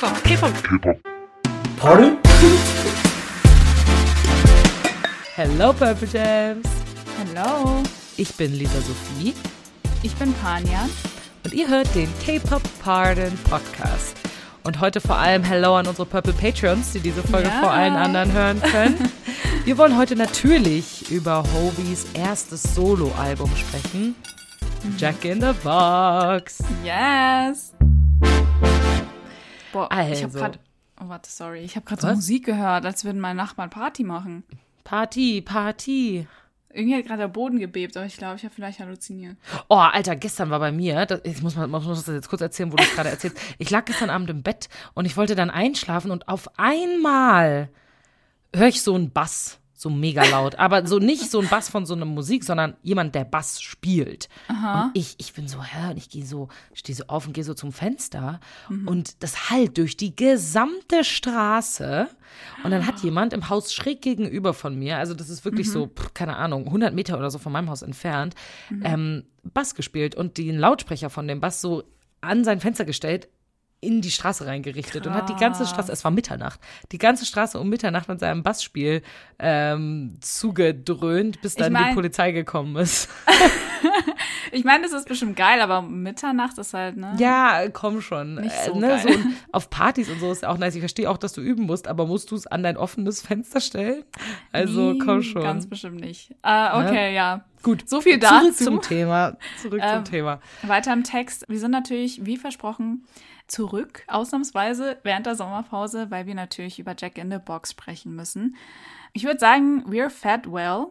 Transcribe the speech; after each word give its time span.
K-Pop, 0.00 0.22
K-Pop. 0.24 0.52
K-Pop. 0.62 0.98
Pardon? 1.78 2.18
Hello 5.34 5.72
Purple 5.72 6.06
Jams. 6.12 6.66
Hallo, 7.34 7.82
Ich 8.18 8.34
bin 8.34 8.52
Lisa 8.52 8.78
Sophie 8.80 9.34
ich 10.02 10.14
bin 10.16 10.32
Panja. 10.34 10.86
und 11.44 11.54
ihr 11.54 11.66
hört 11.68 11.92
den 11.94 12.08
K-Pop 12.24 12.60
Pardon 12.82 13.32
Podcast. 13.48 14.16
Und 14.64 14.80
heute 14.80 15.00
vor 15.00 15.16
allem 15.16 15.42
Hello 15.42 15.76
an 15.76 15.86
unsere 15.86 16.06
Purple 16.06 16.34
Patrons, 16.34 16.92
die 16.92 17.00
diese 17.00 17.22
Folge 17.22 17.48
Ja. 17.48 17.60
vor 17.60 17.70
allen 17.70 17.94
anderen 17.96 18.32
hören 18.32 18.60
können. 18.60 19.10
Wir 19.64 19.78
wollen 19.78 19.96
heute 19.96 20.14
natürlich 20.14 21.10
über 21.10 21.42
Hobies 21.54 22.06
erstes 22.14 22.62
Soloalbum 22.74 23.50
sprechen. 23.56 24.14
Jack 24.98 25.24
in 25.24 25.40
the 25.40 25.52
Box. 25.64 26.58
Yes. 26.84 27.72
Boah, 29.76 29.88
ich 29.90 30.22
habe 30.22 30.24
Also. 30.24 30.38
gerade, 30.38 30.58
oh 31.00 31.08
warte, 31.08 31.30
sorry, 31.30 31.60
ich 31.60 31.76
habe 31.76 31.84
gerade 31.86 32.02
so? 32.02 32.08
Musik 32.08 32.44
gehört, 32.46 32.84
als 32.86 33.04
würden 33.04 33.20
meine 33.20 33.36
Nachbarn 33.36 33.70
Party 33.70 34.04
machen. 34.04 34.44
Party, 34.84 35.40
Party. 35.42 36.26
Irgendwie 36.72 36.96
hat 36.96 37.06
gerade 37.06 37.20
der 37.22 37.28
Boden 37.28 37.58
gebebt, 37.58 37.96
aber 37.96 38.04
ich 38.06 38.16
glaube, 38.18 38.36
ich 38.36 38.44
habe 38.44 38.54
vielleicht 38.54 38.80
halluziniert. 38.80 39.36
Oh, 39.68 39.76
Alter, 39.76 40.14
gestern 40.14 40.50
war 40.50 40.58
bei 40.58 40.72
mir, 40.72 41.06
das, 41.06 41.20
ich 41.24 41.42
muss, 41.42 41.56
mal, 41.56 41.66
muss 41.66 41.86
das 41.86 42.06
jetzt 42.06 42.28
kurz 42.28 42.42
erzählen, 42.42 42.70
wo 42.70 42.76
du 42.76 42.82
es 42.82 42.94
gerade 42.94 43.08
erzählst. 43.08 43.38
Ich 43.58 43.70
lag 43.70 43.84
gestern 43.86 44.10
Abend 44.10 44.28
im 44.30 44.42
Bett 44.42 44.68
und 44.94 45.06
ich 45.06 45.16
wollte 45.16 45.34
dann 45.34 45.48
einschlafen 45.50 46.10
und 46.10 46.28
auf 46.28 46.48
einmal 46.58 47.70
höre 48.54 48.68
ich 48.68 48.82
so 48.82 48.94
einen 48.94 49.10
Bass, 49.10 49.58
so 49.78 49.90
mega 49.90 50.24
laut. 50.24 50.58
Aber 50.58 50.86
so 50.86 50.98
nicht 50.98 51.30
so 51.30 51.40
ein 51.40 51.48
Bass 51.48 51.68
von 51.68 51.84
so 51.84 51.94
einer 51.94 52.06
Musik, 52.06 52.44
sondern 52.44 52.76
jemand, 52.82 53.14
der 53.14 53.24
Bass 53.24 53.60
spielt. 53.60 54.28
Und 54.84 54.90
ich, 54.94 55.16
ich 55.18 55.34
bin 55.34 55.48
so, 55.48 55.62
hä, 55.62 55.90
und 55.90 55.98
ich 55.98 56.08
gehe 56.08 56.24
so, 56.24 56.48
stehe 56.72 56.96
so 56.96 57.04
auf 57.08 57.26
und 57.26 57.34
gehe 57.34 57.44
so 57.44 57.54
zum 57.54 57.72
Fenster 57.72 58.40
und 58.86 59.22
das 59.22 59.50
hallt 59.50 59.76
durch 59.78 59.96
die 59.96 60.16
gesamte 60.16 61.04
Straße. 61.04 62.08
Und 62.64 62.70
dann 62.70 62.86
hat 62.86 63.00
jemand 63.00 63.32
im 63.32 63.48
Haus 63.48 63.72
schräg 63.72 64.00
gegenüber 64.00 64.54
von 64.54 64.76
mir, 64.78 64.98
also 64.98 65.14
das 65.14 65.28
ist 65.28 65.44
wirklich 65.44 65.70
so, 65.70 65.86
pff, 65.86 66.14
keine 66.14 66.36
Ahnung, 66.36 66.66
100 66.66 66.94
Meter 66.94 67.18
oder 67.18 67.30
so 67.30 67.38
von 67.38 67.52
meinem 67.52 67.70
Haus 67.70 67.82
entfernt, 67.82 68.34
ähm, 68.82 69.24
Bass 69.44 69.74
gespielt 69.74 70.14
und 70.14 70.38
den 70.38 70.58
Lautsprecher 70.58 71.10
von 71.10 71.28
dem 71.28 71.40
Bass 71.40 71.60
so 71.60 71.84
an 72.20 72.44
sein 72.44 72.60
Fenster 72.60 72.84
gestellt, 72.84 73.28
in 73.80 74.00
die 74.00 74.10
Straße 74.10 74.46
reingerichtet 74.46 75.06
und 75.06 75.14
hat 75.14 75.28
die 75.28 75.34
ganze 75.36 75.66
Straße, 75.66 75.92
es 75.92 76.02
war 76.02 76.10
Mitternacht, 76.10 76.58
die 76.92 76.98
ganze 76.98 77.26
Straße 77.26 77.58
um 77.60 77.68
Mitternacht 77.68 78.08
mit 78.08 78.18
seinem 78.20 78.42
Bassspiel 78.42 79.02
ähm, 79.38 80.16
zugedröhnt, 80.20 81.40
bis 81.42 81.54
dann 81.54 81.74
die 81.74 81.80
mein- 81.80 81.94
Polizei 81.94 82.32
gekommen 82.32 82.76
ist. 82.76 83.08
Ich 84.52 84.64
meine, 84.64 84.84
das 84.84 84.92
ist 84.92 85.08
bestimmt 85.08 85.36
geil, 85.36 85.60
aber 85.60 85.82
Mitternacht 85.82 86.56
ist 86.58 86.72
halt, 86.72 86.96
ne? 86.96 87.14
Ja, 87.18 87.68
komm 87.72 88.00
schon. 88.00 88.36
Nicht 88.36 88.54
so 88.64 88.72
äh, 88.72 88.78
ne, 88.78 88.88
geil. 88.88 89.00
so 89.02 89.10
auf 89.52 89.68
Partys 89.70 90.08
und 90.08 90.20
so 90.20 90.30
ist 90.30 90.44
auch 90.44 90.56
nice. 90.56 90.74
Ich 90.76 90.80
verstehe 90.80 91.10
auch, 91.10 91.18
dass 91.18 91.32
du 91.32 91.40
üben 91.40 91.64
musst, 91.64 91.88
aber 91.88 92.06
musst 92.06 92.30
du 92.30 92.36
es 92.36 92.46
an 92.46 92.62
dein 92.62 92.76
offenes 92.76 93.20
Fenster 93.22 93.60
stellen? 93.60 94.04
Also 94.52 94.92
Nee, 94.92 94.98
komm 95.04 95.22
schon. 95.22 95.42
Ganz 95.42 95.66
bestimmt 95.68 96.00
nicht. 96.00 96.30
Äh, 96.42 96.68
okay, 96.74 97.14
ja. 97.14 97.44
Gut, 97.62 97.88
So 97.88 98.00
viel 98.00 98.18
dazu. 98.18 98.52
zurück 98.52 98.56
zum 98.56 98.80
Thema. 98.82 99.36
Zurück 99.60 99.80
zum 99.82 99.98
Ähm, 99.98 100.04
Thema. 100.04 100.40
Weiter 100.62 100.92
im 100.92 101.02
Text. 101.02 101.44
Wir 101.48 101.58
sind 101.58 101.72
natürlich, 101.72 102.24
wie 102.24 102.36
versprochen, 102.36 103.04
zurück, 103.46 104.04
ausnahmsweise 104.08 104.98
während 105.02 105.26
der 105.26 105.36
Sommerpause, 105.36 106.10
weil 106.10 106.26
wir 106.26 106.34
natürlich 106.34 106.78
über 106.78 106.94
Jack 106.98 107.18
in 107.18 107.30
the 107.30 107.38
Box 107.38 107.70
sprechen 107.70 108.14
müssen. 108.14 108.56
Ich 109.12 109.24
würde 109.24 109.38
sagen, 109.38 109.84
we're 109.86 110.10
fat 110.10 110.50
well. 110.50 110.88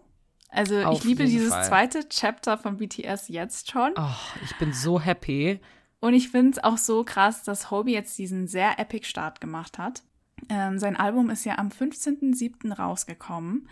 Also 0.50 0.82
Auf 0.84 1.00
ich 1.00 1.04
liebe 1.04 1.26
dieses 1.26 1.54
Fall. 1.54 1.66
zweite 1.66 2.08
Chapter 2.08 2.58
von 2.58 2.78
BTS 2.78 3.28
jetzt 3.28 3.72
schon. 3.72 3.94
Oh, 3.98 4.40
ich 4.44 4.56
bin 4.58 4.72
so 4.74 5.02
happy. 5.02 5.60
Und 6.00 6.14
ich 6.14 6.30
finde 6.30 6.52
es 6.52 6.64
auch 6.64 6.78
so 6.78 7.04
krass, 7.04 7.44
dass 7.44 7.72
Hobie 7.72 7.94
jetzt 7.94 8.18
diesen 8.18 8.48
sehr 8.48 8.80
epic 8.80 9.06
Start 9.06 9.42
gemacht 9.42 9.78
hat. 9.78 10.04
Ähm, 10.50 10.80
sein 10.80 10.96
Album 10.96 11.30
ist 11.30 11.46
ja 11.46 11.58
am 11.58 11.70
15.07. 11.70 12.74
rausgekommen. 12.74 13.68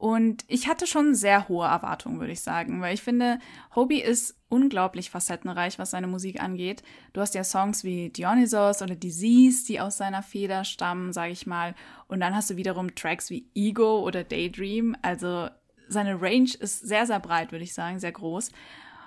Und 0.00 0.44
ich 0.48 0.66
hatte 0.66 0.86
schon 0.86 1.14
sehr 1.14 1.46
hohe 1.50 1.66
Erwartungen, 1.66 2.20
würde 2.20 2.32
ich 2.32 2.40
sagen, 2.40 2.80
weil 2.80 2.94
ich 2.94 3.02
finde, 3.02 3.38
Hobie 3.76 4.00
ist 4.00 4.34
unglaublich 4.48 5.10
facettenreich, 5.10 5.78
was 5.78 5.90
seine 5.90 6.06
Musik 6.06 6.42
angeht. 6.42 6.82
Du 7.12 7.20
hast 7.20 7.34
ja 7.34 7.44
Songs 7.44 7.84
wie 7.84 8.08
Dionysos 8.08 8.80
oder 8.80 8.94
Disease, 8.96 9.66
die 9.66 9.78
aus 9.78 9.98
seiner 9.98 10.22
Feder 10.22 10.64
stammen, 10.64 11.12
sage 11.12 11.32
ich 11.32 11.46
mal. 11.46 11.74
Und 12.08 12.20
dann 12.20 12.34
hast 12.34 12.48
du 12.48 12.56
wiederum 12.56 12.94
Tracks 12.94 13.28
wie 13.28 13.50
Ego 13.54 14.00
oder 14.00 14.24
Daydream. 14.24 14.96
Also 15.02 15.48
seine 15.86 16.18
Range 16.18 16.48
ist 16.58 16.80
sehr, 16.80 17.04
sehr 17.04 17.20
breit, 17.20 17.52
würde 17.52 17.64
ich 17.64 17.74
sagen, 17.74 17.98
sehr 17.98 18.12
groß. 18.12 18.52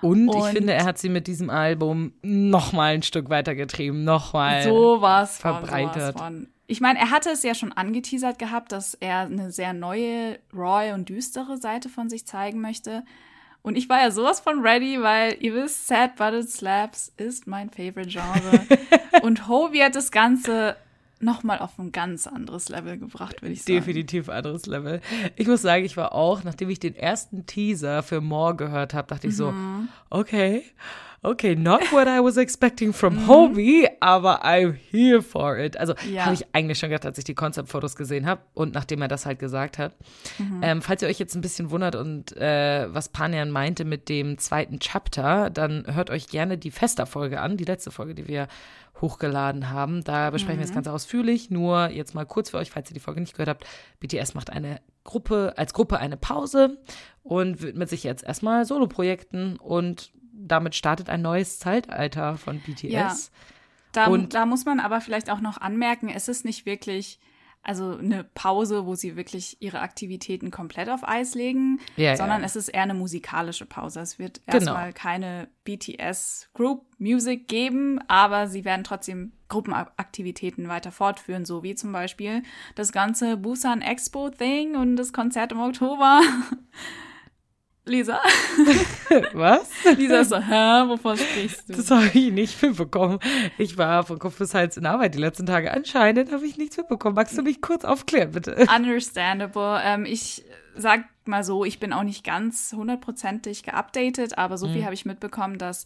Und, 0.03 0.29
ich 0.29 0.35
Und- 0.35 0.51
finde, 0.51 0.73
er 0.73 0.85
hat 0.85 0.99
sie 0.99 1.09
mit 1.09 1.25
diesem 1.25 1.49
Album 1.49 2.13
noch 2.21 2.71
mal 2.71 2.93
ein 2.93 3.01
Stück 3.01 3.31
weitergetrieben, 3.31 4.03
noch 4.03 4.33
mal. 4.33 4.61
von, 5.39 5.63
verbreitet. 5.63 6.13
Sowas 6.13 6.15
von. 6.17 6.47
Ich 6.67 6.79
meine, 6.81 6.99
er 6.99 7.11
hatte 7.11 7.29
es 7.29 7.43
ja 7.43 7.53
schon 7.55 7.73
angeteasert 7.73 8.39
gehabt, 8.39 8.71
dass 8.71 8.93
er 8.93 9.19
eine 9.19 9.51
sehr 9.51 9.73
neue, 9.73 10.39
raw 10.53 10.93
und 10.93 11.09
düstere 11.09 11.57
Seite 11.57 11.89
von 11.89 12.09
sich 12.09 12.25
zeigen 12.25 12.61
möchte. 12.61 13.03
Und 13.61 13.77
ich 13.77 13.87
war 13.89 14.01
ja 14.01 14.11
sowas 14.11 14.39
von 14.39 14.61
ready, 14.61 15.01
weil 15.01 15.37
ihr 15.39 15.53
wisst, 15.53 15.87
Sad 15.87 16.15
But 16.15 16.33
It 16.33 16.49
Slaps 16.49 17.11
ist 17.17 17.47
mein 17.47 17.69
Favorite 17.69 18.09
Genre. 18.09 18.65
und 19.23 19.47
Hobie 19.47 19.83
hat 19.83 19.95
das 19.95 20.11
Ganze 20.11 20.75
nochmal 21.19 21.59
auf 21.59 21.79
ein 21.79 21.93
ganz 21.93 22.27
anderes 22.27 22.67
Level 22.67 22.97
gebracht, 22.97 23.41
würde 23.41 23.53
ich 23.53 23.63
sagen. 23.63 23.75
Definitiv 23.79 24.27
anderes 24.27 24.65
Level. 24.65 24.99
Ich 25.37 25.47
muss 25.47 25.61
sagen, 25.61 25.85
ich 25.85 25.95
war 25.95 26.11
auch, 26.13 26.43
nachdem 26.43 26.69
ich 26.69 26.79
den 26.79 26.95
ersten 26.95 27.45
Teaser 27.45 28.03
für 28.03 28.19
More 28.19 28.55
gehört 28.55 28.93
habe, 28.93 29.07
dachte 29.07 29.27
ich 29.27 29.35
so, 29.37 29.51
Mhm. 29.51 29.87
okay, 30.09 30.63
okay, 31.23 31.55
not 31.55 31.81
what 31.91 32.07
I 32.07 32.19
was 32.23 32.37
expecting 32.37 32.93
from 32.93 33.27
Hobie, 33.27 33.87
aber 34.01 34.43
I'm 34.45 34.73
here 34.91 35.21
for 35.21 35.57
it. 35.57 35.77
Also 35.77 35.93
Mhm. 36.05 36.13
Ja. 36.13 36.25
habe 36.25 36.35
ich 36.35 36.45
eigentlich 36.53 36.79
schon 36.79 36.89
gedacht, 36.89 37.05
als 37.05 37.17
ich 37.17 37.23
die 37.23 37.33
Konzeptfotos 37.35 37.95
gesehen 37.95 38.25
habe 38.25 38.41
und 38.53 38.73
nachdem 38.73 39.01
er 39.01 39.07
das 39.07 39.25
halt 39.25 39.39
gesagt 39.39 39.77
hat. 39.77 39.95
Mhm. 40.37 40.59
Ähm, 40.61 40.81
falls 40.81 41.01
ihr 41.01 41.07
euch 41.07 41.19
jetzt 41.19 41.35
ein 41.35 41.41
bisschen 41.41 41.71
wundert 41.71 41.95
und 41.95 42.35
äh, 42.37 42.87
was 42.93 43.09
Panjan 43.09 43.49
meinte 43.51 43.85
mit 43.85 44.09
dem 44.09 44.37
zweiten 44.37 44.79
Chapter, 44.79 45.49
dann 45.49 45.85
hört 45.93 46.09
euch 46.09 46.27
gerne 46.27 46.57
die 46.57 46.71
Fester-Folge 46.71 47.39
an, 47.39 47.57
die 47.57 47.65
letzte 47.65 47.91
Folge, 47.91 48.13
die 48.15 48.27
wir 48.27 48.47
hochgeladen 49.01 49.69
haben. 49.71 50.03
Da 50.03 50.29
besprechen 50.29 50.59
wir 50.59 50.65
das 50.65 50.73
Ganze 50.75 50.91
ausführlich. 50.91 51.49
Nur 51.49 51.89
jetzt 51.89 52.13
mal 52.15 52.25
kurz 52.25 52.51
für 52.51 52.57
euch, 52.57 52.71
falls 52.71 52.89
ihr 52.89 52.93
die 52.93 52.99
Folge 52.99 53.19
nicht 53.21 53.33
gehört 53.33 53.49
habt. 53.49 53.65
BTS 53.99 54.33
macht 54.33 54.49
eine 54.49 54.79
Gruppe, 55.03 55.53
als 55.57 55.73
Gruppe 55.73 55.97
eine 55.99 56.15
Pause 56.15 56.77
und 57.23 57.61
widmet 57.61 57.89
sich 57.89 58.03
jetzt 58.03 58.23
erstmal 58.23 58.65
Soloprojekten 58.65 59.57
und 59.57 60.11
damit 60.33 60.75
startet 60.75 61.09
ein 61.09 61.21
neues 61.21 61.59
Zeitalter 61.59 62.37
von 62.37 62.59
BTS. 62.59 62.91
Ja. 62.91 63.15
Da, 63.91 64.07
Und- 64.07 64.33
da 64.33 64.45
muss 64.45 64.65
man 64.65 64.79
aber 64.79 64.99
vielleicht 65.01 65.29
auch 65.29 65.39
noch 65.39 65.57
anmerken, 65.59 66.09
es 66.09 66.27
ist 66.27 66.43
nicht 66.45 66.65
wirklich, 66.65 67.19
also 67.61 67.95
eine 67.97 68.23
Pause, 68.25 68.85
wo 68.85 68.95
sie 68.95 69.15
wirklich 69.15 69.57
ihre 69.61 69.79
Aktivitäten 69.81 70.51
komplett 70.51 70.89
auf 70.89 71.07
Eis 71.07 71.33
legen, 71.35 71.79
Ja, 71.95 72.17
sondern 72.17 72.41
ja. 72.41 72.45
es 72.45 72.55
ist 72.57 72.67
eher 72.69 72.81
eine 72.83 72.93
musikalische 72.95 73.65
Pause. 73.65 74.01
Es 74.01 74.17
wird 74.19 74.41
Genau. 74.47 74.55
erstmal 74.55 74.91
keine 74.93 75.47
BTS 75.63 76.49
Group 76.55 76.85
Music 76.97 77.47
geben, 77.47 77.99
aber 78.09 78.47
sie 78.47 78.65
werden 78.65 78.83
trotzdem 78.83 79.31
Gruppenaktivitäten 79.47 80.67
weiter 80.67 80.91
fortführen, 80.91 81.45
so 81.45 81.63
wie 81.63 81.75
zum 81.75 81.91
Beispiel 81.91 82.43
das 82.75 82.91
ganze 82.91 83.37
Busan 83.37 83.81
Expo 83.81 84.29
Thing 84.31 84.75
und 84.75 84.95
das 84.97 85.13
Konzert 85.13 85.51
im 85.51 85.59
Oktober. 85.61 86.21
Lisa, 87.85 88.19
Was? 89.33 89.69
Lisa 89.97 90.21
ist 90.21 90.29
so, 90.29 90.37
hä, 90.37 90.87
wovon 90.87 91.17
sprichst 91.17 91.67
du? 91.67 91.73
Das 91.73 91.91
habe 91.91 92.05
ich 92.13 92.31
nicht 92.31 92.61
mitbekommen. 92.61 93.19
Ich 93.57 93.77
war 93.77 94.03
von 94.05 94.19
Kopf 94.19 94.37
bis 94.37 94.53
Hals 94.53 94.77
in 94.77 94.85
Arbeit 94.85 95.15
die 95.15 95.19
letzten 95.19 95.45
Tage. 95.45 95.71
Anscheinend 95.73 96.31
habe 96.31 96.45
ich 96.45 96.57
nichts 96.57 96.77
mitbekommen. 96.77 97.15
Magst 97.15 97.37
du 97.37 97.41
mich 97.41 97.61
kurz 97.61 97.83
aufklären, 97.83 98.31
bitte? 98.31 98.67
Understandable. 98.73 99.81
Ähm, 99.83 100.05
ich 100.05 100.45
sag 100.75 101.03
mal 101.25 101.43
so, 101.43 101.65
ich 101.65 101.79
bin 101.79 101.91
auch 101.91 102.03
nicht 102.03 102.23
ganz 102.23 102.73
hundertprozentig 102.73 103.63
geupdatet, 103.63 104.37
aber 104.37 104.57
so 104.57 104.67
viel 104.69 104.85
habe 104.85 104.93
ich 104.93 105.05
mitbekommen, 105.05 105.57
dass 105.57 105.83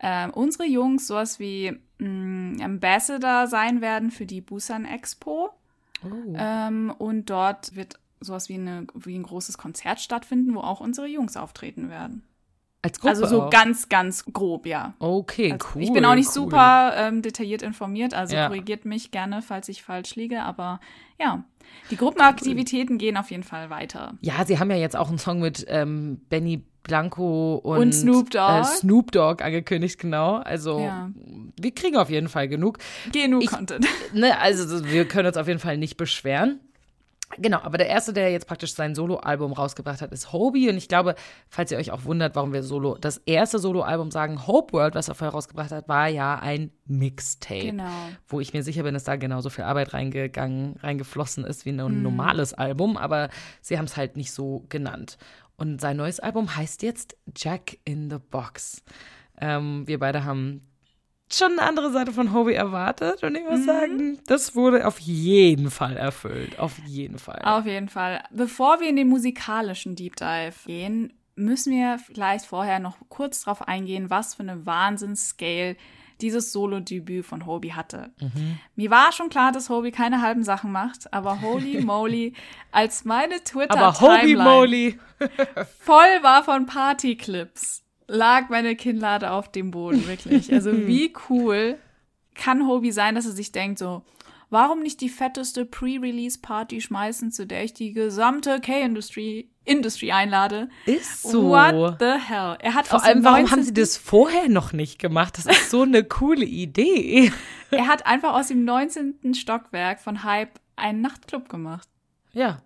ähm, 0.00 0.30
unsere 0.30 0.64
Jungs 0.64 1.08
sowas 1.08 1.40
wie 1.40 1.78
mh, 1.98 2.64
Ambassador 2.64 3.48
sein 3.48 3.80
werden 3.80 4.12
für 4.12 4.24
die 4.26 4.40
Busan 4.40 4.84
Expo. 4.84 5.50
Oh. 6.02 6.34
Ähm, 6.36 6.94
und 6.96 7.28
dort 7.28 7.74
wird 7.76 7.98
sowas 8.20 8.48
wie, 8.48 8.54
eine, 8.54 8.86
wie 8.94 9.18
ein 9.18 9.22
großes 9.22 9.56
Konzert 9.58 10.00
stattfinden, 10.00 10.54
wo 10.54 10.60
auch 10.60 10.80
unsere 10.80 11.06
Jungs 11.06 11.36
auftreten 11.36 11.88
werden. 11.90 12.22
Als 12.82 12.98
Gruppe 12.98 13.10
also 13.10 13.26
so 13.26 13.42
auch. 13.42 13.50
ganz, 13.50 13.90
ganz 13.90 14.24
grob, 14.32 14.64
ja. 14.64 14.94
Okay, 15.00 15.52
Also 15.52 15.66
cool. 15.74 15.82
ich 15.82 15.92
bin 15.92 16.04
auch 16.06 16.14
nicht 16.14 16.28
cool. 16.28 16.32
super 16.34 16.94
ähm, 16.96 17.20
detailliert 17.20 17.60
informiert, 17.60 18.14
also 18.14 18.34
Ja. 18.34 18.46
korrigiert 18.46 18.86
mich 18.86 19.10
gerne, 19.10 19.42
falls 19.42 19.68
ich 19.68 19.82
falsch 19.82 20.16
liege, 20.16 20.42
aber 20.42 20.80
ja, 21.18 21.44
die 21.90 21.96
Gruppenaktivitäten 21.98 22.96
gehen 22.96 23.18
auf 23.18 23.30
jeden 23.30 23.42
Fall 23.42 23.68
weiter. 23.68 24.14
Ja, 24.22 24.44
sie 24.46 24.58
haben 24.58 24.70
ja 24.70 24.76
jetzt 24.78 24.96
auch 24.96 25.08
einen 25.08 25.18
Song 25.18 25.40
mit 25.40 25.66
ähm, 25.68 26.22
Benny 26.30 26.64
Blanco 26.82 27.56
und, 27.56 27.78
Und 27.78 27.92
Snoop 27.92 28.30
Dogg. 28.30 28.60
Äh, 28.60 28.64
Snoop 28.64 29.12
Dogg 29.12 29.44
angekündigt, 29.44 29.98
genau. 30.00 30.36
Also 30.36 30.80
Ja. 30.80 31.10
wir 31.60 31.74
kriegen 31.74 31.98
auf 31.98 32.08
jeden 32.08 32.28
Fall 32.30 32.48
genug. 32.48 32.78
Genug 33.12 33.42
Ich- 33.42 33.50
Content. 33.50 33.86
Ne, 34.14 34.38
also 34.40 34.84
wir 34.86 35.06
können 35.06 35.28
uns 35.28 35.36
auf 35.36 35.46
jeden 35.46 35.60
Fall 35.60 35.76
nicht 35.76 35.98
beschweren. 35.98 36.60
Genau, 37.38 37.60
aber 37.60 37.78
der 37.78 37.88
erste, 37.88 38.12
der 38.12 38.32
jetzt 38.32 38.46
praktisch 38.46 38.74
sein 38.74 38.94
Soloalbum 38.94 39.52
rausgebracht 39.52 40.02
hat, 40.02 40.12
ist 40.12 40.32
Hobie. 40.32 40.68
Und 40.68 40.76
ich 40.76 40.88
glaube, 40.88 41.14
falls 41.48 41.70
ihr 41.70 41.78
euch 41.78 41.92
auch 41.92 42.04
wundert, 42.04 42.34
warum 42.34 42.52
wir 42.52 42.62
Solo, 42.62 42.96
das 42.98 43.18
erste 43.18 43.58
Soloalbum 43.58 44.10
sagen, 44.10 44.46
Hope 44.46 44.72
World, 44.72 44.94
was 44.94 45.08
er 45.08 45.14
vorher 45.14 45.32
rausgebracht 45.32 45.70
hat, 45.70 45.88
war 45.88 46.08
ja 46.08 46.38
ein 46.40 46.72
Mixtape. 46.86 47.66
Genau. 47.66 47.90
Wo 48.26 48.40
ich 48.40 48.52
mir 48.52 48.64
sicher 48.64 48.82
bin, 48.82 48.94
dass 48.94 49.04
da 49.04 49.14
genauso 49.16 49.48
viel 49.48 49.64
Arbeit 49.64 49.94
reingegangen, 49.94 50.76
reingeflossen 50.82 51.44
ist 51.44 51.64
wie 51.64 51.70
ein 51.70 52.02
normales 52.02 52.52
Album, 52.52 52.96
aber 52.96 53.28
sie 53.60 53.78
haben 53.78 53.84
es 53.84 53.96
halt 53.96 54.16
nicht 54.16 54.32
so 54.32 54.64
genannt. 54.68 55.16
Und 55.56 55.80
sein 55.80 55.98
neues 55.98 56.20
Album 56.20 56.56
heißt 56.56 56.82
jetzt 56.82 57.16
Jack 57.36 57.78
in 57.84 58.10
the 58.10 58.16
Box. 58.18 58.82
Ähm, 59.40 59.86
wir 59.86 59.98
beide 59.98 60.24
haben 60.24 60.62
schon 61.32 61.52
eine 61.52 61.62
andere 61.62 61.90
Seite 61.92 62.12
von 62.12 62.32
Hobie 62.32 62.54
erwartet 62.54 63.22
und 63.22 63.34
ich 63.36 63.44
muss 63.44 63.64
sagen, 63.64 64.18
das 64.26 64.54
wurde 64.54 64.86
auf 64.86 64.98
jeden 64.98 65.70
Fall 65.70 65.96
erfüllt. 65.96 66.58
Auf 66.58 66.78
jeden 66.86 67.18
Fall. 67.18 67.40
Auf 67.44 67.66
jeden 67.66 67.88
Fall. 67.88 68.22
Bevor 68.30 68.80
wir 68.80 68.88
in 68.88 68.96
den 68.96 69.08
musikalischen 69.08 69.96
Deep 69.96 70.16
Dive 70.16 70.54
gehen, 70.66 71.12
müssen 71.36 71.72
wir 71.72 71.98
vielleicht 71.98 72.46
vorher 72.46 72.78
noch 72.80 72.96
kurz 73.08 73.44
darauf 73.44 73.66
eingehen, 73.66 74.10
was 74.10 74.34
für 74.34 74.42
eine 74.42 74.66
Wahnsinns-Scale 74.66 75.76
dieses 76.20 76.52
Solo-Debüt 76.52 77.24
von 77.24 77.46
Hobie 77.46 77.72
hatte. 77.72 78.10
Mir 78.76 78.90
war 78.90 79.10
schon 79.12 79.30
klar, 79.30 79.52
dass 79.52 79.70
Hobie 79.70 79.90
keine 79.90 80.20
halben 80.20 80.42
Sachen 80.42 80.70
macht, 80.70 81.12
aber 81.14 81.40
holy 81.40 81.80
moly, 81.84 82.34
als 82.72 83.04
meine 83.06 83.42
Twitter-Timeline 83.42 84.98
voll 85.78 86.22
war 86.22 86.44
von 86.44 86.66
Partyclips, 86.66 87.82
lag 88.10 88.48
meine 88.48 88.76
Kinnlade 88.76 89.30
auf 89.30 89.50
dem 89.50 89.70
Boden, 89.70 90.06
wirklich. 90.06 90.52
Also 90.52 90.86
wie 90.86 91.12
cool 91.28 91.78
kann 92.34 92.66
Hobie 92.66 92.92
sein, 92.92 93.14
dass 93.14 93.26
er 93.26 93.32
sich 93.32 93.52
denkt 93.52 93.78
so, 93.78 94.02
warum 94.50 94.80
nicht 94.80 95.00
die 95.00 95.08
fetteste 95.08 95.64
Pre-Release-Party 95.64 96.80
schmeißen, 96.80 97.32
zu 97.32 97.46
der 97.46 97.64
ich 97.64 97.74
die 97.74 97.92
gesamte 97.92 98.60
K-Industry 98.60 99.50
Industry 99.64 100.10
einlade? 100.10 100.68
Ist 100.86 101.22
so. 101.22 101.50
What 101.50 101.96
the 102.00 102.14
hell? 102.18 102.56
Er 102.60 102.74
hat 102.74 102.88
Vor 102.88 103.04
allem, 103.04 103.22
warum 103.22 103.40
19. 103.40 103.52
haben 103.52 103.62
sie 103.62 103.74
das 103.74 103.96
vorher 103.96 104.48
noch 104.48 104.72
nicht 104.72 104.98
gemacht? 104.98 105.38
Das 105.38 105.46
ist 105.46 105.70
so 105.70 105.82
eine 105.82 106.02
coole 106.18 106.44
Idee. 106.44 107.30
Er 107.70 107.86
hat 107.86 108.06
einfach 108.06 108.34
aus 108.34 108.48
dem 108.48 108.64
19. 108.64 109.34
Stockwerk 109.34 110.00
von 110.00 110.24
Hype 110.24 110.58
einen 110.76 111.02
Nachtclub 111.02 111.48
gemacht. 111.48 111.88
Ja. 112.32 112.62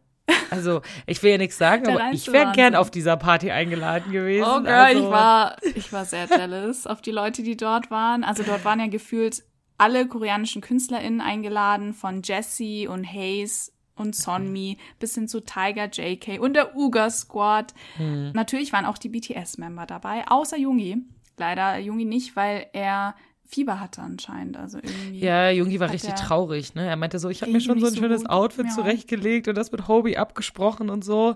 Also, 0.50 0.82
ich 1.06 1.22
will 1.22 1.32
ja 1.32 1.38
nichts 1.38 1.58
sagen, 1.58 1.88
aber 1.88 2.12
ich 2.12 2.30
wäre 2.32 2.52
gern 2.52 2.74
auf 2.74 2.90
dieser 2.90 3.16
Party 3.16 3.50
eingeladen 3.50 4.12
gewesen. 4.12 4.46
Oh 4.46 4.62
girl, 4.62 4.72
also, 4.72 5.04
ich 5.04 5.10
war, 5.10 5.56
ich 5.62 5.92
war 5.92 6.04
sehr 6.04 6.26
jealous 6.26 6.86
auf 6.86 7.02
die 7.02 7.10
Leute, 7.10 7.42
die 7.42 7.56
dort 7.56 7.90
waren. 7.90 8.24
Also 8.24 8.42
dort 8.42 8.64
waren 8.64 8.80
ja 8.80 8.86
gefühlt 8.86 9.42
alle 9.76 10.06
koreanischen 10.06 10.62
KünstlerInnen 10.62 11.20
eingeladen, 11.20 11.92
von 11.94 12.22
Jessie 12.22 12.86
und 12.86 13.04
Hayes 13.04 13.72
und 13.96 14.16
Sonmi 14.16 14.78
bis 14.98 15.14
hin 15.14 15.28
zu 15.28 15.40
Tiger 15.40 15.88
JK 15.90 16.40
und 16.40 16.54
der 16.54 16.76
Uga 16.76 17.10
Squad. 17.10 17.74
Hm. 17.96 18.32
Natürlich 18.32 18.72
waren 18.72 18.86
auch 18.86 18.98
die 18.98 19.08
BTS-Member 19.08 19.86
dabei, 19.86 20.26
außer 20.26 20.56
Jungi. 20.56 20.98
Leider 21.36 21.78
Jungi 21.78 22.04
nicht, 22.04 22.36
weil 22.36 22.66
er 22.72 23.14
Fieber 23.46 23.78
hatte 23.80 24.00
anscheinend. 24.02 24.56
Also 24.56 24.78
irgendwie. 24.78 25.20
Ja, 25.20 25.50
Jungi 25.50 25.78
war 25.80 25.90
richtig 25.90 26.14
traurig, 26.14 26.74
ne? 26.74 26.86
Er 26.86 26.96
meinte 26.96 27.18
so, 27.18 27.28
ich 27.28 27.42
habe 27.42 27.52
mir 27.52 27.60
schon 27.60 27.78
so 27.80 27.86
ein 27.86 27.92
so 27.94 28.00
schönes. 28.00 28.26
Outfit 28.26 28.72
zurechtgelegt 28.72 29.48
und 29.48 29.54
das 29.56 29.70
mit 29.70 29.86
Hobie 29.86 30.16
abgesprochen 30.16 30.90
und 30.90 31.04
so. 31.04 31.34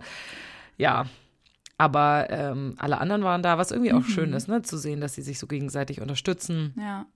Ja. 0.76 1.06
Aber 1.80 2.26
ähm, 2.30 2.74
alle 2.78 2.98
anderen 2.98 3.22
waren 3.22 3.42
da, 3.42 3.56
was 3.56 3.70
irgendwie 3.70 3.92
auch 3.92 4.00
Mhm. 4.00 4.08
schön 4.10 4.32
ist, 4.32 4.48
ne? 4.48 4.62
Zu 4.62 4.76
sehen, 4.78 5.00
dass 5.00 5.14
sie 5.14 5.22
sich 5.22 5.38
so 5.38 5.46
gegenseitig 5.46 6.00
unterstützen. 6.00 6.74
Ja. 6.76 7.06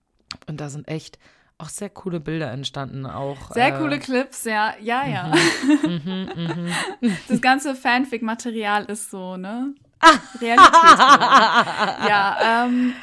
Und 0.47 0.61
da 0.61 0.69
sind 0.69 0.87
echt 0.87 1.19
auch 1.57 1.69
sehr 1.69 1.89
coole 1.89 2.19
Bilder 2.19 2.49
entstanden. 2.51 3.05
Auch, 3.05 3.51
Sehr 3.51 3.75
äh, 3.75 3.77
coole 3.79 3.99
Clips, 3.99 4.43
ja, 4.45 4.73
ja, 4.81 5.05
ja. 5.07 5.31
Mhm, 5.87 6.69
Das 7.27 7.41
ganze 7.41 7.75
Fanfic-Material 7.75 8.85
ist 8.85 9.11
so, 9.11 9.37
ne? 9.37 9.73
Ah. 9.99 10.11
Realität. 10.41 10.71
ja, 12.09 12.65
ähm, 12.65 12.93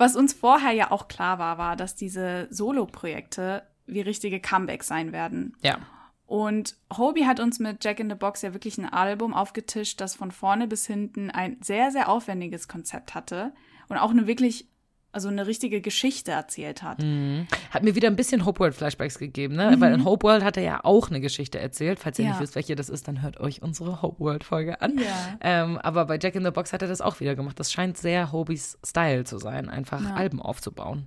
was 0.00 0.16
uns 0.16 0.32
vorher 0.32 0.72
ja 0.72 0.90
auch 0.90 1.08
klar 1.08 1.38
war, 1.38 1.58
war, 1.58 1.76
dass 1.76 1.94
diese 1.94 2.48
Solo-Projekte 2.50 3.62
wie 3.86 4.00
richtige 4.00 4.40
Comebacks 4.40 4.86
sein 4.86 5.12
werden. 5.12 5.54
Ja. 5.62 5.78
Und 6.24 6.76
Hobie 6.96 7.26
hat 7.26 7.38
uns 7.38 7.58
mit 7.58 7.84
Jack 7.84 8.00
in 8.00 8.08
the 8.08 8.14
Box 8.14 8.40
ja 8.42 8.54
wirklich 8.54 8.78
ein 8.78 8.88
Album 8.88 9.34
aufgetischt, 9.34 10.00
das 10.00 10.14
von 10.14 10.30
vorne 10.30 10.68
bis 10.68 10.86
hinten 10.86 11.30
ein 11.30 11.58
sehr, 11.60 11.90
sehr 11.90 12.08
aufwendiges 12.08 12.66
Konzept 12.66 13.14
hatte 13.14 13.52
und 13.88 13.98
auch 13.98 14.10
eine 14.10 14.26
wirklich, 14.26 14.69
also 15.12 15.28
eine 15.28 15.46
richtige 15.46 15.80
Geschichte 15.80 16.30
erzählt 16.32 16.82
hat. 16.82 17.00
Mhm. 17.02 17.46
Hat 17.70 17.82
mir 17.82 17.94
wieder 17.94 18.08
ein 18.08 18.16
bisschen 18.16 18.44
Hope 18.46 18.60
World 18.60 18.74
Flashbacks 18.74 19.18
gegeben, 19.18 19.56
ne? 19.56 19.74
Weil 19.78 19.92
in 19.92 20.04
Hope 20.04 20.24
World 20.26 20.44
hat 20.44 20.56
er 20.56 20.62
ja 20.62 20.80
auch 20.84 21.08
eine 21.10 21.20
Geschichte 21.20 21.58
erzählt. 21.58 21.98
Falls 21.98 22.18
ihr 22.18 22.26
Ja. 22.26 22.30
nicht 22.32 22.40
wisst, 22.40 22.54
welche 22.54 22.76
das 22.76 22.88
ist, 22.88 23.08
dann 23.08 23.20
hört 23.22 23.40
euch 23.40 23.60
unsere 23.62 24.02
Hope 24.02 24.20
World 24.20 24.44
Folge 24.44 24.80
an. 24.80 24.98
Ja. 24.98 25.38
Ähm, 25.40 25.78
aber 25.78 26.04
bei 26.06 26.18
Jack 26.20 26.34
in 26.36 26.44
the 26.44 26.50
Box 26.50 26.72
hat 26.72 26.82
er 26.82 26.88
das 26.88 27.00
auch 27.00 27.18
wieder 27.20 27.34
gemacht. 27.34 27.58
Das 27.58 27.72
scheint 27.72 27.96
sehr 27.98 28.30
Hobies 28.32 28.78
Style 28.86 29.24
zu 29.24 29.38
sein, 29.38 29.68
einfach 29.68 30.00
Ja. 30.02 30.14
Alben 30.14 30.40
aufzubauen. 30.40 31.06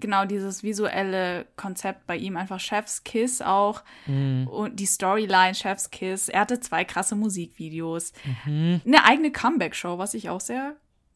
genau 0.00 0.24
dieses 0.24 0.62
visuelle 0.62 1.46
Konzept 1.56 2.06
bei 2.06 2.16
ihm, 2.16 2.36
einfach 2.36 2.58
Chef's 2.58 3.04
Kiss 3.04 3.40
auch 3.40 3.82
und 4.06 4.72
die 4.80 4.86
Storyline 4.86 5.54
Chef's 5.54 5.90
Kiss. 5.90 6.28
Er 6.28 6.40
hatte 6.40 6.58
zwei 6.60 6.84
krasse 6.84 7.14
Musikvideos, 7.14 8.12
eine 8.46 9.04
eigene 9.04 9.30
Comeback-Show, 9.30 9.98
was 9.98 10.14
ich 10.14 10.28
auch 10.30 10.40
sehr 10.40 10.74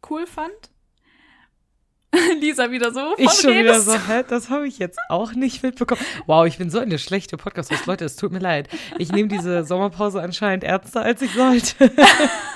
cool 0.08 0.26
fand. 0.26 0.52
Lisa 2.40 2.70
wieder 2.70 2.92
so 2.92 3.00
von 3.00 3.24
Ich 3.24 3.30
schon 3.32 3.50
wieder 3.50 3.72
redest. 3.72 3.86
so, 3.86 3.98
hä, 3.98 4.24
das 4.26 4.48
habe 4.50 4.66
ich 4.66 4.78
jetzt 4.78 4.98
auch 5.08 5.32
nicht 5.34 5.62
mitbekommen. 5.62 6.00
Wow, 6.26 6.46
ich 6.46 6.58
bin 6.58 6.70
so 6.70 6.78
eine 6.78 6.98
schlechte 6.98 7.36
Podcast-Host. 7.36 7.86
Leute, 7.86 8.04
es 8.04 8.16
tut 8.16 8.32
mir 8.32 8.38
leid. 8.38 8.68
Ich 8.98 9.12
nehme 9.12 9.28
diese 9.28 9.64
Sommerpause 9.64 10.22
anscheinend 10.22 10.64
ernster, 10.64 11.02
als 11.02 11.20
ich 11.22 11.32
sollte. 11.32 11.92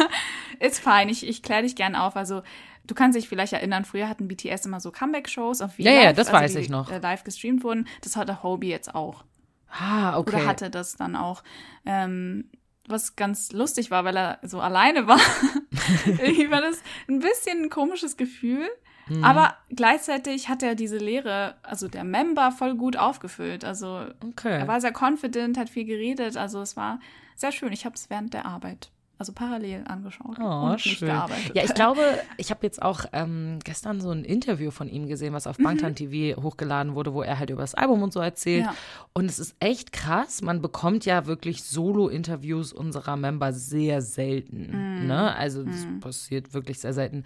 Ist 0.61 0.81
fein, 0.81 1.09
ich, 1.09 1.27
ich 1.27 1.43
kläre 1.43 1.63
dich 1.63 1.75
gern 1.77 1.97
auf. 1.97 2.17
Also, 2.17 2.43
du 2.87 2.95
kannst 2.95 3.17
dich 3.19 3.29
vielleicht 3.29 3.53
erinnern, 3.53 3.85
früher 3.85 4.09
hatten 4.09 4.29
BTS 4.29 4.65
immer 4.67 4.81
so 4.81 4.91
Comeback-Shows 4.93 5.61
auf 5.61 5.79
Ja, 5.79 5.91
ja, 5.93 6.03
live, 6.05 6.17
das 6.17 6.29
also 6.29 6.41
weiß 6.41 6.53
die, 6.55 6.59
ich 6.61 6.69
noch. 6.71 6.91
äh, 6.91 6.99
live 6.99 7.25
gestreamt 7.25 7.65
wurden. 7.65 7.89
Das 8.03 8.17
hatte 8.17 8.43
Hobie 8.43 8.69
jetzt 8.71 8.95
auch. 8.95 9.25
Ah, 9.69 10.19
okay. 10.19 10.37
Oder 10.37 10.47
hatte 10.47 10.71
das 10.71 10.97
dann 10.97 11.17
auch. 11.17 11.43
Ähm, 11.85 12.49
was 12.89 13.17
ganz 13.17 13.53
lustig 13.53 13.91
war, 13.91 14.05
weil 14.05 14.17
er 14.17 14.39
so 14.43 14.61
alleine 14.61 15.07
war. 15.07 15.21
Irgendwie 16.07 16.51
war 16.51 16.61
das 16.63 16.81
ein 17.09 17.21
bisschen 17.21 17.65
ein 17.65 17.71
komisches 17.71 18.17
Gefühl. 18.17 18.69
Mhm. 19.19 19.25
Aber 19.25 19.55
gleichzeitig 19.71 20.49
hat 20.49 20.63
er 20.63 20.75
diese 20.75 20.99
Lehre, 20.99 21.55
also 21.63 21.89
der 21.89 22.05
Member, 22.05 22.53
voll 22.53 22.75
gut 22.77 22.97
aufgefüllt. 22.97 23.65
Also 23.65 24.05
Okay. 24.25 24.59
er 24.61 24.69
war 24.69 24.81
sehr 24.81 24.93
confident, 24.99 25.59
hat 25.59 25.69
viel 25.69 25.85
geredet. 25.85 26.37
Also 26.37 26.61
es 26.61 26.77
war 26.77 27.01
sehr 27.37 27.53
schön. 27.53 27.73
Ich 27.73 27.85
habe 27.85 27.95
es 27.95 28.09
während 28.11 28.35
der 28.35 28.47
Arbeit, 28.47 28.91
also 29.19 29.33
parallel 29.33 29.85
angeschaut 29.87 30.37
Oh, 30.41 30.45
und 30.45 30.73
nicht 30.73 30.99
schön. 30.99 31.09
gearbeitet. 31.09 31.55
Ja, 31.55 31.63
ich 31.65 31.75
glaube, 31.75 32.01
ich 32.37 32.51
habe 32.51 32.61
jetzt 32.65 32.83
auch 32.83 33.05
ähm, 33.13 33.59
gestern 33.65 34.01
so 34.01 34.11
ein 34.11 34.25
Interview 34.25 34.71
von 34.71 34.89
ihm 34.89 35.07
gesehen, 35.09 35.33
was 35.33 35.47
auf 35.47 35.57
Bangtan 35.59 35.95
TV 35.95 36.41
hochgeladen 36.43 36.95
wurde, 36.95 37.15
wo 37.15 37.23
er 37.23 37.39
halt 37.39 37.51
über 37.51 37.63
das 37.63 37.75
Album 37.75 38.03
und 38.03 38.13
so 38.13 38.21
erzählt. 38.21 38.65
Ja. 38.65 38.75
Und 39.13 39.27
es 39.27 39.39
ist 39.39 39.55
echt 39.61 39.93
krass. 39.93 40.43
Man 40.43 40.61
bekommt 40.63 41.05
ja 41.05 41.27
wirklich 41.27 41.63
Solo-Interviews 41.65 42.73
unserer 42.73 43.17
Member 43.17 43.53
sehr 43.53 44.03
selten. 44.03 45.07
Ne? 45.07 45.35
Also 45.37 45.63
das 45.65 45.87
passiert 46.01 46.53
wirklich 46.55 46.79
sehr 46.81 46.93
selten. 46.93 47.25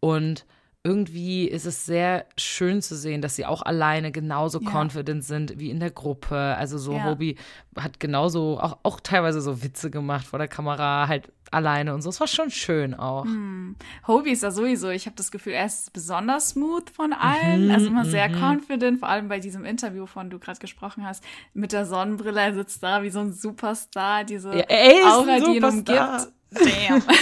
Und 0.00 0.44
irgendwie 0.88 1.46
ist 1.46 1.66
es 1.66 1.84
sehr 1.84 2.24
schön 2.38 2.80
zu 2.80 2.96
sehen, 2.96 3.20
dass 3.20 3.36
sie 3.36 3.44
auch 3.44 3.60
alleine 3.62 4.10
genauso 4.10 4.58
Ja. 4.60 4.70
confident 4.70 5.22
sind 5.22 5.58
wie 5.58 5.70
in 5.70 5.80
der 5.80 5.90
Gruppe. 5.90 6.36
Also 6.56 6.78
so 6.78 6.94
Ja. 6.94 7.04
Hobie 7.04 7.36
hat 7.76 8.00
genauso, 8.00 8.58
auch, 8.58 8.78
auch 8.82 9.00
teilweise 9.00 9.40
so 9.42 9.62
Witze 9.62 9.90
gemacht 9.90 10.26
vor 10.26 10.38
der 10.38 10.48
Kamera, 10.48 11.06
halt 11.06 11.30
alleine 11.50 11.94
und 11.94 12.02
so. 12.02 12.08
Es 12.10 12.20
war 12.20 12.26
schon 12.26 12.50
schön 12.50 12.94
auch. 12.94 13.26
Hobie 14.06 14.30
ist 14.30 14.42
da 14.42 14.50
sowieso, 14.50 14.88
ich 14.88 15.06
habe 15.06 15.16
das 15.16 15.30
Gefühl, 15.30 15.52
er 15.52 15.66
ist 15.66 15.92
besonders 15.92 16.50
smooth 16.50 16.88
von 16.90 17.12
allen. 17.12 17.66
Mhm, 17.66 17.70
also 17.70 17.86
immer 17.86 18.04
sehr 18.04 18.28
confident, 18.30 18.98
vor 18.98 19.08
allem 19.08 19.28
bei 19.28 19.40
diesem 19.40 19.64
Interview, 19.64 20.06
von 20.06 20.30
du 20.30 20.38
gerade 20.38 20.58
gesprochen 20.58 21.06
hast, 21.06 21.22
mit 21.54 21.72
der 21.72 21.84
Sonnenbrille. 21.84 22.40
Er 22.40 22.54
sitzt 22.54 22.82
da 22.82 23.02
wie 23.02 23.10
so 23.10 23.20
ein 23.20 23.32
Superstar, 23.32 24.24
diese 24.24 24.56
Ja, 24.56 24.64
Aura, 25.06 25.38
die 25.40 25.56
ihn 25.56 25.64
umgibt. 25.64 26.32
Damn. 26.50 27.02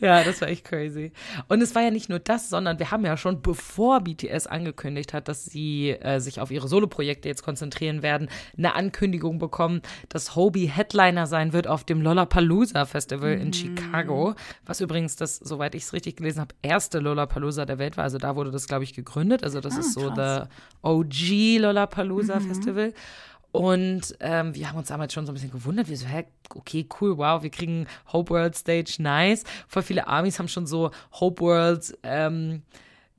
Ja, 0.00 0.24
das 0.24 0.40
war 0.40 0.48
echt 0.48 0.64
crazy. 0.64 1.12
Und 1.48 1.60
es 1.60 1.74
war 1.74 1.82
ja 1.82 1.90
nicht 1.90 2.08
nur 2.08 2.18
das, 2.18 2.48
sondern 2.48 2.78
wir 2.78 2.90
haben 2.90 3.04
ja 3.04 3.16
schon, 3.16 3.42
bevor 3.42 4.00
BTS 4.00 4.46
angekündigt 4.46 5.12
hat, 5.12 5.28
dass 5.28 5.44
sie 5.44 5.90
äh, 5.90 6.18
sich 6.20 6.40
auf 6.40 6.50
ihre 6.50 6.66
Soloprojekte 6.68 7.28
jetzt 7.28 7.42
konzentrieren 7.44 8.02
werden, 8.02 8.28
eine 8.56 8.74
Ankündigung 8.74 9.38
bekommen, 9.38 9.82
dass 10.08 10.34
Hobie 10.34 10.66
Headliner 10.66 11.26
sein 11.26 11.52
wird 11.52 11.66
auf 11.68 11.84
dem 11.84 12.00
Lollapalooza 12.00 12.86
Festival 12.86 13.32
in 13.34 13.52
Chicago. 13.52 14.34
Was 14.66 14.80
übrigens 14.80 15.14
das, 15.16 15.36
soweit 15.36 15.74
ich 15.74 15.82
es 15.84 15.92
richtig 15.92 16.16
gelesen 16.16 16.40
habe, 16.40 16.54
erste 16.62 16.98
Lollapalooza 16.98 17.64
der 17.66 17.78
Welt 17.78 17.96
war. 17.98 18.04
Also 18.04 18.18
da 18.18 18.34
wurde 18.34 18.50
das, 18.50 18.66
glaube 18.66 18.84
ich, 18.84 18.94
gegründet. 18.94 19.44
Also 19.44 19.60
das 19.60 19.76
Ah, 19.76 19.80
ist 19.80 19.92
so 19.92 20.06
krass. 20.08 20.14
der 20.16 20.48
OG 20.82 21.58
Lollapalooza 21.58 22.40
Festival. 22.40 22.94
Und 23.52 24.16
ähm, 24.20 24.54
wir 24.54 24.68
haben 24.68 24.78
uns 24.78 24.88
damals 24.88 25.12
schon 25.12 25.26
so 25.26 25.32
ein 25.32 25.34
bisschen 25.34 25.50
gewundert. 25.50 25.88
Wir 25.88 25.96
so, 25.98 26.06
hä, 26.06 26.24
okay, 26.54 26.86
cool, 27.00 27.18
wow, 27.18 27.42
wir 27.42 27.50
kriegen 27.50 27.86
Hope 28.12 28.30
World 28.30 28.56
Stage, 28.56 28.94
nice. 28.98 29.44
Voll 29.68 29.82
viele 29.82 30.06
Armies 30.06 30.38
haben 30.38 30.48
schon 30.48 30.66
so 30.66 30.90
Hope 31.12 31.42
World 31.42 31.96
ähm, 32.02 32.62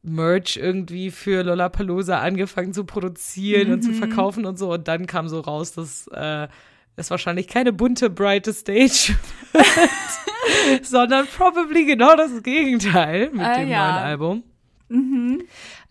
Merch 0.02 0.58
irgendwie 0.58 1.12
für 1.12 1.44
Lollapalooza 1.44 2.20
angefangen 2.20 2.74
zu 2.74 2.84
produzieren 2.84 3.72
und 3.72 3.84
zu 3.84 3.94
verkaufen 3.94 4.46
und 4.46 4.58
so. 4.58 4.74
Und 4.74 4.88
dann 4.88 5.06
kam 5.06 5.30
so 5.30 5.40
raus, 5.40 5.74
dass 5.74 6.08
äh, 6.08 6.48
es 6.96 7.10
wahrscheinlich 7.12 7.48
keine 7.48 7.72
bunte, 7.72 8.10
brighte 8.10 8.54
Stage 8.54 9.16
wird, 9.54 10.86
sondern 10.86 11.28
probably 11.28 11.86
genau 11.86 12.16
das 12.16 12.42
Gegenteil 12.44 13.30
mit 13.32 13.42
Ah, 13.46 13.58
dem 13.60 13.70
ja. 13.70 13.92
neuen 13.92 14.04
Album. 14.04 14.44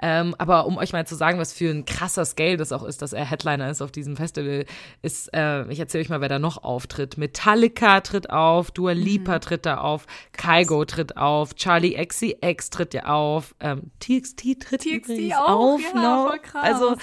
Ähm, 0.01 0.35
aber 0.39 0.67
um 0.67 0.77
euch 0.79 0.93
mal 0.93 1.07
zu 1.07 1.15
sagen, 1.15 1.39
was 1.39 1.53
für 1.53 1.71
ein 1.71 1.85
krasser 1.85 2.25
Scale 2.25 2.57
das 2.57 2.73
auch 2.73 2.85
ist, 2.85 3.03
dass 3.03 3.13
er 3.13 3.25
Headliner 3.25 3.71
ist 3.71 3.83
auf 3.83 3.93
diesem 3.93 4.17
Festival, 4.17 4.65
ist, 5.03 5.33
äh, 5.35 5.71
ich 5.71 5.79
erzähle 5.81 6.03
euch 6.03 6.09
mal, 6.09 6.21
wer 6.21 6.29
da 6.29 6.39
noch 6.39 6.63
auftritt. 6.63 7.19
Metallica 7.19 8.01
tritt 8.01 8.31
auf, 8.31 8.71
Dua 8.71 8.93
Lipa 8.93 9.39
tritt 9.39 9.67
da 9.67 9.79
auf, 9.79 10.07
Kygo 10.33 10.85
tritt 10.85 11.17
auf, 11.17 11.55
Charlie 11.55 11.95
XCX 12.05 12.71
tritt 12.71 12.95
ja 12.95 13.05
auf, 13.07 13.55
ähm, 13.61 13.91
TXT 14.01 14.61
tritt 14.61 14.83
TXT 14.83 15.35
auch, 15.37 15.49
auf. 15.49 15.81
ja, 15.95 16.35
krass. 16.43 16.63
Also 16.63 16.97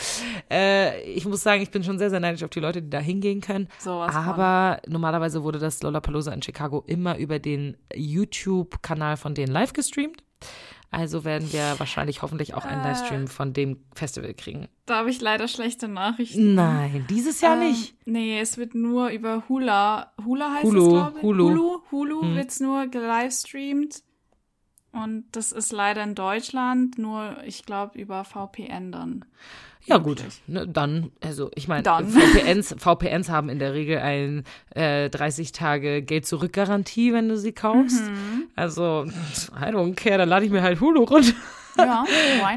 äh, 0.52 1.02
ich 1.04 1.26
muss 1.26 1.42
sagen, 1.42 1.62
ich 1.62 1.72
bin 1.72 1.84
schon 1.84 1.98
sehr, 1.98 2.10
sehr 2.10 2.20
neidisch 2.20 2.44
auf 2.44 2.50
die 2.50 2.60
Leute, 2.60 2.82
die 2.82 2.90
da 2.90 3.00
hingehen 3.00 3.42
können. 3.42 3.68
Von. 4.10 4.10
aber 4.10 4.82
normalerweise 4.88 5.44
wurde 5.44 5.60
das 5.60 5.82
Lollapalooza 5.82 6.32
in 6.32 6.42
Chicago 6.42 6.84
immer 6.88 7.18
über 7.18 7.40
den 7.40 7.78
YouTube-Kanal 7.94 9.18
von 9.18 9.36
denen 9.36 9.52
live 9.52 9.74
gestreamt. 9.74 10.24
Also 10.92 11.24
werden 11.24 11.54
wir 11.54 11.76
wahrscheinlich 11.78 12.22
hoffentlich 12.24 12.56
auch 12.56 12.66
Äh. 12.66 12.70
einen 12.70 12.84
Livestream 12.84 13.28
von 13.28 13.54
dem 13.54 13.78
Festival 13.94 14.34
kriegen. 14.34 14.68
Da 14.88 14.98
habe 14.98 15.12
ich 15.12 15.22
leider 15.22 15.48
schlechte 15.48 15.88
Nachrichten. 15.88 16.56
Nein, 16.56 17.06
dieses 17.10 17.42
Jahr 17.42 17.62
Ähm, 17.62 17.70
nicht. 17.70 17.96
Nee, 18.06 18.40
es 18.40 18.58
wird 18.58 18.74
nur 18.74 19.10
über 19.10 19.44
Hula. 19.48 20.12
Hula 20.26 20.54
heißt 20.54 20.64
Hulu, 20.64 20.82
es, 20.82 20.90
glaube 20.90 21.18
ich. 21.20 21.24
Hulu. 21.24 21.50
Hulu, 21.50 21.82
Hulu 21.92 22.22
Hm. 22.24 22.36
wird's 22.36 22.60
nur 22.60 22.88
gelivestreamt. 22.88 24.02
Und 24.92 25.26
das 25.34 25.52
ist 25.52 25.72
leider 25.72 26.02
in 26.04 26.16
Deutschland 26.16 26.98
nur, 26.98 27.38
ich 27.46 27.64
glaube, 27.66 28.00
über 28.00 28.24
VPN 28.26 28.92
dann. 28.92 29.26
Ja 29.90 29.98
gut, 29.98 30.24
ne, 30.48 30.68
dann, 30.68 31.12
also 31.22 31.50
ich 31.56 31.68
meine. 31.68 31.84
VPNs, 31.84 32.76
VPNs 32.78 33.30
haben 33.30 33.50
in 33.50 33.60
der 33.60 33.74
Regel 33.74 33.98
ein 34.00 34.44
äh, 34.76 35.10
30 35.10 35.52
Tage 35.52 36.02
Geld-Zurück-Garantie, 36.02 37.14
wenn 37.14 37.28
du 37.30 37.38
sie 37.38 37.52
kaufst. 37.52 38.04
Mhm. 38.04 38.44
Also, 38.56 39.06
I 39.60 39.66
don't 39.74 39.96
care, 39.96 40.18
dann 40.18 40.30
lade 40.30 40.46
ich 40.46 40.52
mir 40.52 40.62
halt 40.62 40.80
Hulu 40.80 41.04
runter. 41.04 41.34
Ja? 41.78 42.04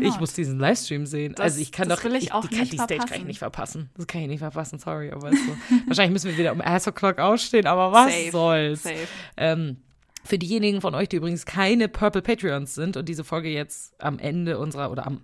Ich 0.01 0.19
muss 0.19 0.33
diesen 0.33 0.59
Livestream 0.59 1.07
sehen. 1.07 1.35
Das- 1.35 1.45
also 1.45 1.61
ich 1.61 1.71
kann 1.73 1.89
doch 1.89 2.03
will 2.03 2.15
ich 2.17 2.33
auch 2.33 2.47
die, 2.47 2.57
nicht 2.57 2.73
die 2.73 2.77
Stage 2.79 2.99
kann 3.07 3.19
ich 3.21 3.25
nicht 3.25 3.39
verpassen. 3.39 3.89
Das 3.97 4.07
kann 4.07 4.21
ich 4.23 4.29
nicht 4.29 4.41
verpassen, 4.41 4.79
sorry, 4.79 5.11
aber 5.13 5.31
so. 5.31 5.37
Wahrscheinlich 5.87 6.13
müssen 6.13 6.31
wir 6.31 6.39
wieder 6.39 6.53
um 6.53 6.61
Ass 6.61 6.89
O'Clock 6.89 7.19
ausstehen, 7.19 7.67
aber 7.67 7.93
was 7.93 8.13
Safe, 8.13 8.31
soll's. 8.33 8.83
Safe. 8.83 8.97
Ähm, 9.37 9.77
für 10.25 10.39
diejenigen 10.39 10.81
von 10.81 10.95
euch, 10.95 11.09
die 11.09 11.17
übrigens 11.17 11.47
keine 11.47 11.89
Purple 11.89 12.23
Patreons 12.23 12.75
sind 12.75 12.97
und 12.97 13.09
diese 13.09 13.25
Folge 13.25 13.49
jetzt 13.49 13.95
am 14.01 14.19
Ende 14.19 14.59
unserer 14.59 14.91
oder 14.91 15.07
am 15.07 15.21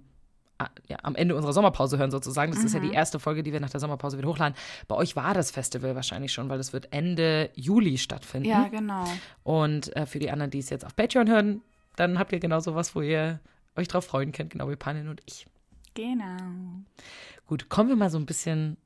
ja, 0.88 0.99
am 1.03 1.15
Ende 1.15 1.37
unserer 1.37 1.53
Sommerpause 1.53 1.99
hören 1.99 2.11
sozusagen. 2.11 2.53
Das 2.53 2.65
ist 2.65 2.75
ja 2.75 2.81
die 2.81 2.93
erste 2.93 3.19
Folge, 3.19 3.43
die 3.43 3.53
wir 3.53 3.61
nach 3.61 3.71
der 3.71 3.81
Sommerpause 3.81 4.19
wieder 4.19 4.29
hochladen. 4.29 4.57
Bei 4.88 4.97
euch 4.97 5.15
war 5.15 5.35
das 5.35 5.50
Festival 5.50 5.95
wahrscheinlich 5.95 6.33
schon, 6.33 6.49
weil 6.49 6.59
das 6.59 6.73
wird 6.73 6.93
Ende 6.93 7.50
Juli 7.55 7.99
stattfinden. 7.99 8.49
Ja, 8.49 8.69
genau. 8.69 9.05
Und 9.45 9.95
äh, 9.97 10.07
für 10.07 10.19
die 10.19 10.31
anderen, 10.31 10.50
die 10.50 10.59
es 10.59 10.71
jetzt 10.71 10.85
auf 10.85 10.97
Patreon 10.97 11.29
hören, 11.29 11.62
dann 11.97 12.19
habt 12.19 12.33
ihr 12.33 12.41
genau 12.41 12.61
sowas, 12.61 12.95
wo 12.95 13.03
ihr 13.03 13.41
euch 13.77 13.88
drauf 13.88 14.07
freuen 14.07 14.33
könnt, 14.33 14.50
genau 14.50 14.69
wie 14.69 14.77
Panin 14.77 15.09
und 15.09 15.23
ich. 15.27 15.47
Genau. 15.95 16.37
Gut, 17.47 17.69
kommen 17.69 17.88
wir 17.88 17.97
mal 17.97 18.11
so 18.11 18.19
ein 18.19 18.27
bisschen 18.27 18.77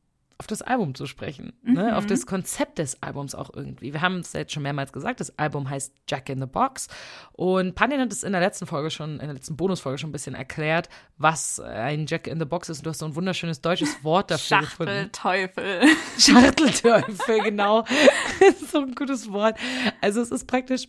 auf 0.42 0.48
das 0.48 0.60
Album 0.60 0.96
zu 0.96 1.06
sprechen, 1.06 1.52
ne? 1.62 1.96
auf 1.96 2.04
das 2.04 2.26
Konzept 2.26 2.78
des 2.78 3.00
Albums 3.00 3.36
auch 3.36 3.54
irgendwie. 3.54 3.92
Wir 3.92 4.00
haben 4.00 4.18
es 4.18 4.32
jetzt 4.32 4.52
schon 4.52 4.64
mehrmals 4.64 4.92
gesagt, 4.92 5.20
das 5.20 5.38
Album 5.38 5.70
heißt 5.70 5.94
Jack 6.08 6.28
in 6.30 6.40
the 6.40 6.46
Box 6.46 6.88
und 7.30 7.76
Panin 7.76 8.00
hat 8.00 8.12
es 8.12 8.24
in 8.24 8.32
der 8.32 8.40
letzten 8.40 8.66
Folge 8.66 8.90
schon, 8.90 9.20
in 9.20 9.26
der 9.26 9.34
letzten 9.34 9.56
Bonusfolge 9.56 9.98
schon 9.98 10.10
ein 10.10 10.12
bisschen 10.12 10.34
erklärt, 10.34 10.88
was 11.16 11.60
ein 11.60 12.06
Jack 12.08 12.26
in 12.26 12.40
the 12.40 12.44
Box 12.44 12.70
ist 12.70 12.78
und 12.78 12.86
du 12.86 12.90
hast 12.90 12.98
so 12.98 13.06
ein 13.06 13.14
wunderschönes 13.14 13.60
deutsches 13.60 14.02
Wort 14.02 14.32
dafür 14.32 14.62
gefunden. 14.62 15.10
Schachtelteufel. 15.14 15.82
Schachtelteufel, 16.18 17.40
genau. 17.44 17.84
so 18.72 18.80
ein 18.80 18.96
gutes 18.96 19.30
Wort. 19.30 19.56
Also 20.00 20.22
es 20.22 20.32
ist 20.32 20.48
praktisch 20.48 20.88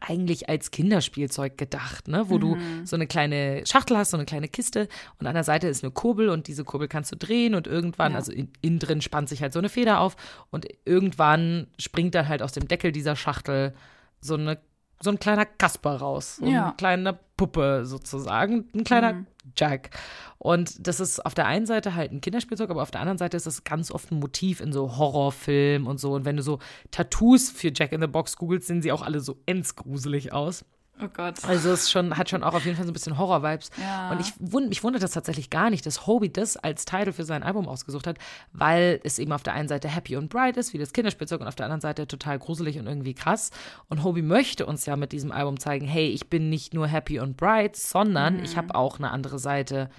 eigentlich 0.00 0.48
als 0.48 0.70
Kinderspielzeug 0.70 1.56
gedacht, 1.58 2.08
ne? 2.08 2.28
wo 2.28 2.38
du 2.38 2.56
so 2.84 2.96
eine 2.96 3.06
kleine 3.06 3.62
Schachtel 3.66 3.96
hast, 3.96 4.10
so 4.10 4.16
eine 4.16 4.26
kleine 4.26 4.48
Kiste 4.48 4.88
und 5.18 5.26
an 5.26 5.34
der 5.34 5.44
Seite 5.44 5.68
ist 5.68 5.82
eine 5.84 5.90
Kurbel 5.92 6.28
und 6.28 6.46
diese 6.48 6.64
Kurbel 6.64 6.88
kannst 6.88 7.12
du 7.12 7.16
drehen 7.16 7.54
und 7.54 7.66
irgendwann, 7.66 8.12
Ja. 8.12 8.18
also 8.18 8.32
in, 8.32 8.50
innen 8.60 8.78
drin 8.78 9.00
spannt 9.00 9.28
sich 9.28 9.42
halt 9.42 9.52
so 9.52 9.58
eine 9.58 9.68
Feder 9.68 10.00
auf 10.00 10.16
und 10.50 10.66
irgendwann 10.84 11.66
springt 11.78 12.14
dann 12.14 12.28
halt 12.28 12.42
aus 12.42 12.52
dem 12.52 12.68
Deckel 12.68 12.92
dieser 12.92 13.16
Schachtel 13.16 13.74
so 14.20 14.34
eine 14.34 14.58
so 15.00 15.10
ein 15.10 15.18
kleiner 15.18 15.46
Kasper 15.46 15.96
raus, 15.96 16.36
so 16.36 16.46
Ja. 16.46 16.66
eine 16.66 16.74
kleine 16.76 17.18
Puppe 17.36 17.86
sozusagen, 17.86 18.68
ein 18.74 18.84
kleiner 18.84 19.24
Jack. 19.56 19.90
Und 20.38 20.86
das 20.86 21.00
ist 21.00 21.24
auf 21.24 21.34
der 21.34 21.46
einen 21.46 21.66
Seite 21.66 21.94
halt 21.94 22.12
ein 22.12 22.20
Kinderspielzeug, 22.20 22.70
aber 22.70 22.82
auf 22.82 22.90
der 22.90 23.00
anderen 23.00 23.18
Seite 23.18 23.36
ist 23.36 23.46
das 23.46 23.64
ganz 23.64 23.90
oft 23.90 24.10
ein 24.12 24.18
Motiv 24.18 24.60
in 24.60 24.72
so 24.72 24.96
Horrorfilmen 24.96 25.86
und 25.88 25.98
so. 25.98 26.12
Und 26.14 26.24
wenn 26.24 26.36
du 26.36 26.42
so 26.42 26.58
Tattoos 26.90 27.50
für 27.50 27.70
Jack 27.74 27.92
in 27.92 28.00
the 28.00 28.06
Box 28.06 28.36
googelst, 28.36 28.66
sehen 28.68 28.82
sie 28.82 28.92
auch 28.92 29.02
alle 29.02 29.20
so 29.20 29.38
endsgruselig 29.46 30.32
aus. 30.32 30.64
Oh 31.00 31.08
Gott. 31.12 31.44
Also 31.44 31.70
es 31.70 31.90
schon, 31.90 32.16
hat 32.16 32.30
schon 32.30 32.42
auch 32.42 32.54
auf 32.54 32.64
jeden 32.64 32.76
Fall 32.76 32.84
so 32.84 32.90
ein 32.90 32.94
bisschen 32.94 33.18
Horror-Vibes. 33.18 33.70
Ja. 33.80 34.10
Und 34.10 34.20
ich 34.20 34.32
wund, 34.38 34.68
mich 34.68 34.82
wundert 34.82 35.02
das 35.02 35.12
tatsächlich 35.12 35.50
gar 35.50 35.70
nicht, 35.70 35.86
dass 35.86 36.06
Hobie 36.06 36.30
das 36.30 36.56
als 36.56 36.84
Titel 36.84 37.12
für 37.12 37.24
sein 37.24 37.42
Album 37.42 37.68
ausgesucht 37.68 38.06
hat, 38.06 38.18
weil 38.52 39.00
es 39.04 39.18
eben 39.18 39.32
auf 39.32 39.42
der 39.42 39.54
einen 39.54 39.68
Seite 39.68 39.88
happy 39.88 40.16
und 40.16 40.28
bright 40.28 40.56
ist, 40.56 40.72
wie 40.72 40.78
das 40.78 40.92
Kinderspielzeug, 40.92 41.40
und 41.40 41.46
auf 41.48 41.54
der 41.54 41.66
anderen 41.66 41.80
Seite 41.80 42.06
total 42.06 42.38
gruselig 42.38 42.78
und 42.78 42.86
irgendwie 42.86 43.14
krass. 43.14 43.50
Und 43.88 44.02
Hobie 44.02 44.22
möchte 44.22 44.66
uns 44.66 44.86
ja 44.86 44.96
mit 44.96 45.12
diesem 45.12 45.30
Album 45.30 45.60
zeigen, 45.60 45.86
hey, 45.86 46.08
ich 46.08 46.28
bin 46.28 46.48
nicht 46.50 46.74
nur 46.74 46.86
happy 46.86 47.20
und 47.20 47.36
bright, 47.36 47.76
sondern 47.76 48.42
ich 48.42 48.56
habe 48.56 48.74
auch 48.74 48.98
eine 48.98 49.10
andere 49.10 49.38
Seite 49.38 49.90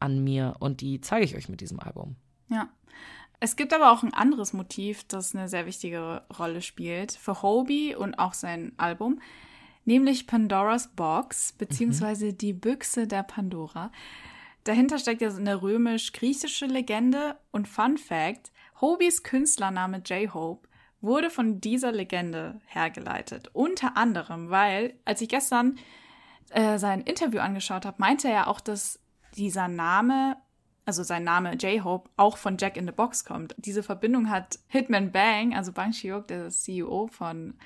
an 0.00 0.22
mir 0.22 0.54
und 0.60 0.80
die 0.80 1.00
zeige 1.00 1.24
ich 1.24 1.36
euch 1.36 1.48
mit 1.48 1.60
diesem 1.60 1.80
Album. 1.80 2.16
Ja. 2.48 2.68
Es 3.40 3.54
gibt 3.54 3.72
aber 3.72 3.92
auch 3.92 4.02
ein 4.02 4.14
anderes 4.14 4.52
Motiv, 4.52 5.04
das 5.06 5.34
eine 5.34 5.48
sehr 5.48 5.64
wichtige 5.66 6.22
Rolle 6.38 6.60
spielt 6.60 7.12
für 7.12 7.40
Hobie 7.42 7.94
und 7.94 8.18
auch 8.18 8.34
sein 8.34 8.72
Album, 8.78 9.20
nämlich 9.88 10.26
Pandoras 10.26 10.88
Box, 10.94 11.54
beziehungsweise 11.54 12.34
die 12.34 12.52
Büchse 12.52 13.06
der 13.06 13.22
Pandora. 13.22 13.90
Dahinter 14.64 14.98
steckt 14.98 15.22
ja 15.22 15.30
so 15.30 15.40
eine 15.40 15.62
römisch-griechische 15.62 16.66
Legende 16.66 17.36
und 17.50 17.66
Fun 17.66 17.96
Fact, 17.96 18.52
Hobies 18.80 19.22
Künstlername 19.22 20.02
J-Hope 20.04 20.68
wurde 21.00 21.30
von 21.30 21.60
dieser 21.60 21.90
Legende 21.90 22.60
hergeleitet. 22.66 23.48
Unter 23.54 23.96
anderem, 23.96 24.50
weil, 24.50 24.94
als 25.04 25.22
ich 25.22 25.28
gestern 25.28 25.78
äh, 26.50 26.78
sein 26.78 27.00
Interview 27.00 27.40
angeschaut 27.40 27.86
habe, 27.86 27.96
meinte 27.98 28.28
er 28.28 28.48
auch, 28.48 28.60
dass 28.60 29.00
dieser 29.36 29.68
Name 29.68 30.36
also 30.84 31.02
sein 31.02 31.22
Name 31.22 31.52
J-Hope, 31.54 32.08
auch 32.16 32.38
von 32.38 32.56
Jack 32.58 32.78
in 32.78 32.86
the 32.86 32.92
Box 32.92 33.26
kommt. 33.26 33.54
Diese 33.58 33.82
Verbindung 33.82 34.30
hat 34.30 34.58
Hitman 34.68 35.12
Bang, 35.12 35.54
also 35.54 35.70
Bang 35.70 35.92
Chiok, 35.92 36.28
der 36.28 36.48
CEO 36.48 37.08
von 37.08 37.58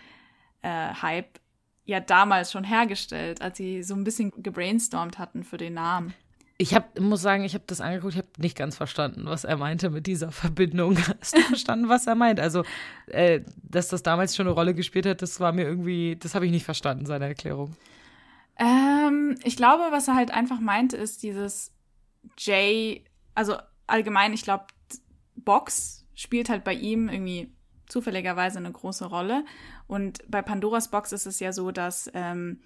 äh, 0.62 0.92
Hype, 0.94 1.38
ja 1.84 2.00
damals 2.00 2.52
schon 2.52 2.64
hergestellt, 2.64 3.42
als 3.42 3.58
sie 3.58 3.82
so 3.82 3.94
ein 3.94 4.04
bisschen 4.04 4.32
gebrainstormt 4.42 5.18
hatten 5.18 5.44
für 5.44 5.56
den 5.56 5.74
Namen. 5.74 6.14
Ich 6.58 6.74
hab, 6.74 6.98
muss 7.00 7.22
sagen, 7.22 7.42
ich 7.42 7.54
habe 7.54 7.64
das 7.66 7.80
angeguckt, 7.80 8.14
ich 8.14 8.18
habe 8.18 8.28
nicht 8.38 8.56
ganz 8.56 8.76
verstanden, 8.76 9.24
was 9.24 9.42
er 9.44 9.56
meinte 9.56 9.90
mit 9.90 10.06
dieser 10.06 10.30
Verbindung. 10.32 10.96
Hast 11.20 11.36
du 11.36 11.40
verstanden, 11.40 11.88
was 11.88 12.06
er 12.06 12.14
meint? 12.14 12.38
Also, 12.38 12.64
äh, 13.06 13.40
dass 13.62 13.88
das 13.88 14.02
damals 14.02 14.36
schon 14.36 14.46
eine 14.46 14.54
Rolle 14.54 14.74
gespielt 14.74 15.06
hat, 15.06 15.22
das 15.22 15.40
war 15.40 15.52
mir 15.52 15.64
irgendwie, 15.64 16.16
das 16.16 16.34
habe 16.34 16.46
ich 16.46 16.52
nicht 16.52 16.64
verstanden, 16.64 17.06
seine 17.06 17.26
Erklärung. 17.26 17.74
Ähm, 18.58 19.36
ich 19.42 19.56
glaube, 19.56 19.84
was 19.90 20.06
er 20.08 20.14
halt 20.14 20.30
einfach 20.30 20.60
meinte, 20.60 20.96
ist 20.96 21.22
dieses 21.22 21.72
J, 22.38 23.00
also 23.34 23.56
allgemein, 23.86 24.32
ich 24.32 24.42
glaube, 24.42 24.66
Box 25.34 26.06
spielt 26.14 26.48
halt 26.48 26.62
bei 26.62 26.74
ihm 26.74 27.08
irgendwie 27.08 27.52
zufälligerweise 27.92 28.58
eine 28.58 28.72
große 28.72 29.06
Rolle. 29.06 29.44
Und 29.86 30.18
bei 30.28 30.42
Pandoras 30.42 30.88
Box 30.88 31.12
ist 31.12 31.26
es 31.26 31.38
ja 31.38 31.52
so, 31.52 31.70
dass 31.70 32.10
ähm, 32.14 32.58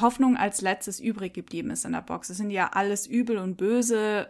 Hoffnung 0.00 0.36
als 0.36 0.60
letztes 0.60 0.98
übrig 0.98 1.34
geblieben 1.34 1.70
ist 1.70 1.84
in 1.84 1.92
der 1.92 2.02
Box. 2.02 2.30
Es 2.30 2.38
sind 2.38 2.50
ja 2.50 2.70
alles 2.72 3.06
Übel 3.06 3.38
und 3.38 3.56
Böse 3.56 4.28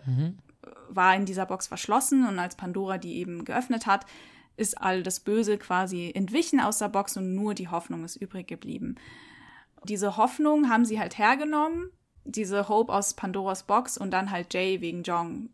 war 0.88 1.16
in 1.16 1.25
dieser 1.25 1.46
Box 1.46 1.66
verschlossen 1.66 2.26
und 2.26 2.38
als 2.38 2.56
Pandora 2.56 2.99
die 2.99 3.16
eben 3.16 3.44
geöffnet 3.44 3.87
hat, 3.87 4.04
ist 4.56 4.80
all 4.80 5.02
das 5.02 5.20
Böse 5.20 5.58
quasi 5.58 6.12
entwichen 6.14 6.61
aus 6.61 6.78
der 6.78 6.88
Box 6.88 7.16
und 7.16 7.34
nur 7.34 7.54
die 7.54 7.68
Hoffnung 7.68 8.04
ist 8.04 8.16
übrig 8.16 8.46
geblieben. 8.46 8.96
Diese 9.84 10.16
Hoffnung 10.16 10.68
haben 10.68 10.84
sie 10.84 11.00
halt 11.00 11.18
hergenommen, 11.18 11.90
diese 12.25 12.68
Hope 12.68 12.92
aus 12.92 13.14
Pandoras 13.14 13.64
Box 13.64 13.99
und 13.99 14.11
dann 14.11 14.30
halt 14.30 14.52
Jay 14.54 14.80
wegen 14.80 15.02
Jong 15.02 15.49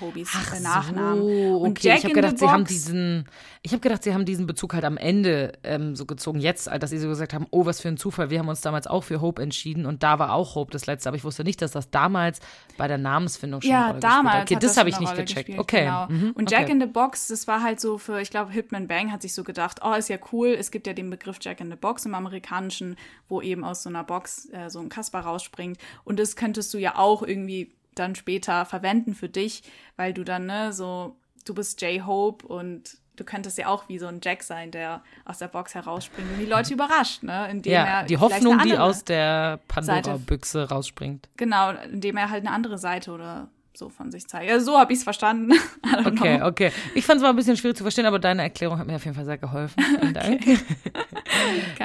Hobys 0.00 0.30
äh, 0.54 0.60
Nachnamen. 0.60 1.22
So, 1.22 1.58
Und 1.58 1.70
okay. 1.70 1.88
Jack 1.88 1.98
ich 1.98 2.04
habe 2.04 2.14
gedacht, 2.14 2.38
sie 2.38 2.48
haben 2.48 2.64
diesen, 2.64 3.28
ich 3.62 3.72
habe 3.72 3.80
gedacht, 3.80 4.02
sie 4.02 4.14
haben 4.14 4.24
diesen 4.24 4.46
Bezug 4.46 4.74
halt 4.74 4.84
am 4.84 4.96
Ende 4.96 5.52
ähm, 5.64 5.96
so 5.96 6.06
gezogen. 6.06 6.40
Jetzt, 6.40 6.68
dass 6.68 6.90
sie 6.90 6.98
so 6.98 7.08
gesagt 7.08 7.34
haben, 7.34 7.46
oh, 7.50 7.66
was 7.66 7.80
für 7.80 7.88
ein 7.88 7.96
Zufall. 7.96 8.30
Wir 8.30 8.38
haben 8.38 8.48
uns 8.48 8.60
damals 8.60 8.86
auch 8.86 9.04
für 9.04 9.20
Hope 9.20 9.42
entschieden 9.42 9.86
und 9.86 10.02
da 10.02 10.18
war 10.18 10.32
auch 10.32 10.54
Hope 10.54 10.70
das 10.72 10.86
letzte. 10.86 11.08
Aber 11.08 11.16
ich 11.16 11.24
wusste 11.24 11.44
nicht, 11.44 11.60
dass 11.62 11.72
das 11.72 11.90
damals 11.90 12.40
bei 12.76 12.88
der 12.88 12.98
Namensfindung 12.98 13.60
schon 13.60 13.70
Ja, 13.70 13.92
damals. 13.94 14.42
Okay, 14.42 14.58
das 14.60 14.72
schon 14.74 14.80
habe 14.80 14.90
ich 14.90 15.00
nicht 15.00 15.10
Rolle 15.10 15.24
gecheckt. 15.24 15.46
gespielt, 15.46 15.58
okay. 15.58 15.84
Genau. 15.84 16.06
Mhm, 16.08 16.32
Und 16.32 16.50
Jack 16.50 16.64
okay. 16.64 16.72
in 16.72 16.80
the 16.80 16.86
Box, 16.86 17.28
das 17.28 17.46
war 17.46 17.62
halt 17.62 17.80
so 17.80 17.98
für, 17.98 18.20
ich 18.20 18.30
glaube, 18.30 18.52
Hitman 18.52 18.86
Bang 18.88 19.12
hat 19.12 19.22
sich 19.22 19.34
so 19.34 19.44
gedacht, 19.44 19.80
oh, 19.84 19.94
ist 19.94 20.08
ja 20.08 20.18
cool, 20.32 20.48
es 20.58 20.70
gibt 20.70 20.86
ja 20.86 20.92
den 20.92 21.10
Begriff 21.10 21.38
Jack 21.40 21.60
in 21.60 21.70
the 21.70 21.76
Box 21.76 22.06
im 22.06 22.14
Amerikanischen, 22.14 22.96
wo 23.28 23.40
eben 23.40 23.64
aus 23.64 23.82
so 23.82 23.88
einer 23.88 24.04
Box 24.04 24.48
äh, 24.52 24.68
so 24.70 24.80
ein 24.80 24.88
Kasper 24.88 25.20
rausspringt. 25.20 25.78
Und 26.04 26.18
das 26.18 26.36
könntest 26.36 26.72
du 26.74 26.78
ja 26.78 26.96
auch 26.96 27.22
irgendwie 27.22 27.72
dann 27.98 28.14
später 28.14 28.64
verwenden 28.64 29.14
für 29.14 29.28
dich, 29.28 29.62
weil 29.96 30.12
du 30.12 30.24
dann, 30.24 30.46
ne, 30.46 30.72
so, 30.72 31.16
du 31.44 31.54
bist 31.54 31.80
J-Hope 31.82 32.46
und 32.46 32.98
du 33.16 33.24
könntest 33.24 33.58
ja 33.58 33.66
auch 33.66 33.88
wie 33.88 33.98
so 33.98 34.06
ein 34.06 34.20
Jack 34.22 34.42
sein, 34.42 34.70
der 34.70 35.02
aus 35.24 35.38
der 35.38 35.48
Box 35.48 35.74
herausspringt 35.74 36.30
und 36.30 36.38
die 36.38 36.46
Leute 36.46 36.74
überrascht, 36.74 37.22
ne? 37.22 37.50
Indem 37.50 37.72
Ja, 37.72 37.84
er 37.84 38.04
die 38.04 38.18
Hoffnung, 38.18 38.58
die 38.60 38.76
aus 38.76 39.04
der 39.04 39.58
Pandora-Büchse 39.68 40.68
rausspringt. 40.68 41.28
Genau, 41.36 41.70
indem 41.70 42.16
er 42.16 42.30
halt 42.30 42.46
eine 42.46 42.54
andere 42.54 42.78
Seite 42.78 43.10
oder 43.10 43.48
so 43.74 43.88
von 43.88 44.10
sich 44.10 44.26
zeigt. 44.26 44.50
Also 44.50 44.72
so 44.72 44.78
habe 44.78 44.92
ich 44.92 44.98
es 44.98 45.04
verstanden. 45.04 45.52
Okay, 46.04 46.38
know. 46.38 46.46
okay. 46.46 46.70
Ich 46.94 47.06
fand 47.06 47.16
es 47.16 47.22
mal 47.22 47.30
ein 47.30 47.36
bisschen 47.36 47.56
schwierig 47.56 47.76
zu 47.76 47.82
verstehen, 47.82 48.04
aber 48.06 48.18
deine 48.18 48.42
Erklärung 48.42 48.78
hat 48.78 48.86
mir 48.86 48.96
auf 48.96 49.04
jeden 49.04 49.16
Fall 49.16 49.24
sehr 49.24 49.38
geholfen. 49.38 49.82
Vielen 49.82 50.14
Dank. 50.14 50.44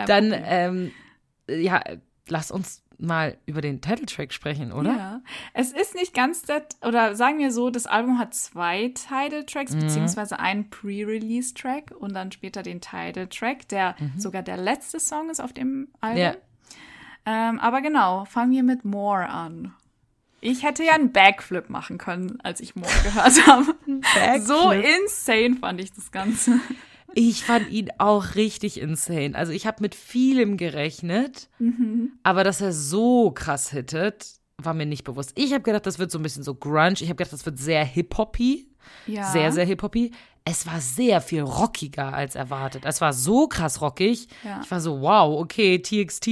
Dann, 0.08 0.34
ähm, 0.36 0.92
ja, 1.48 1.82
lass 2.28 2.52
uns 2.52 2.83
mal 2.98 3.38
über 3.46 3.62
den 3.62 3.82
Titeltrack 3.82 4.32
sprechen, 4.34 4.72
oder? 4.72 4.92
Ja. 4.96 5.22
Es 5.54 5.72
ist 5.72 5.96
nicht 5.96 6.14
ganz 6.14 6.44
das, 6.44 6.64
oder 6.86 7.16
sagen 7.16 7.40
wir 7.40 7.52
so, 7.52 7.70
das 7.70 7.86
Album 7.88 8.20
hat 8.20 8.34
zwei 8.34 8.90
Title-Tracks, 8.94 9.74
Mhm. 9.76 9.80
beziehungsweise 9.82 10.40
einen 10.40 10.70
Pre-Release-Track 10.70 11.92
und 11.98 12.14
dann 12.14 12.32
später 12.32 12.64
den 12.64 12.82
Title-Track, 12.82 13.68
der 13.70 13.96
Mhm. 14.00 14.20
sogar 14.20 14.42
der 14.44 14.58
letzte 14.58 15.00
Song 15.00 15.30
ist 15.30 15.40
auf 15.40 15.54
dem 15.54 15.88
Album. 16.02 16.20
Ja. 16.22 16.36
Ähm, 17.26 17.60
aber 17.60 17.82
genau, 17.82 18.26
fangen 18.26 18.52
wir 18.52 18.64
mit 18.64 18.84
More 18.86 19.28
an. 19.30 19.74
Ich 20.42 20.64
hätte 20.64 20.84
ja 20.84 20.94
einen 20.94 21.14
Backflip 21.14 21.70
machen 21.70 21.98
können, 21.98 22.38
als 22.44 22.60
ich 22.60 22.76
More 22.76 22.92
gehört 23.04 23.26
habe. 23.48 23.76
So 24.42 24.72
insane 24.72 25.56
fand 25.60 25.80
ich 25.80 25.94
das 25.94 26.12
Ganze. 26.12 26.60
Ich 27.16 27.44
fand 27.44 27.70
ihn 27.70 27.90
auch 28.00 28.36
richtig 28.36 28.80
insane. 28.80 29.36
Also 29.36 29.52
ich 29.52 29.66
habe 29.68 29.78
mit 29.82 29.96
vielem 29.96 30.58
gerechnet, 30.58 31.50
Mhm. 31.60 32.14
aber 32.24 32.44
dass 32.44 32.62
er 32.62 32.74
so 32.74 33.32
krass 33.32 33.70
hittet, 33.70 34.26
war 34.58 34.74
mir 34.74 34.86
nicht 34.86 35.04
bewusst. 35.04 35.32
Ich 35.36 35.52
habe 35.54 35.64
gedacht, 35.64 35.86
das 35.86 36.00
wird 36.00 36.12
so 36.12 36.20
ein 36.20 36.24
bisschen 36.24 36.44
so 36.44 36.56
Grunge. 36.56 36.94
Ich 36.94 37.04
habe 37.04 37.16
gedacht, 37.16 37.34
das 37.34 37.46
wird 37.46 37.58
sehr 37.60 37.84
Hip-Hoppy. 37.84 38.68
Ja. 39.08 39.32
Sehr, 39.32 39.52
sehr 39.52 39.66
Hip-Hoppy. 39.66 40.12
Es 40.46 40.68
war 40.68 40.82
sehr 40.82 41.22
viel 41.22 41.42
rockiger 41.42 42.14
als 42.14 42.36
erwartet. 42.36 42.84
Es 42.86 43.00
war 43.00 43.14
so 43.14 43.48
krass 43.48 43.80
rockig. 43.80 44.28
Ja. 44.44 44.60
Ich 44.62 44.70
war 44.70 44.82
so, 44.82 45.00
wow, 45.02 45.40
okay, 45.40 45.80
TXT 45.80 46.28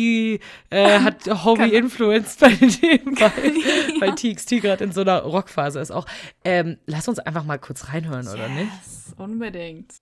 äh, 0.70 1.00
hat 1.00 1.26
Hobby 1.46 1.62
Kann- 1.62 1.72
influenced 1.72 2.40
bei 2.42 2.50
dem, 2.50 2.70
weil, 3.20 4.02
weil 4.02 4.16
TXT 4.16 4.62
gerade 4.62 4.84
in 4.84 4.92
so 4.92 5.02
einer 5.02 5.22
Rockphase 5.22 5.80
ist 5.80 5.92
auch. 5.92 6.06
Ähm, 6.44 6.78
lass 6.88 7.08
uns 7.08 7.20
einfach 7.20 7.46
mal 7.46 7.58
kurz 7.60 7.88
reinhören, 7.88 8.28
oder 8.28 8.50
nicht? 8.50 8.70
Yes, 8.86 9.14
unbedingt. 9.18 9.94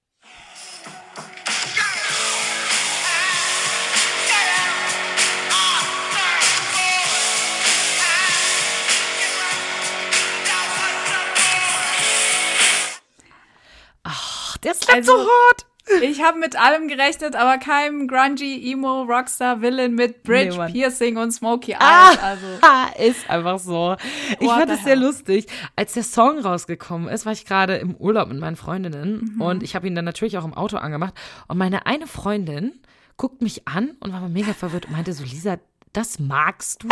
Der 14.63 14.73
slappt 14.73 14.97
Also- 14.97 15.17
so 15.17 15.19
hart. 15.19 15.65
Ich 16.03 16.21
habe 16.21 16.37
mit 16.37 16.55
allem 16.55 16.87
gerechnet, 16.87 17.35
aber 17.35 17.57
keinem 17.57 18.07
grungy, 18.07 18.71
emo, 18.71 19.01
Rockstar, 19.03 19.59
Villain 19.63 19.95
mit 19.95 20.21
Bridge, 20.21 20.55
Nee. 20.55 20.71
Piercing 20.71 21.17
und 21.17 21.31
Smoky 21.31 21.71
Eyes. 21.71 21.79
Ah, 21.81 22.15
Also, 22.21 22.45
ist 23.09 23.27
einfach 23.27 23.57
so. 23.57 23.95
Ich 24.39 24.47
What 24.47 24.59
fand 24.59 24.69
es 24.71 24.83
sehr 24.83 24.95
lustig. 24.95 25.47
Als 25.75 25.93
der 25.93 26.03
Song 26.03 26.37
rausgekommen 26.37 27.07
ist, 27.09 27.25
war 27.25 27.33
ich 27.33 27.43
gerade 27.43 27.77
im 27.77 27.95
Urlaub 27.95 28.27
mit 28.27 28.37
meinen 28.39 28.55
Freundinnen 28.55 29.31
Mhm. 29.35 29.41
und 29.41 29.63
ich 29.63 29.73
habe 29.73 29.87
ihn 29.87 29.95
dann 29.95 30.05
natürlich 30.05 30.37
auch 30.37 30.45
im 30.45 30.53
Auto 30.53 30.77
angemacht. 30.77 31.15
Und 31.47 31.57
meine 31.57 31.87
eine 31.87 32.05
Freundin 32.05 32.79
guckt 33.17 33.41
mich 33.41 33.67
an 33.67 33.97
und 33.99 34.13
war 34.13 34.29
mega 34.29 34.53
verwirrt 34.53 34.85
und 34.85 34.91
meinte 34.91 35.13
so, 35.13 35.23
Lisa, 35.23 35.57
das 35.93 36.19
magst 36.19 36.83
du? 36.83 36.89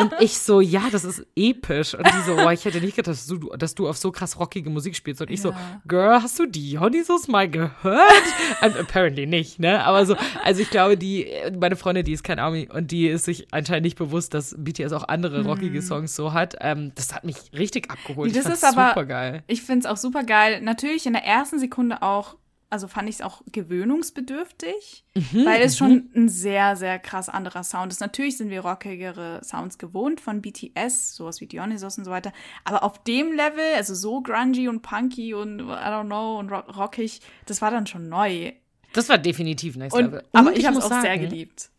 Und 0.00 0.14
ich 0.20 0.38
so, 0.38 0.60
ja, 0.62 0.84
das 0.90 1.04
ist 1.04 1.26
episch. 1.36 1.94
Und 1.94 2.06
die 2.06 2.22
so, 2.24 2.34
oh, 2.36 2.48
ich 2.50 2.64
hätte 2.64 2.80
nicht 2.80 2.96
gedacht, 2.96 3.08
dass 3.12 3.26
du, 3.26 3.50
dass 3.56 3.74
du 3.74 3.88
auf 3.88 3.98
so 3.98 4.10
krass 4.10 4.38
rockige 4.38 4.70
Musik 4.70 4.96
spielst. 4.96 5.20
Und 5.20 5.30
ich 5.30 5.42
so, 5.42 5.50
Ja. 5.50 5.82
Girl, 5.86 6.22
hast 6.22 6.38
du 6.38 6.46
Dionysos 6.46 7.28
mal 7.28 7.48
gehört? 7.50 8.22
And 8.62 8.76
apparently 8.78 9.26
nicht, 9.26 9.58
ne? 9.58 9.84
Aber 9.84 10.06
so, 10.06 10.16
also 10.42 10.62
ich 10.62 10.70
glaube, 10.70 10.96
die, 10.96 11.26
meine 11.60 11.76
Freundin, 11.76 12.04
die 12.06 12.12
ist 12.12 12.22
kein 12.24 12.38
Army 12.38 12.68
und 12.72 12.90
die 12.90 13.06
ist 13.08 13.26
sich 13.26 13.48
anscheinend 13.50 13.84
nicht 13.84 13.98
bewusst, 13.98 14.32
dass 14.32 14.54
BTS 14.56 14.92
auch 14.92 15.08
andere 15.08 15.44
rockige 15.44 15.82
Songs 15.82 16.16
so 16.16 16.32
hat. 16.32 16.56
Ähm, 16.60 16.92
das 16.94 17.14
hat 17.14 17.24
mich 17.24 17.36
richtig 17.52 17.90
abgeholt. 17.90 18.30
Mhm. 18.32 18.36
Das 18.36 18.46
ist 18.46 18.64
aber- 18.64 18.88
super 18.88 19.04
geil. 19.04 19.42
ich 19.46 19.60
finde 19.62 19.80
es 19.80 19.86
auch 19.86 19.98
super 19.98 20.24
geil. 20.24 20.62
Natürlich 20.62 21.04
in 21.06 21.12
der 21.12 21.24
ersten 21.24 21.58
Sekunde 21.58 22.00
auch, 22.02 22.36
also 22.72 22.88
fand 22.88 23.08
ich 23.08 23.16
es 23.16 23.20
auch 23.20 23.42
gewöhnungsbedürftig, 23.52 25.04
Mhm, 25.14 25.44
weil 25.44 25.60
es 25.62 25.76
schon 25.76 26.08
ein 26.16 26.28
sehr, 26.30 26.74
sehr 26.76 26.98
krass 26.98 27.28
anderer 27.28 27.64
Sound 27.64 27.92
ist. 27.92 28.00
Natürlich 28.00 28.38
sind 28.38 28.48
wir 28.50 28.60
rockigere 28.62 29.40
Sounds 29.44 29.76
gewohnt 29.76 30.20
von 30.22 30.40
BTS, 30.40 31.14
sowas 31.14 31.40
wie 31.42 31.46
Dionysos 31.46 31.98
und 31.98 32.04
so 32.06 32.10
weiter. 32.10 32.32
Aber 32.64 32.82
auf 32.82 33.02
dem 33.04 33.32
Level, 33.32 33.74
also 33.76 33.94
so 33.94 34.22
grungy 34.22 34.68
und 34.68 34.80
punky 34.82 35.34
und 35.34 35.60
I 35.60 35.64
don't 35.64 36.06
know 36.06 36.38
und 36.38 36.50
rock 36.50 36.76
rockig, 36.76 37.20
das 37.46 37.60
war 37.60 37.70
dann 37.70 37.86
schon 37.86 38.08
neu. 38.08 38.52
Das 38.94 39.08
war 39.08 39.18
definitiv 39.18 39.76
Next 39.76 39.94
Und, 39.96 40.04
Level. 40.06 40.24
aber 40.32 40.48
Und 40.48 40.58
ich 40.58 40.66
habe 40.66 40.78
es 40.78 40.84
auch 40.84 40.88
sehr 40.90 41.02
sagen, 41.02 41.20
geliebt. 41.20 41.70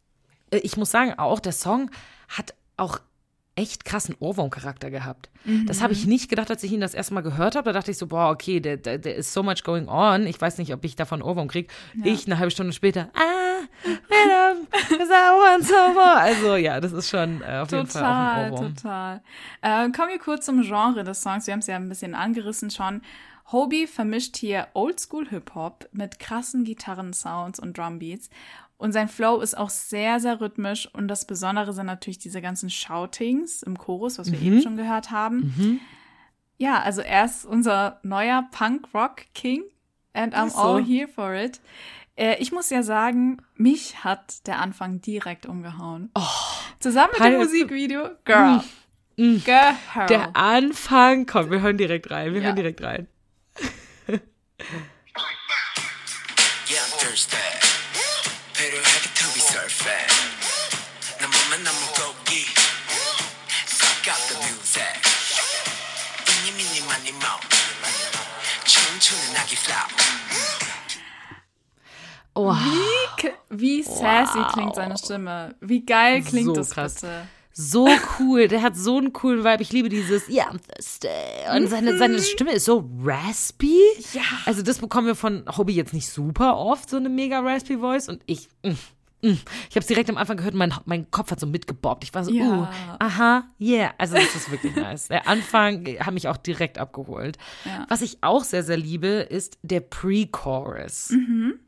äh, 0.51 0.58
ich 0.58 0.77
muss 0.77 0.91
sagen, 0.91 1.13
auch 1.17 1.39
der 1.39 1.51
Song 1.53 1.89
hat 2.29 2.53
auch 2.77 2.99
echt 3.56 3.86
krassen 3.86 4.16
Ohrwurm-Charakter 4.20 4.89
gehabt. 4.89 5.30
Das 5.68 5.82
habe 5.82 5.94
ich 5.94 6.08
nicht 6.08 6.30
gedacht, 6.30 6.50
als 6.50 6.63
ich 6.63 6.72
ihn 6.72 6.82
das 6.82 6.94
erste 6.94 7.13
Mal 7.13 7.22
gehört 7.22 7.56
habe. 7.56 7.66
Da 7.66 7.74
dachte 7.74 7.92
ich 7.92 7.98
so, 7.98 8.08
boah, 8.08 8.30
okay, 8.32 8.60
der, 8.60 8.78
der 8.78 9.16
ist 9.16 9.32
so 9.34 9.44
much 9.44 9.63
going 9.63 9.88
on. 9.88 10.26
Ich 10.26 10.39
weiß 10.42 10.58
nicht, 10.58 10.74
ob 10.74 10.84
ich 10.86 10.96
davon 10.96 11.22
Ohrwurm 11.22 11.48
kriege. 11.48 11.68
Ich 12.04 12.26
eine 12.26 12.39
halbe 12.39 12.50
Stunde 12.52 12.74
später, 12.74 13.10
ah, 13.13 13.20
'cause 14.89 15.12
I 15.12 15.30
want 15.38 15.66
some 15.66 15.94
more. 15.94 16.16
Also 16.18 16.56
ja, 16.56 16.80
das 16.80 16.92
ist 16.94 17.10
schon 17.10 17.42
äh, 17.42 17.60
auf 17.60 17.72
jeden 17.72 17.88
Fall 17.88 18.04
auch 18.04 18.08
ein 18.08 18.50
Total, 18.50 18.52
Ohrwurm. 18.52 18.76
total. 18.76 19.22
Äh, 19.62 19.92
kommen 19.92 20.10
wir 20.10 20.20
kurz 20.20 20.46
zum 20.46 20.62
Genre 20.62 21.04
des 21.04 21.22
Songs. 21.22 21.46
Wir 21.48 21.54
haben 21.54 21.60
es 21.60 21.68
ja 21.68 21.76
ein 21.76 21.89
bisschen 21.89 22.16
angerissen 22.16 22.70
schon. 22.72 23.02
Hobie 23.52 23.88
vermischt 23.88 24.38
hier 24.38 24.68
Oldschool 24.74 25.28
Hip-Hop 25.30 25.89
mit 25.92 26.18
krassen 26.18 26.63
Gitarrensounds 26.63 27.60
und 27.60 27.78
Drumbeats. 27.78 28.30
Und 28.84 28.91
sein 28.91 29.08
Flow 29.08 29.39
ist 29.39 29.58
auch 29.58 29.69
sehr, 29.69 30.19
sehr 30.19 30.41
rhythmisch. 30.41 30.89
Und 30.93 31.08
das 31.08 31.26
Besondere 31.26 31.72
sind 31.72 31.86
natürlich 31.86 32.17
diese 32.19 32.41
ganzen 32.41 32.69
Shoutings 32.69 33.63
im 33.63 33.78
Chorus, 33.78 34.19
was 34.19 34.30
wir 34.30 34.38
Mhm. 34.39 34.46
eben 34.46 34.62
schon 34.62 34.76
gehört 34.76 35.10
haben. 35.10 35.80
Ja, 36.58 36.82
also 36.82 37.00
er 37.00 37.24
ist 37.24 37.46
unser 37.46 38.02
neuer 38.04 38.43
Punk-Rock-King. 38.52 39.63
And 40.12 40.36
I'm 40.36 40.50
so. 40.50 40.58
all 40.60 40.84
here 40.84 41.08
for 41.08 41.34
it. 41.34 41.62
Äh, 42.17 42.36
ich 42.41 42.52
muss 42.52 42.69
ja 42.69 42.84
sagen, 42.84 43.38
mich 43.56 44.04
hat 44.04 44.46
der 44.48 44.60
Anfang 44.60 45.00
direkt 45.00 45.46
umgehauen. 45.46 46.12
Zusammen 46.80 47.13
mit 47.17 47.24
dem 47.26 47.38
Musikvideo, 47.38 48.10
Girl. 48.26 48.62
Girl. 49.15 49.76
Der 50.10 50.36
Anfang, 50.36 51.26
komm, 51.26 51.50
wir 51.52 51.62
hören 51.62 51.78
direkt 51.78 52.12
rein. 52.12 52.34
Wir 52.34 52.41
Ja. 52.41 52.48
hören 52.48 52.56
direkt 52.58 52.84
rein. 52.84 53.08
Yeah, 56.69 56.80
I'm 56.80 57.00
thirsty. 57.00 57.73
Oh, 72.36 72.56
K- 73.18 73.34
Wie 73.50 73.84
sassy 73.84 74.39
klingt 74.54 74.76
seine 74.76 74.98
Stimme. 74.98 75.56
Wie 75.62 75.86
geil 75.86 76.24
klingt 76.24 76.48
So 76.48 76.54
das 76.56 76.72
krass. 76.72 76.96
bitte. 76.96 77.28
so 77.52 77.88
cool. 78.20 78.48
Der 78.48 78.63
hat 78.63 78.76
so 78.76 78.98
einen 78.98 79.13
coolen 79.13 79.44
Vibe. 79.44 79.62
Ich 79.62 79.72
liebe 79.72 79.89
dieses 79.89 80.28
Yeah, 80.28 80.50
I'm 80.50 80.60
thirsty. 80.60 81.08
Und 81.56 81.68
seine, 81.68 81.98
seine 82.00 82.20
Stimme 82.22 82.54
ist 82.54 82.66
so 82.66 82.89
raspy. 83.04 83.78
Ja. 84.13 84.24
Also 84.46 84.63
das 84.63 84.80
bekommen 84.80 85.06
wir 85.06 85.16
von 85.16 85.44
Hobby 85.58 85.74
jetzt 85.74 85.94
nicht 85.94 86.10
super 86.10 86.58
oft, 86.58 86.89
so 86.89 86.98
eine 86.98 87.10
mega 87.10 87.39
raspy 87.42 87.78
Voice. 87.78 88.10
Und 88.10 88.24
ich, 88.26 88.50
mm. 88.63 88.72
Ich 89.24 89.76
habe 89.76 89.80
es 89.80 89.88
direkt 89.88 90.10
am 90.10 90.18
Anfang 90.18 90.36
gehört 90.36 90.54
mein, 90.54 90.74
mein 90.86 91.10
Kopf 91.10 91.32
hat 91.32 91.40
so 91.40 91.48
mitgebobbt. 91.48 92.04
Ich 92.04 92.14
war 92.14 92.26
so, 92.26 92.32
Ja. 92.32 92.46
uh, 92.46 92.68
aha, 93.00 93.46
yeah. 93.60 93.94
Also 93.98 94.16
das 94.16 94.36
ist 94.36 94.52
wirklich 94.52 94.76
nice. 94.76 95.08
Der 95.08 95.28
Anfang 95.28 95.86
hat 96.00 96.14
mich 96.14 96.28
auch 96.28 96.36
direkt 96.38 96.78
abgeholt. 96.78 97.38
Ja. 97.64 97.86
Was 97.88 98.02
ich 98.02 98.18
auch 98.22 98.44
sehr, 98.44 98.64
sehr 98.64 98.78
liebe, 98.78 99.08
ist 99.08 99.58
der 99.62 99.80
Pre-Chorus. 99.80 101.12
Mhm. 101.12 101.60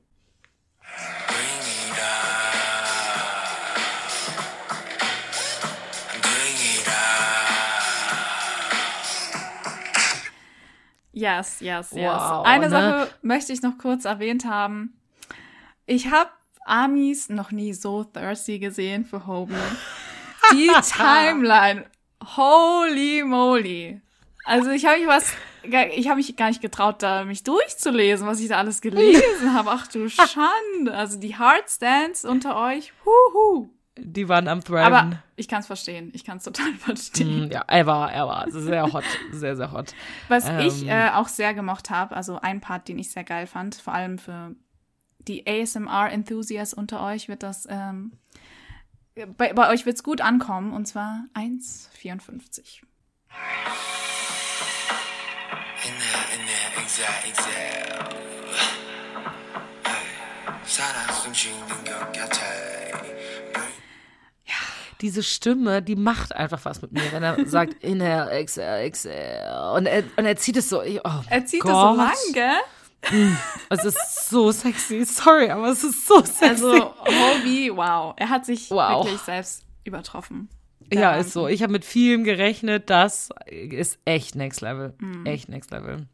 Yes, 11.13 11.61
yes, 11.61 11.91
yes. 11.91 12.03
Wow, 12.03 12.45
Eine 12.45 12.65
ne? 12.65 12.69
Sache 12.69 13.09
möchte 13.21 13.53
ich 13.53 13.61
noch 13.61 13.77
kurz 13.77 14.03
erwähnt 14.03 14.43
haben. 14.45 14.99
Ich 15.85 16.11
habe 16.11 16.29
Amis 16.65 17.29
noch 17.29 17.51
nie 17.51 17.73
so 17.73 18.03
thirsty 18.03 18.59
gesehen 18.59 19.05
für 19.05 19.25
Hobie. 19.27 19.53
Die 20.51 20.69
Timeline. 20.81 21.85
Holy 22.35 23.23
moly. 23.23 24.01
Also 24.45 24.69
ich 24.71 24.85
habe 24.85 24.99
mich 24.99 25.07
was, 25.07 25.33
ich 25.63 26.07
habe 26.07 26.17
mich 26.17 26.35
gar 26.35 26.49
nicht 26.49 26.61
getraut, 26.61 27.01
da 27.01 27.25
mich 27.25 27.43
durchzulesen, 27.43 28.27
was 28.27 28.39
ich 28.39 28.49
da 28.49 28.57
alles 28.57 28.81
gelesen 28.81 29.53
habe. 29.53 29.71
Ach 29.71 29.87
du 29.87 30.07
Schande. 30.09 30.93
Also 30.93 31.19
die 31.19 31.35
Hardstands 31.35 32.25
unter 32.25 32.55
euch, 32.59 32.93
huhu. 33.05 33.69
Die 33.97 34.27
waren 34.27 34.47
am 34.47 34.61
Thriven. 34.61 34.83
Aber 34.83 35.23
ich 35.37 35.47
kann 35.47 35.61
es 35.61 35.67
verstehen. 35.67 36.11
Ich 36.13 36.25
kann 36.25 36.37
es 36.37 36.43
total 36.43 36.73
verstehen. 36.79 37.47
Mm, 37.47 37.51
ja, 37.51 37.63
er 37.67 37.85
war, 37.85 38.11
er 38.11 38.27
war 38.27 38.51
sehr 38.51 38.91
hot, 38.91 39.05
sehr, 39.31 39.55
sehr 39.55 39.71
hot. 39.71 39.93
Was 40.27 40.47
Ähm. 40.47 40.59
ich 40.59 40.85
äh, 40.87 41.09
auch 41.13 41.27
sehr 41.29 41.53
gemocht 41.53 41.89
habe, 41.89 42.15
also 42.15 42.39
ein 42.41 42.59
Part, 42.59 42.87
den 42.87 42.99
ich 42.99 43.11
sehr 43.11 43.23
geil 43.23 43.47
fand, 43.47 43.75
vor 43.75 43.93
allem 43.93 44.17
für 44.19 44.53
die 45.27 45.45
ASMR-Enthusiasts 45.47 46.73
unter 46.73 47.01
euch 47.03 47.27
wird 47.27 47.43
das, 47.43 47.67
ähm, 47.69 48.13
bei, 49.37 49.53
bei 49.53 49.69
euch 49.69 49.85
wird 49.85 49.95
es 49.95 50.03
gut 50.03 50.21
ankommen, 50.21 50.73
und 50.73 50.87
zwar 50.87 51.25
1,54. 51.33 52.81
diese 65.01 65.23
Stimme, 65.23 65.81
die 65.81 65.95
macht 65.95 66.35
einfach 66.35 66.63
was 66.65 66.81
mit 66.81 66.91
mir, 66.91 67.11
wenn 67.11 67.23
er 67.23 67.45
sagt, 67.45 67.83
inhale, 67.83 68.31
exhale, 68.31 68.83
exhale. 68.83 69.73
Und 69.75 69.85
er, 69.85 70.03
und 70.17 70.25
er 70.25 70.35
zieht 70.35 70.57
es 70.57 70.69
so, 70.69 70.81
oh 70.81 71.09
Er 71.29 71.45
zieht 71.45 71.61
Gott. 71.61 71.71
es 71.71 71.77
so 71.77 71.95
lang, 71.95 72.33
gell? 72.33 72.59
Es 73.69 73.83
ist 73.83 74.29
so 74.29 74.51
sexy. 74.51 75.03
Sorry, 75.05 75.49
aber 75.49 75.69
es 75.69 75.83
ist 75.83 76.07
so 76.07 76.19
sexy. 76.23 76.45
Also, 76.45 76.93
Hobie, 76.99 77.71
wow. 77.75 78.13
Er 78.17 78.29
hat 78.29 78.45
sich 78.45 78.69
Wow. 78.69 79.05
wirklich 79.05 79.21
selbst 79.21 79.65
übertroffen. 79.83 80.49
Ja, 80.93 81.15
ist 81.15 81.33
so. 81.33 81.47
Ich 81.47 81.63
habe 81.63 81.71
mit 81.71 81.83
vielem 81.83 82.23
gerechnet. 82.23 82.89
Das 82.89 83.29
ist 83.47 83.97
echt 84.05 84.35
next 84.35 84.61
level. 84.61 84.93
Echt 85.25 85.49
next 85.49 85.71
level. 85.71 86.07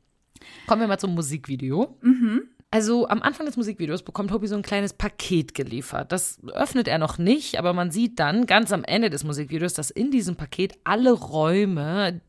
Kommen 0.65 0.81
wir 0.81 0.87
mal 0.87 0.97
zum 0.97 1.13
Musikvideo. 1.13 1.97
Also 2.71 3.05
am 3.09 3.21
Anfang 3.21 3.45
des 3.45 3.57
Musikvideos 3.57 4.01
bekommt 4.03 4.31
Hobie 4.31 4.47
so 4.47 4.55
ein 4.55 4.61
kleines 4.61 4.93
Paket 4.93 5.53
geliefert. 5.55 6.13
Das 6.13 6.39
öffnet 6.53 6.87
er 6.87 6.99
noch 6.99 7.17
nicht, 7.17 7.59
aber 7.59 7.73
man 7.73 7.91
sieht 7.91 8.17
dann 8.19 8.45
ganz 8.45 8.71
am 8.71 8.85
Ende 8.85 9.09
des 9.09 9.25
Musikvideos, 9.25 9.73
dass 9.73 9.91
in 9.91 10.09
diesem 10.09 10.37
Paket 10.37 10.75
alle 10.85 11.11
Räume 11.11 12.21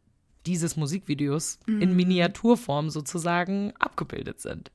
dieses 0.46 0.76
Musikvideos 0.76 1.58
in 1.66 1.94
Miniaturform 1.94 2.90
sozusagen 2.90 3.72
abgebildet 3.78 4.40
sind. 4.40 4.70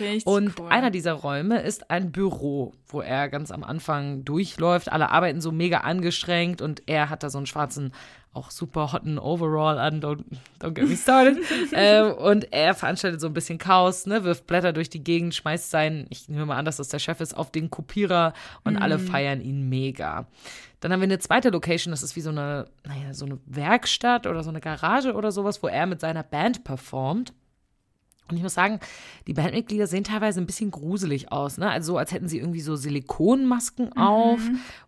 Richtig 0.00 0.26
Und 0.26 0.58
cool. 0.60 0.68
einer 0.68 0.90
dieser 0.90 1.12
Räume 1.12 1.60
ist 1.60 1.90
ein 1.90 2.12
Büro, 2.12 2.74
wo 2.86 3.00
er 3.00 3.28
ganz 3.28 3.50
am 3.50 3.64
Anfang 3.64 4.24
durchläuft. 4.24 4.90
Alle 4.92 5.10
arbeiten 5.10 5.40
so 5.40 5.52
mega 5.52 5.78
angestrengt 5.78 6.60
und 6.60 6.82
er 6.86 7.10
hat 7.10 7.22
da 7.22 7.30
so 7.30 7.38
einen 7.38 7.46
schwarzen, 7.46 7.92
auch 8.32 8.50
super 8.50 8.92
hotten 8.92 9.18
Overall 9.18 9.78
an. 9.78 10.00
Don't, 10.00 10.24
don't 10.60 10.72
get 10.72 10.88
me 10.88 10.96
started. 10.96 11.38
ähm, 11.72 12.12
und 12.12 12.52
er 12.52 12.74
veranstaltet 12.74 13.20
so 13.20 13.26
ein 13.26 13.34
bisschen 13.34 13.58
Chaos, 13.58 14.06
ne, 14.06 14.24
wirft 14.24 14.46
Blätter 14.46 14.72
durch 14.72 14.88
die 14.88 15.04
Gegend, 15.04 15.34
schmeißt 15.34 15.70
seinen, 15.70 16.06
ich 16.10 16.28
nehme 16.28 16.46
mal 16.46 16.56
an, 16.56 16.64
dass 16.64 16.78
das 16.78 16.88
der 16.88 16.98
Chef 16.98 17.20
ist, 17.20 17.36
auf 17.36 17.50
den 17.50 17.70
Kopierer 17.70 18.32
und 18.64 18.76
alle 18.76 18.98
feiern 18.98 19.40
ihn 19.40 19.68
mega. 19.68 20.26
Dann 20.80 20.92
haben 20.92 21.00
wir 21.00 21.04
eine 21.04 21.20
zweite 21.20 21.50
Location, 21.50 21.92
das 21.92 22.02
ist 22.02 22.16
wie 22.16 22.20
so 22.22 22.30
eine, 22.30 22.66
naja, 22.84 23.14
so 23.14 23.24
eine 23.24 23.38
Werkstatt 23.46 24.26
oder 24.26 24.42
so 24.42 24.50
eine 24.50 24.60
Garage 24.60 25.14
oder 25.14 25.30
sowas, 25.30 25.62
wo 25.62 25.68
er 25.68 25.86
mit 25.86 26.00
seiner 26.00 26.24
Band 26.24 26.64
performt. 26.64 27.32
Und 28.28 28.36
ich 28.36 28.42
muss 28.42 28.54
sagen, 28.54 28.80
die 29.26 29.34
Bandmitglieder 29.34 29.86
sehen 29.86 30.04
teilweise 30.04 30.40
ein 30.40 30.46
bisschen 30.46 30.70
gruselig 30.70 31.30
aus, 31.30 31.58
ne? 31.58 31.70
Also 31.70 31.92
so, 31.92 31.98
als 31.98 32.12
hätten 32.12 32.28
sie 32.28 32.38
irgendwie 32.38 32.60
so 32.60 32.76
Silikonmasken 32.76 33.96
auf 33.96 34.40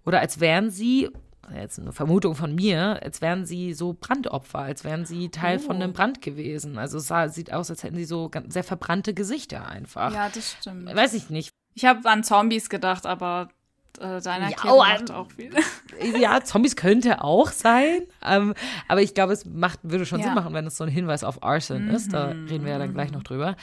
oder 0.04 0.20
als 0.20 0.40
wären 0.40 0.70
sie, 0.70 1.10
jetzt 1.54 1.78
eine 1.78 1.92
Vermutung 1.92 2.34
von 2.34 2.54
mir, 2.54 3.02
als 3.02 3.20
wären 3.20 3.46
sie 3.46 3.74
so 3.74 3.96
Brandopfer, 3.98 4.60
als 4.60 4.84
wären 4.84 5.04
sie 5.04 5.28
Teil 5.30 5.58
von 5.58 5.76
einem 5.76 5.92
Brand 5.92 6.22
gewesen. 6.22 6.78
Also 6.78 6.98
es 6.98 7.06
sah, 7.06 7.28
sieht 7.28 7.52
aus, 7.52 7.70
als 7.70 7.82
hätten 7.82 7.96
sie 7.96 8.04
so 8.04 8.30
sehr 8.48 8.64
verbrannte 8.64 9.14
Gesichter 9.14 9.68
einfach. 9.68 10.12
Ja, 10.12 10.28
das 10.28 10.56
stimmt. 10.60 10.94
Weiß 10.94 11.14
ich 11.14 11.30
nicht. 11.30 11.50
Ich 11.74 11.84
habe 11.84 12.08
an 12.08 12.22
Zombies 12.22 12.68
gedacht, 12.68 13.06
aber 13.06 13.48
äh, 14.00 14.20
deine 14.20 14.44
Ja, 14.44 14.50
Erklärung 14.50 14.78
oh, 14.78 14.82
macht 14.82 15.10
ähm, 15.10 15.16
auch 15.16 15.30
viel. 15.30 15.50
Ja, 16.20 16.42
Zombies 16.42 16.74
könnte 16.74 17.22
auch 17.22 17.50
sein. 17.52 18.02
Ähm, 18.24 18.54
aber 18.88 19.00
ich 19.02 19.14
glaube, 19.14 19.32
es 19.32 19.44
macht, 19.44 19.78
würde 19.84 20.04
schon 20.06 20.18
Ja. 20.20 20.26
Sinn 20.26 20.34
machen, 20.34 20.52
wenn 20.52 20.66
es 20.66 20.76
so 20.76 20.84
ein 20.84 20.90
Hinweis 20.90 21.22
auf 21.22 21.42
Arson 21.42 21.88
ist. 21.88 22.12
Da 22.12 22.28
reden 22.28 22.64
wir 22.64 22.72
ja 22.72 22.78
dann 22.78 22.92
gleich 22.92 23.12
noch 23.12 23.22
drüber. 23.22 23.56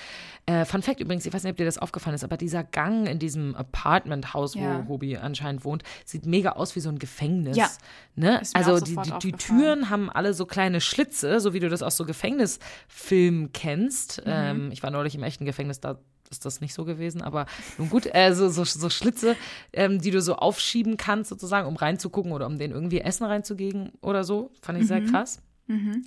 Äh, 0.46 0.66
Fun 0.66 0.82
Fact 0.82 1.00
übrigens, 1.02 1.26
ich 1.26 1.34
weiß 1.34 1.44
nicht, 1.44 1.52
ob 1.52 1.58
dir 1.58 1.66
das 1.66 1.78
aufgefallen 1.78 2.16
ist, 2.16 2.24
aber 2.24 2.38
dieser 2.38 2.64
Gang 2.64 3.08
in 3.08 3.20
diesem 3.20 3.56
Apartmenthaus, 3.56 4.56
Ja. 4.56 4.84
wo 4.86 4.94
Hobie 4.94 5.18
anscheinend 5.18 5.66
wohnt, 5.66 5.84
sieht 6.06 6.26
mega 6.26 6.52
aus 6.54 6.76
wie 6.76 6.80
so 6.80 6.90
ein 6.90 7.00
Gefängnis. 7.00 7.58
Ja. 7.58 7.70
Ne? 8.16 8.42
Also 8.54 8.80
die, 8.80 8.96
die, 8.96 9.12
die. 9.20 9.32
Türen 9.34 9.90
haben 9.90 10.10
alle 10.10 10.34
so 10.34 10.46
kleine 10.46 10.82
Schlitze, 10.82 11.40
so 11.42 11.54
wie 11.54 11.60
du 11.60 11.70
das 11.70 11.84
aus 11.84 11.98
so 11.98 12.06
Gefängnisfilmen 12.06 13.52
kennst. 13.54 14.20
Mhm. 14.26 14.32
Ähm, 14.32 14.72
ich 14.72 14.82
war 14.84 14.90
neulich 14.92 15.16
im 15.16 15.24
echten 15.24 15.46
Gefängnis, 15.46 15.80
da 15.80 16.00
ist 16.32 16.46
das 16.46 16.62
nicht 16.62 16.74
so 16.74 16.86
gewesen, 16.86 17.22
aber 17.22 17.46
nun 17.78 17.90
gut, 17.90 18.08
äh, 18.12 18.34
so, 18.34 18.50
so, 18.50 18.64
so 18.64 18.90
Schlitze, 18.90 19.36
ähm, 19.74 20.00
die 20.00 20.12
du 20.12 20.22
so 20.22 20.36
aufschieben 20.36 20.98
kannst, 20.98 21.30
sozusagen, 21.30 21.68
um 21.68 21.76
reinzugucken 21.76 22.32
oder 22.32 22.48
um 22.48 22.58
denen 22.58 22.74
irgendwie 22.74 23.02
Essen 23.02 23.26
reinzugeben 23.26 23.92
oder 24.02 24.24
so. 24.24 24.52
Fand 24.62 24.78
ich 24.80 24.86
Mhm. 24.86 24.88
sehr 24.88 25.02
krass. 25.02 25.42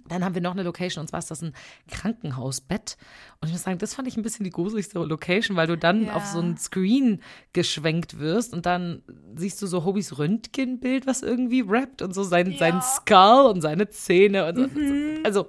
Dann 0.09 0.23
haben 0.23 0.35
wir 0.35 0.43
noch 0.43 0.53
eine 0.53 0.63
Location 0.63 1.01
und 1.01 1.09
zwar 1.09 1.21
ist 1.21 1.31
das 1.31 1.41
ein 1.41 1.55
Krankenhausbett. 1.91 2.99
Und 3.41 3.49
ich 3.49 3.53
muss 3.55 3.63
sagen, 3.63 3.79
das 3.79 3.95
fand 3.95 4.07
ich 4.09 4.17
ein 4.19 4.23
bisschen 4.23 4.45
die 4.45 4.51
gruseligste 4.51 4.99
Location, 4.99 5.57
weil 5.57 5.67
du 5.67 5.79
dann 5.79 6.05
Ja. 6.07 6.13
auf 6.15 6.27
so 6.27 6.39
ein 6.39 6.59
Screen 6.59 7.23
geschwenkt 7.55 8.19
wirst 8.19 8.53
und 8.53 8.67
dann 8.67 9.03
siehst 9.37 9.63
du 9.63 9.67
so 9.67 9.85
Hobbys 9.87 10.19
Röntgenbild, 10.19 11.07
was 11.07 11.23
irgendwie 11.23 11.63
rappt 11.63 12.03
und 12.03 12.13
so 12.15 12.25
sein, 12.25 12.55
sein 12.59 12.83
Skull 12.83 13.51
und 13.55 13.63
seine 13.63 13.89
Zähne 13.89 14.47
und 14.47 14.57
so. 14.57 14.67
Mhm. 14.67 15.21
Also, 15.25 15.49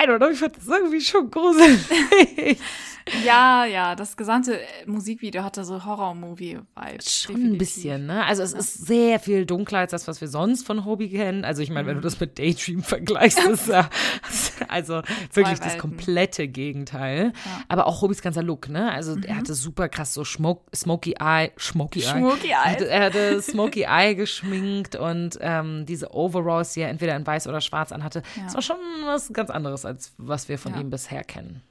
I 0.00 0.06
don't 0.06 0.18
know, 0.18 0.30
ich 0.30 0.38
fand 0.38 0.56
das 0.56 0.66
irgendwie 0.66 1.00
schon 1.00 1.30
gruselig. 1.30 2.58
Ja, 3.24 3.64
ja, 3.64 3.96
das 3.96 4.16
gesamte 4.16 4.60
äh, 4.60 4.64
Musikvideo 4.86 5.42
hatte 5.42 5.64
so 5.64 5.84
Horror-Movie-Vibes. 5.84 7.22
Schon 7.22 7.34
ein 7.54 7.58
bisschen, 7.58 8.06
ne? 8.06 8.24
Also 8.24 8.42
es 8.42 8.52
ist 8.52 8.86
sehr 8.86 9.18
viel 9.18 9.46
dunkler 9.46 9.80
als 9.80 9.90
das, 9.90 10.06
was 10.06 10.20
wir 10.20 10.28
sonst 10.28 10.66
von 10.66 10.84
Hobie 10.84 11.08
kennen. 11.10 11.44
Also 11.44 11.62
ich 11.62 11.70
meine, 11.70 11.88
wenn 11.88 11.96
du 11.96 12.02
das 12.02 12.20
mit 12.20 12.38
Daydream 12.38 12.82
vergleichst, 12.82 13.42
ist 13.44 13.68
ja 13.68 13.88
also 14.68 15.02
wirklich 15.32 15.58
das 15.58 15.78
komplette 15.78 16.46
Gegenteil. 16.46 17.32
Aber 17.68 17.86
auch 17.86 18.02
Hobbys 18.02 18.22
ganzer 18.22 18.42
Look, 18.42 18.68
ne? 18.68 18.92
Also 18.92 19.16
er 19.26 19.36
hatte 19.36 19.54
super 19.54 19.88
krass 19.88 20.14
so 20.14 20.24
Schmuck, 20.24 20.62
Smoky 20.74 21.16
Eye, 21.18 21.50
Smoky 21.58 22.00
Eye. 22.00 22.18
Smoky 22.18 22.48
Er 22.50 22.58
Eyes. 22.64 22.72
hatte, 22.72 22.88
er 22.88 23.04
hatte 23.04 23.42
Smoky 23.50 23.86
Eye 23.88 24.14
geschminkt 24.14 24.94
und 24.94 25.38
ähm, 25.40 25.84
diese 25.86 26.14
Overalls, 26.14 26.74
die 26.74 26.82
er 26.82 26.90
entweder 26.90 27.16
in 27.16 27.26
weiß 27.26 27.48
oder 27.48 27.60
schwarz 27.60 27.92
anhatte. 27.92 28.22
Das 28.44 28.54
war 28.54 28.62
schon 28.62 28.76
was 29.04 29.32
ganz 29.32 29.50
anderes, 29.50 29.84
als 29.90 30.12
was 30.16 30.48
wir 30.48 30.58
von 30.58 30.74
Ja. 30.74 30.80
ihm 30.80 30.90
bisher 30.90 31.24
kennen. 31.24 31.62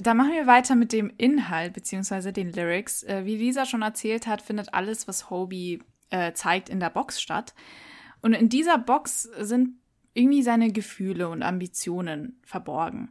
Da 0.00 0.14
machen 0.14 0.32
wir 0.32 0.46
weiter 0.46 0.76
mit 0.76 0.92
dem 0.92 1.12
Inhalt 1.16 1.72
beziehungsweise 1.72 2.32
den 2.32 2.52
Lyrics. 2.52 3.02
Äh, 3.02 3.24
wie 3.24 3.36
Lisa 3.36 3.66
schon 3.66 3.82
erzählt 3.82 4.26
hat, 4.26 4.42
findet 4.42 4.72
alles, 4.74 5.08
was 5.08 5.28
Hobie 5.30 5.82
äh, 6.10 6.32
zeigt, 6.32 6.68
in 6.68 6.78
der 6.80 6.90
Box 6.90 7.20
statt. 7.20 7.54
Und 8.22 8.32
in 8.32 8.48
dieser 8.48 8.78
Box 8.78 9.22
sind 9.40 9.70
irgendwie 10.14 10.42
seine 10.42 10.72
Gefühle 10.72 11.28
und 11.28 11.42
Ambitionen 11.42 12.40
verborgen. 12.44 13.10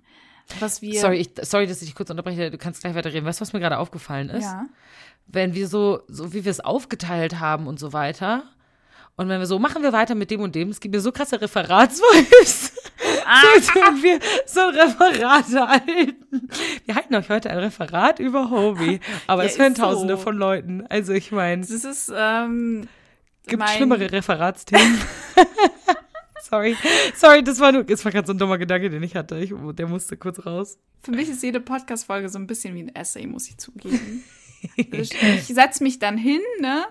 Was 0.62 0.82
wir. 0.82 1.00
Sorry, 1.00 1.18
ich, 1.18 1.32
sorry, 1.42 1.68
dass 1.68 1.82
ich 1.82 1.90
dich 1.90 1.96
kurz 1.96 2.10
unterbreche. 2.10 2.50
Du 2.52 2.58
kannst 2.58 2.82
gleich 2.82 2.96
weiterreden. 2.96 3.26
Weißt 3.26 3.40
du, 3.40 3.42
was 3.42 3.52
mir 3.54 3.60
gerade 3.60 3.78
aufgefallen 3.80 4.30
ist? 4.30 4.44
Ja. 4.46 4.66
wenn 5.28 5.54
wir 5.56 5.68
so, 5.68 6.04
so 6.08 6.32
wie 6.34 6.46
wir 6.46 6.52
es 6.52 6.62
aufgeteilt 6.62 7.40
haben 7.42 7.68
und 7.68 7.80
so 7.80 7.92
weiter. 7.92 8.44
Und 9.18 9.28
wenn 9.28 9.40
wir 9.40 9.46
so, 9.46 9.60
machen 9.60 9.84
wir 9.84 9.92
weiter 9.92 10.16
mit 10.16 10.32
dem 10.32 10.40
und 10.42 10.56
dem, 10.56 10.70
es 10.70 10.80
gibt 10.80 10.94
mir 10.96 11.02
so 11.02 11.12
krasse 11.12 11.42
Referatsvibes. 11.42 12.72
so, 13.42 13.48
als 13.56 13.76
würden 13.76 14.04
wir 14.04 14.20
so 14.46 14.62
ein 14.62 14.76
Referat 14.76 15.46
halten. 15.70 16.50
Wir 16.86 16.96
halten 16.96 17.16
euch 17.16 17.30
heute 17.30 17.50
ein 17.50 17.58
Referat 17.60 18.20
über 18.20 18.50
Hobie. 18.50 19.00
Aber 19.28 19.44
Ja, 19.44 19.50
es 19.50 19.60
hören 19.60 19.76
so. 19.76 19.84
tausende 19.84 20.18
von 20.18 20.36
Leuten. 20.38 20.86
Also 20.88 21.14
ich 21.14 21.32
meine, 21.32 21.62
Das 21.62 21.72
ist, 21.84 22.12
ähm, 22.16 22.88
gibt 23.46 23.60
mein- 23.60 23.70
schlimmere 23.76 24.12
Referatsthemen. 24.12 25.00
Sorry, 26.50 26.78
sorry, 27.16 27.44
das 27.44 27.60
war 27.60 27.74
nur, 27.74 27.84
das 27.84 28.06
war 28.06 28.12
gerade 28.14 28.26
so 28.26 28.32
ein 28.32 28.38
dummer 28.38 28.58
Gedanke, 28.58 28.90
den 28.90 29.04
ich 29.04 29.18
hatte. 29.18 29.38
Ich, 29.38 29.54
der 29.74 29.86
musste 29.88 30.16
kurz 30.16 30.46
raus. 30.46 30.80
Für 31.04 31.12
mich 31.12 31.28
ist 31.28 31.44
jede 31.44 31.60
Podcast-Folge 31.60 32.30
so 32.30 32.40
ein 32.40 32.48
bisschen 32.48 32.74
wie 32.74 32.84
ein 32.84 32.96
Essay, 32.96 33.28
muss 33.28 33.50
ich 33.50 33.58
zugeben. 33.58 34.24
ich 34.78 35.12
ich 35.22 35.44
setze 35.48 35.84
mich 35.84 36.00
dann 36.00 36.18
hin, 36.18 36.40
ne? 36.62 36.86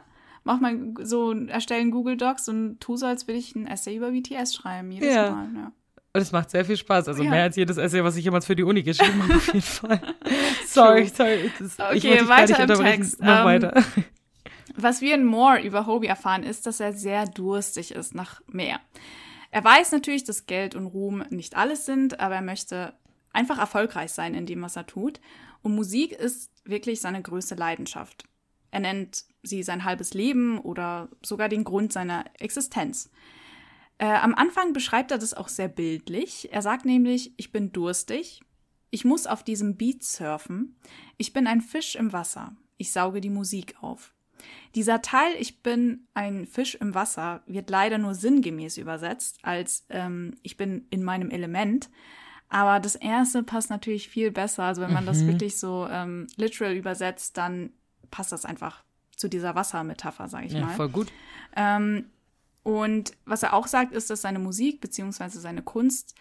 Mach 0.45 0.61
mal 0.61 0.77
so, 1.03 1.33
erstellen 1.33 1.91
Google 1.91 2.19
Docs 2.19 2.51
und 2.51 2.81
tu 2.81 2.97
so, 2.97 3.07
als 3.07 3.27
würde 3.29 3.39
ich 3.39 3.55
ein 3.57 3.67
Essay 3.67 3.97
über 3.97 4.11
BTS 4.11 4.55
schreiben, 4.55 4.91
jedes 4.93 5.15
Ja. 5.15 5.31
Mal. 5.31 5.49
Ja. 5.55 5.73
Und 6.17 6.23
es 6.23 6.33
macht 6.33 6.51
sehr 6.51 6.65
viel 6.65 6.77
Spaß. 6.77 7.09
Also 7.09 7.23
Ja. 7.23 7.31
mehr 7.31 7.43
als 7.45 7.57
jedes 7.57 7.77
Essay, 7.77 8.03
was 8.03 8.17
ich 8.17 8.25
jemals 8.25 8.47
für 8.47 8.57
die 8.57 8.63
Uni 8.65 8.83
geschrieben 8.83 9.23
habe, 9.23 9.35
auf 9.35 9.47
jeden 9.49 9.61
Fall. 9.63 10.01
Sorry, 10.67 11.07
sorry. 11.07 11.51
Das, 11.59 11.75
ich 11.95 12.05
Okay, 12.05 12.27
wollte 12.29 12.47
dich 12.53 12.59
weiter 12.59 12.75
im. 12.75 12.85
Text. 12.85 13.21
Mach 13.21 13.39
Ähm, 13.41 13.45
weiter. 13.45 13.85
Was 14.79 15.01
wir 15.01 15.15
in 15.15 15.25
More 15.25 15.61
über 15.63 15.87
Hobie 15.87 16.07
erfahren, 16.07 16.43
ist, 16.43 16.67
dass 16.67 16.81
er 16.81 16.93
sehr 16.93 17.25
durstig 17.27 17.93
ist 17.93 18.15
nach 18.15 18.43
mehr. 18.47 18.79
Er 19.51 19.65
weiß 19.65 19.93
natürlich, 19.93 20.25
dass 20.25 20.45
Geld 20.47 20.75
und 20.75 20.87
Ruhm 20.87 21.25
nicht 21.31 21.57
alles 21.57 21.87
sind, 21.87 22.21
aber 22.21 22.35
er 22.35 22.43
möchte 22.43 22.93
einfach 23.33 23.59
erfolgreich 23.59 24.13
sein 24.13 24.35
in 24.35 24.45
dem, 24.45 24.61
was 24.61 24.77
er 24.77 24.87
tut. 24.87 25.21
Und 25.63 25.75
Musik 25.75 26.13
ist 26.13 26.51
wirklich 26.65 27.01
seine 27.01 27.23
größte 27.23 27.55
Leidenschaft. 27.55 28.25
Er 28.71 28.81
nennt 28.81 29.25
sie 29.43 29.63
sein 29.63 29.85
halbes 29.85 30.13
Leben 30.13 30.59
oder 30.59 31.09
sogar 31.25 31.49
den 31.49 31.65
Grund 31.65 31.93
seiner 31.93 32.25
Existenz. 32.39 33.09
Äh, 33.99 34.07
am 34.07 34.35
Anfang 34.35 34.73
beschreibt 34.73 35.11
er 35.11 35.19
das 35.19 35.35
auch 35.35 35.49
sehr 35.49 35.69
bildlich. 35.69 36.53
Er 36.53 36.63
sagt 36.63 36.85
nämlich, 36.85 37.33
ich 37.37 37.51
bin 37.53 37.73
durstig, 37.73 38.41
ich 38.91 39.05
muss 39.05 39.27
auf 39.27 39.43
diesem 39.43 39.77
Beat 39.77 40.03
surfen, 40.05 40.77
ich 41.17 41.33
bin 41.33 41.47
ein 41.47 41.61
Fisch 41.61 41.95
im 41.97 42.13
Wasser, 42.13 42.55
ich 42.77 42.93
sauge 42.93 43.21
die 43.21 43.31
Musik 43.31 43.75
auf. 43.81 44.13
Dieser 44.75 45.01
Teil, 45.01 45.33
ich 45.39 45.63
bin 45.63 46.07
ein 46.13 46.47
Fisch 46.47 46.75
im 46.75 46.95
Wasser, 46.95 47.43
wird 47.47 47.71
leider 47.71 47.97
nur 47.97 48.15
sinngemäß 48.15 48.77
übersetzt, 48.77 49.39
als 49.43 49.87
ähm, 49.89 50.35
ich 50.43 50.57
bin 50.59 50.87
in 50.91 51.03
meinem 51.03 51.31
Element. 51.31 51.89
Aber 52.49 52.79
das 52.79 52.95
erste 52.95 53.43
passt 53.43 53.71
natürlich 53.71 54.09
viel 54.09 54.31
besser. 54.31 54.65
Also 54.65 54.83
wenn 54.83 54.93
man 54.93 55.07
das 55.07 55.27
wirklich 55.27 55.57
so 55.57 55.89
ähm, 55.91 56.27
literal 56.37 56.75
übersetzt, 56.77 57.37
dann 57.39 57.71
passt 58.11 58.31
das 58.31 58.45
einfach 58.45 58.85
zu 59.17 59.29
dieser 59.29 59.55
Wassermetapher, 59.55 60.29
sage 60.29 60.47
ich 60.47 60.53
Ja, 60.53 60.61
mal. 60.61 60.77
voll 60.77 60.91
gut. 60.91 61.09
Ähm, 61.57 62.05
und 62.67 63.13
was 63.27 63.45
er 63.45 63.55
auch 63.55 63.69
sagt, 63.69 63.93
ist, 63.93 64.11
dass 64.11 64.23
seine 64.23 64.41
Musik 64.41 64.81
beziehungsweise 64.81 65.39
seine 65.39 65.63
Kunst 65.63 66.17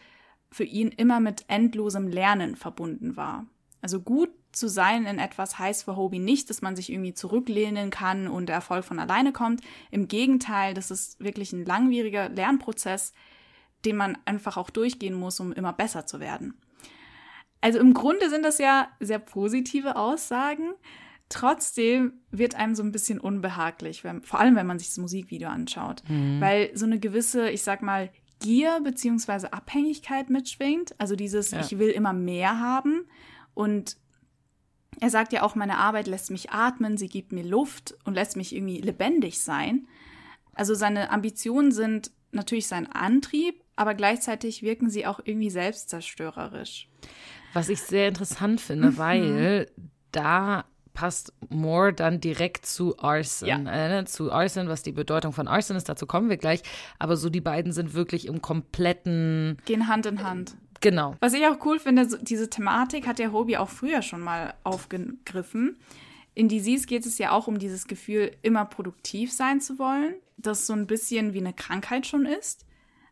für 0.51 0.63
ihn 0.63 0.89
immer 0.89 1.19
mit 1.19 1.43
endlosem 1.47 2.07
Lernen 2.07 2.55
verbunden 2.55 3.17
war. 3.17 3.47
Also 3.81 3.99
gut 3.99 4.29
zu 4.51 4.69
sein 4.69 5.07
in 5.07 5.17
etwas 5.17 5.57
heißt 5.57 5.85
für 5.85 5.95
Hobie 5.95 6.19
nicht, 6.19 6.51
dass 6.51 6.61
man 6.61 6.75
sich 6.75 6.91
irgendwie 6.91 7.15
zurücklehnen 7.15 7.89
kann 7.89 8.27
und 8.27 8.45
der 8.45 8.57
Erfolg 8.57 8.85
von 8.85 8.99
alleine 8.99 9.33
kommt. 9.33 9.61
Im 9.89 10.07
Gegenteil, 10.07 10.75
das 10.75 10.91
ist 10.91 11.19
wirklich 11.19 11.51
ein 11.51 11.65
langwieriger 11.65 12.29
Lernprozess, 12.29 13.13
den 13.83 13.95
man 13.95 14.15
einfach 14.25 14.55
auch 14.55 14.69
durchgehen 14.69 15.15
muss, 15.15 15.39
um 15.39 15.51
immer 15.51 15.73
besser 15.73 16.05
zu 16.05 16.19
werden. 16.19 16.61
Also 17.59 17.79
im 17.79 17.95
Grunde 17.95 18.29
sind 18.29 18.43
das 18.43 18.59
ja 18.59 18.87
sehr 18.99 19.17
positive 19.17 19.95
Aussagen. 19.95 20.75
Trotzdem 21.29 22.13
wird 22.31 22.55
einem 22.55 22.75
so 22.75 22.83
ein 22.83 22.91
bisschen 22.91 23.19
unbehaglich, 23.19 24.03
wenn, 24.03 24.21
vor 24.21 24.39
allem 24.39 24.55
wenn 24.55 24.67
man 24.67 24.77
sich 24.79 24.89
das 24.89 24.97
Musikvideo 24.97 25.49
anschaut, 25.49 26.03
weil 26.39 26.69
so 26.77 26.85
eine 26.85 26.99
gewisse, 26.99 27.49
ich 27.49 27.63
sag 27.63 27.81
mal, 27.81 28.11
Gier 28.39 28.79
beziehungsweise 28.83 29.53
Abhängigkeit 29.53 30.29
mitschwingt. 30.29 30.93
Also 30.99 31.15
dieses, 31.15 31.51
Ja. 31.51 31.61
ich 31.61 31.79
will 31.79 31.89
immer 31.89 32.13
mehr 32.13 32.59
haben. 32.59 33.05
Und 33.53 33.97
er 34.99 35.09
sagt 35.09 35.33
ja 35.33 35.41
auch, 35.41 35.55
meine 35.55 35.77
Arbeit 35.77 36.07
lässt 36.07 36.31
mich 36.31 36.51
atmen, 36.51 36.97
sie 36.97 37.07
gibt 37.07 37.31
mir 37.31 37.43
Luft 37.43 37.95
und 38.03 38.13
lässt 38.13 38.35
mich 38.37 38.53
irgendwie 38.55 38.81
lebendig 38.81 39.39
sein. 39.39 39.87
Also 40.53 40.73
seine 40.75 41.09
Ambitionen 41.11 41.71
sind 41.71 42.11
natürlich 42.31 42.67
sein 42.67 42.91
Antrieb, 42.91 43.63
aber 43.77 43.93
gleichzeitig 43.95 44.61
wirken 44.63 44.89
sie 44.89 45.05
auch 45.07 45.19
irgendwie 45.23 45.49
selbstzerstörerisch. 45.49 46.87
Was 47.53 47.69
ich 47.69 47.81
sehr 47.81 48.09
interessant 48.09 48.59
finde, 48.61 48.91
Mhm. 48.91 48.97
weil 48.97 49.71
da 50.11 50.65
passt 50.95 51.31
Moore 51.49 51.93
dann 51.93 52.19
direkt 52.19 52.65
zu 52.65 52.97
Arson. 52.97 53.47
Ja. 53.47 53.99
Äh, 53.99 54.05
zu 54.05 54.31
Arson, 54.31 54.67
was 54.67 54.81
die 54.81 54.93
Bedeutung 54.93 55.31
von 55.31 55.47
Arson 55.47 55.77
ist, 55.77 55.87
dazu 55.87 56.07
kommen 56.07 56.29
wir 56.29 56.37
gleich. 56.37 56.63
Aber 56.97 57.17
so 57.17 57.29
die 57.29 57.41
beiden 57.41 57.71
sind 57.71 57.93
wirklich 57.93 58.25
im 58.25 58.41
kompletten, 58.41 59.57
Gehen 59.65 59.87
Hand 59.87 60.07
in 60.07 60.23
Hand. 60.23 60.57
genau. 60.81 61.15
Was 61.19 61.33
ich 61.33 61.45
auch 61.45 61.63
cool 61.65 61.77
finde, 61.77 62.09
so 62.09 62.17
diese 62.17 62.49
Thematik 62.49 63.05
hat 63.05 63.19
der 63.19 63.31
Hobie 63.31 63.57
auch 63.57 63.69
früher 63.69 64.01
schon 64.01 64.21
mal 64.21 64.55
aufgegriffen. 64.63 65.77
In 66.33 66.49
Disease 66.49 66.87
geht 66.87 67.05
es 67.05 67.17
ja 67.17 67.31
auch 67.31 67.47
um 67.47 67.59
dieses 67.59 67.87
Gefühl, 67.87 68.31
immer 68.41 68.65
produktiv 68.65 69.31
sein 69.31 69.61
zu 69.61 69.77
wollen, 69.77 70.15
das 70.37 70.65
so 70.65 70.73
ein 70.73 70.87
bisschen 70.87 71.33
wie 71.33 71.39
eine 71.39 71.53
Krankheit 71.53 72.07
schon 72.07 72.25
ist. 72.25 72.65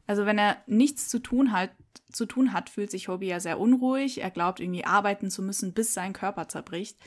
Also 0.07 0.25
wenn 0.25 0.37
er 0.37 0.57
nichts 0.67 1.07
zu 1.07 1.19
tun 1.19 1.53
hat, 1.53 1.69
zu 2.11 2.25
tun 2.25 2.53
hat, 2.53 2.69
fühlt 2.69 2.91
sich 2.91 3.07
Hobie 3.07 3.27
ja 3.27 3.39
sehr 3.39 3.59
unruhig. 3.59 4.21
Er 4.21 4.31
glaubt 4.31 4.59
irgendwie 4.59 4.85
arbeiten 4.85 5.29
zu 5.29 5.41
müssen, 5.41 5.73
bis 5.73 5.93
sein 5.93 6.13
Körper 6.13 6.47
zerbricht. 6.47 6.97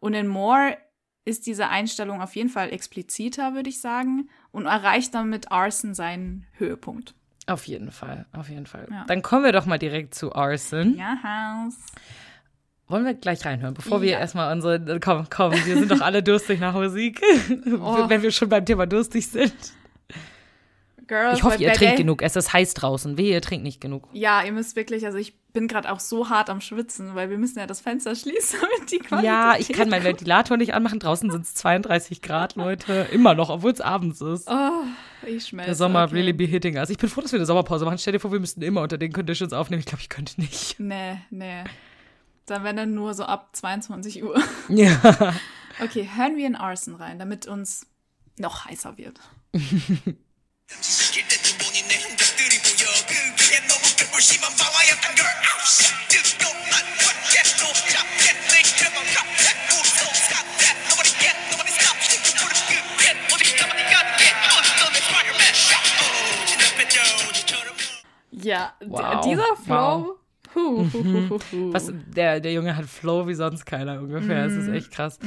Und 0.00 0.14
in 0.14 0.26
Moore 0.26 0.76
ist 1.24 1.46
diese 1.46 1.68
Einstellung 1.68 2.20
auf 2.22 2.34
jeden 2.34 2.48
Fall 2.48 2.72
expliziter, 2.72 3.54
würde 3.54 3.68
ich 3.70 3.80
sagen, 3.80 4.28
und 4.50 4.66
erreicht 4.66 5.14
dann 5.14 5.28
mit 5.28 5.52
Arson 5.52 5.94
seinen 5.94 6.46
Höhepunkt. 6.58 7.14
Auf 7.46 7.66
jeden 7.66 7.90
Fall, 7.92 8.26
auf 8.32 8.48
jeden 8.48 8.66
Fall. 8.66 8.86
Ja. 8.90 9.04
Dann 9.06 9.22
kommen 9.22 9.44
wir 9.44 9.52
doch 9.52 9.66
mal 9.66 9.78
direkt 9.78 10.14
zu 10.14 10.34
Arson. 10.34 10.96
Ja, 10.96 11.16
Haus. 11.22 11.74
Wollen 12.88 13.04
wir 13.04 13.14
gleich 13.14 13.44
reinhören, 13.44 13.74
bevor 13.74 14.02
wir 14.02 14.10
Ja. 14.10 14.18
erstmal 14.18 14.52
unsere. 14.52 14.98
Komm, 15.00 15.26
komm, 15.30 15.52
wir 15.52 15.78
sind 15.78 15.90
doch 15.90 16.00
alle 16.00 16.22
durstig 16.22 16.58
nach 16.60 16.74
Musik. 16.74 17.20
Oh. 17.80 18.08
Wenn 18.08 18.22
wir 18.22 18.30
schon 18.32 18.48
beim 18.48 18.64
Thema 18.64 18.86
durstig 18.86 19.28
sind. 19.28 19.54
Girls, 21.06 21.38
Ich 21.38 21.44
hoffe, 21.44 21.62
ihr 21.62 21.72
trinkt 21.72 21.96
genug. 21.96 22.22
Es 22.22 22.36
ist 22.36 22.52
heiß 22.52 22.74
draußen. 22.74 23.16
Wehe, 23.16 23.32
ihr 23.34 23.42
trinkt 23.42 23.64
nicht 23.64 23.80
genug. 23.80 24.08
Ja, 24.12 24.42
ihr 24.44 24.52
müsst 24.52 24.76
wirklich, 24.76 25.04
also 25.06 25.18
ich 25.18 25.34
bin 25.52 25.68
gerade 25.68 25.90
auch 25.90 26.00
so 26.00 26.28
hart 26.28 26.50
am 26.50 26.60
Schwitzen, 26.60 27.14
weil 27.14 27.30
wir 27.30 27.38
müssen 27.38 27.58
ja 27.58 27.66
das 27.66 27.80
Fenster 27.80 28.14
schließen, 28.14 28.60
damit 28.76 28.90
die 28.90 28.98
Qualität 28.98 29.30
Ja, 29.30 29.54
ich 29.58 29.68
kann 29.68 29.88
meinen 29.88 30.04
Ventilator 30.04 30.56
nicht 30.56 30.74
anmachen. 30.74 30.98
Draußen 30.98 31.30
sind 31.30 31.42
es 31.44 31.54
32 31.54 32.22
Grad, 32.22 32.56
Leute. 32.56 33.08
Immer 33.12 33.34
noch, 33.34 33.50
obwohl 33.50 33.72
es 33.72 33.80
abends 33.80 34.20
ist. 34.20 34.48
Oh, 34.50 34.84
ich 35.26 35.46
schmelze. 35.46 35.66
Der 35.66 35.74
Sommer 35.74 36.04
okay. 36.04 36.14
really 36.14 36.32
be 36.32 36.44
hitting 36.44 36.76
us. 36.76 36.90
Ich 36.90 36.98
bin 36.98 37.08
froh, 37.08 37.20
dass 37.20 37.32
wir 37.32 37.38
eine 37.38 37.46
Sommerpause 37.46 37.84
machen. 37.84 37.98
Stell 37.98 38.12
dir 38.12 38.20
vor, 38.20 38.32
wir 38.32 38.40
müssten 38.40 38.62
immer 38.62 38.82
unter 38.82 38.98
den 38.98 39.12
Conditions 39.12 39.52
aufnehmen. 39.52 39.80
Ich 39.80 39.86
glaube, 39.86 40.02
ich 40.02 40.08
könnte 40.08 40.40
nicht. 40.40 40.76
Nee, 40.90 41.18
nee. 41.30 41.64
Dann 42.46 42.64
wenn 42.64 42.76
dann 42.76 42.94
nur 42.94 43.14
so 43.14 43.24
ab 43.24 43.50
22 43.52 44.24
Uhr. 44.24 44.42
Ja. 44.68 45.34
Okay, 45.82 46.08
hören 46.14 46.36
wir 46.36 46.46
in 46.46 46.56
Arson 46.56 46.96
rein, 46.96 47.18
damit 47.18 47.46
uns 47.46 47.86
noch 48.38 48.64
heißer 48.64 48.98
wird. 48.98 49.20
Yeah, 68.42 68.70
wow. 68.86 69.20
these 69.22 69.38
are 69.38 69.56
from 69.56 70.02
wow. 70.02 70.16
Hu. 70.54 70.86
Was, 71.72 71.92
der, 72.14 72.40
der 72.40 72.52
Junge 72.52 72.76
hat 72.76 72.84
Flow 72.86 73.26
wie 73.26 73.34
sonst 73.34 73.64
keiner 73.66 74.00
ungefähr. 74.00 74.44
Es 74.46 74.54
ist 74.54 74.68
echt 74.68 74.90
krass. 74.90 75.18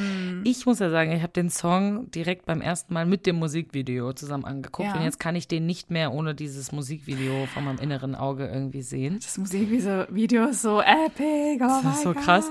Ich 0.44 0.66
muss 0.66 0.80
ja 0.80 0.90
sagen, 0.90 1.12
ich 1.12 1.22
habe 1.22 1.34
den 1.34 1.50
Song 1.50 2.10
direkt 2.12 2.46
beim 2.46 2.62
ersten 2.62 2.94
Mal 2.94 3.06
mit 3.06 3.26
dem 3.26 3.38
Musikvideo 3.38 4.14
zusammen 4.14 4.46
angeguckt. 4.46 4.90
Ja. 4.90 4.96
Und 4.96 5.04
jetzt 5.04 5.20
kann 5.20 5.36
ich 5.36 5.48
den 5.48 5.66
nicht 5.66 5.90
mehr 5.92 6.14
ohne 6.14 6.36
dieses 6.36 6.72
Musikvideo 6.72 7.46
von 7.54 7.66
meinem 7.66 7.80
inneren 7.80 8.16
Auge 8.16 8.48
irgendwie 8.48 8.82
sehen. 8.82 9.20
Das 9.22 9.38
Musikvideo 9.38 10.46
ist 10.46 10.62
so 10.62 10.82
epic. 10.82 11.64
Oh 11.64 11.68
Das 11.84 11.96
ist 11.98 12.04
so 12.04 12.14
Gott. 12.14 12.24
krass. 12.24 12.50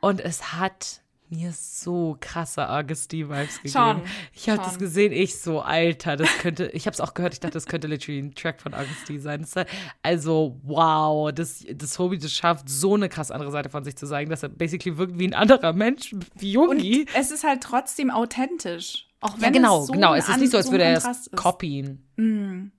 Und 0.00 0.20
es 0.20 0.52
hat 0.54 1.00
mir 1.34 1.52
so 1.52 2.16
krasse 2.20 2.68
Augusty-Vibes 2.68 3.62
gegeben. 3.62 3.72
Schon, 3.72 4.02
ich 4.32 4.48
habe 4.48 4.62
das 4.62 4.78
gesehen, 4.78 5.12
ich 5.12 5.38
so, 5.38 5.60
Alter, 5.60 6.16
das 6.16 6.28
könnte, 6.38 6.66
ich 6.68 6.86
habe 6.86 6.94
es 6.94 7.00
auch 7.00 7.14
gehört, 7.14 7.34
ich 7.34 7.40
dachte, 7.40 7.54
das 7.54 7.66
könnte 7.66 7.86
literally 7.88 8.20
ein 8.20 8.34
Track 8.34 8.60
von 8.60 8.74
Augusty 8.74 9.18
sein. 9.18 9.42
Ist- 9.42 9.56
also, 10.02 10.58
wow, 10.62 11.32
das, 11.32 11.64
das 11.74 11.98
Hobby, 11.98 12.18
das 12.18 12.32
schafft, 12.32 12.68
so 12.68 12.94
eine 12.94 13.08
krass 13.08 13.30
andere 13.30 13.50
Seite 13.50 13.68
von 13.68 13.84
sich 13.84 13.96
zu 13.96 14.06
zeigen, 14.06 14.30
dass 14.30 14.42
er 14.42 14.48
basically 14.48 14.96
wirkt 14.96 15.18
wie 15.18 15.26
ein 15.28 15.34
anderer 15.34 15.72
Mensch, 15.72 16.14
wie 16.36 16.56
Und 16.56 16.78
Yogi. 16.78 17.06
es 17.14 17.30
ist 17.30 17.44
halt 17.44 17.62
trotzdem 17.62 18.10
authentisch. 18.10 19.06
Auch 19.20 19.34
wenn 19.36 19.42
Ja, 19.44 19.50
genau, 19.50 19.80
es 19.80 19.86
so 19.86 19.92
genau. 19.94 20.14
Es 20.14 20.28
ist 20.28 20.38
nicht 20.38 20.50
so, 20.50 20.58
als 20.58 20.70
würde 20.70 20.84
er 20.84 20.96
es 20.98 21.30
copyen. 21.34 22.02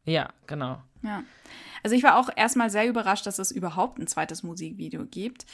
Ja, 0.06 0.30
genau. 0.46 0.82
Ja. 1.02 1.24
Also 1.84 1.96
ich 1.96 2.04
war 2.04 2.18
auch 2.20 2.30
erstmal 2.36 2.70
sehr 2.70 2.88
überrascht, 2.88 3.26
dass 3.28 3.38
es 3.40 3.52
überhaupt 3.52 4.00
ein 4.00 4.08
zweites 4.08 4.42
Musikvideo 4.44 5.06
gibt. 5.06 5.46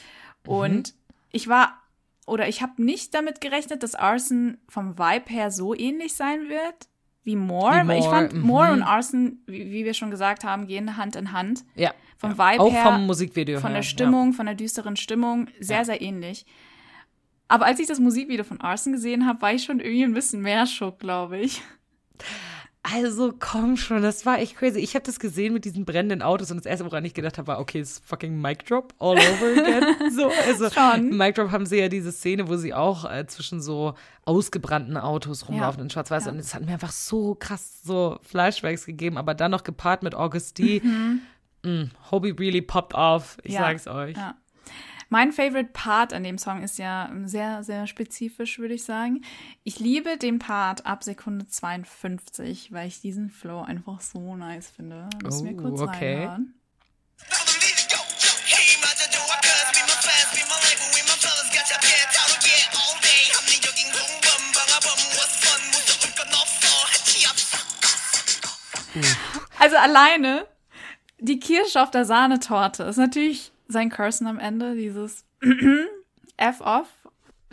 Mhm. 0.44 0.50
Und 0.52 0.94
ich 1.30 1.48
war, 1.48 1.81
oder 2.26 2.48
ich 2.48 2.62
habe 2.62 2.82
nicht 2.82 3.14
damit 3.14 3.40
gerechnet, 3.40 3.82
dass 3.82 3.94
Arson 3.94 4.58
vom 4.68 4.98
Vibe 4.98 5.28
her 5.32 5.50
so 5.50 5.74
ähnlich 5.74 6.14
sein 6.14 6.48
wird 6.48 6.88
wie 7.24 7.36
Moore. 7.36 7.82
Wie 7.84 7.88
Weil 7.88 7.98
ich 7.98 8.04
Moore, 8.04 8.16
fand, 8.16 8.32
mhm. 8.32 8.40
Moore 8.40 8.72
und 8.72 8.82
Arson, 8.82 9.38
wie, 9.46 9.70
wie 9.70 9.84
wir 9.84 9.94
schon 9.94 10.10
gesagt 10.10 10.44
haben, 10.44 10.66
gehen 10.66 10.96
Hand 10.96 11.16
in 11.16 11.32
Hand. 11.32 11.64
Ja. 11.74 11.92
Vom 12.16 12.36
ja. 12.36 12.38
Vibe 12.38 12.62
Auch 12.62 12.72
her, 12.72 12.84
vom 12.84 13.06
Musikvideo 13.06 13.60
Von 13.60 13.70
her. 13.70 13.78
der 13.78 13.82
Stimmung, 13.82 14.32
von 14.32 14.46
der 14.46 14.54
düsteren 14.54 14.96
Stimmung, 14.96 15.48
sehr, 15.60 15.78
Ja. 15.78 15.84
sehr 15.84 16.02
ähnlich. 16.02 16.46
Aber 17.48 17.66
als 17.66 17.80
ich 17.80 17.86
das 17.86 17.98
Musikvideo 18.00 18.44
von 18.44 18.60
Arson 18.60 18.92
gesehen 18.92 19.26
habe, 19.26 19.42
war 19.42 19.52
ich 19.52 19.64
schon 19.64 19.78
irgendwie 19.80 20.04
ein 20.04 20.14
bisschen 20.14 20.40
mehr 20.42 20.66
Schock, 20.66 20.98
glaube 20.98 21.38
ich. 21.38 21.62
Also 22.84 23.32
komm 23.38 23.76
schon, 23.76 24.02
das 24.02 24.26
war 24.26 24.40
echt 24.40 24.56
crazy. 24.56 24.80
Ich 24.80 24.94
habe 24.96 25.04
das 25.04 25.20
gesehen 25.20 25.54
mit 25.54 25.64
diesen 25.64 25.84
brennenden 25.84 26.20
Autos 26.20 26.50
und 26.50 26.56
das 26.56 26.66
erste, 26.66 26.84
woran 26.84 27.04
ich 27.04 27.14
gedacht 27.14 27.38
habe, 27.38 27.46
war, 27.46 27.60
okay, 27.60 27.80
ist 27.80 28.04
fucking 28.04 28.40
Mic 28.40 28.64
Drop 28.66 28.92
all 28.98 29.16
over 29.18 29.52
again. 29.62 30.10
so, 30.16 30.28
also 30.46 30.68
Schon. 30.68 31.16
Mic 31.16 31.36
Drop 31.36 31.52
haben 31.52 31.64
sie 31.64 31.78
ja 31.78 31.88
diese 31.88 32.10
Szene, 32.10 32.48
wo 32.48 32.56
sie 32.56 32.74
auch 32.74 33.08
äh, 33.08 33.24
zwischen 33.28 33.60
so 33.60 33.94
ausgebrannten 34.24 34.96
Autos 34.96 35.48
rumlaufen 35.48 35.78
Ja. 35.78 35.84
in 35.84 35.90
Schwarz-Weiß 35.90 36.24
Ja. 36.24 36.32
und 36.32 36.38
es 36.38 36.54
hat 36.54 36.64
mir 36.66 36.72
einfach 36.72 36.90
so 36.90 37.36
krass 37.36 37.82
so 37.84 38.18
Flashbacks 38.22 38.84
gegeben, 38.84 39.16
aber 39.16 39.34
dann 39.34 39.52
noch 39.52 39.62
gepaart 39.62 40.02
mit 40.02 40.16
Augusti. 40.16 40.82
Mm, 41.64 41.84
Hobie 42.10 42.32
really 42.32 42.62
popped 42.62 42.94
off. 42.94 43.38
Ich 43.44 43.52
Ja. 43.54 43.60
sag's 43.60 43.86
euch. 43.86 44.16
Ja. 44.16 44.34
Mein 45.12 45.30
favorite 45.30 45.68
Part 45.74 46.14
an 46.14 46.24
dem 46.24 46.38
Song 46.38 46.62
ist 46.62 46.78
ja 46.78 47.06
ähm, 47.10 47.28
sehr, 47.28 47.62
sehr 47.64 47.86
spezifisch, 47.86 48.58
würde 48.58 48.72
ich 48.72 48.84
sagen. 48.84 49.20
Ich 49.62 49.78
liebe 49.78 50.16
den 50.16 50.38
Part 50.38 50.86
ab 50.86 51.04
Sekunde 51.04 51.46
52, 51.46 52.72
weil 52.72 52.88
ich 52.88 53.02
diesen 53.02 53.28
Flow 53.28 53.60
einfach 53.60 54.00
so 54.00 54.34
nice 54.36 54.70
finde. 54.70 55.10
Müssen 55.22 55.48
oh, 55.48 55.50
wir 55.50 55.56
kurz 55.58 55.80
okay. 55.82 56.14
reinhören. 56.14 56.54
Also 69.58 69.76
alleine 69.76 70.46
die 71.18 71.38
Kirsche 71.38 71.82
auf 71.82 71.90
der 71.90 72.06
Sahnetorte 72.06 72.84
ist 72.84 72.96
natürlich 72.96 73.51
sein 73.72 73.90
Cursen 73.90 74.26
am 74.26 74.38
Ende, 74.38 74.74
dieses 74.76 75.24
F 76.36 76.60
off. 76.60 76.88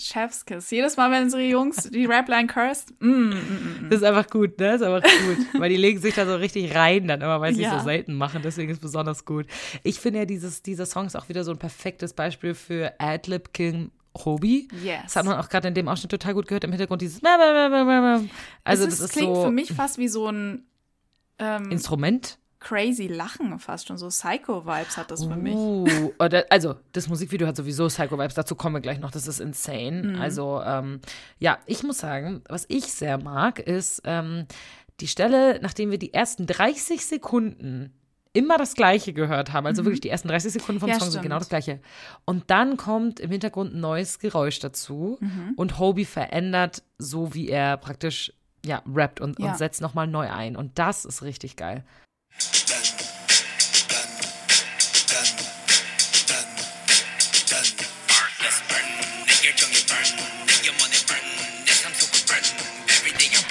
Chefskiss. 0.01 0.71
Jedes 0.71 0.95
Mal, 0.95 1.11
wenn 1.11 1.23
unsere 1.23 1.43
Jungs 1.43 1.89
die 1.89 2.05
Rapline 2.05 2.47
cursed, 2.47 2.93
mm, 3.01 3.05
mm, 3.07 3.29
mm. 3.31 3.87
Das 3.89 3.99
ist 3.99 4.03
einfach 4.05 4.29
gut, 4.29 4.57
ne? 4.57 4.77
Das 4.77 4.81
ist 4.81 4.87
einfach 4.87 5.03
gut. 5.03 5.37
Weil 5.59 5.69
die 5.69 5.77
legen 5.77 5.99
sich 5.99 6.15
da 6.15 6.25
so 6.25 6.35
richtig 6.35 6.73
rein 6.73 7.07
dann 7.07 7.21
immer, 7.21 7.41
weil 7.41 7.53
sie 7.53 7.63
es 7.63 7.71
Ja. 7.71 7.79
so 7.79 7.83
selten 7.83 8.13
machen. 8.13 8.41
Deswegen 8.41 8.69
ist 8.71 8.77
es 8.77 8.81
besonders 8.81 9.25
gut. 9.25 9.45
Ich 9.83 9.99
finde 9.99 10.19
ja, 10.19 10.25
dieses, 10.25 10.61
dieser 10.61 10.85
Song 10.85 11.05
ist 11.07 11.17
auch 11.17 11.27
wieder 11.27 11.43
so 11.43 11.51
ein 11.51 11.57
perfektes 11.57 12.13
Beispiel 12.13 12.53
für 12.55 12.93
Adlib 12.99 13.53
King 13.53 13.91
Hobie. 14.17 14.67
Yes. 14.83 15.01
Das 15.03 15.15
hat 15.17 15.25
man 15.25 15.37
auch 15.37 15.49
gerade 15.49 15.67
in 15.67 15.73
dem 15.73 15.87
Ausschnitt 15.87 16.11
total 16.11 16.33
gut 16.33 16.47
gehört. 16.47 16.63
Im 16.63 16.71
Hintergrund 16.71 17.01
dieses 17.01 17.21
Also 17.23 18.83
es 18.85 18.89
das 18.89 18.99
ist 19.01 19.11
klingt 19.11 19.35
so 19.35 19.43
für 19.43 19.51
mich 19.51 19.73
fast 19.73 19.97
wie 19.97 20.07
so 20.07 20.27
ein 20.27 20.63
ähm, 21.39 21.71
Instrument. 21.71 22.37
Crazy 22.59 23.07
Lachen 23.07 23.57
fast 23.59 23.87
schon. 23.87 23.97
So 23.97 24.07
Psycho-Vibes 24.09 24.97
hat 24.97 25.11
das 25.11 25.23
für 25.25 25.35
mich. 25.35 25.55
Uh, 25.55 26.11
also, 26.49 26.75
das 26.91 27.07
Musikvideo 27.07 27.47
hat 27.47 27.55
sowieso 27.55 27.87
Psycho-Vibes, 27.87 28.33
dazu 28.35 28.55
kommen 28.55 28.75
wir 28.75 28.81
gleich 28.81 28.99
noch, 28.99 29.11
das 29.11 29.27
ist 29.27 29.39
insane. 29.39 30.03
Mhm. 30.03 30.21
Also, 30.21 30.61
ähm, 30.65 30.99
ja, 31.39 31.59
ich 31.65 31.83
muss 31.83 31.99
sagen, 31.99 32.41
was 32.49 32.65
ich 32.67 32.91
sehr 32.91 33.17
mag, 33.17 33.59
ist 33.59 34.01
ähm, 34.05 34.45
die 34.99 35.07
Stelle, 35.07 35.59
nachdem 35.61 35.91
wir 35.91 35.97
die 35.99 36.13
ersten 36.13 36.45
30 36.47 37.05
Sekunden 37.05 37.93
immer 38.33 38.57
das 38.57 38.75
Gleiche 38.75 39.11
gehört 39.13 39.53
haben, 39.53 39.65
also 39.65 39.85
wirklich 39.85 40.01
die 40.01 40.09
ersten 40.09 40.27
30 40.27 40.53
Sekunden 40.53 40.79
vom 40.79 40.87
Mhm. 40.89 40.93
Ja, 40.93 40.99
Song 40.99 41.05
sind 41.07 41.13
stimmt. 41.13 41.23
genau 41.23 41.39
das 41.39 41.49
Gleiche. 41.49 41.79
Und 42.25 42.51
dann 42.51 42.77
kommt 42.77 43.19
im 43.19 43.31
Hintergrund 43.31 43.73
ein 43.73 43.79
neues 43.79 44.19
Geräusch 44.19 44.59
dazu 44.59 45.17
Mhm. 45.19 45.53
und 45.55 45.79
Hobie 45.79 46.05
verändert 46.05 46.83
so, 46.99 47.33
wie 47.33 47.49
er 47.49 47.77
praktisch 47.77 48.33
ja, 48.65 48.83
rappt 48.93 49.21
und, 49.21 49.39
Ja. 49.39 49.47
und 49.51 49.57
setzt 49.57 49.81
nochmal 49.81 50.05
neu 50.05 50.29
ein. 50.29 50.57
Und 50.57 50.77
das 50.77 51.05
ist 51.05 51.23
richtig 51.23 51.55
geil. 51.55 51.85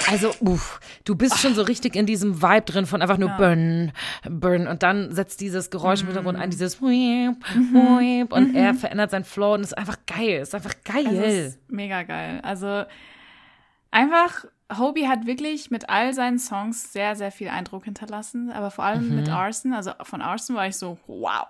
Also, 0.09 0.33
uff, 0.39 0.79
du 1.05 1.15
bist 1.15 1.37
schon 1.39 1.53
so 1.53 1.61
richtig 1.61 1.95
in 1.95 2.07
diesem 2.07 2.41
Vibe 2.41 2.63
drin 2.63 2.85
von 2.87 3.01
einfach 3.01 3.19
nur 3.19 3.29
ja. 3.29 3.37
burn, 3.37 3.91
burn. 4.27 4.67
Und 4.67 4.81
dann 4.81 5.11
setzt 5.11 5.39
dieses 5.39 5.69
Geräusch 5.69 5.99
im 5.99 6.07
mhm. 6.07 6.09
Hintergrund 6.09 6.39
ein, 6.39 6.49
dieses 6.49 6.81
mhm. 6.81 6.87
weep, 6.87 7.45
weep, 7.73 8.33
und 8.33 8.55
er 8.55 8.73
mhm. 8.73 8.77
verändert 8.77 9.11
seinen 9.11 9.23
Flow 9.23 9.53
und 9.53 9.61
ist 9.61 9.77
einfach 9.77 9.97
geil. 10.07 10.41
Ist 10.41 10.55
einfach 10.55 10.73
geil. 10.83 11.05
Ist 11.05 11.59
mega 11.69 12.03
geil. 12.03 12.39
Also 12.41 12.85
einfach 13.91 14.45
Hobie 14.77 15.07
hat 15.07 15.25
wirklich 15.25 15.71
mit 15.71 15.89
all 15.89 16.13
seinen 16.13 16.37
Songs 16.39 16.93
sehr, 16.93 17.15
sehr 17.15 17.31
viel 17.31 17.49
Eindruck 17.49 17.85
hinterlassen. 17.85 18.51
Aber 18.51 18.69
vor 18.71 18.83
allem 18.85 19.09
Mhm. 19.09 19.15
mit 19.15 19.29
Arson, 19.29 19.73
also 19.73 19.91
von 20.03 20.21
Arson 20.21 20.55
war 20.55 20.67
ich 20.67 20.75
so, 20.77 20.97
wow, 21.07 21.47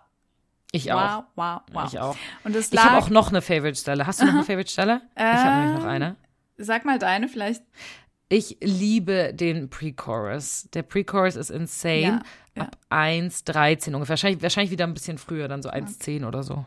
ich 0.71 0.91
auch. 0.91 1.17
wow, 1.17 1.23
wow, 1.36 1.62
wow. 1.73 1.84
Ich 1.93 1.99
auch. 1.99 2.15
Und 2.43 2.55
das 2.55 2.67
Ich 2.67 2.73
lag, 2.73 2.84
habe 2.91 2.97
auch 3.03 3.10
noch 3.10 3.29
eine 3.29 3.41
Favorite-Stelle. 3.41 4.05
Hast 4.08 4.21
du 4.21 4.25
noch 4.25 4.34
eine 4.34 4.43
Favorite-Stelle? 4.45 5.01
ich 5.15 5.21
habe 5.21 5.60
nämlich 5.65 5.79
noch 5.82 5.89
eine. 5.89 6.15
sag 6.58 6.86
mal 6.86 6.99
deine 6.99 7.27
vielleicht. 7.27 7.63
Ich 8.32 8.58
liebe 8.62 9.34
den 9.34 9.69
Pre-Chorus. 9.71 10.69
Der 10.73 10.84
Pre-Chorus 10.84 11.36
ist 11.36 11.49
insane. 11.49 11.99
Ja, 12.01 12.21
ja. 12.55 12.62
Ab 12.63 12.77
1,13 12.91 13.88
ungefähr. 13.95 14.10
Wahrscheinlich, 14.13 14.41
wahrscheinlich 14.43 14.69
wieder 14.71 14.86
ein 14.86 14.93
bisschen 14.93 15.17
früher, 15.17 15.47
dann 15.47 15.63
so 15.63 15.69
1,10 15.69 16.25
oder 16.27 16.43
so. 16.43 16.65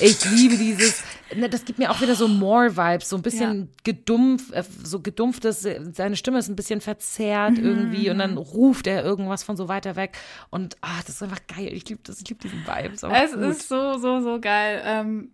Ich 0.00 0.24
liebe 0.30 0.56
dieses. 0.56 1.02
Ne, 1.34 1.48
das 1.48 1.64
gibt 1.64 1.78
mir 1.78 1.90
auch 1.90 2.00
wieder 2.00 2.14
so 2.16 2.26
More-Vibes, 2.26 3.08
so 3.08 3.16
ein 3.16 3.22
bisschen 3.22 3.70
gedumpf, 3.84 4.50
äh, 4.52 4.64
so 4.82 5.00
gedumpftes, 5.00 5.66
seine 5.92 6.16
Stimme 6.16 6.38
ist 6.38 6.48
ein 6.48 6.56
bisschen 6.56 6.80
verzerrt 6.80 7.58
Mhm, 7.58 7.64
irgendwie 7.64 8.10
und 8.10 8.18
dann 8.18 8.36
ruft 8.36 8.86
er 8.86 9.04
irgendwas 9.04 9.42
von 9.44 9.56
so 9.56 9.68
weiter 9.68 9.94
weg 9.96 10.16
und 10.50 10.76
ah, 10.80 10.98
das 11.06 11.16
ist 11.16 11.22
einfach 11.22 11.40
geil. 11.46 11.70
Ich 11.72 11.88
liebe 11.88 12.00
das, 12.02 12.20
ich 12.20 12.28
liebe 12.28 12.40
diesen 12.42 12.66
Vibe. 12.66 12.94
Ist 12.94 13.04
einfach 13.04 13.22
Es 13.22 13.32
gut. 13.32 13.42
ist 13.42 13.68
so, 13.68 13.98
so, 13.98 14.20
so 14.20 14.40
geil. 14.40 14.82
Ähm, 14.84 15.30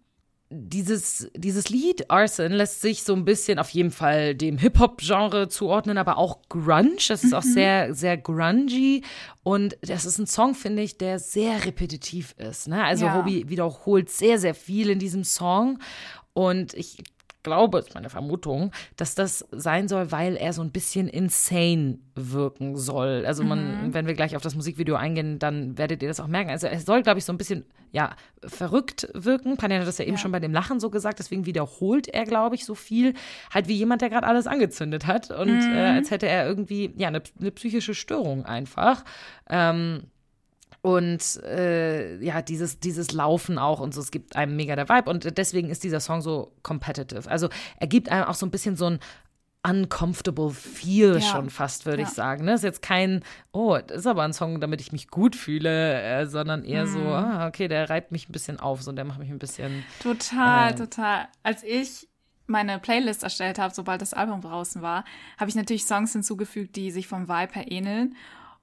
dieses, 0.48 1.28
dieses 1.34 1.68
Lied 1.70 2.08
Arson 2.10 2.52
lässt 2.52 2.80
sich 2.80 3.02
so 3.02 3.14
ein 3.14 3.24
bisschen 3.24 3.58
auf 3.58 3.70
jeden 3.70 3.90
Fall 3.90 4.34
dem 4.34 4.58
Hip-Hop-Genre 4.58 5.48
zuordnen, 5.48 5.98
aber 5.98 6.18
auch 6.18 6.38
Grunge. 6.48 6.96
Das 7.08 7.24
ist 7.24 7.34
auch 7.34 7.42
sehr, 7.42 7.94
sehr 7.94 8.16
grungy. 8.16 9.02
Und 9.42 9.76
das 9.82 10.04
ist 10.04 10.18
ein 10.18 10.26
Song, 10.26 10.54
finde 10.54 10.82
ich, 10.82 10.98
der 10.98 11.18
sehr 11.18 11.64
repetitiv 11.64 12.34
ist. 12.38 12.68
Ne? 12.68 12.84
Also 12.84 13.06
Ja. 13.06 13.14
Hobie 13.16 13.48
wiederholt 13.48 14.08
sehr, 14.08 14.38
sehr 14.38 14.54
viel 14.54 14.90
in 14.90 15.00
diesem 15.00 15.24
Song. 15.24 15.80
Und 16.32 16.74
ich 16.74 17.02
glaube, 17.46 17.78
das 17.78 17.88
ist 17.88 17.94
meine 17.94 18.10
Vermutung, 18.10 18.72
dass 18.96 19.14
das 19.14 19.46
sein 19.52 19.86
soll, 19.88 20.10
weil 20.10 20.36
er 20.36 20.52
so 20.52 20.62
ein 20.62 20.70
bisschen 20.72 21.08
insane 21.08 21.98
wirken 22.16 22.76
soll. 22.76 23.24
Also 23.26 23.44
man, 23.44 23.94
wenn 23.94 24.06
wir 24.06 24.14
gleich 24.14 24.34
auf 24.36 24.42
das 24.42 24.54
Musikvideo 24.56 24.96
eingehen, 24.96 25.38
dann 25.38 25.78
werdet 25.78 26.02
ihr 26.02 26.08
das 26.08 26.18
auch 26.20 26.26
merken. 26.26 26.50
Also 26.50 26.66
er 26.66 26.80
soll, 26.80 27.02
glaube 27.02 27.18
ich, 27.18 27.24
so 27.24 27.32
ein 27.32 27.38
bisschen, 27.38 27.64
ja, 27.92 28.16
verrückt 28.44 29.08
wirken. 29.14 29.56
Panja 29.56 29.78
hat 29.78 29.86
das 29.86 29.98
ja 29.98 30.04
eben 30.04 30.14
Ja. 30.16 30.18
schon 30.18 30.32
bei 30.32 30.40
dem 30.40 30.52
Lachen 30.52 30.80
so 30.80 30.90
gesagt, 30.90 31.18
deswegen 31.20 31.46
wiederholt 31.46 32.08
er, 32.08 32.24
glaube 32.24 32.54
ich, 32.56 32.64
so 32.64 32.74
viel. 32.74 33.14
Halt 33.54 33.68
wie 33.68 33.74
jemand, 33.74 34.02
der 34.02 34.10
gerade 34.10 34.26
alles 34.26 34.46
angezündet 34.46 35.06
hat. 35.06 35.30
Und 35.30 35.60
äh, 35.62 35.78
als 35.96 36.10
hätte 36.10 36.26
er 36.26 36.46
irgendwie, 36.46 36.92
ja, 36.96 37.08
eine, 37.08 37.22
eine 37.40 37.50
psychische 37.52 37.94
Störung 37.94 38.44
einfach. 38.44 39.04
Ähm, 39.48 40.04
und 40.86 41.42
äh, 41.42 42.22
ja, 42.24 42.42
dieses, 42.42 42.78
dieses 42.78 43.10
Laufen 43.10 43.58
auch 43.58 43.80
und 43.80 43.92
so, 43.92 44.00
es 44.00 44.12
gibt 44.12 44.36
einem 44.36 44.54
mega 44.54 44.76
der 44.76 44.88
Vibe 44.88 45.10
und 45.10 45.36
deswegen 45.36 45.68
ist 45.68 45.82
dieser 45.82 45.98
Song 45.98 46.20
so 46.22 46.52
competitive. 46.62 47.28
Also 47.28 47.48
er 47.80 47.88
gibt 47.88 48.08
einem 48.08 48.24
auch 48.26 48.34
so 48.34 48.46
ein 48.46 48.52
bisschen 48.52 48.76
so 48.76 48.86
ein 48.86 49.00
uncomfortable 49.68 50.50
Feel 50.50 51.14
Ja. 51.14 51.20
schon 51.20 51.50
fast, 51.50 51.86
würde 51.86 52.02
ich 52.02 52.08
Ja. 52.10 52.14
sagen. 52.14 52.44
Ne? 52.44 52.54
Ist 52.54 52.62
jetzt 52.62 52.82
kein, 52.82 53.24
oh, 53.50 53.76
das 53.84 53.98
ist 53.98 54.06
aber 54.06 54.22
ein 54.22 54.32
Song, 54.32 54.60
damit 54.60 54.80
ich 54.80 54.92
mich 54.92 55.08
gut 55.08 55.34
fühle, 55.34 56.00
äh, 56.02 56.26
sondern 56.26 56.64
eher 56.64 56.86
so, 56.86 57.00
Mhm. 57.00 57.06
ah, 57.08 57.46
okay, 57.48 57.66
der 57.66 57.90
reibt 57.90 58.12
mich 58.12 58.28
ein 58.28 58.32
bisschen 58.32 58.60
auf, 58.60 58.82
so 58.82 58.92
der 58.92 59.04
macht 59.04 59.18
mich 59.18 59.30
ein 59.30 59.40
bisschen. 59.40 59.82
Total, 60.00 60.70
Äh. 60.70 60.74
total. 60.76 61.26
Als 61.42 61.64
ich 61.64 62.08
meine 62.46 62.78
Playlist 62.78 63.24
erstellt 63.24 63.58
habe, 63.58 63.74
sobald 63.74 64.00
das 64.02 64.14
Album 64.14 64.40
draußen 64.40 64.80
war, 64.82 65.04
habe 65.36 65.50
ich 65.50 65.56
natürlich 65.56 65.84
Songs 65.84 66.12
hinzugefügt, 66.12 66.76
die 66.76 66.92
sich 66.92 67.08
vom 67.08 67.26
Vibe 67.28 67.54
her 67.54 67.72
ähneln. 67.72 68.14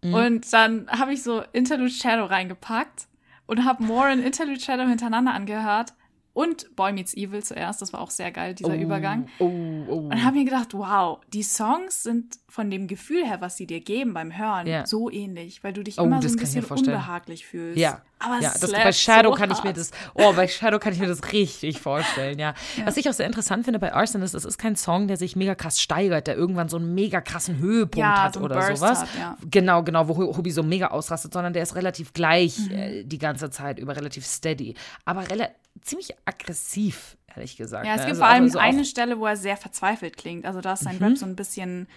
Mhm. 0.04 0.13
Und 0.13 0.54
dann 0.54 0.88
habe 0.89 1.13
ich 1.13 1.24
so 1.24 1.44
Interlude 1.54 1.89
Shadow 1.89 2.26
reingepackt 2.26 3.08
und 3.46 3.66
habe 3.66 3.84
More 3.84 4.12
und 4.12 4.20
Interlude 4.20 4.60
Shadow 4.60 4.88
hintereinander 4.88 5.34
angehört. 5.34 5.94
Und 6.34 6.76
Boy 6.76 6.93
Meets 6.93 7.13
Evil 7.15 7.43
zuerst, 7.43 7.82
das 7.82 7.93
war 7.93 8.02
auch 8.02 8.10
sehr 8.10 8.32
geil, 8.32 8.56
dieser 8.56 8.76
Übergang. 8.76 9.28
Oh, 9.38 9.46
oh. 9.88 9.98
Und 10.12 10.24
habe 10.24 10.36
mir 10.38 10.46
gedacht, 10.46 10.74
wow, 10.74 11.19
die 11.32 11.43
Songs 11.43 12.02
sind 12.04 12.39
von 12.50 12.72
dem 12.72 12.88
Gefühl 12.88 13.24
her, 13.26 13.39
was 13.39 13.56
sie 13.58 13.67
dir 13.67 13.82
geben 13.82 14.13
beim 14.15 14.36
Hören, 14.36 14.65
Ja. 14.65 14.86
so 14.88 15.12
ähnlich, 15.12 15.63
weil 15.63 15.74
du 15.74 15.84
dich 15.84 16.00
Oh, 16.00 16.06
immer 16.06 16.22
so 16.24 16.28
ein 16.30 16.36
bisschen 16.36 16.63
unbehaglich 16.65 17.46
fühlst. 17.46 17.78
Ja, 17.80 18.02
aber 18.19 18.39
ja 18.41 18.52
das, 18.60 18.72
bei 18.72 18.91
Shadow 18.91 19.30
so 19.32 19.36
kann 19.36 19.52
ich 19.52 19.63
mir 19.63 19.74
das, 19.74 19.91
oh, 20.15 20.34
bei 20.34 20.48
Shadow 20.48 20.80
kann 20.80 20.93
ich 20.93 21.00
mir 21.00 21.08
das 21.08 21.32
richtig 21.32 21.80
vorstellen, 21.80 22.39
ja. 22.39 22.56
Was 22.86 22.98
ich 22.98 23.08
auch 23.08 23.13
sehr 23.13 23.28
interessant 23.28 23.65
finde 23.65 23.78
bei 23.80 23.93
Arson 23.93 24.22
ist, 24.24 24.34
es 24.34 24.46
ist 24.46 24.58
kein 24.58 24.76
Song, 24.76 25.08
der 25.08 25.17
sich 25.17 25.36
mega 25.36 25.54
krass 25.54 25.80
steigert, 25.82 26.26
der 26.26 26.36
irgendwann 26.36 26.67
so 26.69 26.78
einen 26.78 26.96
mega 26.96 27.22
krassen 27.22 27.60
Höhepunkt 27.60 27.98
Ja, 27.98 28.24
hat 28.24 28.34
so 28.36 28.39
oder 28.41 28.56
Burst 28.56 28.78
sowas. 28.78 29.02
hat, 29.02 29.10
ja. 29.19 29.38
Genau, 29.52 29.84
genau, 29.84 30.08
wo 30.08 30.15
Hobie 30.36 30.52
so 30.52 30.63
mega 30.63 30.88
ausrastet, 30.88 31.32
sondern 31.34 31.54
der 31.54 31.62
ist 31.63 31.76
relativ 31.76 32.13
gleich 32.13 32.58
Mhm. 32.58 32.72
äh, 32.72 33.04
die 33.04 33.19
ganze 33.19 33.52
Zeit 33.52 33.78
über, 33.78 33.96
relativ 33.96 34.26
steady, 34.26 34.74
aber 35.06 35.30
rela 35.30 35.50
ziemlich 35.82 36.16
aggressiv, 36.26 37.18
ehrlich 37.36 37.58
gesagt. 37.58 37.86
Ja, 37.86 37.94
es 37.96 38.02
ne? 38.02 38.08
gibt 38.08 38.10
Also 38.12 38.22
vor 38.22 38.30
allem 38.30 38.50
auch- 38.56 38.56
eine 38.62 38.86
Stelle, 38.86 39.20
wo 39.20 39.26
er 39.26 39.36
sehr 39.38 39.58
verzweifelt 39.58 40.18
klingt. 40.18 40.46
Also 40.46 40.62
da 40.62 40.74
ist 40.74 40.84
sein 40.84 40.98
Rap 40.98 41.18
so 41.18 41.26
ein 41.26 41.36
bisschen, 41.36 41.88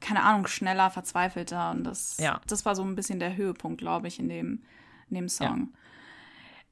keine 0.00 0.22
Ahnung, 0.22 0.46
schneller, 0.46 0.90
verzweifelter. 0.90 1.70
Und 1.70 1.84
das, 1.84 2.16
Ja. 2.18 2.40
das 2.46 2.64
war 2.64 2.74
so 2.74 2.82
ein 2.82 2.94
bisschen 2.96 3.20
der 3.20 3.36
Höhepunkt, 3.36 3.78
glaube 3.80 4.08
ich, 4.08 4.18
in 4.18 4.28
dem, 4.28 4.62
in 5.08 5.16
dem 5.16 5.28
Song. 5.28 5.72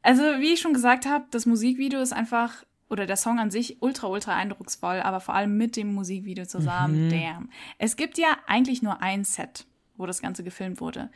Also, 0.03 0.23
wie 0.23 0.53
ich 0.53 0.61
schon 0.61 0.73
gesagt 0.73 1.07
habe, 1.07 1.27
das 1.31 1.45
Musikvideo 1.45 2.01
ist 2.01 2.13
einfach, 2.13 2.65
oder 2.89 3.05
der 3.05 3.17
Song 3.17 3.39
an 3.39 3.51
sich, 3.51 3.83
ultra, 3.83 4.07
ultra 4.07 4.35
eindrucksvoll, 4.35 5.01
aber 5.01 5.21
vor 5.21 5.35
allem 5.35 5.57
mit 5.59 5.77
dem 5.77 5.93
Musikvideo 5.93 6.47
zusammen, 6.47 7.11
damn. 7.11 7.51
Es 7.79 7.97
gibt 7.97 8.17
ja 8.17 8.29
eigentlich 8.47 8.81
nur 8.81 9.03
ein 9.03 9.25
Set, 9.25 9.67
wo 9.97 10.07
das 10.07 10.23
Ganze 10.23 10.45
gefilmt 10.45 10.81
wurde. 10.81 11.11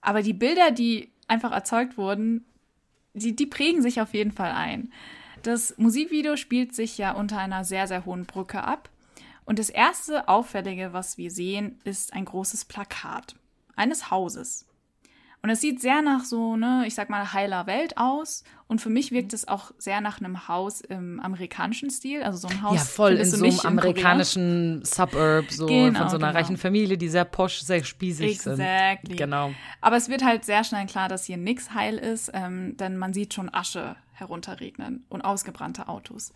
Aber 0.00 0.22
die 0.22 0.32
Bilder, 0.32 0.70
die 0.70 1.12
einfach 1.26 1.50
erzeugt 1.52 1.98
wurden, 1.98 2.46
die, 3.16 3.34
die 3.34 3.46
prägen 3.46 3.82
sich 3.82 4.00
auf 4.00 4.14
jeden 4.14 4.32
Fall 4.32 4.52
ein. 4.52 4.92
Das 5.42 5.74
Musikvideo 5.78 6.36
spielt 6.36 6.74
sich 6.74 6.98
ja 6.98 7.12
unter 7.12 7.38
einer 7.38 7.64
sehr, 7.64 7.86
sehr 7.86 8.04
hohen 8.04 8.26
Brücke 8.26 8.62
ab. 8.62 8.90
Und 9.44 9.58
das 9.58 9.70
erste 9.70 10.28
Auffällige, 10.28 10.92
was 10.92 11.18
wir 11.18 11.30
sehen, 11.30 11.78
ist 11.84 12.12
ein 12.12 12.24
großes 12.24 12.64
Plakat 12.64 13.36
eines 13.76 14.10
Hauses. 14.10 14.65
Und 15.42 15.50
es 15.50 15.60
sieht 15.60 15.80
sehr 15.80 16.02
nach 16.02 16.24
so, 16.24 16.56
ne, 16.56 16.84
ich 16.86 16.94
sag 16.94 17.08
mal, 17.08 17.32
heiler 17.32 17.66
Welt 17.66 17.96
aus. 17.98 18.42
Und 18.66 18.80
für 18.80 18.90
mich 18.90 19.12
wirkt 19.12 19.32
es 19.32 19.46
auch 19.46 19.70
sehr 19.78 20.00
nach 20.00 20.18
einem 20.20 20.48
Haus 20.48 20.80
im 20.80 21.20
amerikanischen 21.20 21.88
Stil. 21.90 22.24
Also 22.24 22.38
so 22.38 22.48
ein 22.48 22.62
Haus. 22.62 22.74
ja, 22.74 22.80
voll 22.82 23.12
in 23.12 23.24
so 23.24 23.44
einem 23.44 23.60
amerikanischen 23.60 24.84
Suburb, 24.84 25.50
so 25.50 25.66
Genau, 25.66 26.00
von 26.00 26.08
so 26.08 26.16
einer 26.16 26.28
genau. 26.28 26.38
reichen 26.38 26.56
Familie, 26.56 26.98
die 26.98 27.08
sehr 27.08 27.24
posch, 27.24 27.60
sehr 27.60 27.84
spießig 27.84 28.32
Exactly. 28.32 29.10
sind. 29.10 29.18
Genau. 29.18 29.52
Aber 29.80 29.96
es 29.96 30.08
wird 30.08 30.24
halt 30.24 30.44
sehr 30.44 30.64
schnell 30.64 30.86
klar, 30.86 31.08
dass 31.08 31.24
hier 31.26 31.36
nix 31.36 31.72
heil 31.74 31.96
ist, 31.98 32.30
ähm, 32.34 32.76
denn 32.76 32.96
man 32.96 33.12
sieht 33.12 33.32
schon 33.32 33.52
Asche 33.54 33.94
herunterregnen 34.14 35.04
und 35.10 35.22
ausgebrannte 35.22 35.88
Autos. 35.88 36.32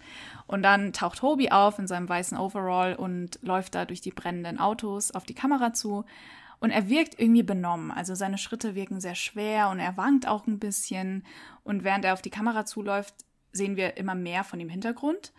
Und 0.47 0.63
dann 0.63 0.93
taucht 0.93 1.23
Hobie 1.23 1.51
auf 1.51 1.79
in 1.79 1.87
seinem 1.87 2.09
weißen 2.09 2.39
Overall 2.39 2.95
und 2.95 3.39
läuft 3.43 3.75
da 3.75 3.87
durch 3.87 4.01
die 4.03 4.11
brennenden 4.13 4.61
Autos 4.61 5.11
auf 5.11 5.25
die 5.25 5.35
Kamera 5.35 5.73
zu. 5.73 6.05
Und 6.61 6.71
er 6.71 6.89
wirkt 6.89 7.19
irgendwie 7.19 7.43
benommen. 7.43 7.91
Also 7.91 8.15
seine 8.15 8.39
Schritte 8.39 8.75
wirken 8.75 9.01
sehr 9.01 9.15
schwer 9.15 9.71
und 9.71 9.81
er 9.81 9.97
wankt 9.97 10.29
auch 10.29 10.47
ein 10.47 10.59
bisschen. 10.59 11.25
Und 11.65 11.85
während 11.85 12.05
er 12.05 12.13
auf 12.13 12.23
die 12.23 12.31
Kamera 12.31 12.67
zuläuft, 12.67 13.15
sehen 13.53 13.77
wir 13.77 13.97
immer 13.97 14.15
mehr 14.15 14.45
von 14.45 14.59
dem 14.59 14.69
Hintergrund. 14.69 15.33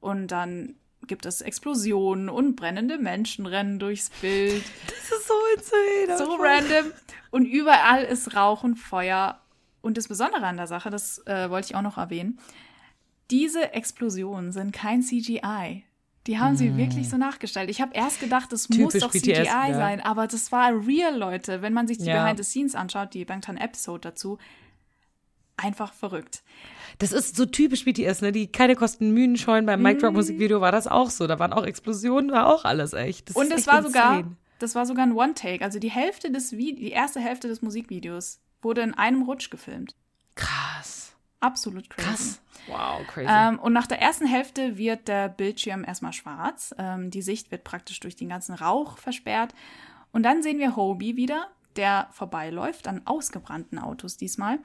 Und 0.00 0.28
dann 0.28 0.76
gibt 1.06 1.26
es 1.26 1.40
Explosionen 1.40 2.28
und 2.28 2.54
brennende 2.54 2.98
Menschen 2.98 3.46
rennen 3.46 3.78
durchs 3.78 4.10
Bild. 4.20 4.64
Das 4.86 5.18
ist 5.18 5.28
so 5.28 5.34
insane. 5.56 6.18
so 6.18 6.36
random. 6.36 6.92
Und 7.30 7.44
überall 7.44 8.04
ist 8.04 8.34
Rauch 8.34 8.62
und 8.62 8.76
Feuer. 8.76 9.40
Und 9.80 9.96
das 9.96 10.08
Besondere 10.08 10.46
an 10.46 10.56
der 10.56 10.68
Sache, 10.68 10.90
das 10.90 11.18
äh, 11.26 11.50
wollte 11.50 11.66
ich 11.66 11.74
auch 11.74 11.82
noch 11.82 11.98
erwähnen, 11.98 12.38
diese 13.30 13.72
Explosionen 13.72 14.52
sind 14.52 14.72
kein 14.72 15.02
CGI. 15.02 15.84
Die 16.28 16.38
haben 16.38 16.56
sie 16.56 16.76
wirklich 16.76 17.08
so 17.08 17.16
nachgestellt. 17.16 17.68
Ich 17.68 17.80
habe 17.80 17.94
erst 17.94 18.20
gedacht, 18.20 18.52
das 18.52 18.68
muss 18.68 18.78
Typisch 18.78 19.00
doch 19.02 19.10
BTS, 19.10 19.22
CGI 19.22 19.44
ja. 19.44 19.74
sein, 19.74 20.00
aber 20.00 20.28
das 20.28 20.52
war 20.52 20.70
real, 20.86 21.16
Leute. 21.16 21.62
Wenn 21.62 21.72
man 21.72 21.88
sich 21.88 21.98
die 21.98 22.04
Ja. 22.04 22.22
Behind 22.22 22.38
the 22.38 22.44
Scenes 22.44 22.74
anschaut, 22.76 23.12
die 23.14 23.24
Bangtan 23.24 23.56
Episode 23.56 24.10
dazu, 24.10 24.38
einfach 25.56 25.92
verrückt. 25.92 26.42
Das 26.98 27.12
ist 27.12 27.36
so 27.36 27.46
typisch 27.46 27.84
BTS, 27.84 28.20
ne? 28.20 28.32
Die 28.32 28.46
keine 28.50 28.76
Kosten 28.76 29.12
Mühen 29.12 29.36
scheuen. 29.36 29.66
Beim 29.66 29.82
Mic 29.82 29.98
Drop 29.98 30.12
Musikvideo 30.14 30.60
war 30.60 30.72
das 30.72 30.86
auch 30.86 31.10
so. 31.10 31.26
Da 31.26 31.38
waren 31.38 31.52
auch 31.52 31.64
Explosionen, 31.64 32.30
war 32.30 32.46
auch 32.46 32.64
alles 32.64 32.92
echt. 32.92 33.30
Das 33.30 33.36
Und 33.36 33.50
es 33.52 33.66
war 33.66 33.82
sogar, 33.82 34.18
insane. 34.18 34.36
das 34.58 34.74
war 34.74 34.86
sogar 34.86 35.06
ein 35.06 35.12
One-Take. 35.12 35.64
Also 35.64 35.78
die 35.78 35.90
Hälfte 35.90 36.30
des 36.30 36.52
Vi 36.52 36.74
die 36.74 36.90
erste 36.90 37.20
Hälfte 37.20 37.48
des 37.48 37.62
Musikvideos 37.62 38.40
wurde 38.60 38.82
in 38.82 38.94
einem 38.94 39.22
Rutsch 39.22 39.50
gefilmt. 39.50 39.94
krass. 40.34 41.14
Absolut 41.40 41.90
crazy. 41.90 42.06
Krass. 42.08 42.41
Wow, 42.66 43.06
crazy. 43.06 43.28
Ähm, 43.30 43.58
und 43.58 43.72
nach 43.72 43.86
der 43.86 44.00
ersten 44.00 44.26
Hälfte 44.26 44.76
wird 44.76 45.08
der 45.08 45.28
Bildschirm 45.28 45.84
erstmal 45.84 46.12
schwarz. 46.12 46.74
Ähm, 46.78 47.10
die 47.10 47.22
Sicht 47.22 47.50
wird 47.50 47.64
praktisch 47.64 48.00
durch 48.00 48.16
den 48.16 48.28
ganzen 48.28 48.54
Rauch 48.54 48.98
versperrt. 48.98 49.54
Und 50.12 50.22
dann 50.22 50.42
sehen 50.42 50.58
wir 50.58 50.76
Hobie 50.76 51.16
wieder, 51.16 51.48
der 51.76 52.08
vorbeiläuft 52.12 52.86
an 52.86 53.02
ausgebrannten 53.06 53.78
Autos 53.78 54.16
diesmal. 54.16 54.58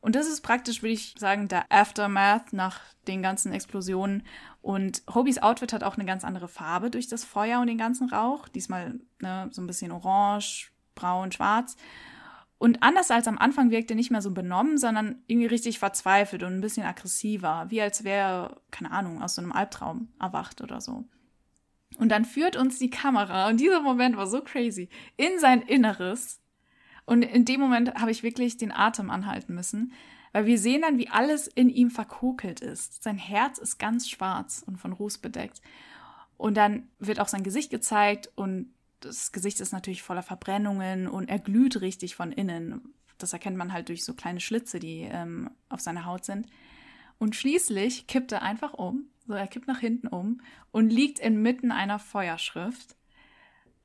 Und 0.00 0.14
das 0.16 0.26
ist 0.26 0.42
praktisch, 0.42 0.82
würde 0.82 0.92
ich 0.92 1.14
sagen, 1.16 1.48
der 1.48 1.64
Aftermath 1.70 2.52
nach 2.52 2.80
den 3.08 3.22
ganzen 3.22 3.54
Explosionen. 3.54 4.22
Und 4.60 5.02
Hobies 5.14 5.38
Outfit 5.38 5.72
hat 5.72 5.82
auch 5.82 5.96
eine 5.96 6.04
ganz 6.04 6.24
andere 6.24 6.46
Farbe 6.46 6.90
durch 6.90 7.08
das 7.08 7.24
Feuer 7.24 7.60
und 7.60 7.68
den 7.68 7.78
ganzen 7.78 8.10
Rauch. 8.10 8.48
Diesmal 8.48 9.00
ne, 9.20 9.48
so 9.50 9.62
ein 9.62 9.66
bisschen 9.66 9.92
orange, 9.92 10.70
braun, 10.94 11.32
schwarz. 11.32 11.76
Und 12.64 12.82
anders 12.82 13.10
als 13.10 13.28
am 13.28 13.36
Anfang 13.36 13.70
wirkt 13.70 13.90
er 13.90 13.94
nicht 13.94 14.10
mehr 14.10 14.22
so 14.22 14.30
benommen, 14.30 14.78
sondern 14.78 15.22
irgendwie 15.26 15.48
richtig 15.48 15.78
verzweifelt 15.78 16.42
und 16.42 16.54
ein 16.54 16.60
bisschen 16.62 16.86
aggressiver, 16.86 17.66
wie 17.68 17.82
als 17.82 18.04
wäre, 18.04 18.62
keine 18.70 18.90
Ahnung, 18.90 19.22
aus 19.22 19.34
so 19.34 19.42
einem 19.42 19.52
Albtraum 19.52 20.08
erwacht 20.18 20.62
oder 20.62 20.80
so. 20.80 21.04
Und 21.98 22.08
dann 22.08 22.24
führt 22.24 22.56
uns 22.56 22.78
die 22.78 22.88
Kamera, 22.88 23.48
und 23.48 23.60
dieser 23.60 23.82
Moment 23.82 24.16
war 24.16 24.26
so 24.26 24.40
crazy, 24.40 24.88
in 25.18 25.38
sein 25.38 25.60
Inneres. 25.60 26.40
Und 27.04 27.20
in 27.20 27.44
dem 27.44 27.60
Moment 27.60 27.96
habe 27.96 28.10
ich 28.10 28.22
wirklich 28.22 28.56
den 28.56 28.72
Atem 28.72 29.10
anhalten 29.10 29.54
müssen, 29.54 29.92
weil 30.32 30.46
wir 30.46 30.58
sehen 30.58 30.80
dann, 30.80 30.96
wie 30.96 31.10
alles 31.10 31.48
in 31.48 31.68
ihm 31.68 31.90
verkokelt 31.90 32.60
ist. 32.60 33.02
Sein 33.02 33.18
Herz 33.18 33.58
ist 33.58 33.76
ganz 33.76 34.08
schwarz 34.08 34.64
und 34.66 34.78
von 34.78 34.94
Ruß 34.94 35.18
bedeckt. 35.18 35.60
Und 36.38 36.56
dann 36.56 36.88
wird 36.98 37.20
auch 37.20 37.28
sein 37.28 37.42
Gesicht 37.42 37.70
gezeigt 37.70 38.30
und 38.36 38.72
das 39.00 39.32
Gesicht 39.32 39.60
ist 39.60 39.72
natürlich 39.72 40.02
voller 40.02 40.22
Verbrennungen 40.22 41.08
und 41.08 41.28
er 41.28 41.38
glüht 41.38 41.80
richtig 41.80 42.16
von 42.16 42.32
innen. 42.32 42.94
Das 43.18 43.32
erkennt 43.32 43.56
man 43.56 43.72
halt 43.72 43.88
durch 43.88 44.04
so 44.04 44.14
kleine 44.14 44.40
Schlitze, 44.40 44.78
die 44.78 45.08
ähm, 45.10 45.50
auf 45.68 45.80
seiner 45.80 46.04
Haut 46.04 46.24
sind. 46.24 46.46
Und 47.18 47.36
schließlich 47.36 48.06
kippt 48.06 48.32
er 48.32 48.42
einfach 48.42 48.74
um. 48.74 49.06
So, 49.26 49.34
er 49.34 49.46
kippt 49.46 49.68
nach 49.68 49.78
hinten 49.78 50.08
um 50.08 50.40
und 50.70 50.90
liegt 50.90 51.18
inmitten 51.18 51.72
einer 51.72 51.98
Feuerschrift. 51.98 52.96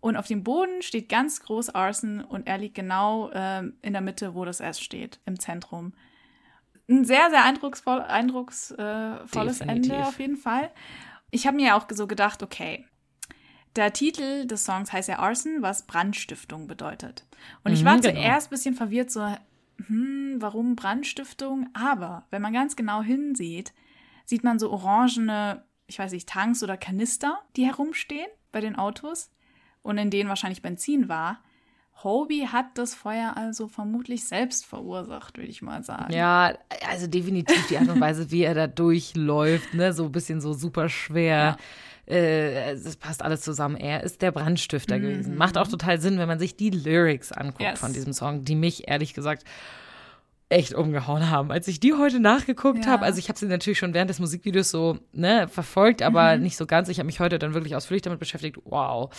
Und 0.01 0.15
auf 0.15 0.27
dem 0.27 0.43
Boden 0.43 0.81
steht 0.81 1.09
ganz 1.09 1.41
groß 1.41 1.69
Arson 1.69 2.21
und 2.21 2.47
er 2.47 2.57
liegt 2.57 2.75
genau 2.75 3.29
ähm, 3.33 3.77
in 3.81 3.93
der 3.93 4.01
Mitte, 4.01 4.33
wo 4.33 4.45
das 4.45 4.61
S 4.61 4.79
steht, 4.79 5.19
im 5.25 5.39
Zentrum. 5.39 5.93
Ein 6.89 7.05
sehr, 7.05 7.29
sehr 7.29 7.43
eindrucksvoll, 7.43 8.01
eindrucksvolles 8.01 9.59
Definitiv. 9.59 9.91
Ende 9.91 10.07
auf 10.07 10.19
jeden 10.19 10.37
Fall. 10.37 10.71
Ich 11.31 11.45
habe 11.45 11.57
mir 11.57 11.75
auch 11.75 11.85
so 11.91 12.07
gedacht, 12.07 12.41
okay, 12.41 12.85
der 13.75 13.93
Titel 13.93 14.45
des 14.45 14.65
Songs 14.65 14.91
heißt 14.91 15.09
ja 15.09 15.19
Arson, 15.19 15.61
was 15.61 15.85
Brandstiftung 15.85 16.67
bedeutet. 16.67 17.25
Und 17.63 17.73
ich 17.73 17.81
Mhm, 17.81 17.85
war 17.85 17.99
genau. 17.99 18.19
zuerst 18.19 18.47
ein 18.47 18.51
bisschen 18.51 18.75
verwirrt, 18.75 19.11
so, 19.11 19.25
hm, 19.87 20.35
warum 20.39 20.75
Brandstiftung? 20.75 21.69
Aber 21.73 22.25
wenn 22.31 22.41
man 22.41 22.53
ganz 22.53 22.75
genau 22.75 23.01
hinsieht, 23.01 23.73
sieht 24.25 24.43
man 24.43 24.59
so 24.59 24.71
orangene, 24.71 25.63
ich 25.87 25.97
weiß 25.99 26.11
nicht, 26.11 26.27
Tanks 26.27 26.63
oder 26.63 26.77
Kanister, 26.77 27.39
die 27.55 27.65
herumstehen 27.65 28.27
bei 28.51 28.59
den 28.61 28.75
Autos 28.75 29.31
und 29.81 29.97
in 29.97 30.09
denen 30.09 30.29
wahrscheinlich 30.29 30.61
Benzin 30.61 31.07
war. 31.09 31.39
Hobie 32.03 32.47
hat 32.47 32.77
das 32.77 32.95
Feuer 32.95 33.35
also 33.35 33.67
vermutlich 33.67 34.25
selbst 34.25 34.65
verursacht, 34.65 35.37
würde 35.37 35.49
ich 35.49 35.61
mal 35.61 35.83
sagen. 35.83 36.13
Ja, 36.13 36.53
also 36.87 37.07
definitiv 37.07 37.67
die 37.67 37.77
Art 37.77 37.89
und 37.89 37.99
Weise, 37.99 38.31
wie 38.31 38.43
er 38.43 38.53
da 38.53 38.67
durchläuft, 38.67 39.73
ne, 39.73 39.91
so 39.91 40.05
ein 40.05 40.11
bisschen 40.11 40.39
so 40.39 40.53
super 40.53 40.87
schwer. 40.87 41.57
Äh, 42.09 42.75
das 42.75 42.95
passt 42.97 43.21
alles 43.23 43.41
zusammen. 43.41 43.75
Er 43.77 44.03
ist 44.03 44.21
der 44.21 44.31
Brandstifter 44.31 44.99
gewesen. 44.99 45.35
Macht 45.37 45.57
auch 45.57 45.67
total 45.67 46.01
Sinn, 46.01 46.17
wenn 46.17 46.27
man 46.27 46.39
sich 46.39 46.55
die 46.55 46.71
Lyrics 46.71 47.31
anguckt 47.31 47.59
Mhm. 47.61 47.65
Yes. 47.67 47.79
von 47.79 47.93
diesem 47.93 48.13
Song, 48.13 48.43
die 48.43 48.55
mich 48.55 48.87
ehrlich 48.87 49.13
gesagt 49.13 49.43
echt 50.51 50.73
umgehauen 50.73 51.29
haben. 51.29 51.51
Als 51.51 51.67
ich 51.67 51.79
die 51.79 51.93
heute 51.93 52.19
nachgeguckt 52.19 52.85
Ja. 52.85 52.91
habe, 52.91 53.05
also 53.05 53.19
ich 53.19 53.29
habe 53.29 53.37
sie 53.37 53.45
natürlich 53.45 53.77
schon 53.77 53.93
während 53.93 54.09
des 54.09 54.19
Musikvideos 54.19 54.71
so 54.71 54.97
ne, 55.11 55.47
verfolgt, 55.47 56.01
aber 56.01 56.35
Mhm. 56.37 56.41
nicht 56.43 56.57
so 56.57 56.65
ganz. 56.65 56.89
Ich 56.89 56.97
habe 56.97 57.05
mich 57.05 57.19
heute 57.19 57.37
dann 57.37 57.53
wirklich 57.53 57.75
ausführlich 57.75 58.01
damit 58.01 58.17
beschäftigt. 58.19 58.57
Wow. 58.65 59.11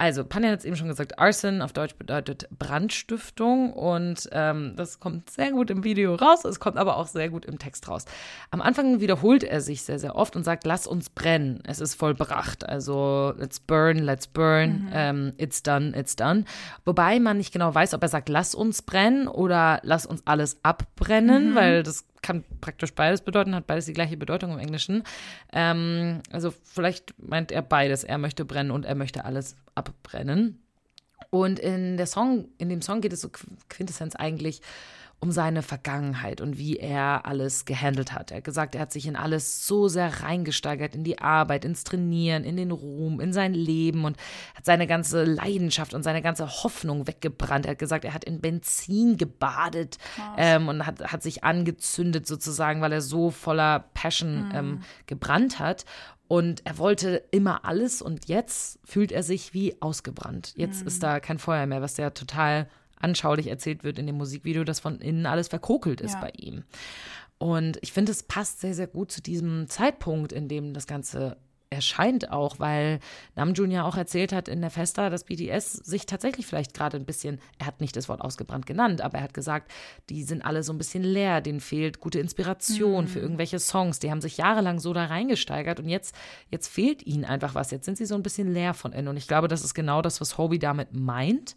Also, 0.00 0.24
Panja 0.24 0.48
hat 0.50 0.60
es 0.60 0.64
eben 0.64 0.76
schon 0.76 0.88
gesagt, 0.88 1.18
Arson 1.18 1.60
auf 1.60 1.74
Deutsch 1.74 1.94
bedeutet 1.94 2.48
Brandstiftung 2.58 3.74
und 3.74 4.30
ähm, 4.32 4.72
das 4.74 4.98
kommt 4.98 5.28
sehr 5.28 5.50
gut 5.50 5.68
im 5.68 5.84
Video 5.84 6.14
raus, 6.14 6.46
es 6.46 6.58
kommt 6.58 6.78
aber 6.78 6.96
auch 6.96 7.06
sehr 7.06 7.28
gut 7.28 7.44
im 7.44 7.58
Text 7.58 7.86
raus. 7.86 8.06
Am 8.50 8.62
Anfang 8.62 9.00
wiederholt 9.00 9.44
er 9.44 9.60
sich 9.60 9.82
sehr, 9.82 9.98
sehr 9.98 10.16
oft 10.16 10.36
und 10.36 10.42
sagt, 10.42 10.64
lass 10.64 10.86
uns 10.86 11.10
brennen, 11.10 11.62
es 11.66 11.80
ist 11.80 11.96
vollbracht. 11.96 12.66
Also, 12.66 13.34
let's 13.36 13.60
burn, 13.60 13.98
let's 13.98 14.26
burn, 14.26 14.90
ähm, 14.94 15.34
it's 15.36 15.62
done, 15.62 15.94
it's 15.94 16.16
done. 16.16 16.46
Wobei 16.86 17.20
man 17.20 17.36
nicht 17.36 17.52
genau 17.52 17.74
weiß, 17.74 17.92
ob 17.92 18.02
er 18.02 18.08
sagt, 18.08 18.30
lass 18.30 18.54
uns 18.54 18.80
brennen 18.80 19.28
oder 19.28 19.80
lass 19.82 20.06
uns 20.06 20.22
alles 20.26 20.60
abbrennen, 20.62 21.54
weil 21.54 21.82
das 21.82 22.06
kann 22.22 22.44
praktisch 22.60 22.94
beides 22.94 23.22
bedeuten, 23.22 23.54
hat 23.54 23.66
beides 23.66 23.86
die 23.86 23.92
gleiche 23.92 24.16
Bedeutung 24.16 24.52
im 24.52 24.58
Englischen. 24.58 25.04
Ähm, 25.52 26.20
also 26.32 26.52
vielleicht 26.64 27.14
meint 27.18 27.52
er 27.52 27.62
beides. 27.62 28.04
Er 28.04 28.18
möchte 28.18 28.44
brennen 28.44 28.70
und 28.70 28.84
er 28.84 28.94
möchte 28.94 29.24
alles 29.24 29.56
abbrennen. 29.74 30.62
Und 31.30 31.58
in 31.58 31.96
der 31.96 32.06
Song, 32.06 32.48
in 32.58 32.68
dem 32.68 32.82
Song 32.82 33.00
geht 33.00 33.12
es 33.12 33.20
so 33.20 33.28
qu- 33.28 33.46
Quintessenz 33.68 34.16
eigentlich 34.16 34.62
um 35.22 35.32
seine 35.32 35.62
Vergangenheit 35.62 36.40
und 36.40 36.56
wie 36.56 36.78
er 36.78 37.26
alles 37.26 37.66
gehandelt 37.66 38.14
hat. 38.14 38.30
Er 38.30 38.38
hat 38.38 38.44
gesagt, 38.44 38.74
er 38.74 38.80
hat 38.80 38.92
sich 38.92 39.06
in 39.06 39.16
alles 39.16 39.66
so 39.66 39.86
sehr 39.86 40.22
reingesteigert, 40.22 40.94
in 40.94 41.04
die 41.04 41.18
Arbeit, 41.18 41.66
ins 41.66 41.84
Trainieren, 41.84 42.42
in 42.42 42.56
den 42.56 42.70
Ruhm, 42.70 43.20
in 43.20 43.34
sein 43.34 43.52
Leben 43.52 44.06
und 44.06 44.16
hat 44.54 44.64
seine 44.64 44.86
ganze 44.86 45.24
Leidenschaft 45.24 45.92
und 45.92 46.04
seine 46.04 46.22
ganze 46.22 46.48
Hoffnung 46.48 47.06
weggebrannt. 47.06 47.66
Er 47.66 47.72
hat 47.72 47.78
gesagt, 47.78 48.06
er 48.06 48.14
hat 48.14 48.24
in 48.24 48.40
Benzin 48.40 49.18
gebadet 49.18 49.98
ähm, 50.38 50.68
und 50.68 50.86
hat, 50.86 51.12
hat 51.12 51.22
sich 51.22 51.44
angezündet 51.44 52.26
sozusagen, 52.26 52.80
weil 52.80 52.92
er 52.92 53.02
so 53.02 53.30
voller 53.30 53.80
Passion 53.92 54.50
ähm, 54.54 54.80
gebrannt 55.04 55.58
hat. 55.58 55.84
Und 56.28 56.64
er 56.64 56.78
wollte 56.78 57.24
immer 57.30 57.64
alles 57.66 58.00
und 58.00 58.28
jetzt 58.28 58.78
fühlt 58.84 59.12
er 59.12 59.22
sich 59.22 59.52
wie 59.52 59.76
ausgebrannt. 59.82 60.54
Jetzt 60.56 60.82
ist 60.82 61.02
da 61.02 61.20
kein 61.20 61.38
Feuer 61.38 61.66
mehr, 61.66 61.82
was 61.82 61.96
ja 61.96 62.10
total 62.10 62.68
anschaulich 63.00 63.48
erzählt 63.48 63.82
wird 63.84 63.98
in 63.98 64.06
dem 64.06 64.16
Musikvideo, 64.16 64.64
dass 64.64 64.80
von 64.80 65.00
innen 65.00 65.26
alles 65.26 65.48
verkokelt 65.48 66.00
ist 66.00 66.14
Ja. 66.14 66.20
bei 66.20 66.30
ihm. 66.36 66.64
Und 67.38 67.78
ich 67.80 67.92
finde, 67.92 68.12
es 68.12 68.22
passt 68.22 68.60
sehr, 68.60 68.74
sehr 68.74 68.86
gut 68.86 69.10
zu 69.10 69.22
diesem 69.22 69.66
Zeitpunkt, 69.68 70.32
in 70.32 70.46
dem 70.48 70.74
das 70.74 70.86
Ganze 70.86 71.36
erscheint 71.72 72.32
auch, 72.32 72.58
weil 72.58 72.98
Namjoon 73.36 73.70
ja 73.70 73.84
auch 73.84 73.96
erzählt 73.96 74.32
hat 74.32 74.48
in 74.48 74.60
der 74.60 74.70
Festa, 74.70 75.08
dass 75.08 75.22
BTS 75.22 75.72
sich 75.74 76.04
tatsächlich 76.04 76.44
vielleicht 76.44 76.74
gerade 76.74 76.96
ein 76.96 77.04
bisschen, 77.04 77.38
er 77.58 77.66
hat 77.66 77.80
nicht 77.80 77.94
das 77.94 78.08
Wort 78.08 78.20
ausgebrannt 78.20 78.66
genannt, 78.66 79.00
aber 79.00 79.18
er 79.18 79.24
hat 79.24 79.34
gesagt, 79.34 79.70
die 80.08 80.24
sind 80.24 80.44
alle 80.44 80.64
so 80.64 80.72
ein 80.72 80.78
bisschen 80.78 81.04
leer, 81.04 81.40
denen 81.40 81.60
fehlt 81.60 82.00
gute 82.00 82.18
Inspiration 82.18 83.06
für 83.06 83.20
irgendwelche 83.20 83.60
Songs, 83.60 84.00
die 84.00 84.10
haben 84.10 84.20
sich 84.20 84.36
jahrelang 84.36 84.80
so 84.80 84.92
da 84.92 85.04
reingesteigert 85.04 85.78
und 85.78 85.88
jetzt, 85.88 86.12
jetzt 86.50 86.66
fehlt 86.66 87.06
ihnen 87.06 87.24
einfach 87.24 87.54
was, 87.54 87.70
jetzt 87.70 87.84
sind 87.84 87.96
sie 87.96 88.06
so 88.06 88.16
ein 88.16 88.24
bisschen 88.24 88.52
leer 88.52 88.74
von 88.74 88.92
innen 88.92 89.06
und 89.06 89.16
ich 89.16 89.28
glaube, 89.28 89.46
das 89.46 89.62
ist 89.62 89.74
genau 89.74 90.02
das, 90.02 90.20
was 90.20 90.38
Hobie 90.38 90.58
damit 90.58 90.92
meint. 90.92 91.54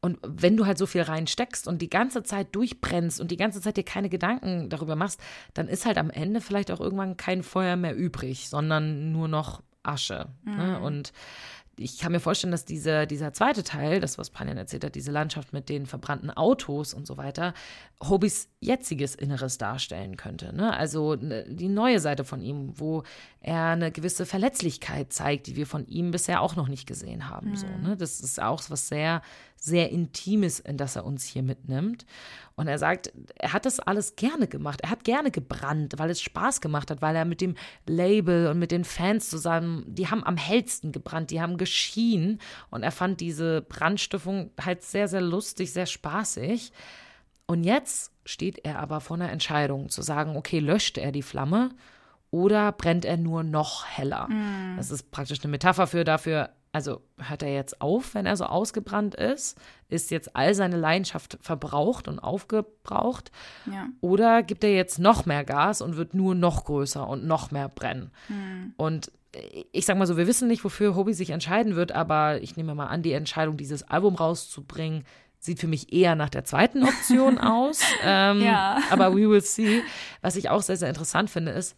Und 0.00 0.18
wenn 0.22 0.56
du 0.56 0.66
halt 0.66 0.78
so 0.78 0.86
viel 0.86 1.02
reinsteckst 1.02 1.68
und 1.68 1.82
die 1.82 1.90
ganze 1.90 2.22
Zeit 2.22 2.54
durchbrennst 2.54 3.20
und 3.20 3.30
die 3.30 3.36
ganze 3.36 3.60
Zeit 3.60 3.76
dir 3.76 3.84
keine 3.84 4.08
Gedanken 4.08 4.68
darüber 4.70 4.96
machst, 4.96 5.20
dann 5.54 5.68
ist 5.68 5.84
halt 5.84 5.98
am 5.98 6.10
Ende 6.10 6.40
vielleicht 6.40 6.70
auch 6.70 6.80
irgendwann 6.80 7.16
kein 7.16 7.42
Feuer 7.42 7.76
mehr 7.76 7.96
übrig, 7.96 8.48
sondern 8.48 9.12
nur 9.12 9.28
noch 9.28 9.62
Asche. 9.82 10.28
Ne? 10.44 10.80
Und 10.80 11.12
ich 11.76 11.98
kann 11.98 12.12
mir 12.12 12.20
vorstellen, 12.20 12.50
dass 12.50 12.64
diese, 12.64 13.06
dieser 13.06 13.32
zweite 13.32 13.62
Teil, 13.62 14.00
das, 14.00 14.18
was 14.18 14.30
Panjan 14.30 14.58
erzählt 14.58 14.84
hat, 14.84 14.94
diese 14.94 15.10
Landschaft 15.10 15.52
mit 15.52 15.68
den 15.68 15.86
verbrannten 15.86 16.30
Autos 16.30 16.92
und 16.92 17.06
so 17.06 17.16
weiter, 17.16 17.54
Hobbys 18.02 18.48
jetziges 18.60 19.14
Inneres 19.14 19.58
darstellen 19.58 20.16
könnte. 20.16 20.54
Ne? 20.54 20.74
Also 20.76 21.14
ne, 21.14 21.44
die 21.48 21.68
neue 21.68 21.98
Seite 21.98 22.24
von 22.24 22.42
ihm, 22.42 22.78
wo 22.78 23.04
er 23.40 23.70
eine 23.70 23.90
gewisse 23.90 24.26
Verletzlichkeit 24.26 25.12
zeigt, 25.12 25.46
die 25.46 25.56
wir 25.56 25.66
von 25.66 25.86
ihm 25.86 26.10
bisher 26.10 26.42
auch 26.42 26.56
noch 26.56 26.68
nicht 26.68 26.86
gesehen 26.86 27.30
haben. 27.30 27.50
Mhm. 27.50 27.56
So, 27.56 27.66
ne? 27.66 27.96
Das 27.96 28.20
ist 28.20 28.40
auch 28.40 28.62
was 28.68 28.88
sehr, 28.88 29.22
sehr 29.62 29.90
Intimes, 29.90 30.58
in 30.58 30.76
das 30.76 30.96
er 30.96 31.04
uns 31.04 31.24
hier 31.24 31.44
mitnimmt. 31.44 32.04
Und 32.56 32.66
er 32.66 32.78
sagt, 32.78 33.12
er 33.36 33.52
hat 33.52 33.64
das 33.64 33.78
alles 33.78 34.16
gerne 34.16 34.48
gemacht. 34.48 34.80
Er 34.80 34.90
hat 34.90 35.04
gerne 35.04 35.30
gebrannt, 35.30 35.94
weil 35.98 36.10
es 36.10 36.20
Spaß 36.20 36.60
gemacht 36.60 36.90
hat, 36.90 37.00
weil 37.00 37.14
er 37.14 37.24
mit 37.24 37.40
dem 37.40 37.54
Label 37.86 38.48
und 38.48 38.58
mit 38.58 38.72
den 38.72 38.82
Fans 38.82 39.30
zusammen, 39.30 39.84
die 39.86 40.08
haben 40.08 40.24
am 40.24 40.36
hellsten 40.36 40.90
gebrannt, 40.90 41.30
die 41.30 41.40
haben 41.40 41.58
geschienen. 41.58 42.40
Und 42.70 42.82
er 42.82 42.90
fand 42.90 43.20
diese 43.20 43.62
Brandstiftung 43.62 44.50
halt 44.60 44.82
sehr, 44.82 45.06
sehr 45.06 45.20
lustig, 45.20 45.72
sehr 45.72 45.86
spaßig. 45.86 46.72
Und 47.46 47.62
jetzt 47.62 48.10
steht 48.24 48.64
er 48.64 48.80
aber 48.80 49.00
vor 49.00 49.16
einer 49.16 49.30
Entscheidung, 49.30 49.90
zu 49.90 50.02
sagen, 50.02 50.36
okay, 50.36 50.58
löscht 50.58 50.98
er 50.98 51.12
die 51.12 51.22
Flamme 51.22 51.70
oder 52.32 52.72
brennt 52.72 53.04
er 53.04 53.16
nur 53.16 53.44
noch 53.44 53.86
heller? 53.86 54.26
Mm. 54.26 54.76
Das 54.76 54.90
ist 54.90 55.12
praktisch 55.12 55.40
eine 55.42 55.52
Metapher 55.52 55.86
für 55.86 56.02
dafür, 56.02 56.50
also 56.72 57.02
hört 57.18 57.42
er 57.42 57.52
jetzt 57.52 57.80
auf, 57.82 58.14
wenn 58.14 58.24
er 58.24 58.36
so 58.36 58.44
ausgebrannt 58.44 59.14
ist? 59.14 59.58
Ist 59.88 60.10
jetzt 60.10 60.34
all 60.34 60.54
seine 60.54 60.78
Leidenschaft 60.78 61.38
verbraucht 61.42 62.08
und 62.08 62.18
aufgebraucht? 62.18 63.30
Ja. 63.70 63.88
Oder 64.00 64.42
gibt 64.42 64.64
er 64.64 64.74
jetzt 64.74 64.98
noch 64.98 65.26
mehr 65.26 65.44
Gas 65.44 65.82
und 65.82 65.96
wird 65.96 66.14
nur 66.14 66.34
noch 66.34 66.64
größer 66.64 67.06
und 67.06 67.26
noch 67.26 67.50
mehr 67.50 67.68
brennen? 67.68 68.10
Mhm. 68.28 68.72
Und 68.78 69.12
ich 69.72 69.86
sag 69.86 69.98
mal 69.98 70.06
so, 70.06 70.16
wir 70.16 70.26
wissen 70.26 70.48
nicht, 70.48 70.64
wofür 70.64 70.94
Hobie 70.94 71.14
sich 71.14 71.30
entscheiden 71.30 71.76
wird, 71.76 71.92
aber 71.92 72.42
ich 72.42 72.56
nehme 72.56 72.74
mal 72.74 72.86
an, 72.86 73.02
die 73.02 73.12
Entscheidung, 73.12 73.56
dieses 73.56 73.82
Album 73.82 74.14
rauszubringen, 74.14 75.04
sieht 75.38 75.58
für 75.58 75.66
mich 75.66 75.92
eher 75.92 76.14
nach 76.14 76.30
der 76.30 76.44
zweiten 76.44 76.84
Option 76.84 77.38
aus. 77.38 77.80
Ähm, 78.02 78.42
ja. 78.42 78.78
Aber 78.90 79.14
we 79.14 79.28
will 79.28 79.40
see. 79.40 79.82
Was 80.20 80.36
ich 80.36 80.50
auch 80.50 80.62
sehr, 80.62 80.76
sehr 80.76 80.88
interessant 80.88 81.30
finde, 81.30 81.52
ist, 81.52 81.76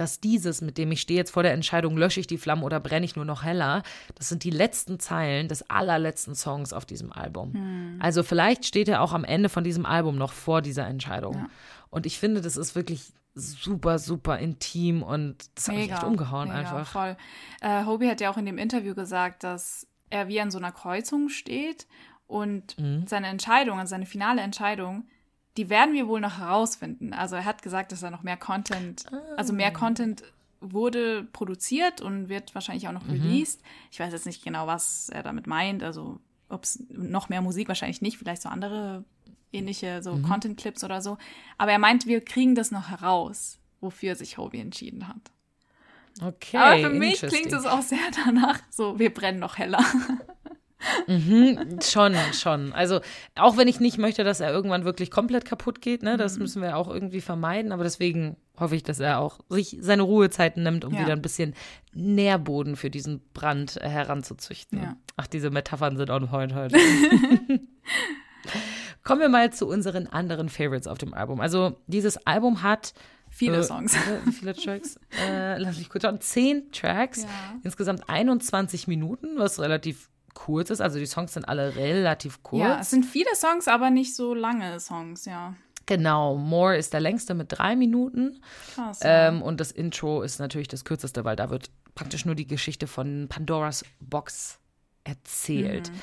dass 0.00 0.18
dieses, 0.18 0.62
mit 0.62 0.78
dem 0.78 0.90
ich 0.92 1.02
stehe 1.02 1.18
jetzt 1.18 1.30
vor 1.30 1.42
der 1.42 1.52
Entscheidung, 1.52 1.94
lösche 1.94 2.20
ich 2.20 2.26
die 2.26 2.38
Flamme 2.38 2.64
oder 2.64 2.80
brenne 2.80 3.04
ich 3.04 3.16
nur 3.16 3.26
noch 3.26 3.44
heller, 3.44 3.82
das 4.14 4.30
sind 4.30 4.44
die 4.44 4.50
letzten 4.50 4.98
Zeilen 4.98 5.46
des 5.46 5.68
allerletzten 5.68 6.34
Songs 6.34 6.72
auf 6.72 6.86
diesem 6.86 7.12
Album. 7.12 7.52
Hm. 7.52 7.98
Also 8.00 8.22
vielleicht 8.22 8.64
steht 8.64 8.88
er 8.88 9.02
auch 9.02 9.12
am 9.12 9.24
Ende 9.24 9.50
von 9.50 9.62
diesem 9.62 9.84
Album 9.84 10.16
noch 10.16 10.32
vor 10.32 10.62
dieser 10.62 10.86
Entscheidung. 10.86 11.34
Ja. 11.34 11.50
Und 11.90 12.06
ich 12.06 12.18
finde, 12.18 12.40
das 12.40 12.56
ist 12.56 12.74
wirklich 12.74 13.12
super, 13.34 13.98
super 13.98 14.38
intim 14.38 15.02
und 15.02 15.36
das 15.54 15.68
hat 15.68 15.76
mich 15.76 15.92
echt 15.92 16.02
umgehauen 16.02 16.48
mega, 16.48 16.60
einfach. 16.60 16.86
Voll. 16.86 17.16
Äh, 17.60 17.84
Hobie 17.84 18.08
hat 18.08 18.22
ja 18.22 18.30
auch 18.30 18.38
in 18.38 18.46
dem 18.46 18.56
Interview 18.56 18.94
gesagt, 18.94 19.44
dass 19.44 19.86
er 20.08 20.28
wie 20.28 20.40
an 20.40 20.50
so 20.50 20.56
einer 20.56 20.72
Kreuzung 20.72 21.28
steht 21.28 21.86
und 22.26 22.78
mhm. 22.78 23.06
seine 23.06 23.26
Entscheidung, 23.26 23.78
also 23.78 23.90
seine 23.90 24.06
finale 24.06 24.40
Entscheidung, 24.40 25.08
die 25.60 25.68
werden 25.68 25.94
wir 25.94 26.08
wohl 26.08 26.22
noch 26.22 26.38
herausfinden. 26.38 27.12
Also 27.12 27.36
er 27.36 27.44
hat 27.44 27.60
gesagt, 27.60 27.92
dass 27.92 28.02
er 28.02 28.10
noch 28.10 28.22
mehr 28.22 28.38
Content, 28.38 29.04
ah. 29.12 29.20
also 29.36 29.52
mehr 29.52 29.70
Content 29.70 30.22
wurde 30.62 31.24
produziert 31.34 32.00
und 32.00 32.30
wird 32.30 32.54
wahrscheinlich 32.54 32.88
auch 32.88 32.92
noch 32.92 33.04
mhm. 33.04 33.10
released. 33.10 33.60
Ich 33.90 34.00
weiß 34.00 34.10
jetzt 34.10 34.24
nicht 34.24 34.42
genau, 34.42 34.66
was 34.66 35.10
er 35.10 35.22
damit 35.22 35.46
meint. 35.46 35.82
Also 35.82 36.18
ob 36.48 36.64
es 36.64 36.82
noch 36.88 37.28
mehr 37.28 37.42
Musik 37.42 37.68
wahrscheinlich 37.68 38.00
nicht, 38.00 38.16
vielleicht 38.16 38.40
so 38.40 38.48
andere 38.48 39.04
ähnliche 39.52 40.02
so 40.02 40.14
mhm. 40.14 40.22
Content-Clips 40.22 40.82
oder 40.82 41.02
so. 41.02 41.18
Aber 41.58 41.72
er 41.72 41.78
meint, 41.78 42.06
wir 42.06 42.24
kriegen 42.24 42.54
das 42.54 42.70
noch 42.70 42.88
heraus, 42.88 43.58
wofür 43.82 44.14
sich 44.14 44.38
Hobie 44.38 44.60
entschieden 44.60 45.08
hat. 45.08 45.30
Okay. 46.22 46.56
Aber 46.56 46.78
für 46.78 46.90
mich 46.90 47.20
klingt 47.20 47.52
es 47.52 47.66
auch 47.66 47.82
sehr 47.82 47.98
danach, 48.24 48.60
so 48.70 48.98
wir 48.98 49.12
brennen 49.12 49.40
noch 49.40 49.58
heller. 49.58 49.84
Mhm, 51.06 51.78
schon, 51.82 52.14
schon. 52.32 52.72
Also, 52.72 53.00
auch 53.36 53.56
wenn 53.56 53.68
ich 53.68 53.80
nicht 53.80 53.98
möchte, 53.98 54.24
dass 54.24 54.40
er 54.40 54.50
irgendwann 54.50 54.84
wirklich 54.84 55.10
komplett 55.10 55.44
kaputt 55.44 55.80
geht, 55.80 56.02
ne, 56.02 56.16
das 56.16 56.34
mhm. 56.34 56.42
müssen 56.42 56.62
wir 56.62 56.76
auch 56.76 56.88
irgendwie 56.88 57.20
vermeiden. 57.20 57.72
Aber 57.72 57.84
deswegen 57.84 58.36
hoffe 58.58 58.76
ich, 58.76 58.82
dass 58.82 59.00
er 59.00 59.18
auch 59.20 59.40
sich 59.48 59.76
seine 59.80 60.02
Ruhezeiten 60.02 60.62
nimmt, 60.62 60.84
um 60.84 60.94
ja. 60.94 61.00
wieder 61.00 61.12
ein 61.12 61.22
bisschen 61.22 61.54
Nährboden 61.92 62.76
für 62.76 62.90
diesen 62.90 63.20
Brand 63.32 63.76
heranzuzüchten. 63.76 64.82
Ja. 64.82 64.96
Ach, 65.16 65.26
diese 65.26 65.50
Metaphern 65.50 65.96
sind 65.96 66.10
on 66.10 66.28
point 66.28 66.54
heute. 66.54 66.78
Kommen 69.02 69.20
wir 69.20 69.28
mal 69.28 69.52
zu 69.52 69.66
unseren 69.66 70.06
anderen 70.06 70.48
Favorites 70.48 70.86
auf 70.86 70.98
dem 70.98 71.14
Album. 71.14 71.40
Also, 71.40 71.80
dieses 71.86 72.26
Album 72.26 72.62
hat 72.62 72.92
Viele 73.30 73.58
äh, 73.58 73.62
Songs. 73.62 73.96
Wie 74.24 74.32
viele 74.32 74.54
Tracks? 74.54 74.98
äh, 75.24 75.56
lass 75.56 75.78
mich 75.78 75.88
kurz 75.88 76.02
schauen. 76.02 76.20
Zehn 76.20 76.70
Tracks. 76.72 77.22
Ja. 77.22 77.28
Insgesamt 77.62 78.08
21 78.08 78.88
Minuten, 78.88 79.38
was 79.38 79.60
relativ 79.60 80.09
kurz 80.34 80.70
ist. 80.70 80.80
Also 80.80 80.98
die 80.98 81.06
Songs 81.06 81.34
sind 81.34 81.44
alle 81.48 81.76
relativ 81.76 82.42
kurz. 82.42 82.62
Ja, 82.62 82.80
es 82.80 82.90
sind 82.90 83.04
viele 83.04 83.34
Songs, 83.34 83.68
aber 83.68 83.90
nicht 83.90 84.14
so 84.14 84.34
lange 84.34 84.78
Songs, 84.80 85.24
ja. 85.24 85.54
Genau, 85.86 86.36
More 86.36 86.76
ist 86.76 86.92
der 86.92 87.00
längste 87.00 87.34
mit 87.34 87.48
drei 87.50 87.74
Minuten. 87.74 88.40
Krass. 88.74 89.00
Ähm, 89.02 89.42
und 89.42 89.60
das 89.60 89.72
Intro 89.72 90.22
ist 90.22 90.38
natürlich 90.38 90.68
das 90.68 90.84
kürzeste, 90.84 91.24
weil 91.24 91.36
da 91.36 91.50
wird 91.50 91.70
praktisch 91.94 92.24
nur 92.24 92.36
die 92.36 92.46
Geschichte 92.46 92.86
von 92.86 93.26
Pandoras 93.28 93.84
Box 93.98 94.60
erzählt. 95.04 95.90
Mhm. 95.90 96.00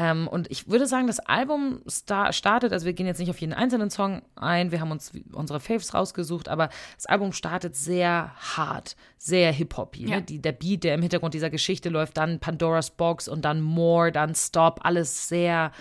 Ähm, 0.00 0.28
und 0.28 0.48
ich 0.48 0.68
würde 0.68 0.86
sagen, 0.86 1.08
das 1.08 1.18
Album 1.18 1.82
star 1.90 2.32
startet, 2.32 2.72
also 2.72 2.86
wir 2.86 2.92
gehen 2.92 3.08
jetzt 3.08 3.18
nicht 3.18 3.30
auf 3.30 3.40
jeden 3.40 3.52
einzelnen 3.52 3.90
Song 3.90 4.22
ein, 4.36 4.70
wir 4.70 4.80
haben 4.80 4.92
uns 4.92 5.10
unsere 5.32 5.58
Faves 5.58 5.92
rausgesucht, 5.92 6.48
aber 6.48 6.68
das 6.94 7.06
Album 7.06 7.32
startet 7.32 7.74
sehr 7.74 8.32
hart, 8.36 8.94
sehr 9.16 9.50
hip-hoppy. 9.50 10.04
Ne? 10.04 10.10
Ja. 10.10 10.20
Ne? 10.20 10.38
der 10.38 10.52
Beat, 10.52 10.84
der 10.84 10.94
im 10.94 11.02
Hintergrund 11.02 11.34
dieser 11.34 11.50
Geschichte 11.50 11.88
läuft, 11.88 12.16
dann 12.16 12.38
Pandora's 12.38 12.92
Box 12.92 13.26
und 13.26 13.44
dann 13.44 13.60
More, 13.60 14.12
dann 14.12 14.36
Stop, 14.36 14.78
alles 14.84 15.28
sehr, 15.28 15.72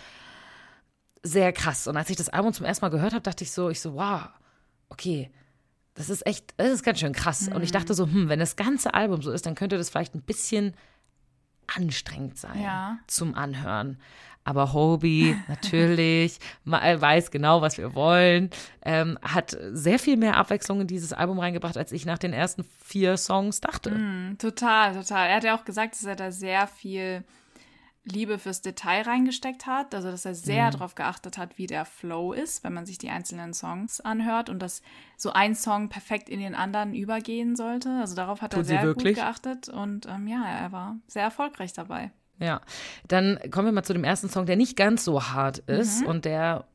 sehr 1.22 1.54
krass. 1.54 1.86
Und 1.86 1.96
als 1.96 2.10
ich 2.10 2.16
das 2.16 2.30
Album 2.30 2.54
zum 2.54 2.66
ersten 2.66 2.86
Mal 2.86 2.90
gehört 2.90 3.14
habe, 3.14 3.22
dachte 3.22 3.44
ich 3.44 3.52
so, 3.52 3.70
ich 3.70 3.80
so, 3.80 3.94
wow, 3.94 4.30
okay, 4.90 5.30
das 5.94 6.10
ist 6.10 6.26
echt, 6.26 6.56
das 6.58 6.70
ist 6.72 6.84
ganz 6.84 7.00
schön 7.00 7.14
krass. 7.14 7.52
Mhm. 7.52 7.58
Und 7.58 7.62
ich 7.62 7.72
dachte 7.72 7.94
so, 7.94 8.08
hm, 8.08 8.30
wenn 8.30 8.40
das 8.40 8.56
ganze 8.56 8.96
Album 8.96 9.22
so 9.22 9.32
ist, 9.32 9.46
dann 9.46 9.54
könnte 9.54 9.78
das 9.78 9.92
vielleicht 9.92 10.16
ein 10.16 10.24
bisschen 10.24 10.74
anstrengend 11.76 12.38
sein 12.38 12.62
ja. 12.62 12.98
zum 13.08 13.36
Anhören. 13.36 13.98
Aber 14.44 14.72
Hobie 14.72 15.36
natürlich 15.50 16.40
weiß 16.64 17.32
genau, 17.32 17.62
was 17.62 17.78
wir 17.78 17.96
wollen, 17.96 18.50
ähm, 18.82 19.20
hat 19.22 19.58
sehr 19.74 20.00
viel 20.00 20.16
mehr 20.16 20.38
Abwechslung 20.38 20.80
in 20.82 20.88
dieses 20.88 21.12
Album 21.12 21.40
reingebracht, 21.40 21.78
als 21.78 21.92
ich 21.92 22.06
nach 22.06 22.18
den 22.18 22.32
ersten 22.32 22.64
vier 22.64 23.18
Songs 23.18 23.60
dachte. 23.60 23.92
Mm, 23.92 24.38
total, 24.38 24.94
total. 24.94 25.28
Er 25.28 25.36
hat 25.36 25.44
ja 25.44 25.58
auch 25.58 25.66
gesagt, 25.66 25.96
dass 25.96 26.06
er 26.06 26.16
da 26.16 26.32
sehr 26.32 26.66
viel 26.68 27.26
Liebe 28.12 28.40
fürs 28.40 28.62
Detail 28.62 29.04
reingesteckt 29.04 29.66
hat, 29.66 29.94
also 29.94 30.10
dass 30.10 30.26
er 30.26 30.36
sehr 30.36 30.68
mhm. 30.68 30.72
darauf 30.72 30.96
geachtet 30.96 31.38
hat, 31.38 31.58
wie 31.58 31.68
der 31.68 31.86
Flow 31.86 32.34
ist, 32.34 32.64
wenn 32.64 32.74
man 32.74 32.86
sich 32.86 32.98
die 32.98 33.10
einzelnen 33.10 33.54
Songs 33.54 34.02
anhört 34.02 34.50
und 34.50 34.60
dass 34.60 34.82
so 35.16 35.32
ein 35.32 35.56
Song 35.56 35.90
perfekt 35.90 36.30
in 36.30 36.40
den 36.40 36.56
anderen 36.56 36.94
übergehen 36.94 37.56
sollte. 37.56 37.90
Also 38.00 38.16
darauf 38.16 38.42
hat 38.42 38.54
Tut 38.54 38.62
er 38.62 38.66
sehr 38.66 38.94
gut 38.94 39.04
geachtet 39.04 39.70
und 39.70 40.08
ähm, 40.08 40.28
ja, 40.28 40.44
er 40.46 40.72
war 40.72 40.98
sehr 41.08 41.24
erfolgreich 41.24 41.74
dabei. 41.74 42.12
Ja, 42.40 42.62
dann 43.08 43.40
kommen 43.52 43.68
wir 43.68 43.72
mal 43.72 43.84
zu 43.84 43.94
dem 43.94 44.04
ersten 44.04 44.30
Song, 44.30 44.46
der 44.46 44.56
nicht 44.56 44.76
ganz 44.76 45.04
so 45.04 45.24
hart 45.30 45.60
ist 45.60 46.02
mhm. 46.02 46.08
und 46.08 46.26
der 46.26 46.66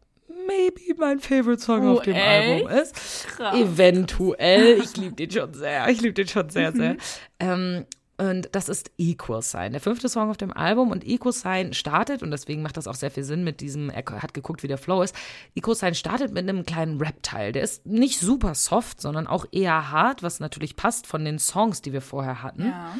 maybe 0.47 0.95
mein 0.99 1.21
Favorite 1.21 1.63
Song 1.63 1.87
oh, 1.87 1.93
auf 1.93 2.03
dem 2.03 2.15
echt? 2.15 2.27
Album 2.27 2.69
ist. 2.69 3.27
Krass. 3.29 3.57
Eventuell. 3.57 4.81
Ich 4.83 4.97
liebe 4.97 5.15
den 5.15 5.31
schon 5.31 5.55
sehr. 5.55 5.89
Ich 5.89 6.01
liebe 6.01 6.15
den 6.15 6.29
schon 6.29 6.51
sehr, 6.51 6.73
sehr. 6.73 6.95
Mhm. 6.95 6.99
Ähm, 7.39 7.87
und 8.19 8.49
das 8.53 8.69
ist 8.69 8.91
Equal 8.99 9.43
Sign, 9.43 9.73
der 9.73 9.81
fünfte 9.81 10.09
Song 10.09 10.31
auf 10.31 10.37
dem 10.37 10.53
Album. 10.53 10.91
Und 10.91 11.07
Equal 11.07 11.33
Sign 11.33 11.73
startet, 11.73 12.23
und 12.23 12.31
deswegen 12.31 12.63
macht 12.63 12.77
das 12.77 12.87
auch 12.87 12.95
sehr 12.95 13.11
viel 13.11 13.25
Sinn 13.25 13.43
mit 13.43 13.61
diesem, 13.61 13.91
er 13.91 14.05
hat 14.23 14.35
geguckt, 14.35 14.63
wie 14.63 14.69
der 14.69 14.79
Flow 14.79 15.03
ist. 15.03 15.15
Equal 15.55 15.75
Sign 15.75 15.95
startet 15.95 16.33
mit 16.33 16.49
einem 16.49 16.65
kleinen 16.65 17.01
Rap-Teil. 17.01 17.53
Der 17.53 17.63
ist 17.63 17.87
nicht 17.87 18.21
super 18.21 18.55
soft, 18.55 19.01
sondern 19.01 19.27
auch 19.27 19.47
eher 19.51 19.91
hart, 19.91 20.23
was 20.23 20.41
natürlich 20.41 20.77
passt 20.77 21.07
von 21.07 21.25
den 21.25 21.39
Songs, 21.39 21.83
die 21.83 21.93
wir 21.93 22.03
vorher 22.03 22.43
hatten. 22.43 22.67
Ja. 22.67 22.97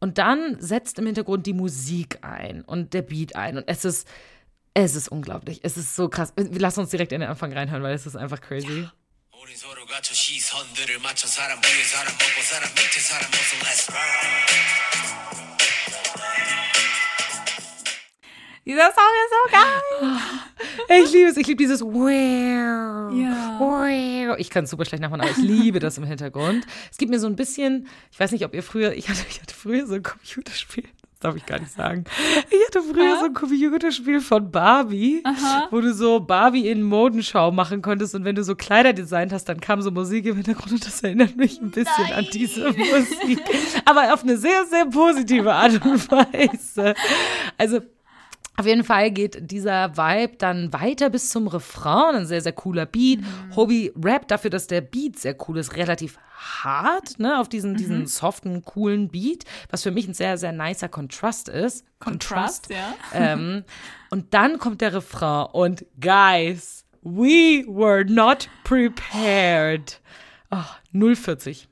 Und 0.00 0.18
dann 0.18 0.56
setzt 0.60 0.98
im 0.98 1.06
Hintergrund 1.06 1.46
die 1.46 1.54
Musik 1.54 2.18
ein 2.22 2.62
und 2.62 2.94
der 2.94 3.02
Beat 3.02 3.36
ein. 3.36 3.58
Und 3.58 3.64
es 3.68 3.84
ist, 3.84 4.08
es 4.74 4.96
ist 4.96 5.08
unglaublich. 5.08 5.60
Es 5.62 5.76
ist 5.76 5.94
so 5.94 6.08
krass. 6.08 6.32
Lass 6.36 6.78
uns 6.78 6.90
direkt 6.90 7.12
in 7.12 7.20
den 7.20 7.30
Anfang 7.30 7.52
reinhören, 7.52 7.82
weil 7.82 7.94
es 7.94 8.06
ist 8.06 8.16
einfach 8.16 8.40
crazy. 8.40 8.82
Ja. 8.82 8.92
우린 9.43 9.55
서로 9.55 9.85
갖춰 9.85 10.13
시선들을 10.13 10.99
맞춰 10.99 11.27
사람 11.27 11.57
위에 11.59 11.83
사람 11.83 12.13
먹고 12.13 12.41
사람 12.41 12.69
밑에 12.69 12.99
사람 12.99 13.29
모습 13.31 13.59
Let's 13.63 13.89
run 13.89 15.09
Dieser 18.65 18.91
Song 18.91 19.13
ist 19.23 19.31
so 19.33 19.41
geil. 19.51 21.01
Ich 21.03 21.11
liebe 21.11 21.29
es. 21.29 21.37
Ich 21.37 21.47
liebe 21.47 21.63
dieses 21.63 21.81
Wow. 21.81 23.11
Ja. 23.17 24.35
Ich 24.37 24.51
kann 24.51 24.65
es 24.65 24.69
super 24.69 24.85
schlecht 24.85 25.01
nachmachen, 25.01 25.21
aber 25.21 25.31
ich 25.31 25.37
liebe 25.37 25.79
das 25.79 25.97
im 25.97 26.03
Hintergrund. 26.03 26.67
Es 26.91 26.97
gibt 26.97 27.09
mir 27.09 27.19
so 27.19 27.25
ein 27.25 27.35
bisschen, 27.35 27.87
ich 28.11 28.19
weiß 28.19 28.31
nicht, 28.31 28.45
ob 28.45 28.53
ihr 28.53 28.61
früher, 28.61 28.93
ich 28.93 29.09
hatte, 29.09 29.25
ich 29.27 29.41
hatte 29.41 29.55
früher 29.55 29.87
so 29.87 29.95
ein 29.95 30.03
Computerspiel 30.03 30.83
darf 31.24 31.36
ich 31.36 31.46
gar 31.46 31.58
nicht 31.58 31.72
sagen. 31.72 32.04
Ich 32.50 32.76
hatte 32.76 32.82
früher 32.82 33.18
so 33.18 33.26
ein 33.26 33.34
Computerspiel 33.34 34.20
von 34.20 34.50
Barbie, 34.50 35.22
wo 35.70 35.80
du 35.80 35.92
so 35.92 36.20
Barbie 36.20 36.68
in 36.68 36.82
Modenschau 36.82 37.50
machen 37.50 37.82
konntest 37.82 38.14
und 38.14 38.24
wenn 38.24 38.34
du 38.34 38.44
so 38.44 38.54
Kleider 38.54 38.92
designt 38.92 39.32
hast, 39.32 39.48
dann 39.48 39.60
kam 39.60 39.82
so 39.82 39.90
Musik 39.90 40.26
im 40.26 40.36
Hintergrund 40.36 40.72
und 40.72 40.86
das 40.86 41.02
erinnert 41.02 41.36
mich 41.36 41.60
ein 41.60 41.70
bisschen 41.70 42.12
an 42.14 42.26
diese 42.32 42.66
Musik. 42.68 43.40
Aber 43.84 44.12
auf 44.12 44.22
eine 44.22 44.36
sehr, 44.36 44.64
sehr 44.66 44.86
positive 44.86 45.52
Art 45.52 45.84
und 45.84 46.10
Weise. 46.10 46.94
Also 47.58 47.80
auf 48.56 48.66
jeden 48.66 48.84
Fall 48.84 49.10
geht 49.10 49.50
dieser 49.50 49.96
Vibe 49.96 50.36
dann 50.38 50.72
weiter 50.72 51.10
bis 51.10 51.30
zum 51.30 51.48
Refrain, 51.48 52.14
ein 52.14 52.26
sehr, 52.26 52.40
sehr 52.40 52.52
cooler 52.52 52.86
Beat. 52.86 53.20
Mhm. 53.20 53.56
Hobie 53.56 53.92
rappt 54.02 54.30
dafür, 54.30 54.50
dass 54.50 54.68
der 54.68 54.80
Beat 54.80 55.18
sehr 55.18 55.36
cool 55.48 55.58
ist, 55.58 55.76
relativ 55.76 56.18
hart, 56.36 57.18
ne, 57.18 57.40
auf 57.40 57.48
diesen, 57.48 57.72
mhm. 57.72 57.76
diesen 57.76 58.06
soften, 58.06 58.62
coolen 58.62 59.08
Beat, 59.08 59.44
was 59.70 59.82
für 59.82 59.90
mich 59.90 60.06
ein 60.06 60.14
sehr, 60.14 60.38
sehr 60.38 60.52
nicer 60.52 60.88
Kontrast 60.88 61.48
ist. 61.48 61.84
Kontrast, 61.98 62.70
ja. 62.70 62.94
Ähm, 63.12 63.64
und 64.10 64.34
dann 64.34 64.58
kommt 64.58 64.80
der 64.80 64.94
Refrain 64.94 65.48
und 65.52 65.84
guys, 66.00 66.84
we 67.02 67.64
were 67.66 68.04
not 68.04 68.48
prepared. 68.62 70.00
Oh, 70.50 70.64
040. 70.92 71.68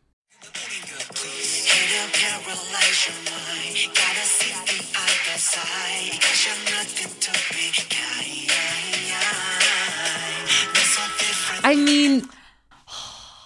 I 11.64 11.76
mean, 11.76 12.28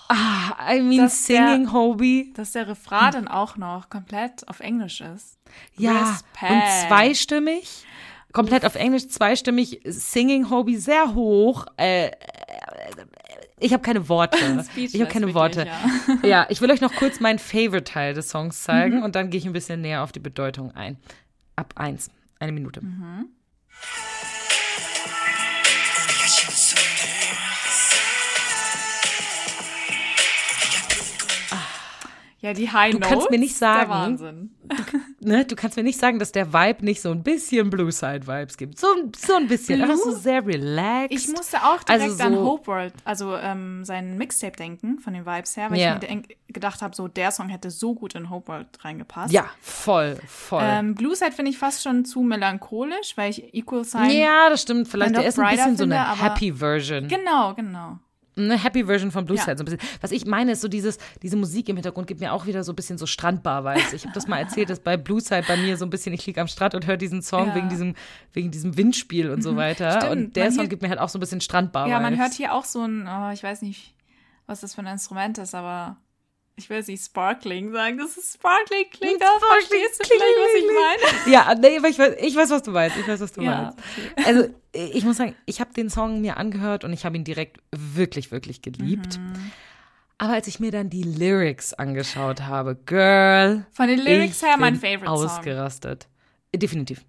ah, 0.09 0.75
I 0.75 0.81
mean 0.81 1.03
dass 1.03 1.27
singing 1.27 1.65
der, 1.65 1.73
Hobie. 1.73 2.33
Dass 2.35 2.53
der 2.53 2.69
Refrain 2.69 3.13
dann 3.13 3.29
auch 3.29 3.57
noch 3.57 3.91
komplett 3.91 4.47
auf 4.49 4.61
Englisch 4.61 5.01
ist. 5.01 5.39
Ja, 5.77 6.11
Respect. 6.11 6.53
und 6.53 6.89
zweistimmig. 6.89 7.85
Komplett 8.33 8.67
auf 8.67 8.75
Englisch, 8.75 9.09
zweistimmig, 9.09 9.81
Singing 9.85 10.51
Hobie 10.51 10.77
sehr 10.77 11.15
hoch. 11.15 11.67
Äh, 11.79 12.11
ich 13.59 13.73
habe 13.73 13.83
keine 13.83 14.09
Worte. 14.09 14.65
ich 14.77 15.01
habe 15.01 15.11
keine 15.11 15.33
Worte. 15.35 15.67
Ja. 16.23 16.29
ja. 16.29 16.47
ich 16.51 16.61
will 16.61 16.71
euch 16.71 16.81
noch 16.81 16.95
kurz 16.95 17.21
meinen 17.21 17.39
Favorite-Teil 17.39 18.15
des 18.15 18.29
Songs 18.29 18.63
zeigen 18.63 18.99
mhm. 18.99 19.03
und 19.05 19.15
dann 19.15 19.31
gehe 19.31 19.39
ich 19.39 19.47
ein 19.47 19.53
bisschen 19.53 19.81
näher 19.81 20.03
auf 20.03 20.13
die 20.13 20.21
Bedeutung 20.21 20.75
ein. 20.75 20.99
Ab 21.57 21.73
eins, 21.77 22.11
eine 22.39 22.53
Minute. 22.53 22.83
Mhm. 22.83 23.31
Ja, 32.41 32.53
die 32.53 32.71
High 32.71 32.93
du 32.93 32.99
Notes. 32.99 33.09
Du 33.09 33.15
kannst 33.15 33.31
mir 33.31 33.39
nicht 33.39 33.57
sagen. 33.57 33.81
Der 33.81 33.89
Wahnsinn. 33.89 34.51
Du, 35.21 35.29
ne, 35.29 35.45
du 35.47 35.57
kannst 35.57 35.77
mir 35.77 35.83
nicht 35.83 35.99
sagen, 35.99 36.19
dass 36.19 36.33
der 36.33 36.53
Vibe 36.53 36.85
nicht 36.85 37.01
so 37.01 37.11
ein 37.11 37.23
bisschen 37.23 37.71
Blue 37.71 37.91
Side 37.91 38.27
Vibes 38.27 38.59
gibt. 38.59 38.79
So, 38.79 38.89
so 39.17 39.35
ein 39.37 39.49
bisschen. 39.49 39.81
Blue? 39.81 39.91
Einfach 39.91 40.05
so 40.05 40.13
sehr 40.13 40.45
relaxed. 40.47 41.13
Ich 41.13 41.29
musste 41.29 41.59
auch 41.59 41.83
direkt 41.83 42.03
also 42.03 42.17
so 42.17 42.23
an 42.25 42.37
Hope 42.37 42.67
World, 42.67 42.93
also 43.05 43.35
ähm, 43.37 43.85
seinen 43.85 44.19
Mixtape 44.19 44.57
denken, 44.57 44.99
von 44.99 45.15
den 45.15 45.25
Vibes 45.25 45.57
her, 45.57 45.71
weil 45.71 45.79
ja. 45.79 45.99
ich 46.03 46.09
mir 46.09 46.23
gedacht 46.49 46.83
habe, 46.83 46.95
so 46.95 47.09
der 47.09 47.31
Song 47.31 47.49
hätte 47.49 47.71
so 47.71 47.95
gut 47.95 48.15
in 48.15 48.29
Hope 48.29 48.49
World 48.49 48.69
reingepasst. 48.85 49.33
Ja, 49.33 49.47
voll, 49.61 50.19
voll. 50.27 50.63
Ähm, 50.63 50.95
Blue 50.95 51.17
Side 51.17 51.33
finde 51.33 51.51
ich 51.51 51.59
fast 51.59 51.83
schon 51.83 52.05
zu 52.05 52.21
melancholisch, 52.21 53.17
weil 53.17 53.31
ich 53.31 53.55
Equal 53.55 53.85
Sign. 53.85 54.11
Ja, 54.11 54.51
das 54.51 54.63
stimmt. 54.63 54.89
Vielleicht 54.89 55.17
der 55.17 55.27
ist 55.27 55.39
ein 55.39 55.49
bisschen 55.49 55.77
finde, 55.77 55.95
so 55.95 56.01
eine 56.01 56.23
Happy 56.23 56.53
Version. 56.53 57.09
Genau, 57.09 57.55
genau 57.55 57.99
eine 58.37 58.63
Happy 58.63 58.85
Version 58.85 59.11
von 59.11 59.25
Blue 59.25 59.37
ja. 59.37 59.45
Side 59.45 59.59
so 59.59 59.63
ein 59.63 59.65
bisschen. 59.65 59.81
Was 60.01 60.11
ich 60.11 60.27
meine 60.27 60.53
ist 60.53 60.61
so 60.61 60.69
dieses 60.69 60.99
diese 61.23 61.37
Musik 61.37 61.69
im 61.69 61.77
Hintergrund 61.77 62.07
gibt 62.07 62.21
mir 62.21 62.33
auch 62.33 62.47
wieder 62.47 62.65
so 62.65 62.73
ein 62.73 62.77
bisschen 62.77 62.99
so 62.99 63.07
Strandbar 63.07 63.65
Vibes. 63.65 63.93
Ich 63.93 64.05
habe 64.05 64.15
das 64.15 64.29
mal 64.29 64.39
erzählt, 64.39 64.71
dass 64.71 64.81
bei 64.81 64.97
Blue 64.97 65.21
Side 65.21 65.45
bei 65.49 65.57
mir 65.57 65.77
so 65.77 65.87
ein 65.87 65.91
bisschen 65.91 66.13
ich 66.13 66.27
liege 66.27 66.41
am 66.41 66.49
Strand 66.49 66.75
und 66.75 66.87
höre 66.87 66.97
diesen 66.97 67.23
Song 67.23 67.49
ja. 67.49 67.55
wegen 67.55 67.69
diesem 67.69 67.95
wegen 68.33 68.51
diesem 68.51 68.77
Windspiel 68.77 69.31
und 69.31 69.43
so 69.43 69.53
mhm. 69.53 69.57
weiter 69.57 70.01
Stimmt. 70.01 70.13
und 70.13 70.37
der 70.37 70.53
Song 70.53 70.69
gibt 70.69 70.83
mir 70.83 70.89
halt 70.89 71.01
auch 71.01 71.09
so 71.09 71.19
ein 71.19 71.21
bisschen 71.21 71.41
Strandbar. 71.41 71.89
Ja, 71.89 72.01
man 72.01 72.19
hört 72.19 72.35
hier 72.35 72.53
auch 72.53 72.65
so 72.65 72.83
ein 72.83 73.09
oh, 73.09 73.31
ich 73.33 73.43
weiß 73.43 73.63
nicht, 73.63 73.95
was 74.47 74.61
das 74.61 74.75
für 74.75 74.83
ein 74.83 74.87
Instrument 74.87 75.39
ist, 75.39 75.55
aber 75.55 75.97
ich 76.57 76.71
will 76.71 76.79
es 76.79 76.89
nicht 76.89 77.05
Sparkling 77.05 77.71
sagen, 77.71 77.99
das 77.99 78.17
ist 78.17 78.35
Sparkling 78.35 78.87
klingt, 78.91 79.23
aber 79.23 79.47
verstehst 79.47 80.01
du 80.01 80.09
vielleicht, 80.09 80.23
was 80.23 80.55
ich 80.55 81.25
meine? 81.25 81.33
Ja, 81.33 81.55
nee, 81.55 81.77
aber 81.77 81.89
ich 81.89 81.99
weiß, 81.99 82.15
ich 82.21 82.35
weiß, 82.35 82.51
was 82.51 82.63
du 82.63 82.71
meinst. 82.71 82.97
Ich 82.97 83.07
weiß, 83.07 83.21
was 83.21 83.33
du 83.33 83.43
ja, 83.43 83.75
meinst. 84.17 84.27
Also, 84.27 84.55
ich 84.73 85.05
muss 85.05 85.19
sagen, 85.19 85.37
ich 85.45 85.61
habe 85.61 85.75
den 85.75 85.91
Song 85.91 86.23
mir 86.23 86.39
angehört 86.39 86.85
und 86.85 86.95
ich 86.95 87.05
habe 87.05 87.17
ihn 87.17 87.25
direkt 87.25 87.59
wirklich, 87.73 88.31
wirklich 88.31 88.63
geliebt. 88.63 89.19
Mhm. 89.19 89.53
Aber 90.19 90.33
als 90.33 90.47
ich 90.47 90.59
mir 90.59 90.71
dann 90.71 90.89
die 90.89 91.03
Lyrics 91.03 91.75
angeschaut 91.75 92.43
habe, 92.43 92.75
Girl. 92.75 93.67
Von 93.73 93.89
den 93.89 93.99
Lyrics 93.99 94.43
her 94.43 94.57
mein 94.57 94.77
Favorite 94.77 95.05
Song. 95.05 95.27
Ausgerastet. 95.27 96.09
Definitiv. 96.55 97.05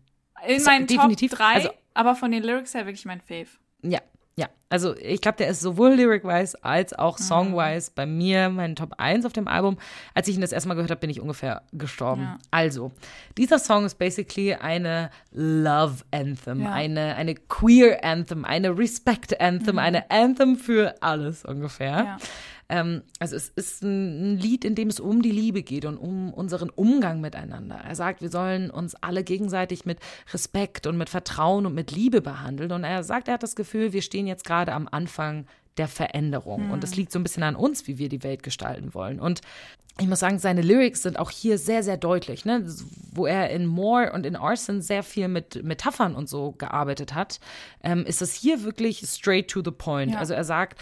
In 0.45 0.61
meinen 0.63 0.87
Definitiv. 0.87 1.31
Top 1.31 1.39
3, 1.39 1.45
also, 1.45 1.69
aber 1.93 2.15
von 2.15 2.31
den 2.31 2.43
Lyrics 2.43 2.73
her 2.73 2.85
wirklich 2.85 3.05
mein 3.05 3.21
Fave. 3.21 3.47
Ja, 3.81 4.01
ja, 4.37 4.47
also 4.69 4.95
ich 4.95 5.19
glaube, 5.21 5.39
der 5.39 5.47
ist 5.47 5.61
sowohl 5.61 5.93
lyric-wise 5.93 6.63
als 6.63 6.93
auch 6.93 7.17
mhm. 7.17 7.23
song-wise 7.23 7.91
bei 7.95 8.05
mir 8.05 8.49
mein 8.49 8.75
Top 8.75 8.93
1 8.99 9.25
auf 9.25 9.33
dem 9.33 9.47
Album. 9.47 9.77
Als 10.13 10.27
ich 10.27 10.35
ihn 10.35 10.41
das 10.41 10.51
erstmal 10.51 10.75
gehört 10.75 10.91
habe, 10.91 11.01
bin 11.01 11.09
ich 11.09 11.19
ungefähr 11.19 11.63
gestorben. 11.73 12.21
Ja. 12.21 12.37
Also, 12.51 12.91
dieser 13.35 13.57
Song 13.57 13.85
ist 13.85 13.97
basically 13.97 14.53
eine 14.53 15.09
Love 15.31 16.03
Anthem, 16.11 16.61
ja. 16.61 16.71
eine, 16.71 17.15
eine 17.15 17.33
Queer 17.33 18.03
Anthem, 18.03 18.45
eine 18.45 18.77
Respect 18.77 19.41
Anthem, 19.41 19.75
mhm. 19.75 19.79
eine 19.79 20.11
Anthem 20.11 20.55
für 20.55 20.93
alles 21.01 21.43
ungefähr. 21.43 21.97
Ja. 21.97 22.17
Ähm, 22.69 23.03
also 23.19 23.35
es 23.35 23.49
ist 23.49 23.83
ein 23.83 24.37
Lied, 24.37 24.65
in 24.65 24.75
dem 24.75 24.89
es 24.89 24.99
um 24.99 25.21
die 25.21 25.31
Liebe 25.31 25.63
geht 25.63 25.85
und 25.85 25.97
um 25.97 26.33
unseren 26.33 26.69
Umgang 26.69 27.21
miteinander. 27.21 27.75
Er 27.75 27.95
sagt, 27.95 28.21
wir 28.21 28.29
sollen 28.29 28.69
uns 28.69 28.95
alle 28.95 29.23
gegenseitig 29.23 29.85
mit 29.85 29.99
Respekt 30.33 30.87
und 30.87 30.97
mit 30.97 31.09
Vertrauen 31.09 31.65
und 31.65 31.73
mit 31.73 31.91
Liebe 31.91 32.21
behandeln. 32.21 32.71
Und 32.71 32.83
er 32.83 33.03
sagt, 33.03 33.27
er 33.27 33.35
hat 33.35 33.43
das 33.43 33.55
Gefühl, 33.55 33.93
wir 33.93 34.01
stehen 34.01 34.27
jetzt 34.27 34.45
gerade 34.45 34.73
am 34.73 34.87
Anfang 34.89 35.45
der 35.77 35.87
Veränderung. 35.87 36.67
Mhm. 36.67 36.71
Und 36.71 36.83
es 36.83 36.95
liegt 36.95 37.11
so 37.11 37.19
ein 37.19 37.23
bisschen 37.23 37.43
an 37.43 37.55
uns, 37.55 37.87
wie 37.87 37.97
wir 37.97 38.09
die 38.09 38.23
Welt 38.23 38.43
gestalten 38.43 38.93
wollen. 38.93 39.19
Und 39.19 39.41
ich 39.99 40.07
muss 40.07 40.19
sagen, 40.19 40.37
seine 40.37 40.61
Lyrics 40.61 41.01
sind 41.01 41.17
auch 41.17 41.31
hier 41.31 41.57
sehr, 41.57 41.81
sehr 41.81 41.97
deutlich, 41.97 42.45
ne? 42.45 42.63
wo 43.13 43.25
er 43.25 43.49
in 43.49 43.65
More 43.65 44.11
und 44.13 44.25
in 44.25 44.35
Arson 44.35 44.81
sehr 44.81 45.01
viel 45.01 45.27
mit 45.27 45.63
Metaphern 45.63 46.15
und 46.15 46.29
so 46.29 46.51
gearbeitet 46.51 47.15
hat, 47.15 47.39
ähm, 47.83 48.05
ist 48.05 48.21
es 48.21 48.33
hier 48.33 48.63
wirklich 48.63 48.99
straight 48.99 49.47
to 49.47 49.61
the 49.63 49.71
point. 49.71 50.13
Ja. 50.13 50.19
Also 50.19 50.33
er 50.35 50.43
sagt, 50.43 50.79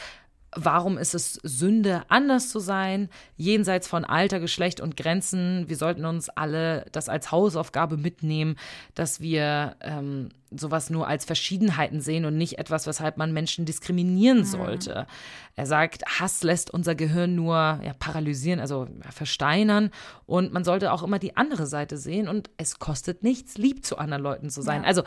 Warum 0.56 0.98
ist 0.98 1.14
es 1.14 1.34
Sünde, 1.44 2.04
anders 2.08 2.50
zu 2.50 2.60
sein, 2.60 3.10
jenseits 3.36 3.88
von 3.88 4.06
Alter, 4.06 4.40
Geschlecht 4.40 4.80
und 4.80 4.96
Grenzen? 4.96 5.68
Wir 5.68 5.76
sollten 5.76 6.06
uns 6.06 6.30
alle 6.30 6.86
das 6.94 7.10
als 7.10 7.32
Hausaufgabe 7.32 7.98
mitnehmen, 7.98 8.56
dass 8.94 9.20
wir 9.20 9.76
ähm, 9.82 10.30
sowas 10.52 10.90
nur 10.90 11.08
als 11.08 11.26
Verschiedenheiten 11.26 12.00
sehen 12.00 12.26
und 12.26 12.38
nicht 12.38 12.58
etwas, 12.58 12.88
weshalb 12.88 13.18
man 13.18 13.34
Menschen 13.34 13.66
diskriminieren 13.66 14.40
mhm. 14.40 14.46
sollte. 14.46 15.08
Er 15.56 15.66
sagt, 15.66 16.04
Hass 16.20 16.44
lässt 16.44 16.72
unser 16.72 16.96
Gehirn 16.96 17.36
nur 17.36 17.56
ja, 17.56 17.94
paralysieren, 17.98 18.60
also 18.60 18.88
ja, 19.04 19.12
versteinern. 19.12 19.92
Und 20.26 20.54
man 20.54 20.64
sollte 20.64 20.92
auch 20.92 21.04
immer 21.04 21.20
die 21.20 21.38
andere 21.38 21.66
Seite 21.66 21.98
sehen. 21.98 22.28
Und 22.28 22.50
es 22.58 22.80
kostet 22.80 23.24
nichts, 23.24 23.58
lieb 23.58 23.86
zu 23.86 23.98
anderen 23.98 24.24
Leuten 24.24 24.50
zu 24.50 24.62
sein. 24.62 24.84
Ja. 24.84 24.88
Also 24.88 25.04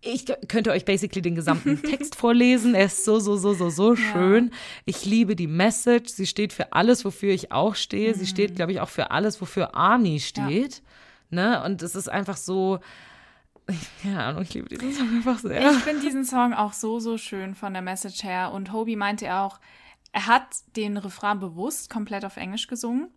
ich 0.00 0.26
könnte 0.46 0.70
euch 0.70 0.84
basically 0.84 1.22
den 1.22 1.34
gesamten 1.34 1.82
Text 1.82 2.14
vorlesen. 2.14 2.74
Er 2.74 2.86
ist 2.86 3.04
so, 3.04 3.18
so, 3.18 3.36
so, 3.36 3.54
so, 3.54 3.68
so 3.70 3.96
schön. 3.96 4.46
Ja. 4.46 4.52
Ich 4.84 5.04
liebe 5.04 5.34
die 5.34 5.46
Message. 5.46 6.10
Sie 6.10 6.26
steht 6.26 6.52
für 6.52 6.72
alles, 6.72 7.04
wofür 7.04 7.32
ich 7.32 7.50
auch 7.50 7.74
stehe. 7.74 8.14
Mhm. 8.14 8.18
Sie 8.18 8.26
steht, 8.26 8.54
glaube 8.54 8.72
ich, 8.72 8.80
auch 8.80 8.88
für 8.88 9.10
alles, 9.10 9.40
wofür 9.40 9.74
Army 9.74 10.20
steht. 10.20 10.82
Ja. 11.30 11.60
Ne? 11.60 11.64
Und 11.64 11.82
es 11.82 11.94
ist 11.94 12.08
einfach 12.08 12.36
so. 12.36 12.78
Keine 14.02 14.24
Ahnung, 14.24 14.42
ich 14.42 14.54
liebe 14.54 14.68
diesen 14.68 14.92
Song 14.92 15.08
einfach 15.16 15.38
sehr. 15.40 15.70
Ich 15.72 15.78
finde 15.78 16.00
diesen 16.00 16.24
Song 16.24 16.54
auch 16.54 16.72
so, 16.72 17.00
so 17.00 17.18
schön 17.18 17.54
von 17.54 17.72
der 17.72 17.82
Message 17.82 18.22
her. 18.22 18.52
Und 18.52 18.72
Hobie 18.72 18.96
meinte 18.96 19.34
auch, 19.34 19.60
er 20.12 20.26
hat 20.26 20.46
den 20.76 20.96
Refrain 20.96 21.38
bewusst 21.38 21.90
komplett 21.90 22.24
auf 22.24 22.36
Englisch 22.38 22.66
gesungen, 22.66 23.08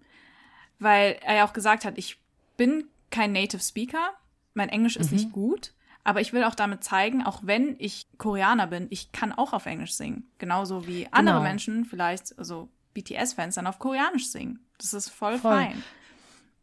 weil 0.80 1.18
er 1.22 1.36
ja 1.36 1.48
auch 1.48 1.54
gesagt 1.54 1.86
hat, 1.86 1.98
ich 1.98 2.20
bin 2.58 2.86
kein 3.12 3.32
Native 3.32 3.62
Speaker, 3.62 4.12
mein 4.54 4.70
Englisch 4.70 4.98
ist 4.98 5.12
mhm. 5.12 5.18
nicht 5.18 5.32
gut. 5.32 5.74
Aber 6.04 6.22
ich 6.22 6.34
will 6.34 6.43
auch 6.43 6.56
damit 6.56 6.84
zeigen, 6.84 7.24
auch 7.24 7.41
wenn 7.43 7.76
ich 7.78 8.08
Koreaner 8.18 8.68
bin, 8.68 8.88
ich 8.89 9.12
kann 9.12 9.32
auch 9.32 9.54
auf 9.54 9.66
Englisch 9.66 9.93
singen. 9.93 10.30
Genauso 10.39 10.88
wie 10.88 11.08
andere 11.12 11.38
genau. 11.38 11.47
Menschen, 11.47 11.86
vielleicht, 11.86 12.38
also 12.39 12.70
BTS-Fans, 12.93 13.56
dann 13.56 13.68
auf 13.68 13.80
Koreanisch 13.80 14.30
singen. 14.30 14.60
Das 14.78 14.93
ist 14.93 15.10
voll, 15.10 15.38
voll. 15.38 15.52
fein. 15.52 15.84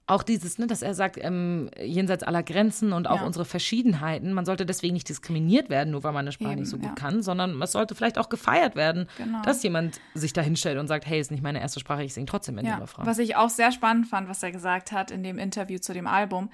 Auch 0.09 0.23
dieses, 0.23 0.59
ne, 0.59 0.67
dass 0.67 0.81
er 0.81 0.95
sagt, 0.95 1.19
ähm, 1.21 1.69
jenseits 1.79 2.23
aller 2.23 2.43
Grenzen 2.43 2.95
und 2.95 3.07
auch 3.07 3.21
ja. 3.21 3.27
unsere 3.27 3.45
Verschiedenheiten, 3.45 4.33
man 4.33 4.47
sollte 4.47 4.65
deswegen 4.65 4.95
nicht 4.95 5.07
diskriminiert 5.07 5.69
werden, 5.69 5.91
nur 5.91 6.03
weil 6.03 6.13
man 6.13 6.25
eine 6.25 6.33
Sprache 6.33 6.53
Eben, 6.53 6.61
nicht 6.61 6.71
so 6.71 6.79
gut 6.79 6.87
ja. 6.87 6.95
kann, 6.95 7.23
sondern 7.23 7.61
es 7.61 7.73
sollte 7.73 7.95
vielleicht 7.95 8.17
auch 8.17 8.31
gefeiert 8.31 8.75
werden, 8.75 9.07
genau. 9.19 9.43
dass 9.43 9.63
jemand 9.63 10.01
sich 10.15 10.33
da 10.33 10.41
hinstellt 10.41 10.79
und 10.79 10.89
sagt, 10.89 11.05
hey, 11.05 11.21
ist 11.21 11.31
nicht 11.31 11.43
meine 11.43 11.61
erste 11.61 11.79
Sprache, 11.79 12.05
ich 12.05 12.15
singe 12.15 12.25
trotzdem 12.25 12.57
in 12.57 12.65
ja. 12.65 12.77
dem 12.77 12.81
Refrain. 12.81 13.05
Was 13.05 13.19
ich 13.19 13.37
auch 13.37 13.51
sehr 13.51 13.71
spannend 13.71 14.07
fand, 14.07 14.31
was 14.31 14.43
er 14.43 14.51
gesagt 14.51 14.93
hat 14.93 15.11
in 15.11 15.23
dem 15.23 15.37
Interview 15.37 15.79
zu 15.79 15.93
dem 15.93 16.07
Album, 16.07 16.49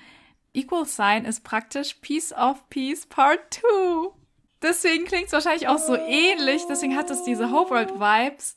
Equal 0.55 0.87
Sign 0.87 1.25
ist 1.25 1.45
praktisch 1.45 1.95
Piece 1.95 2.33
of 2.33 2.69
Peace 2.71 3.07
Part 3.07 3.41
2. 3.55 4.15
Deswegen 4.63 5.05
klingt 5.05 5.27
es 5.27 5.33
wahrscheinlich 5.33 5.69
auch 5.69 5.79
so 5.79 5.95
ähnlich. 5.97 6.63
Deswegen 6.69 6.97
hat 6.97 7.11
es 7.11 7.23
diese 7.25 7.51
Hope 7.51 7.71
World 7.71 7.95
Vibes, 7.95 8.57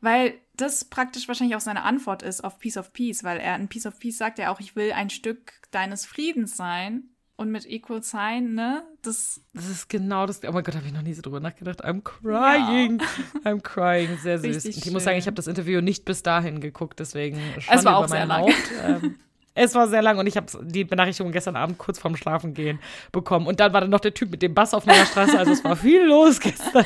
weil 0.00 0.34
das 0.56 0.84
praktisch 0.84 1.28
wahrscheinlich 1.28 1.56
auch 1.56 1.60
seine 1.60 1.82
Antwort 1.82 2.22
ist 2.22 2.42
auf 2.42 2.58
Piece 2.58 2.76
of 2.78 2.92
Peace, 2.92 3.24
weil 3.24 3.38
er 3.38 3.56
in 3.56 3.68
Piece 3.68 3.86
of 3.86 3.98
Peace 3.98 4.16
sagt 4.16 4.38
ja 4.38 4.52
auch, 4.52 4.60
ich 4.60 4.76
will 4.76 4.92
ein 4.92 5.10
Stück 5.10 5.52
deines 5.72 6.06
Friedens 6.06 6.56
sein 6.56 7.10
und 7.36 7.50
mit 7.50 7.66
Equal 7.66 8.02
Sign, 8.02 8.54
ne? 8.54 8.84
Das, 9.02 9.40
Das 9.52 9.68
ist 9.68 9.88
genau 9.88 10.26
das. 10.26 10.40
Oh 10.44 10.52
mein 10.52 10.62
Gott, 10.62 10.76
habe 10.76 10.86
ich 10.86 10.92
noch 10.92 11.02
nie 11.02 11.14
so 11.14 11.22
drüber 11.22 11.40
nachgedacht. 11.40 11.84
I'm 11.84 12.02
crying. 12.02 13.02
I'm 13.44 13.60
crying. 13.60 14.16
Sehr 14.22 14.38
süß. 14.40 14.64
Ich 14.66 14.90
muss 14.92 15.02
sagen, 15.02 15.18
ich 15.18 15.26
habe 15.26 15.34
das 15.34 15.48
Interview 15.48 15.80
nicht 15.80 16.04
bis 16.04 16.22
dahin 16.22 16.60
geguckt, 16.60 17.00
deswegen 17.00 17.40
Es 17.68 17.84
war 17.84 17.96
auch 17.96 18.04
über 18.04 18.08
sehr 18.16 18.26
lang. 18.26 18.52
Ähm, 18.84 19.18
es 19.54 19.74
war 19.74 19.88
sehr 19.88 20.02
lang 20.02 20.18
und 20.18 20.26
ich 20.26 20.36
habe 20.36 20.46
die 20.64 20.84
Benachrichtigung 20.84 21.32
gestern 21.32 21.56
Abend 21.56 21.78
kurz 21.78 21.98
vorm 21.98 22.16
Schlafengehen 22.16 22.80
bekommen. 23.12 23.46
Und 23.46 23.60
dann 23.60 23.72
war 23.72 23.80
dann 23.80 23.90
noch 23.90 24.00
der 24.00 24.14
Typ 24.14 24.30
mit 24.30 24.42
dem 24.42 24.54
Bass 24.54 24.74
auf 24.74 24.84
meiner 24.86 25.06
Straße. 25.06 25.38
Also 25.38 25.52
es 25.52 25.62
war 25.64 25.76
viel 25.76 26.02
los 26.04 26.40
gestern. 26.40 26.84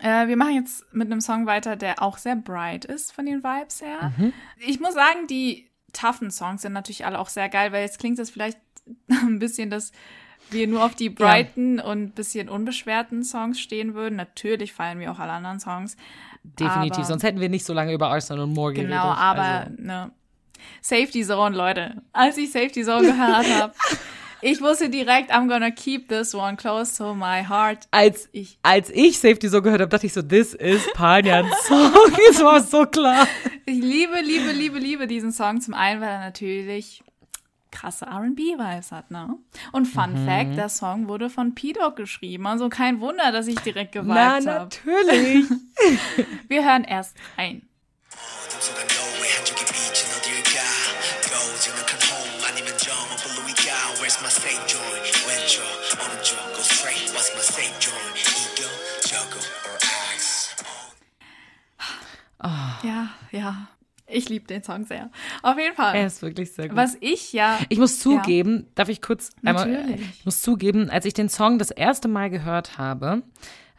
Äh, 0.00 0.26
wir 0.26 0.36
machen 0.36 0.54
jetzt 0.56 0.84
mit 0.92 1.10
einem 1.10 1.20
Song 1.20 1.46
weiter, 1.46 1.76
der 1.76 2.02
auch 2.02 2.18
sehr 2.18 2.34
bright 2.34 2.84
ist 2.84 3.12
von 3.12 3.24
den 3.26 3.44
Vibes 3.44 3.80
her. 3.80 4.12
Ich 4.58 4.80
muss 4.80 4.94
sagen, 4.94 5.28
die 5.28 5.70
toughen 5.92 6.30
Songs 6.30 6.62
sind 6.62 6.72
natürlich 6.72 7.06
alle 7.06 7.18
auch 7.18 7.28
sehr 7.28 7.48
geil, 7.48 7.70
weil 7.72 7.82
jetzt 7.82 7.98
klingt 8.00 8.18
es 8.18 8.30
vielleicht 8.30 8.58
ein 9.08 9.38
bisschen, 9.38 9.70
dass 9.70 9.92
wir 10.50 10.66
nur 10.66 10.84
auf 10.84 10.96
die 10.96 11.08
brighten 11.08 11.78
und 11.78 12.14
bisschen 12.16 12.48
unbeschwerten 12.48 13.22
Songs 13.22 13.60
stehen 13.60 13.94
würden. 13.94 14.16
Natürlich 14.16 14.72
feiern 14.72 14.98
wir 14.98 15.12
auch 15.12 15.20
alle 15.20 15.32
anderen 15.32 15.60
Songs. 15.60 15.96
Definitiv. 16.42 17.04
Sonst 17.04 17.22
hätten 17.22 17.40
wir 17.40 17.48
nicht 17.48 17.64
so 17.64 17.72
lange 17.72 17.92
über 17.92 18.08
Arsenal 18.08 18.42
und 18.44 18.52
Moore 18.52 18.72
geredet. 18.72 18.90
Genau, 18.90 19.04
aber 19.04 19.42
Also, 19.42 19.72
ne. 19.78 20.10
Safety 20.80 21.24
Zone, 21.24 21.56
Leute. 21.56 22.02
Als 22.12 22.36
ich 22.36 22.50
Safety 22.52 22.84
Zone 22.84 23.06
gehört 23.06 23.46
habe, 23.54 23.72
ich 24.40 24.60
wusste 24.60 24.88
direkt, 24.88 25.32
I'm 25.32 25.48
gonna 25.48 25.70
keep 25.70 26.08
this 26.08 26.34
one 26.34 26.56
close 26.56 26.96
to 26.98 27.14
my 27.14 27.44
heart. 27.48 27.86
als 27.90 28.28
Ich- 28.32 28.58
als 28.62 28.90
ich 28.90 29.18
Safety 29.18 29.48
so 29.48 29.62
gehört 29.62 29.80
habe, 29.80 29.90
dachte 29.90 30.06
ich 30.06 30.12
so, 30.12 30.22
this 30.22 30.54
is 30.54 30.82
Panyans 30.94 31.50
Song. 31.68 31.92
Es 32.30 32.42
war 32.42 32.60
so 32.62 32.86
klar. 32.86 33.26
Ich 33.66 33.80
liebe, 33.80 34.20
liebe, 34.20 34.50
liebe, 34.52 34.78
liebe 34.78 35.06
diesen 35.06 35.32
Song. 35.32 35.60
Zum 35.60 35.74
einen, 35.74 36.00
weil 36.00 36.08
er 36.08 36.18
natürlich 36.20 37.02
krasse 37.70 38.04
R&B-Vibes 38.04 38.92
hat, 38.92 39.10
ne? 39.10 39.34
Und 39.72 39.86
Fun 39.86 40.12
Mhm. 40.12 40.26
Fact, 40.26 40.56
der 40.58 40.68
Song 40.68 41.08
wurde 41.08 41.30
von 41.30 41.54
P-Dog 41.54 41.96
geschrieben. 41.96 42.46
Also 42.46 42.68
kein 42.68 43.00
Wunder, 43.00 43.32
dass 43.32 43.46
ich 43.46 43.58
direkt 43.60 43.94
Na, 43.94 44.02
geweibt 44.38 44.46
habe. 44.46 44.64
natürlich. 44.64 45.46
Wir 46.48 46.64
hören 46.66 46.84
erst 46.84 47.16
rein. 47.38 47.62
Ja, 63.32 63.38
ja. 63.38 63.68
Ich 64.06 64.28
liebe 64.28 64.46
den 64.46 64.62
Song 64.62 64.84
sehr. 64.84 65.10
Auf 65.42 65.58
jeden 65.58 65.74
Fall. 65.74 65.94
er 65.96 66.06
ist 66.06 66.20
wirklich 66.20 66.52
sehr 66.52 66.68
gut. 66.68 66.76
Was 66.76 66.96
ich 67.00 67.32
ja 67.32 67.58
Ich 67.70 67.78
muss 67.78 67.98
zugeben, 67.98 68.66
darf 68.74 68.88
ich 68.88 69.00
kurz 69.00 69.30
einmal, 69.42 69.70
Natürlich. 69.70 70.00
ich 70.18 70.24
muss 70.24 70.42
zugeben, 70.42 70.90
als 70.90 71.06
ich 71.06 71.14
den 71.14 71.28
Song 71.28 71.58
das 71.58 71.70
erste 71.70 72.08
Mal 72.08 72.28
gehört 72.28 72.76
habe, 72.78 73.22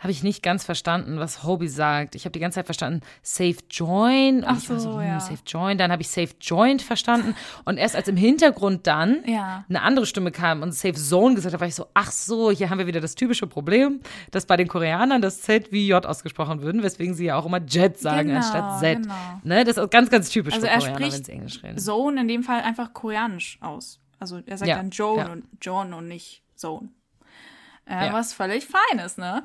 habe 0.03 0.11
ich 0.11 0.21
nicht 0.21 0.43
ganz 0.43 0.63
verstanden, 0.63 1.17
was 1.17 1.43
Hobie 1.43 1.67
sagt. 1.69 2.13
Ich 2.15 2.25
habe 2.25 2.31
die 2.33 2.39
ganze 2.39 2.55
Zeit 2.55 2.65
verstanden, 2.65 3.01
Safe 3.21 3.55
Join. 3.71 4.43
Ach 4.45 4.57
war 4.69 4.79
so, 4.79 4.99
hm, 4.99 5.07
ja. 5.07 5.19
Safe 5.19 5.39
Join. 5.47 5.77
Dann 5.77 5.91
habe 5.91 6.01
ich 6.01 6.09
Safe 6.09 6.29
Joint 6.39 6.81
verstanden. 6.81 7.35
Und 7.65 7.77
erst 7.77 7.95
als 7.95 8.07
im 8.07 8.17
Hintergrund 8.17 8.85
dann 8.85 9.23
Ja. 9.25 9.63
eine 9.69 9.81
andere 9.81 10.05
Stimme 10.05 10.31
kam 10.31 10.61
und 10.61 10.73
Safe 10.73 10.93
Zone 10.93 11.35
gesagt 11.35 11.53
hat, 11.53 11.61
war 11.61 11.67
ich 11.67 11.75
so, 11.75 11.87
ach 11.93 12.11
so, 12.11 12.51
hier 12.51 12.69
haben 12.69 12.77
wir 12.79 12.85
wieder 12.87 12.99
das 13.01 13.15
typische 13.15 13.47
Problem, 13.47 14.01
dass 14.31 14.45
bei 14.45 14.57
den 14.57 14.67
Koreanern 14.67 15.21
das 15.21 15.41
Z 15.41 15.71
wie 15.71 15.87
J 15.87 16.05
ausgesprochen 16.05 16.61
würden, 16.61 16.83
weswegen 16.83 17.15
sie 17.15 17.25
ja 17.25 17.37
auch 17.37 17.45
immer 17.45 17.61
Jet 17.65 17.97
sagen 17.99 18.27
Genau, 18.27 18.39
anstatt 18.41 18.79
Z. 18.79 19.01
genau. 19.03 19.13
Ne, 19.43 19.63
das 19.63 19.77
ist 19.77 19.89
ganz, 19.89 20.09
ganz 20.09 20.29
typisch 20.29 20.53
Also 20.53 20.67
für 20.67 20.71
er 20.73 20.79
Koreaner, 20.79 20.99
wenn 21.13 21.23
sie 21.23 21.31
Englisch 21.31 21.63
reden. 21.63 21.77
Zone 21.77 22.21
in 22.21 22.27
dem 22.27 22.43
Fall 22.43 22.61
einfach 22.61 22.93
koreanisch 22.93 23.57
aus. 23.61 23.99
Also 24.19 24.41
er 24.45 24.57
sagt 24.57 24.67
Ja, 24.69 24.75
dann 24.77 24.89
Joan 24.89 25.29
und 25.31 25.43
John 25.61 25.93
und 25.93 26.07
nicht 26.09 26.43
Zone. 26.55 26.89
Äh, 27.85 28.07
Ja. 28.07 28.13
Was 28.13 28.33
völlig 28.33 28.65
fein 28.65 28.99
ist, 28.99 29.17
ne? 29.17 29.43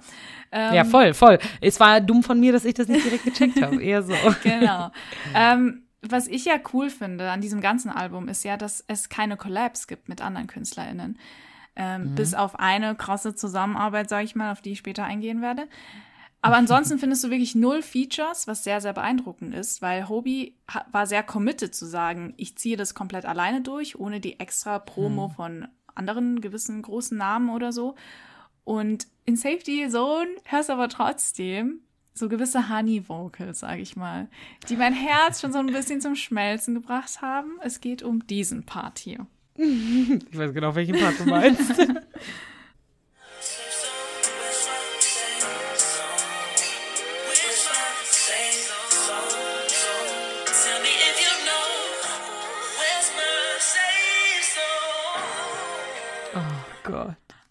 Ähm, 0.52 0.74
Ja, 0.74 0.84
voll, 0.84 1.14
voll. 1.14 1.38
Es 1.60 1.80
war 1.80 2.00
dumm 2.00 2.22
von 2.22 2.38
mir, 2.38 2.52
dass 2.52 2.64
ich 2.64 2.74
das 2.74 2.88
nicht 2.88 3.04
direkt 3.04 3.24
gecheckt 3.24 3.60
habe. 3.62 3.82
Eher 3.82 4.02
so. 4.02 4.14
Genau. 4.42 4.90
ähm, 5.34 5.82
was 6.02 6.28
ich 6.28 6.44
ja 6.44 6.54
cool 6.72 6.90
finde 6.90 7.30
an 7.30 7.40
diesem 7.40 7.60
ganzen 7.60 7.90
Album 7.90 8.28
ist 8.28 8.44
ja, 8.44 8.56
dass 8.56 8.84
es 8.86 9.08
keine 9.08 9.36
Collabs 9.36 9.88
gibt 9.88 10.08
mit 10.08 10.22
anderen 10.22 10.46
KünstlerInnen. 10.46 11.18
Ähm, 11.74 12.14
Bis 12.14 12.34
auf 12.34 12.58
eine 12.58 12.94
krasse 12.94 13.34
Zusammenarbeit, 13.34 14.08
sage 14.08 14.24
ich 14.24 14.34
mal, 14.36 14.52
auf 14.52 14.60
die 14.60 14.72
ich 14.72 14.78
später 14.78 15.04
eingehen 15.04 15.42
werde. 15.42 15.66
Aber 16.40 16.56
ansonsten 16.56 16.98
findest 17.00 17.24
du 17.24 17.30
wirklich 17.30 17.54
null 17.56 17.82
Features, 17.82 18.46
was 18.46 18.62
sehr, 18.64 18.80
sehr 18.80 18.92
beeindruckend 18.92 19.54
ist, 19.54 19.82
weil 19.82 20.08
Hobie 20.08 20.54
war 20.92 21.06
sehr 21.06 21.22
committed 21.24 21.74
zu 21.74 21.86
sagen, 21.86 22.34
ich 22.36 22.56
ziehe 22.56 22.76
das 22.76 22.94
komplett 22.94 23.26
alleine 23.26 23.60
durch, 23.60 23.98
ohne 23.98 24.20
die 24.20 24.38
extra 24.40 24.78
Promo 24.78 25.28
von 25.28 25.66
anderen 25.96 26.40
gewissen 26.40 26.80
großen 26.82 27.18
Namen 27.18 27.50
oder 27.50 27.72
so. 27.72 27.96
Und 28.68 29.06
in 29.24 29.36
Safety 29.36 29.88
Zone 29.88 30.28
hörst 30.44 30.68
du 30.68 30.74
aber 30.74 30.90
trotzdem 30.90 31.80
so 32.12 32.28
gewisse 32.28 32.68
Honey-Vocals, 32.68 33.60
sage 33.60 33.80
ich 33.80 33.96
mal, 33.96 34.28
die 34.68 34.76
mein 34.76 34.92
Herz 34.92 35.40
schon 35.40 35.54
so 35.54 35.58
ein 35.58 35.68
bisschen 35.68 36.02
zum 36.02 36.14
Schmelzen 36.14 36.74
gebracht 36.74 37.22
haben. 37.22 37.52
Es 37.62 37.80
geht 37.80 38.02
um 38.02 38.26
diesen 38.26 38.64
Part 38.64 38.98
hier. 38.98 39.26
Ich 39.56 40.38
weiß 40.38 40.52
genau, 40.52 40.74
welchen 40.74 40.98
Part 40.98 41.18
du 41.18 41.24
meinst. 41.24 41.62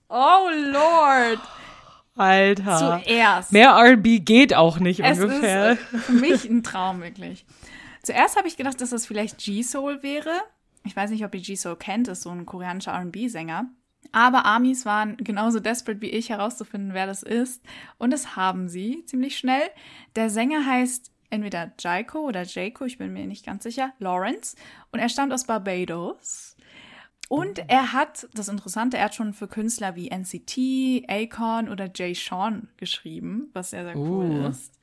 Oh 0.10 0.49
Lord! 0.53 1.39
Alter. 2.16 3.01
Zuerst. 3.05 3.51
Mehr 3.51 3.76
RB 3.78 4.26
geht 4.26 4.55
auch 4.55 4.80
nicht 4.80 5.01
Es 5.01 5.20
ungefähr. 5.20 5.74
ist 5.74 5.80
für 6.05 6.12
mich 6.14 6.45
ein 6.45 6.64
Traum, 6.64 7.01
wirklich. 7.01 7.45
Zuerst 8.01 8.38
habe 8.38 8.47
ich 8.47 8.58
gedacht, 8.58 8.82
dass 8.82 8.89
das 8.89 9.05
vielleicht 9.05 9.38
G-Soul 9.38 10.01
wäre. 10.01 10.32
Ich 10.84 10.95
weiß 10.95 11.12
nicht, 11.12 11.24
ob 11.26 11.36
ihr 11.36 11.41
G-Soul 11.41 11.76
kennt, 11.76 12.08
ist 12.08 12.24
so 12.24 12.30
ein 12.30 12.45
koreanischer 12.45 12.93
R&B-Sänger. 12.93 13.66
Aber 14.14 14.45
Amis 14.45 14.86
waren 14.86 15.18
genauso 15.18 15.60
desperate 15.60 16.01
wie 16.01 16.10
ich 16.10 16.30
herauszufinden, 16.30 16.93
wer 16.93 17.05
das 17.05 17.24
ist. 17.24 17.62
Und 17.97 18.12
das 18.12 18.36
haben 18.36 18.70
sie 18.70 19.03
ziemlich 19.05 19.38
schnell. 19.38 19.70
Der 20.16 20.30
Sänger 20.30 20.66
heißt 20.66 21.12
entweder 21.30 21.74
Jaiko 21.78 22.20
oder 22.22 22.43
Jaco, 22.43 22.86
ich 22.86 22.97
bin 22.97 23.12
mir 23.14 23.28
nicht 23.28 23.45
ganz 23.45 23.64
sicher, 23.64 23.91
Lawrence. 23.99 24.55
Und 24.91 24.99
er 24.99 25.10
stammt 25.10 25.34
aus 25.34 25.45
Barbados. 25.45 26.55
Und 27.30 27.59
er 27.67 27.93
hat, 27.93 28.28
das 28.34 28.47
Interessante, 28.47 28.97
er 28.97 29.05
hat 29.05 29.15
schon 29.15 29.34
für 29.34 29.47
Künstler 29.47 29.95
wie 29.95 30.09
NCT, 30.09 31.09
Akon 31.09 31.67
oder 31.69 31.89
Jay 31.93 32.13
Sean 32.13 32.69
geschrieben, 32.78 33.49
was 33.53 33.71
sehr, 33.71 33.84
sehr 33.84 33.97
cool 33.97 34.25
Uh. 34.45 34.47
ist. 34.47 34.73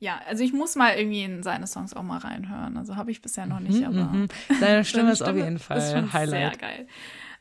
Ja, 0.00 0.20
also 0.28 0.42
ich 0.42 0.52
muss 0.52 0.74
mal 0.74 0.96
irgendwie 0.96 1.22
in 1.22 1.42
seine 1.42 1.66
Songs 1.66 1.94
auch 1.94 2.02
mal 2.02 2.18
reinhören. 2.18 2.76
Also 2.76 2.96
habe 2.96 3.10
ich 3.10 3.22
bisher 3.22 3.46
noch 3.46 3.60
nicht, 3.60 3.84
aber 3.84 4.04
Mhm. 4.04 4.28
Seine 4.60 4.84
Stimme 4.84 5.12
ist 5.12 5.22
auf 5.22 5.36
jeden 5.36 5.58
Fall 5.58 5.78
ist 5.78 5.92
schon 5.92 6.12
Highlight. 6.12 6.30
Sehr 6.60 6.68
geil. 6.68 6.86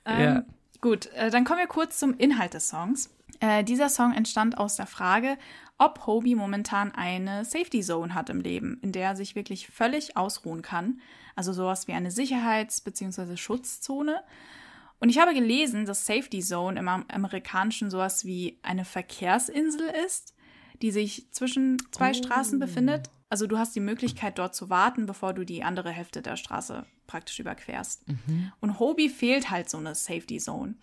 Ähm, 0.05 0.21
Ja. 0.21 0.43
Gut, 0.79 1.07
äh, 1.13 1.29
dann 1.29 1.45
kommen 1.45 1.59
wir 1.59 1.67
kurz 1.67 1.97
zum 1.97 2.13
Inhalt 2.17 2.53
des 2.53 2.69
Songs. 2.69 3.09
Äh, 3.39 3.63
dieser 3.63 3.89
Song 3.89 4.13
entstand 4.13 4.57
aus 4.57 4.75
der 4.75 4.85
Frage, 4.85 5.37
ob 5.77 6.05
Hobie 6.05 6.35
momentan 6.35 6.91
eine 6.93 7.43
Safety 7.43 7.81
Zone 7.81 8.13
hat 8.13 8.29
im 8.29 8.39
Leben, 8.39 8.79
in 8.81 8.91
der 8.91 9.09
er 9.09 9.15
sich 9.15 9.35
wirklich 9.35 9.67
völlig 9.67 10.15
ausruhen 10.15 10.61
kann. 10.61 11.01
Also 11.35 11.53
sowas 11.53 11.87
wie 11.87 11.93
eine 11.93 12.11
Sicherheits- 12.11 12.81
bzw. 12.81 13.37
Schutzzone. 13.37 14.21
Und 14.99 15.09
ich 15.09 15.19
habe 15.19 15.33
gelesen, 15.33 15.85
dass 15.85 16.05
Safety 16.05 16.39
Zone 16.39 16.79
im 16.79 16.87
Am- 16.87 17.05
Amerikanischen 17.09 17.89
sowas 17.89 18.23
wie 18.25 18.59
eine 18.61 18.85
Verkehrsinsel 18.85 19.91
ist, 20.05 20.33
die 20.81 20.91
sich 20.91 21.27
zwischen 21.31 21.77
zwei 21.91 22.13
Straßen 22.13 22.59
befindet. 22.59 23.09
Also 23.29 23.47
du 23.47 23.57
hast 23.57 23.75
die 23.75 23.79
Möglichkeit, 23.79 24.37
dort 24.37 24.53
zu 24.55 24.69
warten, 24.69 25.05
bevor 25.07 25.33
du 25.33 25.43
die 25.43 25.63
andere 25.63 25.89
Hälfte 25.89 26.21
der 26.21 26.35
Straße 26.37 26.85
praktisch 27.07 27.39
überquerst. 27.39 28.05
Und 28.61 28.79
Hobie 28.79 29.09
fehlt 29.09 29.49
halt 29.49 29.69
so 29.69 29.77
eine 29.77 29.95
Safety 29.95 30.37
Zone. 30.37 30.75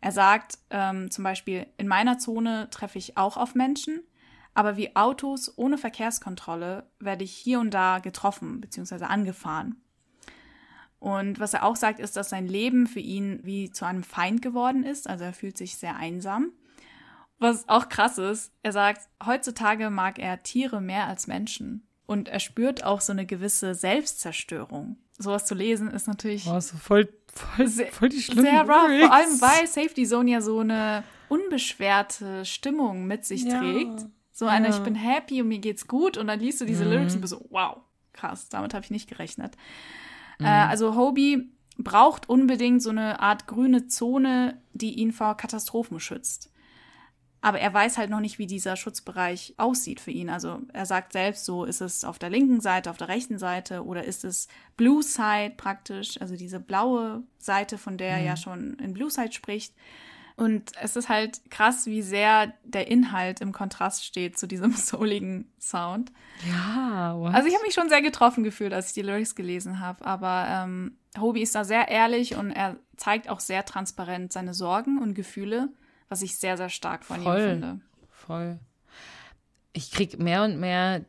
Er 0.00 0.12
sagt 0.12 0.58
ähm, 0.70 1.10
zum 1.10 1.24
Beispiel, 1.24 1.66
in 1.78 1.88
meiner 1.88 2.18
Zone 2.18 2.68
treffe 2.70 2.98
ich 2.98 3.16
auch 3.16 3.36
auf 3.38 3.54
Menschen, 3.54 4.00
aber 4.52 4.76
wie 4.76 4.94
Autos 4.94 5.56
ohne 5.56 5.78
Verkehrskontrolle 5.78 6.86
werde 7.00 7.24
ich 7.24 7.32
hier 7.32 7.58
und 7.58 7.72
da 7.72 7.98
getroffen 8.00 8.60
bzw. 8.60 9.04
angefahren. 9.04 9.80
Und 11.04 11.38
was 11.38 11.52
er 11.52 11.64
auch 11.64 11.76
sagt, 11.76 12.00
ist, 12.00 12.16
dass 12.16 12.30
sein 12.30 12.46
Leben 12.46 12.86
für 12.86 12.98
ihn 13.00 13.38
wie 13.42 13.70
zu 13.70 13.84
einem 13.84 14.02
Feind 14.02 14.40
geworden 14.40 14.84
ist. 14.84 15.06
Also 15.06 15.24
er 15.24 15.34
fühlt 15.34 15.58
sich 15.58 15.76
sehr 15.76 15.96
einsam. 15.96 16.52
Was 17.38 17.68
auch 17.68 17.90
krass 17.90 18.16
ist, 18.16 18.52
er 18.62 18.72
sagt, 18.72 19.02
heutzutage 19.22 19.90
mag 19.90 20.18
er 20.18 20.42
Tiere 20.42 20.80
mehr 20.80 21.06
als 21.06 21.26
Menschen. 21.26 21.86
Und 22.06 22.28
er 22.28 22.40
spürt 22.40 22.84
auch 22.84 23.02
so 23.02 23.12
eine 23.12 23.26
gewisse 23.26 23.74
Selbstzerstörung. 23.74 24.96
Sowas 25.18 25.44
zu 25.44 25.54
lesen 25.54 25.90
ist 25.90 26.06
natürlich 26.08 26.46
Oh, 26.48 26.58
so 26.60 26.78
voll, 26.78 27.06
voll, 27.34 27.66
Sehr- 27.66 27.92
voll 27.92 28.08
die 28.08 28.22
schlimmen 28.22 28.44
sehr 28.46 28.62
rough. 28.62 28.88
Lyrics. 28.88 29.06
Vor 29.06 29.14
allem, 29.14 29.40
weil 29.42 29.66
Safety 29.66 30.06
Zone 30.06 30.30
ja 30.30 30.40
so 30.40 30.60
eine 30.60 31.04
unbeschwerte 31.28 32.44
Stimmung 32.46 33.06
mit 33.06 33.24
sich 33.26 33.44
Ja. 33.44 33.58
trägt. 33.60 34.06
So 34.32 34.46
eine, 34.46 34.68
ich 34.70 34.78
bin 34.78 34.94
happy 34.94 35.42
und 35.42 35.48
mir 35.48 35.58
geht's 35.60 35.86
gut 35.86 36.16
und 36.16 36.26
dann 36.28 36.40
liest 36.40 36.60
du 36.60 36.64
diese 36.64 36.84
Lyrics 36.84 37.14
und 37.14 37.20
bist 37.20 37.32
so, 37.32 37.46
wow, 37.50 37.76
krass, 38.14 38.48
damit 38.48 38.72
habe 38.74 38.84
ich 38.84 38.90
nicht 38.90 39.08
gerechnet. 39.08 39.56
Äh, 40.40 40.46
also 40.46 40.96
Hobie 40.96 41.50
braucht 41.78 42.28
unbedingt 42.28 42.82
so 42.82 42.90
eine 42.90 43.20
Art 43.20 43.46
grüne 43.46 43.88
Zone, 43.88 44.60
die 44.72 44.94
ihn 44.94 45.12
vor 45.12 45.36
Katastrophen 45.36 46.00
schützt. 46.00 46.50
Aber 47.40 47.60
er 47.60 47.74
weiß 47.74 47.98
halt 47.98 48.08
noch 48.08 48.20
nicht, 48.20 48.38
wie 48.38 48.46
dieser 48.46 48.74
Schutzbereich 48.74 49.52
aussieht 49.58 50.00
für 50.00 50.10
ihn. 50.10 50.30
Also 50.30 50.62
er 50.72 50.86
sagt 50.86 51.12
selbst 51.12 51.44
so, 51.44 51.64
ist 51.64 51.82
es 51.82 52.02
auf 52.02 52.18
der 52.18 52.30
linken 52.30 52.62
Seite, 52.62 52.88
auf 52.88 52.96
der 52.96 53.08
rechten 53.08 53.38
Seite 53.38 53.84
oder 53.84 54.04
ist 54.04 54.24
es 54.24 54.48
Blue 54.78 55.02
Side 55.02 55.52
praktisch, 55.58 56.18
also 56.22 56.36
diese 56.36 56.58
blaue 56.58 57.22
Seite, 57.36 57.76
von 57.76 57.98
der 57.98 58.16
er 58.16 58.22
ja 58.22 58.36
schon 58.38 58.78
in 58.78 58.94
Blue 58.94 59.10
Side 59.10 59.32
spricht. 59.32 59.74
Und 60.36 60.72
es 60.80 60.96
ist 60.96 61.08
halt 61.08 61.48
krass, 61.50 61.86
wie 61.86 62.02
sehr 62.02 62.52
der 62.64 62.88
Inhalt 62.88 63.40
im 63.40 63.52
Kontrast 63.52 64.04
steht 64.04 64.36
zu 64.36 64.48
diesem 64.48 64.72
souligen 64.76 65.52
Sound. 65.60 66.10
Ja, 66.48 67.16
what? 67.16 67.34
Also 67.34 67.48
ich 67.48 67.54
habe 67.54 67.64
mich 67.64 67.74
schon 67.74 67.88
sehr 67.88 68.02
getroffen 68.02 68.42
gefühlt, 68.42 68.72
als 68.72 68.88
ich 68.88 68.94
die 68.94 69.02
Lyrics 69.02 69.36
gelesen 69.36 69.78
habe. 69.78 70.04
Aber 70.04 70.46
ähm, 70.48 70.96
Hobie 71.18 71.42
ist 71.42 71.54
da 71.54 71.64
sehr 71.64 71.88
ehrlich 71.88 72.34
und 72.34 72.50
er 72.50 72.76
zeigt 72.96 73.28
auch 73.28 73.40
sehr 73.40 73.64
transparent 73.64 74.32
seine 74.32 74.54
Sorgen 74.54 74.98
und 74.98 75.14
Gefühle, 75.14 75.68
was 76.08 76.22
ich 76.22 76.36
sehr, 76.36 76.56
sehr 76.56 76.68
stark 76.68 77.04
von 77.04 77.22
Voll. 77.22 77.38
ihm 77.40 77.48
finde. 77.48 77.80
Voll. 78.10 78.58
Ich 79.72 79.92
krieg 79.92 80.18
mehr 80.18 80.42
und 80.42 80.58
mehr 80.58 81.04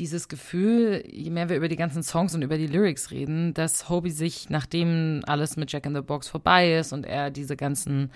dieses 0.00 0.28
Gefühl, 0.28 1.04
je 1.08 1.30
mehr 1.30 1.50
wir 1.50 1.56
über 1.56 1.68
die 1.68 1.76
ganzen 1.76 2.02
Songs 2.02 2.34
und 2.34 2.42
über 2.42 2.56
die 2.56 2.66
Lyrics 2.66 3.10
reden, 3.10 3.52
dass 3.52 3.90
Hobie 3.90 4.10
sich, 4.10 4.48
nachdem 4.48 5.22
alles 5.26 5.56
mit 5.56 5.70
Jack 5.70 5.84
in 5.86 5.94
the 5.94 6.00
Box 6.00 6.26
vorbei 6.26 6.74
ist 6.78 6.92
und 6.92 7.04
er 7.04 7.30
diese 7.30 7.54
ganzen 7.54 8.10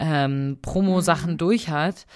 ähm, 0.00 0.58
Promo-Sachen 0.60 1.38
durch 1.38 1.68
hat, 1.68 2.06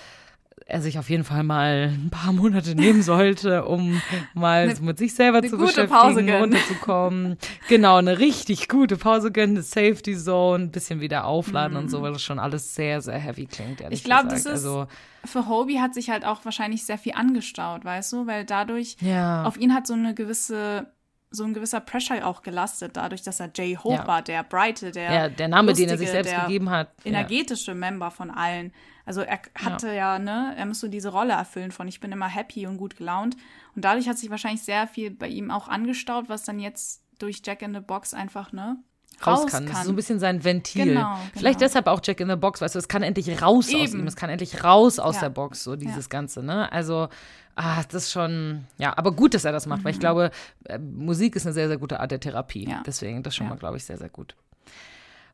er 0.66 0.80
sich 0.80 0.98
auf 0.98 1.10
jeden 1.10 1.24
Fall 1.24 1.42
mal 1.42 1.90
ein 1.92 2.08
paar 2.10 2.32
Monate 2.32 2.74
nehmen 2.74 3.02
sollte, 3.02 3.64
um 3.66 4.00
mal 4.32 4.68
Eine- 4.70 4.80
mit 4.80 4.98
sich 4.98 5.14
selber 5.14 5.38
eine 5.38 5.48
zu 5.48 5.58
gute 5.58 5.86
beschäftigen, 5.86 6.30
runterzukommen. 6.34 7.36
genau, 7.68 7.96
eine 7.96 8.18
richtig 8.18 8.68
gute 8.68 8.96
Pause 8.96 9.30
gönnen, 9.30 9.56
eine 9.56 9.62
Safety 9.62 10.16
Zone, 10.16 10.64
ein 10.64 10.70
bisschen 10.70 11.00
wieder 11.00 11.24
aufladen 11.26 11.76
und 11.76 11.90
so, 11.90 12.00
weil 12.02 12.12
das 12.12 12.22
schon 12.22 12.38
alles 12.38 12.74
sehr, 12.74 13.00
sehr 13.02 13.18
heavy 13.18 13.46
klingt, 13.46 13.80
ehrlich 13.80 13.90
Mhm. 13.90 13.92
Ich 14.00 14.04
glaube, 14.04 14.28
das 14.28 14.40
ist 14.40 14.46
also, 14.46 14.86
für 15.24 15.46
Hobie 15.48 15.80
hat 15.80 15.94
sich 15.94 16.10
halt 16.10 16.24
auch 16.24 16.44
wahrscheinlich 16.44 16.84
sehr 16.84 16.98
viel 16.98 17.12
angestaut, 17.14 17.84
weißt 17.84 18.12
du, 18.12 18.26
weil 18.26 18.44
dadurch 18.44 18.96
ja. 19.00 19.44
auf 19.44 19.56
ihn 19.58 19.74
hat 19.74 19.86
so 19.86 19.94
eine 19.94 20.14
gewisse 20.14 20.86
so 21.30 21.42
ein 21.42 21.52
gewisser 21.52 21.80
Pressure 21.80 22.24
auch 22.24 22.42
gelastet, 22.42 22.96
dadurch, 22.96 23.22
dass 23.22 23.40
er 23.40 23.50
Jay 23.52 23.74
Hope 23.82 23.94
Ja. 23.96 24.06
war, 24.06 24.22
der 24.22 24.44
Brighte, 24.44 24.92
der 24.92 25.12
Ja, 25.12 25.28
der 25.28 25.48
Name, 25.48 25.72
den 25.72 25.88
er 25.88 25.98
sich 25.98 26.06
lustige, 26.06 26.28
selbst 26.28 26.46
gegeben 26.46 26.70
hat. 26.70 26.90
Energetische 27.04 27.74
Member 27.74 28.12
von 28.12 28.30
allen. 28.30 28.72
Also 29.06 29.20
er 29.20 29.40
hatte 29.54 29.92
ja. 29.94 30.18
ne, 30.18 30.54
er 30.56 30.66
musste 30.66 30.88
diese 30.88 31.10
Rolle 31.10 31.34
erfüllen 31.34 31.72
von 31.72 31.86
ich 31.88 32.00
bin 32.00 32.10
immer 32.12 32.28
happy 32.28 32.66
und 32.66 32.78
gut 32.78 32.96
gelaunt. 32.96 33.36
Und 33.76 33.84
dadurch 33.84 34.08
hat 34.08 34.18
sich 34.18 34.30
wahrscheinlich 34.30 34.62
sehr 34.62 34.86
viel 34.86 35.10
bei 35.10 35.28
ihm 35.28 35.50
auch 35.50 35.68
angestaut, 35.68 36.28
was 36.28 36.44
dann 36.44 36.58
jetzt 36.58 37.02
durch 37.18 37.42
Jack 37.44 37.62
in 37.62 37.74
the 37.74 37.80
Box 37.80 38.14
einfach, 38.14 38.52
ne, 38.52 38.76
raus 39.24 39.46
kann. 39.46 39.66
Das 39.66 39.78
ist 39.80 39.84
so 39.84 39.92
ein 39.92 39.96
bisschen 39.96 40.18
sein 40.18 40.42
Ventil. 40.42 40.86
Genau, 40.86 41.16
Vielleicht 41.34 41.58
genau. 41.58 41.68
deshalb 41.68 41.86
auch 41.86 42.00
Jack 42.02 42.20
in 42.20 42.28
the 42.28 42.36
Box, 42.36 42.60
weißt 42.60 42.74
du, 42.74 42.78
es 42.78 42.88
kann 42.88 43.02
endlich 43.02 43.40
raus 43.42 43.66
aus 43.68 43.72
Eben. 43.72 44.00
ihm, 44.00 44.06
es 44.06 44.16
kann 44.16 44.30
endlich 44.30 44.64
raus 44.64 44.98
aus 44.98 45.16
Ja. 45.16 45.22
der 45.22 45.30
Box, 45.30 45.62
so 45.64 45.76
dieses 45.76 46.08
Ganze, 46.08 46.42
ne? 46.42 46.70
Also, 46.72 47.08
ah, 47.56 47.82
das 47.84 48.04
ist 48.04 48.12
schon, 48.12 48.64
ja, 48.78 48.96
aber 48.96 49.12
gut, 49.12 49.34
dass 49.34 49.44
er 49.44 49.52
das 49.52 49.66
macht, 49.66 49.84
weil 49.84 49.92
ich 49.92 50.00
glaube, 50.00 50.30
äh, 50.64 50.78
Musik 50.78 51.36
ist 51.36 51.46
eine 51.46 51.52
sehr, 51.52 51.68
sehr 51.68 51.78
gute 51.78 52.00
Art 52.00 52.10
der 52.10 52.20
Therapie. 52.20 52.64
Mhm. 52.66 52.72
Ja. 52.72 52.82
Deswegen, 52.86 53.22
das 53.22 53.36
schon 53.36 53.46
Ja. 53.46 53.50
mal, 53.50 53.58
glaube 53.58 53.76
ich, 53.76 53.84
sehr, 53.84 53.98
sehr 53.98 54.08
gut. 54.08 54.34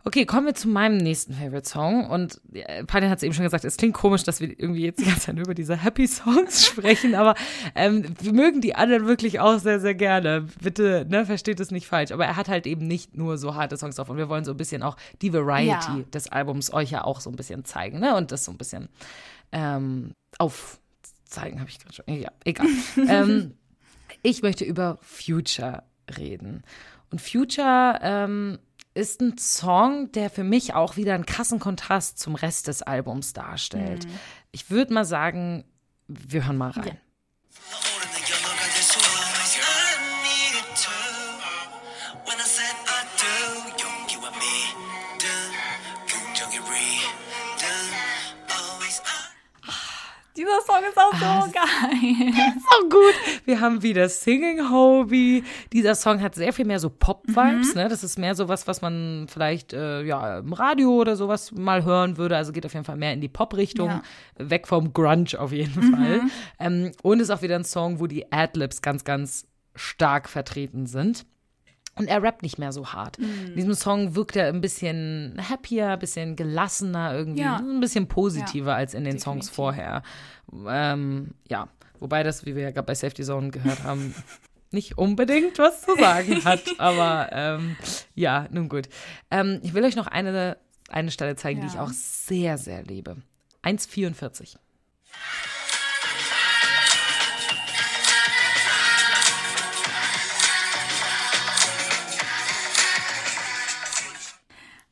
Okay, 0.03 0.25
kommen 0.25 0.47
wir 0.47 0.55
zu 0.55 0.69
meinem 0.69 0.97
nächsten 0.97 1.35
Favorite 1.35 1.69
Song. 1.69 2.09
Und 2.09 2.41
äh, 2.55 2.85
Panin 2.85 3.11
hat 3.11 3.19
es 3.19 3.23
eben 3.23 3.35
schon 3.35 3.45
gesagt, 3.45 3.65
es 3.65 3.77
klingt 3.77 3.95
komisch, 3.95 4.23
dass 4.23 4.41
wir 4.41 4.49
irgendwie 4.49 4.85
jetzt 4.85 4.99
die 5.01 5.05
ganze 5.05 5.21
Zeit 5.27 5.39
über 5.39 5.53
diese 5.53 5.77
Happy 5.77 6.07
Songs 6.07 6.65
sprechen, 6.67 7.15
aber 7.15 7.35
ähm, 7.75 8.05
wir 8.21 8.33
mögen 8.33 8.63
die 8.63 8.75
anderen 8.75 9.07
wirklich 9.07 9.41
auch 9.41 9.59
sehr, 9.59 9.79
sehr 9.79 9.95
gerne. 9.95 10.47
Bitte, 10.63 11.07
ne, 11.09 11.27
versteht 11.27 11.61
es 11.61 11.71
nicht 11.71 11.87
falsch. 11.87 12.13
Aber 12.13 12.25
er 12.25 12.37
hat 12.37 12.49
halt 12.49 12.67
eben 12.67 12.87
nicht 12.87 13.17
nur 13.17 13.37
so 13.37 13.55
harte 13.55 13.77
Songs 13.77 13.97
drauf. 13.97 14.09
Und 14.09 14.17
wir 14.17 14.29
wollen 14.31 14.45
so 14.45 14.53
ein 14.53 14.57
bisschen 14.57 14.83
auch 14.83 14.97
die 15.21 15.33
Variety 15.35 15.69
Ja. 15.99 16.05
des 16.15 16.29
Albums 16.29 16.73
euch 16.73 16.91
ja 16.91 17.05
auch 17.05 17.21
so 17.21 17.29
ein 17.29 17.37
bisschen 17.37 17.65
zeigen, 17.67 17.99
ne? 18.01 18.17
Und 18.17 18.33
das 18.33 18.45
so 18.47 18.53
ein 18.53 18.59
bisschen 18.59 18.89
ähm, 19.53 20.13
aufzeigen, 20.39 21.61
habe 21.61 21.69
ich 21.69 21.79
gerade 21.79 21.95
schon. 21.95 22.05
Ja, 22.09 22.31
egal. 22.45 22.67
ähm, 23.09 23.55
ich 24.23 24.43
möchte 24.43 24.65
über 24.65 24.99
Future 25.03 25.83
reden. 26.17 26.63
Und 27.11 27.21
Future 27.21 27.99
ähm, 28.03 28.59
ist 29.01 29.21
ein 29.21 29.39
Song, 29.39 30.13
der 30.13 30.31
für 30.31 30.45
mich 30.45 30.75
auch 30.75 30.97
wieder 30.97 31.15
einen 31.15 31.27
krassen 31.27 31.59
Kontrast 31.59 32.19
zum 32.19 32.35
Rest 32.35 32.69
des 32.69 32.83
Albums 32.83 33.33
darstellt. 33.33 34.07
Ich 34.53 34.71
würde 34.71 34.93
mal 34.93 35.05
sagen, 35.05 35.65
wir 36.07 36.47
hören 36.47 36.59
mal 36.59 36.71
rein. 36.71 36.99
오 36.99 37.10
Dieser 50.41 50.61
Song 50.67 50.83
ist 50.89 50.97
auch 50.97 51.13
Ah, 51.13 51.43
so 51.43 51.53
geil. 51.53 52.33
So 52.81 52.89
gut. 52.89 53.15
Wir 53.45 53.61
haben 53.61 53.83
wieder 53.83 54.09
Singing 54.09 54.71
Hobie. 54.71 55.45
Dieser 55.71 55.95
Song 55.95 56.23
hat 56.23 56.35
sehr 56.35 56.55
viel 56.55 56.65
mehr 56.65 56.81
so 56.81 56.89
Pop-Vibes. 56.89 57.75
Ne? 57.75 57.89
Das 57.91 58.03
ist 58.03 58.19
mehr 58.19 58.35
so 58.35 58.49
was, 58.49 58.67
was 58.67 58.81
man 58.81 59.27
vielleicht 59.29 59.75
äh, 59.75 60.03
ja, 60.03 60.39
im 60.39 60.55
Radio 60.55 60.93
oder 60.93 61.15
sowas 61.17 61.53
mal 61.53 61.85
hören 61.85 62.17
würde. 62.17 62.39
Also 62.39 62.53
geht 62.53 62.65
auf 62.65 62.73
jeden 62.73 62.87
Fall 62.87 62.97
mehr 62.97 63.13
in 63.13 63.21
die 63.21 63.29
Pop-Richtung. 63.29 63.89
Ja. 63.89 64.03
Weg 64.39 64.67
vom 64.67 64.95
Grunge 64.95 65.39
auf 65.39 65.53
jeden 65.53 65.83
Fall. 65.95 66.23
Ähm, 66.59 66.93
und 67.03 67.21
ist 67.21 67.29
auch 67.31 67.43
wieder 67.43 67.57
ein 67.57 67.65
Song, 67.65 68.01
wo 68.01 68.07
die 68.07 68.33
Adlibs 68.33 68.81
ganz, 68.81 69.05
ganz 69.05 69.47
stark 69.75 70.27
vertreten 70.31 70.87
sind. 70.87 71.27
Und 72.01 72.09
er 72.09 72.23
rappt 72.23 72.43
nicht 72.43 72.59
mehr 72.59 72.73
so 72.73 72.93
hart. 72.93 73.19
Mhm. 73.19 73.47
In 73.51 73.55
diesem 73.57 73.75
Song 73.75 74.15
wirkt 74.17 74.35
er 74.37 74.49
ein 74.49 74.61
bisschen 74.61 75.41
happier, 75.49 75.91
ein 75.91 75.99
bisschen 75.99 76.35
gelassener 76.37 77.15
irgendwie, 77.15 77.43
Ja. 77.43 77.57
ein 77.59 77.81
bisschen 77.81 78.09
positiver 78.09 78.75
als 78.75 78.95
in 78.95 79.05
den 79.05 79.19
Songs 79.19 79.47
definitiv. 79.47 79.55
vorher. 79.55 80.03
Ähm, 80.67 81.35
ja, 81.49 81.69
wobei 82.01 82.23
das, 82.23 82.45
wie 82.47 82.57
wir 82.57 82.63
ja 82.65 82.71
gerade 82.71 82.87
bei 82.87 82.95
Safety 82.95 83.23
Zone 83.23 83.51
gehört 83.51 83.85
haben, 83.85 84.15
nicht 84.73 84.99
unbedingt 84.99 85.59
was 85.59 85.83
zu 85.83 85.97
sagen 85.97 86.45
hat. 86.45 86.63
Aber 86.79 87.29
ähm, 87.33 87.77
ja, 88.15 88.47
nun 88.51 88.69
gut. 88.69 88.89
Ähm, 89.31 89.61
ich 89.63 89.75
will 89.75 89.85
euch 89.85 89.97
noch 89.97 90.07
eine, 90.07 90.57
eine 90.89 91.11
Stelle 91.11 91.37
zeigen, 91.37 91.61
die 91.61 91.67
ich 91.67 91.75
Ja. 91.75 91.83
auch 91.85 91.91
sehr, 91.93 92.57
sehr 92.59 92.83
liebe. 92.83 93.17
1,44. 93.63 94.57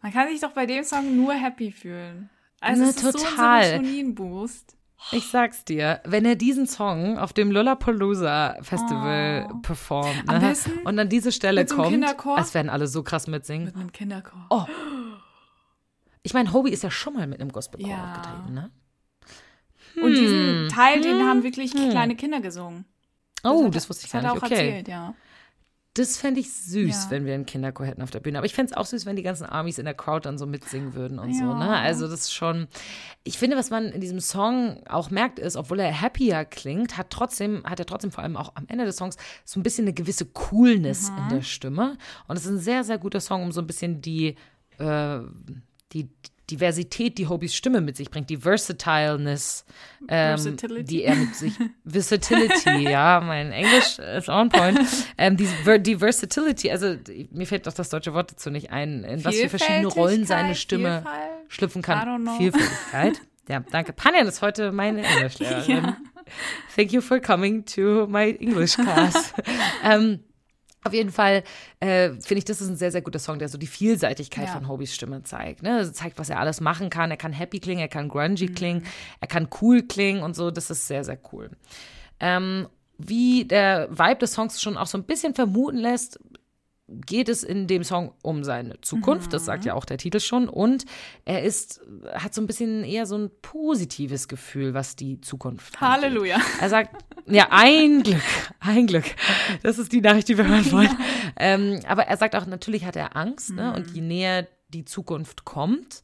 Man 0.08 0.14
kann 0.14 0.28
sich 0.32 0.40
doch 0.40 0.52
bei 0.52 0.64
dem 0.64 0.84
Song 0.84 1.16
nur 1.16 1.34
happy 1.34 1.70
fühlen. 1.70 2.30
Also 2.60 2.82
Na, 2.82 2.88
es 2.88 2.96
ist 2.96 3.02
total. 3.12 3.62
so 3.62 3.68
ein 3.74 3.84
Serotonin-Boost. 3.84 4.74
Ich 5.12 5.26
sag's 5.28 5.66
dir, 5.66 6.00
wenn 6.06 6.24
er 6.24 6.34
diesen 6.34 6.66
Song 6.66 7.18
auf 7.18 7.34
dem 7.34 7.50
Lollapalooza 7.52 8.56
Festival 8.62 9.48
performt 9.62 10.24
Oh. 10.26 10.32
Am 10.32 10.40
ne, 10.40 10.54
und 10.84 10.98
an 10.98 11.08
diese 11.10 11.30
Stelle 11.30 11.60
mit 11.60 11.68
so 11.68 11.76
kommt, 11.76 11.90
Kinderchor. 11.90 12.38
als 12.38 12.54
werden 12.54 12.70
alle 12.70 12.86
so 12.86 13.02
krass 13.02 13.26
mitsingen. 13.26 13.66
Mit 13.66 13.76
einem 13.76 13.92
Kinderchor. 13.92 14.46
Oh. 14.48 14.64
Ich 16.22 16.32
meine, 16.32 16.52
Hobie 16.54 16.70
ist 16.70 16.82
ja 16.82 16.90
schon 16.90 17.12
mal 17.14 17.26
mit 17.26 17.40
einem 17.40 17.52
Gospelchor 17.52 17.90
Ja. 17.90 18.12
aufgetreten, 18.12 18.54
ne? 18.54 18.70
Und 19.96 20.14
Hm. 20.14 20.14
diesen 20.14 20.68
Teil, 20.70 21.00
den 21.02 21.22
haben 21.28 21.42
wirklich 21.42 21.72
kleine 21.72 22.16
Kinder 22.16 22.40
gesungen. 22.40 22.86
Oh, 23.44 23.66
hat 23.66 23.74
das 23.74 23.84
er- 23.84 23.88
wusste 23.90 24.06
ich 24.06 24.10
das 24.12 24.22
gar 24.22 24.30
hat 24.30 24.34
nicht. 24.34 24.42
er 24.42 24.46
auch 24.48 24.50
Okay. 24.58 24.66
erzählt, 24.68 24.88
ja. 24.88 25.14
Das 25.98 26.16
fände 26.16 26.40
ich 26.40 26.52
süß, 26.52 27.04
Ja. 27.04 27.10
wenn 27.10 27.26
wir 27.26 27.34
einen 27.34 27.44
Kinderchor 27.46 27.84
hätten 27.86 28.02
auf 28.02 28.10
der 28.10 28.20
Bühne. 28.20 28.38
Aber 28.38 28.46
ich 28.46 28.54
fände 28.54 28.70
es 28.72 28.76
auch 28.76 28.86
süß, 28.86 29.04
wenn 29.04 29.16
die 29.16 29.22
ganzen 29.22 29.44
Armies 29.44 29.78
in 29.78 29.84
der 29.84 29.94
Crowd 29.94 30.26
dann 30.28 30.38
so 30.38 30.46
mitsingen 30.46 30.94
würden 30.94 31.18
und 31.18 31.34
so. 31.34 31.44
Ja. 31.44 31.58
Ne? 31.58 31.68
Also 31.70 32.06
das 32.08 32.20
ist 32.20 32.34
schon. 32.34 32.68
Ich 33.24 33.36
finde, 33.38 33.56
was 33.56 33.70
man 33.70 33.86
in 33.86 34.00
diesem 34.00 34.20
Song 34.20 34.80
auch 34.88 35.10
merkt, 35.10 35.38
ist, 35.38 35.56
obwohl 35.56 35.80
er 35.80 36.00
happier 36.00 36.44
klingt, 36.44 36.96
hat 36.96 37.10
trotzdem, 37.10 37.64
hat 37.64 37.80
er 37.80 37.86
trotzdem 37.86 38.10
vor 38.12 38.22
allem 38.22 38.36
auch 38.36 38.52
am 38.54 38.64
Ende 38.68 38.84
des 38.84 38.96
Songs 38.96 39.16
so 39.44 39.58
ein 39.58 39.62
bisschen 39.62 39.84
eine 39.86 39.92
gewisse 39.92 40.24
Coolness 40.26 41.08
in 41.10 41.36
der 41.36 41.42
Stimme. 41.42 41.98
Und 42.28 42.36
es 42.36 42.44
ist 42.44 42.50
ein 42.50 42.58
sehr, 42.58 42.84
sehr 42.84 42.98
guter 42.98 43.20
Song, 43.20 43.42
um 43.42 43.52
so 43.52 43.60
ein 43.60 43.66
bisschen 43.66 44.00
die, 44.00 44.36
äh, 44.78 45.18
die 45.92 46.08
Diversität, 46.50 47.18
die 47.18 47.28
Hobies 47.28 47.54
Stimme 47.54 47.80
mit 47.80 47.96
sich 47.96 48.10
bringt, 48.10 48.30
die 48.30 48.38
Versatileness, 48.38 49.64
ähm, 50.08 50.38
Versatility. 50.38 50.84
die 50.84 51.04
er 51.04 51.14
mit 51.14 51.34
sich, 51.34 51.52
Versatility, 51.84 52.78
ja, 52.90 53.20
mein 53.24 53.52
Englisch 53.52 53.98
ist 53.98 54.28
on 54.28 54.48
point, 54.48 54.80
ähm, 55.18 55.36
die, 55.36 55.48
die 55.80 55.96
Versatility, 55.96 56.70
also 56.70 56.96
mir 57.30 57.46
fällt 57.46 57.66
doch 57.66 57.72
das 57.72 57.90
deutsche 57.90 58.14
Wort 58.14 58.32
dazu 58.32 58.50
nicht 58.50 58.70
ein, 58.70 59.04
in 59.04 59.24
was 59.24 59.36
für 59.36 59.48
verschiedene 59.48 59.86
Rollen 59.86 60.24
seine 60.24 60.54
Stimme 60.54 61.02
Vielfalt. 61.02 61.30
schlüpfen 61.48 61.82
kann. 61.82 62.28
Vielfältigkeit. 62.38 63.20
Ja, 63.48 63.60
danke. 63.60 63.94
Panjan 63.94 64.26
ist 64.26 64.42
heute 64.42 64.72
meine 64.72 65.02
Englischlehrerin. 65.02 65.84
Ja. 65.84 65.96
Thank 66.76 66.92
you 66.92 67.00
for 67.00 67.18
coming 67.18 67.64
to 67.64 68.06
my 68.06 68.36
English 68.38 68.76
class. 68.76 69.32
ähm, 69.82 70.20
Auf 70.84 70.92
jeden 70.94 71.10
Fall 71.10 71.42
äh, 71.80 72.10
finde 72.10 72.34
ich, 72.38 72.44
das 72.44 72.60
ist 72.60 72.68
ein 72.68 72.76
sehr, 72.76 72.92
sehr 72.92 73.02
guter 73.02 73.18
Song, 73.18 73.38
der 73.38 73.48
so 73.48 73.58
die 73.58 73.66
Vielseitigkeit 73.66 74.46
Ja. 74.46 74.52
von 74.52 74.68
Hobys 74.68 74.94
Stimme 74.94 75.22
zeigt. 75.24 75.62
Ne? 75.62 75.74
Also 75.76 75.90
zeigt, 75.92 76.18
was 76.18 76.30
er 76.30 76.38
alles 76.38 76.60
machen 76.60 76.88
kann. 76.88 77.10
Er 77.10 77.16
kann 77.16 77.32
happy 77.32 77.58
klingen, 77.60 77.80
er 77.80 77.88
kann 77.88 78.08
grungy 78.08 78.48
Mhm. 78.48 78.54
klingen, 78.54 78.84
er 79.20 79.28
kann 79.28 79.48
cool 79.60 79.82
klingen 79.82 80.22
und 80.22 80.34
so. 80.36 80.50
Das 80.50 80.70
ist 80.70 80.86
sehr, 80.86 81.04
sehr 81.04 81.18
cool. 81.32 81.50
Ähm, 82.20 82.68
wie 82.96 83.44
der 83.44 83.88
Vibe 83.90 84.16
des 84.20 84.32
Songs 84.32 84.60
schon 84.62 84.76
auch 84.76 84.86
so 84.86 84.98
ein 84.98 85.04
bisschen 85.04 85.34
vermuten 85.34 85.76
lässt, 85.78 86.18
geht 86.88 87.28
es 87.28 87.42
in 87.44 87.66
dem 87.66 87.84
Song 87.84 88.12
um 88.22 88.44
seine 88.44 88.80
Zukunft, 88.80 89.32
das 89.34 89.42
Mhm. 89.42 89.46
sagt 89.46 89.64
ja 89.66 89.74
auch 89.74 89.84
der 89.84 89.98
Titel 89.98 90.20
schon, 90.20 90.48
und 90.48 90.84
er 91.26 91.42
ist, 91.42 91.80
hat 92.14 92.34
so 92.34 92.40
ein 92.40 92.46
bisschen 92.46 92.82
eher 92.82 93.04
so 93.04 93.16
ein 93.16 93.30
positives 93.42 94.26
Gefühl, 94.28 94.72
was 94.74 94.96
die 94.96 95.20
Zukunft 95.20 95.80
angeht. 95.82 96.02
Halleluja. 96.02 96.38
Er 96.60 96.68
sagt, 96.70 97.04
ja, 97.26 97.48
ein 97.50 98.02
Glück, 98.02 98.22
ein 98.60 98.86
Glück. 98.86 99.04
Das 99.62 99.78
ist 99.78 99.92
die 99.92 100.00
Nachricht, 100.00 100.28
die 100.28 100.38
wir 100.38 100.46
hören 100.48 100.72
wollen. 100.72 100.96
Ähm, 101.36 101.80
aber 101.86 102.06
er 102.06 102.16
sagt 102.16 102.34
auch, 102.34 102.46
natürlich 102.46 102.84
hat 102.86 102.96
er 102.96 103.16
Angst, 103.16 103.50
ne? 103.50 103.74
Und 103.74 103.90
je 103.90 104.00
näher 104.00 104.46
die 104.70 104.84
Zukunft 104.86 105.44
kommt, 105.44 106.02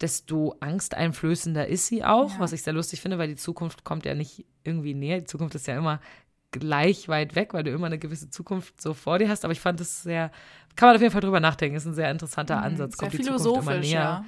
desto 0.00 0.56
angsteinflößender 0.60 1.68
ist 1.68 1.86
sie 1.86 2.04
auch, 2.04 2.32
Ja. 2.34 2.38
was 2.40 2.52
ich 2.52 2.62
sehr 2.62 2.72
lustig 2.72 3.00
finde, 3.00 3.18
weil 3.18 3.28
die 3.28 3.36
Zukunft 3.36 3.84
kommt 3.84 4.04
ja 4.04 4.14
nicht 4.14 4.44
irgendwie 4.64 4.94
näher. 4.94 5.20
Die 5.20 5.26
Zukunft 5.26 5.54
ist 5.54 5.66
ja 5.68 5.78
immer 5.78 6.00
gleich 6.58 7.08
weit 7.08 7.34
weg, 7.34 7.52
weil 7.52 7.64
du 7.64 7.70
immer 7.70 7.86
eine 7.86 7.98
gewisse 7.98 8.30
Zukunft 8.30 8.80
so 8.80 8.94
vor 8.94 9.18
dir 9.18 9.28
hast. 9.28 9.44
Aber 9.44 9.52
ich 9.52 9.60
fand 9.60 9.80
es 9.80 10.02
sehr, 10.02 10.30
kann 10.76 10.88
man 10.88 10.96
auf 10.96 11.02
jeden 11.02 11.12
Fall 11.12 11.20
drüber 11.20 11.40
nachdenken, 11.40 11.76
ist 11.76 11.84
ein 11.84 11.94
sehr 11.94 12.10
interessanter 12.10 12.62
Ansatz. 12.62 12.92
Mhm. 12.92 13.00
Sehr 13.00 13.08
Kommt 13.08 13.12
die 13.12 13.24
Zukunft 13.24 13.44
immer 13.46 13.54
philosophisch, 13.62 13.90
näher. 13.90 14.00
ja. 14.00 14.24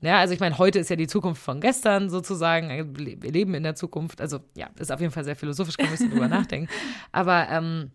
Ja, 0.00 0.18
also 0.18 0.34
ich 0.34 0.40
meine, 0.40 0.58
heute 0.58 0.78
ist 0.80 0.90
ja 0.90 0.96
die 0.96 1.06
Zukunft 1.06 1.42
von 1.42 1.60
gestern 1.62 2.10
sozusagen. 2.10 2.94
Wir 2.98 3.32
leben 3.32 3.54
in 3.54 3.62
der 3.62 3.74
Zukunft. 3.74 4.20
Also 4.20 4.40
ja, 4.54 4.68
ist 4.78 4.92
auf 4.92 5.00
jeden 5.00 5.12
Fall 5.12 5.24
sehr 5.24 5.36
philosophisch, 5.36 5.78
kann 5.78 5.86
man 5.86 5.92
ein 5.94 5.96
bisschen 5.96 6.10
drüber 6.10 6.28
nachdenken. 6.40 6.68
Aber, 7.10 7.48
ähm, 7.48 7.90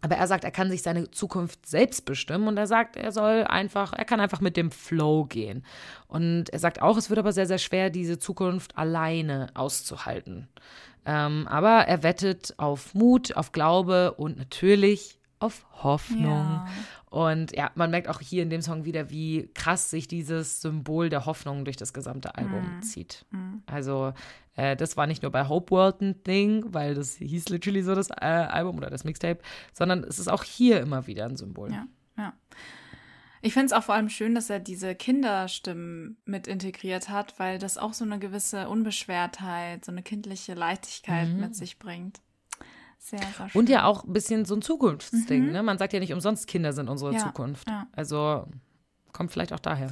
aber 0.00 0.16
er 0.16 0.26
sagt, 0.26 0.42
er 0.42 0.50
kann 0.50 0.70
sich 0.70 0.82
seine 0.82 1.12
Zukunft 1.12 1.64
selbst 1.66 2.04
bestimmen 2.04 2.48
und 2.48 2.56
er 2.56 2.66
sagt, 2.66 2.96
er 2.96 3.12
soll 3.12 3.44
einfach, 3.44 3.92
er 3.92 4.04
kann 4.04 4.18
einfach 4.18 4.40
mit 4.40 4.56
dem 4.56 4.72
Flow 4.72 5.24
gehen. 5.24 5.64
Und 6.08 6.50
er 6.50 6.58
sagt 6.58 6.82
auch, 6.82 6.96
es 6.96 7.10
wird 7.10 7.20
aber 7.20 7.32
sehr, 7.32 7.46
sehr 7.46 7.58
schwer, 7.58 7.90
diese 7.90 8.18
Zukunft 8.18 8.76
alleine 8.76 9.46
auszuhalten. 9.54 10.48
Ähm, 11.04 11.46
aber 11.48 11.86
er 11.88 12.02
wettet 12.02 12.54
auf 12.58 12.94
Mut, 12.94 13.36
auf 13.36 13.52
Glaube 13.52 14.12
und 14.14 14.36
natürlich 14.38 15.18
auf 15.40 15.66
Hoffnung. 15.82 16.62
Ja. 16.62 16.66
Und 17.10 17.54
ja, 17.56 17.70
man 17.74 17.90
merkt 17.90 18.08
auch 18.08 18.20
hier 18.20 18.42
in 18.44 18.48
dem 18.50 18.62
Song 18.62 18.84
wieder, 18.84 19.10
wie 19.10 19.50
krass 19.54 19.90
sich 19.90 20.06
dieses 20.06 20.62
Symbol 20.62 21.08
der 21.08 21.26
Hoffnung 21.26 21.64
durch 21.64 21.76
das 21.76 21.92
gesamte 21.92 22.36
Album 22.36 22.76
Mhm. 22.76 22.82
zieht. 22.82 23.26
Also, 23.66 24.14
äh, 24.54 24.76
das 24.76 24.96
war 24.96 25.06
nicht 25.08 25.22
nur 25.22 25.32
bei 25.32 25.48
Hope 25.48 25.72
World 25.72 26.00
ein 26.00 26.22
Ding, 26.22 26.64
weil 26.68 26.94
das 26.94 27.16
hieß 27.16 27.48
literally 27.48 27.82
so 27.82 27.94
das 27.96 28.10
äh, 28.10 28.14
Album 28.24 28.76
oder 28.78 28.88
das 28.88 29.02
Mixtape, 29.04 29.40
sondern 29.72 30.04
es 30.04 30.18
ist 30.20 30.28
auch 30.28 30.44
hier 30.44 30.80
immer 30.80 31.06
wieder 31.08 31.24
ein 31.26 31.36
Symbol. 31.36 31.72
Ja, 31.72 31.86
ja. 32.16 32.32
Ich 33.44 33.52
finde 33.54 33.66
es 33.66 33.72
auch 33.72 33.82
vor 33.82 33.96
allem 33.96 34.08
schön, 34.08 34.34
dass 34.36 34.48
er 34.50 34.60
diese 34.60 34.94
Kinderstimmen 34.94 36.16
mit 36.24 36.46
integriert 36.46 37.08
hat, 37.08 37.38
weil 37.40 37.58
das 37.58 37.76
auch 37.76 37.92
so 37.92 38.04
eine 38.04 38.18
gewisse 38.20 38.68
Unbeschwertheit, 38.68 39.84
so 39.84 39.90
eine 39.92 40.02
kindliche 40.02 40.54
Leichtigkeit 40.54 41.28
mit 41.28 41.56
sich 41.56 41.78
bringt. 41.80 42.20
Sehr, 42.98 43.18
sehr 43.18 43.28
schön. 43.32 43.46
Mhm. 43.46 43.58
Und 43.58 43.68
ja 43.68 43.84
auch 43.84 44.04
ein 44.04 44.12
bisschen 44.12 44.44
so 44.44 44.54
ein 44.54 44.62
Zukunftsding. 44.62 45.50
Ne? 45.50 45.64
Man 45.64 45.76
sagt 45.76 45.92
ja 45.92 45.98
nicht 45.98 46.12
umsonst, 46.12 46.46
Kinder 46.46 46.72
sind 46.72 46.88
unsere 46.88 47.10
Mhm. 47.10 47.16
Ja, 47.18 47.24
Zukunft. 47.26 47.68
ja. 47.68 47.86
Also 47.92 48.46
kommt 49.12 49.32
vielleicht 49.32 49.52
auch 49.52 49.58
daher. 49.60 49.90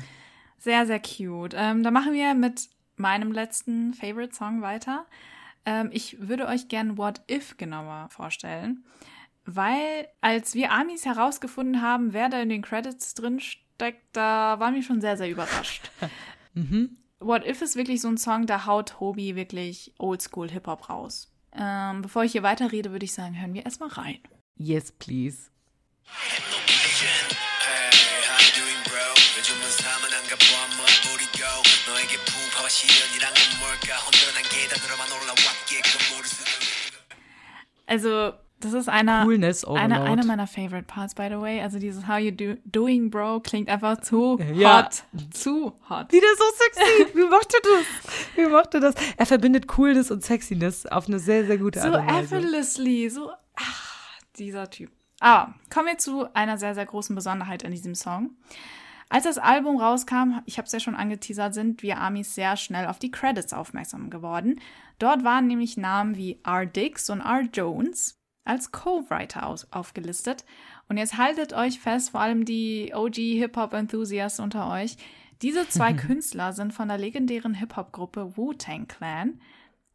Sehr, 0.59 0.87
sehr 0.87 1.01
cute. 1.01 1.55
Ähm, 1.57 1.83
da 1.83 1.91
machen 1.91 2.13
wir 2.13 2.35
mit 2.35 2.69
meinem 2.97 3.33
letzten 3.33 3.95
Favorite 3.95 4.33
Song 4.35 4.63
weiter. 4.63 5.07
Ähm, 5.67 5.89
ich 5.93 6.29
würde 6.29 6.47
euch 6.47 6.69
gern 6.69 6.97
What 6.99 7.23
If 7.29 7.57
genauer 7.57 8.09
vorstellen, 8.11 8.85
weil 9.45 10.09
als 10.21 10.55
wir 10.55 10.73
Amis 10.73 11.05
herausgefunden 11.05 11.83
haben, 11.83 12.13
wer 12.13 12.29
da 12.29 12.41
in 12.41 12.49
den 12.49 12.63
Credits 12.63 13.15
drin 13.15 13.41
steckt, 13.41 14.05
da 14.13 14.61
waren 14.61 14.75
wir 14.75 14.83
schon 14.83 15.01
sehr, 15.01 15.17
sehr 15.17 15.31
überrascht. 15.31 15.91
mhm. 16.55 16.97
What 17.19 17.47
If 17.47 17.61
ist 17.61 17.77
wirklich 17.77 18.01
so 18.01 18.09
ein 18.09 18.17
Song, 18.17 18.47
da 18.47 18.67
haut 18.67 19.01
Hobie 19.01 19.37
wirklich 19.37 19.93
Oldschool-Hip-Hop 19.99 20.89
raus. 20.89 21.31
Ähm, 21.53 22.03
bevor 22.03 22.25
ich 22.25 22.33
hier 22.33 22.43
weiterrede, 22.43 22.93
würde 22.93 23.05
ich 23.05 23.13
sagen, 23.13 23.39
hören 23.39 23.55
wir 23.55 23.65
erstmal 23.65 23.91
rein. 23.91 24.19
Yes, 24.57 24.93
please. 24.93 25.51
Also, 37.87 38.33
das 38.61 38.73
ist 38.73 38.89
einer, 38.89 39.25
Coolness 39.25 39.67
Overload. 39.67 39.95
einer 39.95 40.25
meiner 40.25 40.47
favorite 40.47 40.85
parts, 40.85 41.15
by 41.15 41.29
the 41.31 41.41
way. 41.41 41.61
Also 41.61 41.79
dieses 41.79 42.07
How 42.07 42.19
you 42.19 42.31
do, 42.31 42.55
doing, 42.65 43.11
bro, 43.11 43.41
klingt 43.41 43.69
einfach 43.69 44.01
zu 44.01 44.39
Ja. 44.55 44.85
hot. 44.85 45.03
Zu 45.33 45.73
hot. 45.89 46.13
Wieder 46.13 46.27
so 46.39 46.45
sexy. 46.57 47.17
Wie 47.17 47.29
macht 47.29 47.53
er 47.55 47.61
das? 47.63 48.37
Wie 48.37 48.47
macht 48.53 48.75
er 48.75 48.81
das? 48.81 48.95
Er 49.17 49.27
verbindet 49.27 49.67
Coolness 49.69 50.11
und 50.11 50.23
Sexiness 50.25 50.87
auf 50.87 51.09
eine 51.09 51.19
sehr, 51.19 51.47
sehr 51.47 51.59
gute 51.59 51.81
So 51.81 51.89
Art 51.89 52.01
und 52.01 52.07
Weise. 52.07 52.37
effortlessly, 52.37 53.09
so, 53.11 53.31
ach, 53.57 54.19
dieser 54.39 54.71
Typ. 54.71 54.91
Aber 55.21 55.55
kommen 55.73 55.89
wir 55.89 55.99
zu 55.99 56.33
einer 56.35 56.57
sehr, 56.57 56.75
sehr 56.75 56.87
großen 56.87 57.15
Besonderheit 57.15 57.63
in 57.63 57.73
diesem 57.73 57.95
Song. 57.95 58.31
Als 59.13 59.25
das 59.25 59.39
Album 59.39 59.77
rauskam, 59.77 60.41
ich 60.47 60.57
habe 60.57 60.67
es 60.67 60.73
ja 60.73 60.79
schon 60.79 60.95
angeteasert, 60.95 61.53
sind 61.53 61.83
wir 61.83 61.99
Amis 62.01 62.35
sehr 62.37 62.57
schnell 62.57 62.87
auf 62.87 63.01
die 63.01 63.11
Credits 63.11 63.53
aufmerksam 63.53 64.09
geworden. 64.09 64.61
Dort 65.01 65.25
waren 65.25 65.49
nämlich 65.49 65.77
Namen 65.77 66.17
wie 66.17 66.39
R. 66.47 66.65
Dix 66.65 67.11
und 67.11 67.21
R. 67.21 67.43
Jones 67.53 68.20
als 68.45 68.73
Co-Writer 68.73 69.55
aufgelistet. 69.71 70.45
Und 70.89 70.97
jetzt 70.97 71.17
haltet 71.19 71.53
euch 71.53 71.81
fest, 71.81 72.11
vor 72.11 72.21
allem 72.21 72.45
die 72.45 72.93
OG-Hip-Hop-Enthusiasts 72.95 74.41
unter 74.41 74.71
euch. 74.71 74.97
Diese 75.43 75.69
zwei 75.69 75.93
Künstler 75.95 76.53
sind 76.53 76.73
von 76.73 76.89
der 76.89 76.99
legendären 76.99 77.55
Hip-Hop-Gruppe 77.55 78.37
Wu-Tang 78.37 78.89
Clan, 78.89 79.41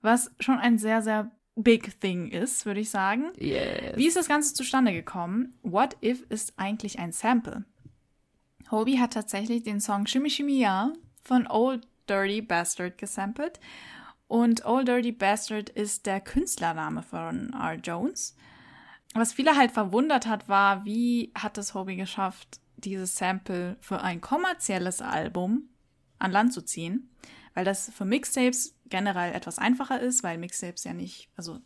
was 0.01 0.31
schon 0.39 0.59
ein 0.59 0.77
sehr, 0.77 1.01
sehr 1.01 1.31
big 1.55 1.99
thing 1.99 2.29
ist, 2.29 2.65
würde 2.65 2.81
ich 2.81 2.89
sagen. 2.89 3.31
Yes. 3.37 3.97
Wie 3.97 4.07
ist 4.07 4.17
das 4.17 4.27
Ganze 4.27 4.53
zustande 4.53 4.93
gekommen? 4.93 5.57
What 5.63 5.97
If 6.03 6.23
ist 6.29 6.53
eigentlich 6.57 6.99
ein 6.99 7.11
Sample. 7.11 7.65
Hobie 8.71 8.99
hat 8.99 9.13
tatsächlich 9.13 9.63
den 9.63 9.79
Song 9.79 10.05
Shimmy 10.07 10.29
Shimmy 10.29 10.59
Ya 10.59 10.93
von 11.23 11.47
Old 11.47 11.87
Dirty 12.09 12.41
Bastard 12.41 12.97
gesampelt. 12.97 13.59
Und 14.27 14.65
Old 14.65 14.87
Dirty 14.87 15.11
Bastard 15.11 15.69
ist 15.69 16.05
der 16.05 16.19
Künstlername 16.19 17.03
von 17.03 17.53
R. 17.53 17.75
Jones. 17.75 18.35
Was 19.13 19.33
viele 19.33 19.55
halt 19.55 19.71
verwundert 19.71 20.27
hat, 20.27 20.49
war, 20.49 20.83
wie 20.83 21.31
hat 21.35 21.57
es 21.57 21.73
Hobie 21.73 21.95
geschafft, 21.95 22.59
dieses 22.75 23.15
Sample 23.15 23.77
für 23.79 24.01
ein 24.01 24.19
kommerzielles 24.21 25.01
Album 25.01 25.69
an 26.19 26.31
Land 26.31 26.53
zu 26.53 26.61
ziehen. 26.61 27.09
Weil 27.53 27.65
das 27.65 27.91
für 27.95 28.03
Mixtapes 28.03 28.75
generell 28.87 29.33
etwas 29.33 29.59
einfacher 29.59 29.99
ist, 30.01 30.23
weil 30.23 30.37
Mixtapes 30.37 30.83
ja 30.83 30.93
nicht, 30.93 31.29
also 31.37 31.59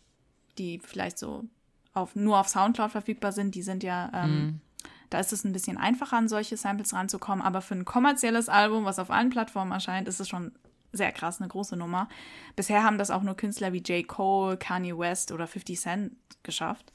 die 0.57 0.79
vielleicht 0.79 1.17
so 1.17 1.45
auf, 1.93 2.15
nur 2.15 2.39
auf 2.39 2.47
Soundcloud 2.47 2.91
verfügbar 2.91 3.31
sind, 3.31 3.55
die 3.55 3.63
sind 3.63 3.81
ja, 3.83 4.11
ähm, 4.13 4.61
da 5.09 5.19
ist 5.19 5.33
es 5.33 5.43
ein 5.43 5.53
bisschen 5.53 5.77
einfacher, 5.77 6.17
an 6.17 6.27
solche 6.27 6.57
Samples 6.57 6.93
ranzukommen. 6.93 7.43
Aber 7.43 7.61
für 7.61 7.73
ein 7.73 7.85
kommerzielles 7.85 8.49
Album, 8.49 8.85
was 8.85 8.99
auf 8.99 9.09
allen 9.09 9.31
Plattformen 9.31 9.71
erscheint, 9.71 10.07
ist 10.07 10.19
es 10.19 10.29
schon 10.29 10.51
sehr 10.91 11.11
krass, 11.11 11.39
eine 11.39 11.47
große 11.47 11.75
Nummer. 11.75 12.09
Bisher 12.55 12.83
haben 12.83 12.97
das 12.97 13.11
auch 13.11 13.23
nur 13.23 13.35
Künstler 13.35 13.73
wie 13.73 13.81
J. 13.81 14.07
Cole, 14.07 14.57
Kanye 14.57 14.97
West 14.97 15.31
oder 15.31 15.47
50 15.47 15.79
Cent 15.79 16.11
geschafft. 16.43 16.91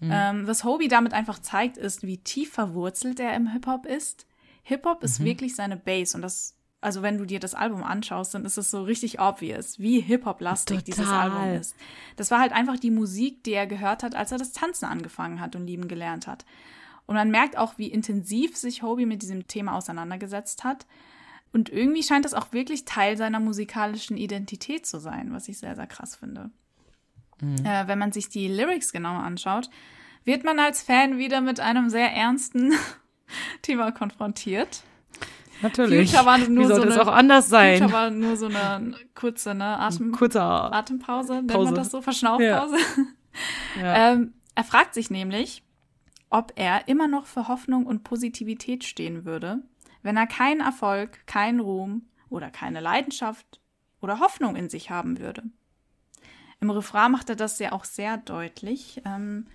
Ähm, 0.00 0.46
was 0.46 0.64
Hobie 0.64 0.88
damit 0.88 1.12
einfach 1.12 1.40
zeigt, 1.40 1.76
ist, 1.76 2.04
wie 2.04 2.18
tief 2.18 2.52
verwurzelt 2.52 3.18
er 3.18 3.34
im 3.34 3.48
Hip-Hop 3.48 3.84
ist. 3.84 4.26
Hip-Hop 4.62 5.02
ist 5.02 5.24
wirklich 5.24 5.56
seine 5.56 5.76
Base 5.76 6.16
und 6.16 6.22
das, 6.22 6.54
also 6.80 7.02
wenn 7.02 7.18
du 7.18 7.24
dir 7.24 7.40
das 7.40 7.54
Album 7.54 7.82
anschaust, 7.82 8.34
dann 8.34 8.44
ist 8.44 8.58
es 8.58 8.70
so 8.70 8.82
richtig 8.82 9.20
obvious, 9.20 9.78
wie 9.78 10.00
Hip-Hop-lastig 10.00 10.84
dieses. 10.84 11.08
Album 11.08 11.54
ist. 11.54 11.74
Das 12.16 12.30
war 12.30 12.38
halt 12.38 12.52
einfach 12.52 12.78
die 12.78 12.90
Musik, 12.90 13.42
die 13.42 13.54
er 13.54 13.66
gehört 13.66 14.02
hat, 14.02 14.14
als 14.14 14.30
er 14.30 14.38
das 14.38 14.52
Tanzen 14.52 14.84
angefangen 14.84 15.40
hat 15.40 15.56
und 15.56 15.66
lieben 15.66 15.88
gelernt 15.88 16.26
hat. 16.26 16.44
Und 17.06 17.16
man 17.16 17.30
merkt 17.30 17.56
auch, 17.56 17.78
wie 17.78 17.88
intensiv 17.88 18.56
sich 18.56 18.82
Hobie 18.82 19.06
mit 19.06 19.22
diesem 19.22 19.48
Thema 19.48 19.74
auseinandergesetzt 19.74 20.62
hat. 20.62 20.86
Und 21.52 21.70
irgendwie 21.70 22.02
scheint 22.02 22.24
das 22.24 22.34
auch 22.34 22.52
wirklich 22.52 22.84
Teil 22.84 23.16
seiner 23.16 23.40
musikalischen 23.40 24.16
Identität 24.16 24.86
zu 24.86 24.98
sein, 25.00 25.32
was 25.32 25.48
ich 25.48 25.58
sehr, 25.58 25.74
sehr 25.76 25.86
krass 25.86 26.16
finde. 26.16 26.50
Äh, 27.64 27.86
wenn 27.86 27.98
man 27.98 28.12
sich 28.12 28.28
die 28.28 28.48
Lyrics 28.48 28.92
genauer 28.92 29.22
anschaut, 29.22 29.70
wird 30.24 30.44
man 30.44 30.58
als 30.58 30.82
Fan 30.82 31.18
wieder 31.18 31.40
mit 31.40 31.60
einem 31.60 31.88
sehr 31.88 32.12
ernsten 32.12 32.72
Thema 33.62 33.92
konfrontiert. 33.92 34.82
Natürlich. 35.62 36.10
Future 36.10 36.26
war 36.26 36.38
nur 36.38 36.64
Wie 36.64 36.68
sollte 36.68 36.82
so 36.82 36.88
es 36.88 36.98
eine- 36.98 37.02
auch 37.10 37.14
anders 37.14 37.48
sein? 37.48 37.78
Future 37.78 37.92
war 37.92 38.10
nur 38.10 38.36
so 38.36 38.46
eine 38.46 38.94
kurze 39.14 39.54
ne, 39.54 39.78
Atem, 39.78 40.12
Kurzer. 40.12 40.72
Atempause, 40.72 41.34
nennt 41.34 41.48
Pause. 41.52 41.64
man 41.66 41.74
das 41.74 41.90
so, 41.90 42.02
Verschnaufpause. 42.02 42.76
Ja. 43.80 44.12
Ähm, 44.12 44.32
er 44.56 44.64
fragt 44.64 44.94
sich 44.94 45.10
nämlich, 45.10 45.62
ob 46.28 46.52
er 46.56 46.88
immer 46.88 47.06
noch 47.06 47.26
für 47.26 47.46
Hoffnung 47.46 47.86
und 47.86 48.02
Positivität 48.02 48.82
stehen 48.82 49.24
würde, 49.24 49.60
wenn 50.08 50.16
er 50.16 50.26
keinen 50.26 50.62
Erfolg, 50.62 51.26
keinen 51.26 51.60
Ruhm 51.60 52.08
oder 52.30 52.50
keine 52.50 52.80
Leidenschaft 52.80 53.60
oder 54.00 54.20
Hoffnung 54.20 54.56
in 54.56 54.70
sich 54.70 54.88
haben 54.88 55.18
würde. 55.18 55.42
Im 56.62 56.70
Refrain 56.70 57.12
macht 57.12 57.28
er 57.28 57.36
das 57.36 57.58
ja 57.58 57.72
auch 57.72 57.84
sehr 57.84 58.16
deutlich. 58.16 59.02
Ähm, 59.04 59.48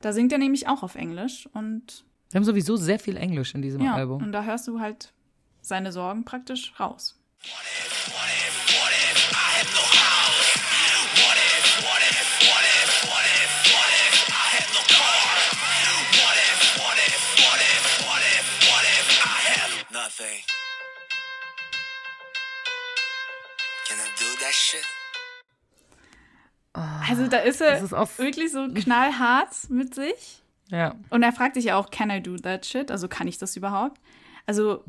Da 0.00 0.12
singt 0.12 0.30
er 0.30 0.38
nämlich 0.38 0.68
auch 0.68 0.84
auf 0.84 0.94
Englisch 0.94 1.48
und 1.52 2.04
Wir 2.30 2.38
haben 2.38 2.44
sowieso 2.44 2.76
sehr 2.76 3.00
viel 3.00 3.16
Englisch 3.16 3.56
in 3.56 3.62
diesem 3.62 3.82
ja, 3.82 3.94
Album. 3.94 4.22
und 4.22 4.30
da 4.30 4.44
hörst 4.44 4.68
du 4.68 4.78
halt 4.78 5.12
seine 5.62 5.90
Sorgen 5.90 6.24
praktisch 6.24 6.78
raus. 6.78 7.18
Nothing. 7.42 8.47
That 24.58 24.64
shit? 24.64 24.86
Also 27.08 27.28
da 27.28 27.38
ist 27.38 27.60
er 27.60 27.82
ist 27.82 27.92
wirklich 28.18 28.52
so 28.52 28.68
knallhart 28.68 29.70
mit 29.70 29.94
sich. 29.94 30.42
Ja. 30.68 30.94
Und 31.10 31.22
er 31.22 31.32
fragt 31.32 31.54
sich 31.54 31.66
ja 31.66 31.76
auch, 31.76 31.90
can 31.90 32.10
I 32.10 32.22
do 32.22 32.36
that 32.36 32.66
shit? 32.66 32.90
Also 32.90 33.08
kann 33.08 33.26
ich 33.26 33.38
das 33.38 33.56
überhaupt? 33.56 34.00
Also 34.46 34.84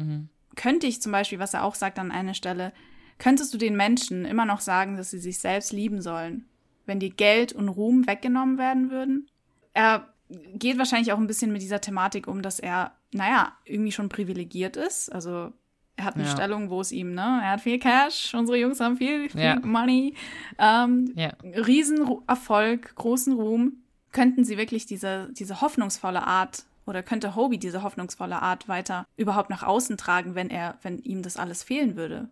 könnte 0.55 0.87
ich 0.87 1.01
zum 1.01 1.11
Beispiel, 1.11 1.39
was 1.39 1.53
er 1.53 1.63
auch 1.63 1.75
sagt 1.75 1.99
an 1.99 2.11
einer 2.11 2.33
Stelle, 2.33 2.73
könntest 3.17 3.53
du 3.53 3.57
den 3.57 3.75
Menschen 3.75 4.25
immer 4.25 4.45
noch 4.45 4.61
sagen, 4.61 4.97
dass 4.97 5.11
sie 5.11 5.19
sich 5.19 5.39
selbst 5.39 5.71
lieben 5.71 6.01
sollen, 6.01 6.45
wenn 6.85 6.99
dir 6.99 7.11
Geld 7.11 7.53
und 7.53 7.69
Ruhm 7.69 8.07
weggenommen 8.07 8.57
werden 8.57 8.91
würden? 8.91 9.29
Er 9.73 10.07
geht 10.29 10.77
wahrscheinlich 10.77 11.11
auch 11.13 11.17
ein 11.17 11.27
bisschen 11.27 11.51
mit 11.51 11.61
dieser 11.61 11.81
Thematik 11.81 12.27
um, 12.27 12.41
dass 12.41 12.59
er, 12.59 12.93
naja, 13.11 13.57
irgendwie 13.65 13.91
schon 13.91 14.09
privilegiert 14.09 14.77
ist. 14.77 15.11
Also 15.11 15.53
er 15.99 16.05
hat 16.05 16.15
eine 16.15 16.23
Ja. 16.23 16.31
Stellung, 16.31 16.69
wo 16.69 16.79
es 16.81 16.91
ihm, 16.91 17.13
ne, 17.13 17.41
er 17.43 17.51
hat 17.51 17.61
viel 17.61 17.77
Cash, 17.77 18.33
unsere 18.33 18.57
Jungs 18.57 18.79
haben 18.79 18.97
viel, 18.97 19.29
viel 19.29 19.41
Ja. 19.41 19.59
Money, 19.59 20.15
ähm, 20.57 21.11
Ja. 21.15 21.31
Riesenerfolg, 21.43 22.95
großen 22.95 23.33
Ruhm. 23.33 23.73
Könnten 24.11 24.43
sie 24.43 24.57
wirklich 24.57 24.85
diese, 24.87 25.29
diese 25.33 25.61
hoffnungsvolle 25.61 26.25
Art 26.25 26.63
oder 26.87 27.03
könnte 27.03 27.35
Hobie 27.35 27.59
diese 27.59 27.83
hoffnungsvolle 27.83 28.41
Art 28.41 28.67
weiter 28.67 29.05
überhaupt 29.17 29.49
nach 29.51 29.61
außen 29.61 29.97
tragen, 29.97 30.33
wenn 30.33 30.49
er, 30.49 30.77
wenn 30.81 30.97
ihm 30.99 31.21
das 31.21 31.37
alles 31.37 31.61
fehlen 31.61 31.95
würde? 31.95 32.27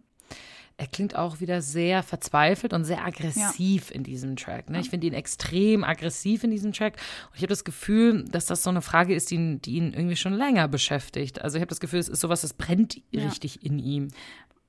Er 0.80 0.86
klingt 0.86 1.16
auch 1.16 1.40
wieder 1.40 1.64
sehr 1.64 2.04
verzweifelt 2.04 2.72
und 2.72 2.84
sehr 2.84 3.04
aggressiv 3.04 3.90
in 3.90 4.04
diesem 4.04 4.36
Track. 4.36 4.70
Ne? 4.70 4.80
Ich 4.80 4.92
finde 4.92 5.08
ihn 5.08 5.14
extrem 5.14 5.84
aggressiv 5.84 6.44
in 6.44 6.52
diesem 6.52 6.72
Track. 6.72 6.98
Und 7.30 7.36
ich 7.36 7.42
habe 7.42 7.48
das 7.48 7.64
Gefühl, 7.64 8.26
dass 8.26 8.46
das 8.46 8.62
so 8.62 8.70
eine 8.70 8.84
Frage 8.84 9.16
ist, 9.16 9.32
die, 9.32 9.36
ihn- 9.36 9.60
die 9.62 9.78
ihn 9.78 9.92
irgendwie 9.94 10.16
schon 10.16 10.34
länger 10.34 10.68
beschäftigt. 10.68 11.42
Also 11.42 11.58
ich 11.58 11.62
habe 11.62 11.70
das 11.70 11.80
Gefühl, 11.80 12.00
es 12.00 12.10
ist 12.10 12.20
sowas, 12.22 12.42
das 12.42 12.54
brennt 12.54 13.02
richtig 13.12 13.66
in 13.66 13.80
ihm. 13.80 14.10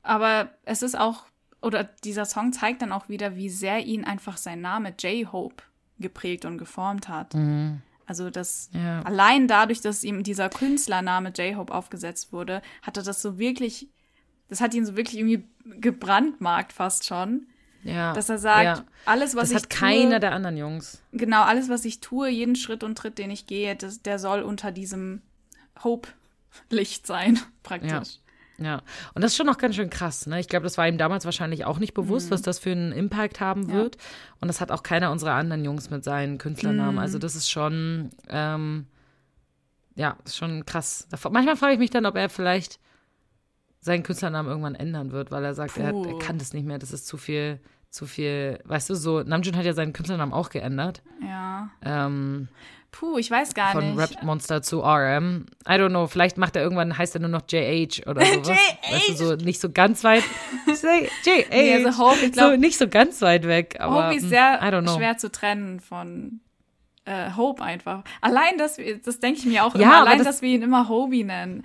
Aber 0.03 0.49
es 0.65 0.81
ist 0.81 0.99
auch, 0.99 1.25
oder 1.61 1.85
dieser 1.85 2.25
Song 2.25 2.55
zeigt 2.55 2.81
dann 2.81 2.93
auch 2.93 3.11
wieder, 3.11 3.37
wie 3.37 3.51
sehr 3.51 3.85
ihn 3.85 4.05
einfach 4.05 4.39
sein 4.39 4.63
Name 4.63 4.95
J-Hope 4.99 5.63
geprägt 5.99 6.47
und 6.47 6.57
geformt 6.57 7.11
hat. 7.11 7.35
Also 8.07 8.31
das 8.31 8.71
Ja. 8.73 9.03
allein 9.03 9.47
dadurch, 9.47 9.83
dass 9.83 10.05
ihm 10.05 10.23
dieser 10.23 10.49
Künstlername 10.49 11.35
J-Hope 11.37 11.75
aufgesetzt 11.75 12.33
wurde, 12.33 12.63
hatte 12.81 13.03
das 13.03 13.21
so 13.21 13.39
wirklich, 13.39 13.89
das 14.49 14.61
hat 14.61 14.75
ihn 14.75 14.87
so 14.87 14.97
wirklich 14.97 15.19
irgendwie 15.19 15.45
gebrandmarkt 15.81 16.73
fast 16.73 17.07
schon. 17.07 17.47
Ja. 17.85 18.13
Dass 18.13 18.29
er 18.29 18.39
sagt, 18.39 18.65
ja. 18.65 18.85
alles, 19.05 19.37
was 19.37 19.45
das 19.45 19.51
ich 19.51 19.57
hat 19.57 19.71
tue, 19.71 19.79
keiner 19.79 20.21
der 20.21 20.33
anderen 20.33 20.57
Jungs. 20.57 21.03
genau, 21.13 21.43
alles, 21.43 21.69
was 21.69 21.85
ich 21.85 22.01
tue, 22.01 22.29
jeden 22.29 22.57
Schritt 22.57 22.83
und 22.83 22.99
Tritt, 22.99 23.19
den 23.19 23.31
ich 23.31 23.47
gehe, 23.47 23.77
das, 23.77 24.03
der 24.03 24.19
soll 24.19 24.43
unter 24.43 24.73
diesem 24.73 25.23
Hope-Licht 25.83 27.07
sein, 27.07 27.39
praktisch. 27.63 28.19
Ja, 28.61 28.83
und 29.15 29.23
das 29.23 29.33
ist 29.33 29.37
schon 29.37 29.47
noch 29.47 29.59
ganz 29.59 29.77
schön 29.77 29.89
krass. 29.89 30.27
Ne? 30.27 30.41
Ich 30.41 30.49
glaube, 30.49 30.65
das 30.65 30.77
war 30.77 30.89
ihm 30.89 30.99
damals 30.99 31.25
wahrscheinlich 31.25 31.65
auch 31.65 31.79
nicht 31.79 31.95
bewusst, 31.95 32.33
was 32.33 32.43
das 32.43 32.59
für 32.59 32.73
einen 32.73 32.91
Impact 32.91 33.39
haben 33.39 33.71
wird. 33.71 33.97
Und 34.41 34.49
das 34.49 34.61
hat 34.61 34.73
auch 34.73 34.83
keiner 34.83 35.13
unserer 35.13 35.35
anderen 35.35 35.65
Jungs 35.65 35.91
mit 35.91 36.03
seinen 36.03 36.39
Künstlernamen. 36.39 36.99
Also 36.99 37.21
das 37.21 37.37
ist 37.37 37.49
schon, 37.49 38.11
ähm, 38.29 38.87
ja, 39.95 40.17
ist 40.25 40.37
schon 40.37 40.67
krass. 40.67 41.07
Manchmal 41.31 41.57
frage 41.57 41.75
ich 41.75 41.79
mich 41.79 41.91
dann, 41.91 42.05
ob 42.05 42.17
er 42.17 42.29
vielleicht 42.29 42.81
seinen 43.81 44.03
Künstlernamen 44.03 44.49
irgendwann 44.49 44.75
ändern 44.75 45.13
wird, 45.13 45.31
weil 45.31 45.45
er 45.45 45.55
sagt, 45.55 45.77
er, 45.77 45.89
hat, 45.89 45.95
er 46.07 46.19
kann 46.19 46.39
das 46.39 46.53
nicht 46.53 46.67
mehr. 46.67 46.79
Das 46.79 46.93
ist 46.93 47.07
zu 47.07 47.17
viel, 47.17 47.61
zu 47.91 48.07
viel. 48.07 48.59
Weißt 48.65 48.91
du, 48.91 48.95
so 48.95 49.23
Namjoon 49.23 49.57
hat 49.57 49.65
ja 49.65 49.73
seinen 49.73 49.93
Künstlernamen 49.93 50.33
auch 50.33 50.51
geändert. 50.51 51.03
Ja. 51.23 51.71
Ähm, 51.85 52.49
Puh, 52.91 53.19
ich 53.19 53.31
weiß 53.31 53.53
gar 53.55 53.73
von 53.73 53.91
nicht. 53.95 53.99
Rap 53.99 54.23
Monster 54.23 54.63
zu 54.63 54.81
RM. 54.81 55.45
I 55.69 55.73
don't 55.73 55.91
know, 55.91 56.07
vielleicht 56.07 56.39
macht 56.39 56.57
er 56.57 56.63
irgendwann, 56.63 56.97
heißt 56.97 57.15
er 57.15 57.21
nur 57.21 57.29
noch 57.29 57.43
JH 57.49 58.07
oder 58.09 58.25
sowas. 58.45 58.49
Weißt 58.91 59.09
du, 59.11 59.15
so 59.15 59.37
nicht 59.37 59.61
so 59.61 59.71
ganz 59.71 60.05
weit. 60.05 60.25
JH. 60.67 61.45
Nee, 61.51 61.85
also 61.85 61.99
Hope, 62.03 62.25
ich 62.25 62.33
glaub- 62.33 62.53
so 62.53 62.57
nicht 62.57 62.79
so 62.79 62.89
ganz 62.89 63.21
weit 63.21 63.47
weg, 63.47 63.77
aber 63.79 64.07
Hope 64.07 64.17
ist 64.17 64.23
hm, 64.23 64.29
sehr 64.31 64.83
schwer 64.97 65.19
zu 65.19 65.31
trennen 65.31 65.81
von 65.81 66.41
äh, 67.05 67.31
Hope 67.37 67.63
einfach. 67.63 68.05
Allein, 68.23 68.57
dass 68.57 68.79
wir, 68.79 68.99
das 68.99 69.21
denke 69.21 69.39
ich 69.41 69.47
mir 69.47 69.65
auch 69.65 69.75
Ja, 69.75 69.83
immer, 69.83 69.97
allein, 69.99 70.19
das- 70.19 70.27
dass 70.27 70.43
wir 70.43 70.49
ihn 70.49 70.63
immer 70.63 70.89
Hobie 70.89 71.25
nennen. 71.25 71.65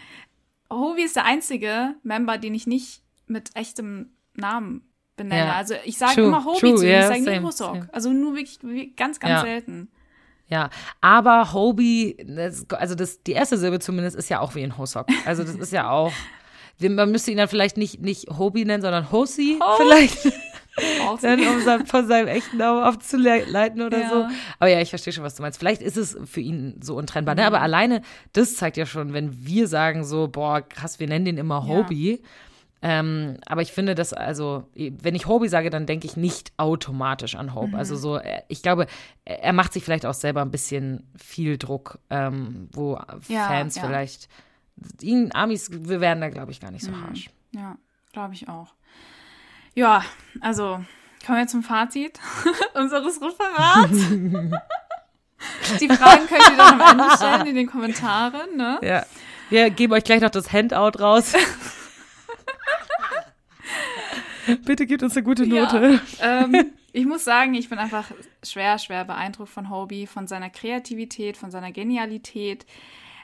Hobie 0.75 1.03
ist 1.03 1.15
der 1.15 1.25
einzige 1.25 1.95
Member, 2.03 2.37
den 2.37 2.53
ich 2.53 2.67
nicht 2.67 3.01
mit 3.27 3.55
echtem 3.55 4.11
Namen 4.35 4.81
benenne. 5.15 5.45
Ja. 5.47 5.53
Also 5.53 5.75
ich 5.85 5.97
sage 5.97 6.21
immer 6.23 6.43
true, 6.43 6.75
zu 6.75 6.85
ihm, 6.85 6.89
yeah, 6.89 7.11
ich 7.15 7.23
sage 7.23 7.39
nie 7.39 7.45
Hosok. 7.45 7.87
Also 7.91 8.11
nur 8.11 8.35
wirklich 8.35 8.95
ganz, 8.95 9.19
ganz 9.19 9.31
Ja. 9.31 9.41
selten. 9.41 9.89
Ja, 10.47 10.69
aber 11.01 11.53
Hobie, 11.53 12.17
das, 12.27 12.69
also 12.71 12.95
das, 12.95 13.23
die 13.23 13.31
erste 13.31 13.57
Silbe 13.57 13.79
zumindest 13.79 14.15
ist 14.15 14.29
ja 14.29 14.39
auch 14.39 14.55
wie 14.55 14.61
in 14.61 14.77
Hosok. 14.77 15.07
Also 15.25 15.43
das 15.43 15.55
ist 15.55 15.71
ja 15.71 15.89
auch, 15.89 16.11
man 16.79 17.11
müsste 17.11 17.31
ihn 17.31 17.37
dann 17.37 17.47
vielleicht 17.47 17.77
nicht, 17.77 18.01
nicht 18.01 18.29
Hobie 18.29 18.65
nennen, 18.65 18.81
sondern 18.81 19.11
Hosi 19.11 19.59
vielleicht. 19.77 20.31
dann, 21.21 21.39
um 21.47 21.61
sein, 21.61 21.85
von 21.85 22.07
seinem 22.07 22.27
echten 22.27 22.57
Namen 22.57 22.83
abzuleiten 22.83 23.81
oder 23.81 23.99
Ja. 24.01 24.09
so. 24.09 24.27
Aber 24.59 24.69
ja, 24.69 24.81
ich 24.81 24.89
verstehe 24.89 25.13
schon, 25.13 25.23
was 25.23 25.35
du 25.35 25.41
meinst. 25.43 25.59
Vielleicht 25.59 25.81
ist 25.81 25.97
es 25.97 26.17
für 26.25 26.41
ihn 26.41 26.79
so 26.81 26.95
untrennbar. 26.95 27.35
Ne? 27.35 27.45
Aber 27.45 27.57
Mhm. 27.59 27.63
alleine, 27.63 28.01
das 28.33 28.55
zeigt 28.55 28.77
ja 28.77 28.85
schon, 28.85 29.13
wenn 29.13 29.45
wir 29.45 29.67
sagen 29.67 30.03
so, 30.03 30.27
boah, 30.27 30.61
krass, 30.61 30.99
wir 30.99 31.07
nennen 31.07 31.25
den 31.25 31.37
immer 31.37 31.63
Ja. 31.67 31.75
Hobie. 31.75 32.21
Ähm, 32.85 33.37
aber 33.45 33.61
ich 33.61 33.71
finde 33.71 33.95
das, 33.95 34.11
also, 34.11 34.65
wenn 34.75 35.15
ich 35.15 35.25
Hobie 35.27 35.47
sage, 35.47 35.69
dann 35.69 35.85
denke 35.85 36.05
ich 36.05 36.17
nicht 36.17 36.51
automatisch 36.57 37.35
an 37.35 37.55
Hope. 37.55 37.69
Mhm. 37.69 37.75
Also 37.75 37.95
so, 37.95 38.15
er- 38.17 38.43
ich 38.49 38.61
glaube, 38.61 38.87
er 39.23 39.53
macht 39.53 39.71
sich 39.71 39.85
vielleicht 39.85 40.05
auch 40.05 40.13
selber 40.13 40.41
ein 40.41 40.51
bisschen 40.51 41.07
viel 41.15 41.57
Druck, 41.57 41.99
ähm, 42.09 42.67
wo 42.73 42.99
Ja, 43.29 43.47
Fans 43.47 43.75
ja. 43.75 43.83
vielleicht, 43.85 44.27
ihn, 45.01 45.29
Amis, 45.33 45.69
wir 45.71 46.01
werden 46.01 46.19
da, 46.19 46.29
glaube 46.29 46.51
ich, 46.51 46.59
gar 46.59 46.71
nicht 46.71 46.83
so 46.83 46.91
Mhm. 46.91 47.07
harsch. 47.07 47.29
Ja, 47.51 47.77
glaube 48.11 48.33
ich 48.33 48.49
auch. 48.49 48.73
Ja, 49.75 50.03
also 50.41 50.83
kommen 51.25 51.39
wir 51.39 51.47
zum 51.47 51.63
Fazit 51.63 52.19
unseres 52.73 53.19
Referats. 53.21 53.97
Die 55.79 55.87
Fragen 55.87 56.27
könnt 56.27 56.49
ihr 56.51 56.57
dann 56.57 56.79
am 56.79 56.99
Ende 56.99 57.15
stellen 57.15 57.47
in 57.47 57.55
den 57.55 57.67
Kommentaren, 57.67 58.55
ne? 58.55 58.79
Ja. 58.81 59.05
Wir 59.49 59.69
geben 59.69 59.93
euch 59.93 60.03
gleich 60.03 60.21
noch 60.21 60.29
das 60.29 60.51
Handout 60.53 60.99
raus. 60.99 61.33
Bitte 64.65 64.85
gebt 64.85 65.03
uns 65.03 65.15
eine 65.15 65.23
gute 65.23 65.47
Note. 65.47 66.01
Ja, 66.19 66.43
ähm, 66.43 66.73
ich 66.91 67.05
muss 67.05 67.23
sagen, 67.23 67.53
ich 67.53 67.69
bin 67.69 67.79
einfach 67.79 68.11
schwer, 68.43 68.77
schwer 68.77 69.05
beeindruckt 69.05 69.49
von 69.49 69.69
Hobie, 69.69 70.05
von 70.07 70.27
seiner 70.27 70.49
Kreativität, 70.49 71.37
von 71.37 71.49
seiner 71.51 71.71
Genialität. 71.71 72.65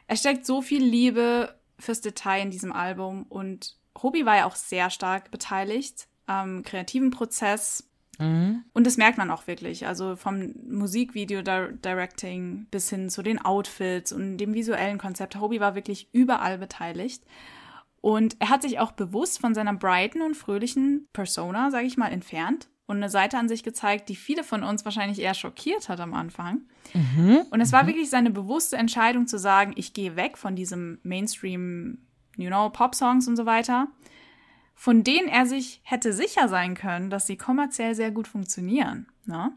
Er 0.08 0.16
steckt 0.16 0.46
so 0.46 0.62
viel 0.62 0.84
Liebe 0.84 1.56
fürs 1.78 2.02
Detail 2.02 2.42
in 2.42 2.52
diesem 2.52 2.72
Album 2.74 3.26
und 3.30 3.76
Hobie 4.02 4.26
war 4.26 4.38
ja 4.38 4.46
auch 4.46 4.56
sehr 4.56 4.90
stark 4.90 5.32
beteiligt 5.32 6.08
am 6.30 6.64
kreativen 6.64 7.12
Prozess. 7.12 7.86
Und 8.74 8.86
das 8.86 8.98
merkt 8.98 9.18
man 9.18 9.32
auch 9.32 9.48
wirklich. 9.48 9.88
Also 9.88 10.18
vom 10.18 10.54
Musikvideo-Directing 10.68 12.68
bis 12.70 12.90
hin 12.90 13.10
zu 13.10 13.24
den 13.24 13.40
Outfits 13.40 14.12
und 14.12 14.38
dem 14.38 14.54
visuellen 14.54 14.98
Konzept. 14.98 15.38
Hobie 15.38 15.62
war 15.62 15.74
wirklich 15.74 16.10
überall 16.12 16.58
beteiligt. 16.58 17.24
Und 18.02 18.36
er 18.40 18.50
hat 18.50 18.62
sich 18.62 18.80
auch 18.80 18.92
bewusst 18.92 19.40
von 19.40 19.54
seiner 19.54 19.74
brighten 19.74 20.22
und 20.22 20.36
fröhlichen 20.36 21.08
Persona, 21.14 21.72
sage 21.72 21.88
ich 21.88 21.98
mal, 21.98 22.10
entfernt 22.10 22.68
und 22.88 22.98
eine 22.98 23.10
Seite 23.10 23.38
an 23.38 23.48
sich 23.48 23.64
gezeigt, 23.64 24.10
die 24.10 24.16
viele 24.16 24.44
von 24.44 24.64
uns 24.64 24.84
wahrscheinlich 24.84 25.20
eher 25.20 25.34
schockiert 25.34 25.90
hat 25.90 26.00
am 26.00 26.14
Anfang. 26.14 26.62
Und 27.52 27.62
es 27.62 27.72
war 27.72 27.88
wirklich 27.88 28.10
seine 28.10 28.32
bewusste 28.32 28.78
Entscheidung 28.78 29.28
zu 29.28 29.38
sagen, 29.38 29.74
ich 29.76 29.94
gehe 29.94 30.16
weg 30.16 30.38
von 30.38 30.56
diesem 30.56 31.00
Mainstream, 31.04 32.00
you 32.36 32.48
know, 32.48 32.70
Pop-Songs 32.70 33.28
und 33.28 33.38
so 33.38 33.46
weiter, 33.46 33.88
von 34.82 35.04
denen 35.04 35.28
er 35.28 35.46
sich 35.46 35.82
hätte 35.84 36.14
sicher 36.14 36.48
sein 36.48 36.74
können, 36.74 37.10
dass 37.10 37.28
sie 37.28 37.36
kommerziell 37.36 37.96
sehr 37.96 38.12
gut 38.12 38.30
funktionieren. 38.30 39.08
Ne? 39.26 39.52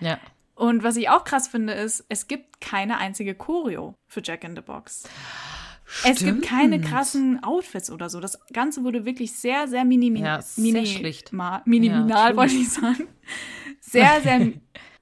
Ja. 0.00 0.18
Und 0.56 0.82
was 0.82 0.96
ich 0.96 1.08
auch 1.08 1.22
krass 1.22 1.46
finde, 1.46 1.72
ist, 1.72 2.04
es 2.08 2.26
gibt 2.26 2.60
keine 2.60 2.98
einzige 2.98 3.36
Choreo 3.36 3.94
für 4.08 4.20
Jack 4.24 4.42
in 4.42 4.56
the 4.56 4.60
Box. 4.60 5.04
Es 6.04 6.18
gibt 6.24 6.42
keine 6.42 6.78
Stimmt. 6.78 6.84
krassen 6.88 7.44
Outfits 7.44 7.92
oder 7.92 8.10
so. 8.10 8.18
Das 8.18 8.40
Ganze 8.52 8.82
wurde 8.82 9.04
wirklich 9.04 9.32
sehr, 9.32 9.68
sehr 9.68 9.84
minimi 9.84 10.18
Ja, 10.20 10.42
sehr 10.42 10.62
mini 10.64 10.84
schlicht. 10.86 11.32
ma- 11.32 11.62
minimal, 11.64 12.10
Ja, 12.10 12.36
wollte 12.36 12.54
ich 12.56 12.70
sagen. 12.70 13.06
Sehr, 13.80 14.20
sehr 14.20 14.52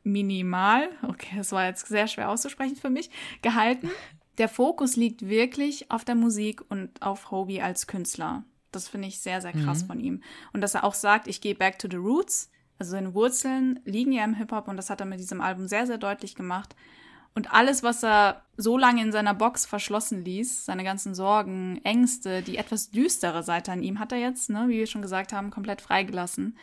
minimal, 0.02 0.90
okay, 1.08 1.36
das 1.38 1.52
war 1.52 1.64
jetzt 1.66 1.86
sehr 1.86 2.06
schwer 2.06 2.28
auszusprechen 2.28 2.76
für 2.76 2.90
mich, 2.90 3.10
gehalten. 3.40 3.90
Der 4.36 4.48
Fokus 4.48 4.96
liegt 4.96 5.26
wirklich 5.26 5.90
auf 5.90 6.04
der 6.04 6.14
Musik 6.16 6.62
und 6.70 7.00
auf 7.02 7.30
Hobie 7.30 7.62
als 7.62 7.86
Künstler. 7.86 8.44
Das 8.72 8.88
finde 8.88 9.08
ich 9.08 9.20
sehr, 9.20 9.40
sehr 9.40 9.52
krass 9.52 9.82
von 9.82 10.00
ihm. 10.00 10.22
Und 10.52 10.60
dass 10.60 10.74
er 10.74 10.84
auch 10.84 10.94
sagt, 10.94 11.26
ich 11.26 11.40
gehe 11.40 11.54
back 11.54 11.78
to 11.78 11.88
the 11.90 11.96
roots. 11.96 12.50
Also 12.78 12.92
seine 12.92 13.14
Wurzeln 13.14 13.80
liegen 13.84 14.12
ja 14.12 14.24
im 14.24 14.34
Hip-Hop 14.34 14.68
und 14.68 14.76
das 14.76 14.88
hat 14.90 15.00
er 15.00 15.06
mit 15.06 15.18
diesem 15.18 15.40
Album 15.40 15.66
sehr, 15.66 15.86
sehr 15.86 15.98
deutlich 15.98 16.34
gemacht. 16.34 16.76
Und 17.34 17.52
alles, 17.52 17.82
was 17.82 18.02
er 18.02 18.42
so 18.56 18.76
lange 18.76 19.02
in 19.02 19.12
seiner 19.12 19.34
Box 19.34 19.64
verschlossen 19.66 20.24
ließ, 20.24 20.64
seine 20.64 20.84
ganzen 20.84 21.14
Sorgen, 21.14 21.80
Ängste, 21.84 22.42
die 22.42 22.56
etwas 22.56 22.90
düstere 22.90 23.42
Seite 23.42 23.72
an 23.72 23.82
ihm, 23.82 23.98
hat 23.98 24.12
er 24.12 24.18
jetzt, 24.18 24.50
ne, 24.50 24.64
wie 24.68 24.78
wir 24.78 24.86
schon 24.86 25.02
gesagt 25.02 25.32
haben, 25.32 25.50
komplett 25.50 25.80
freigelassen. 25.80 26.56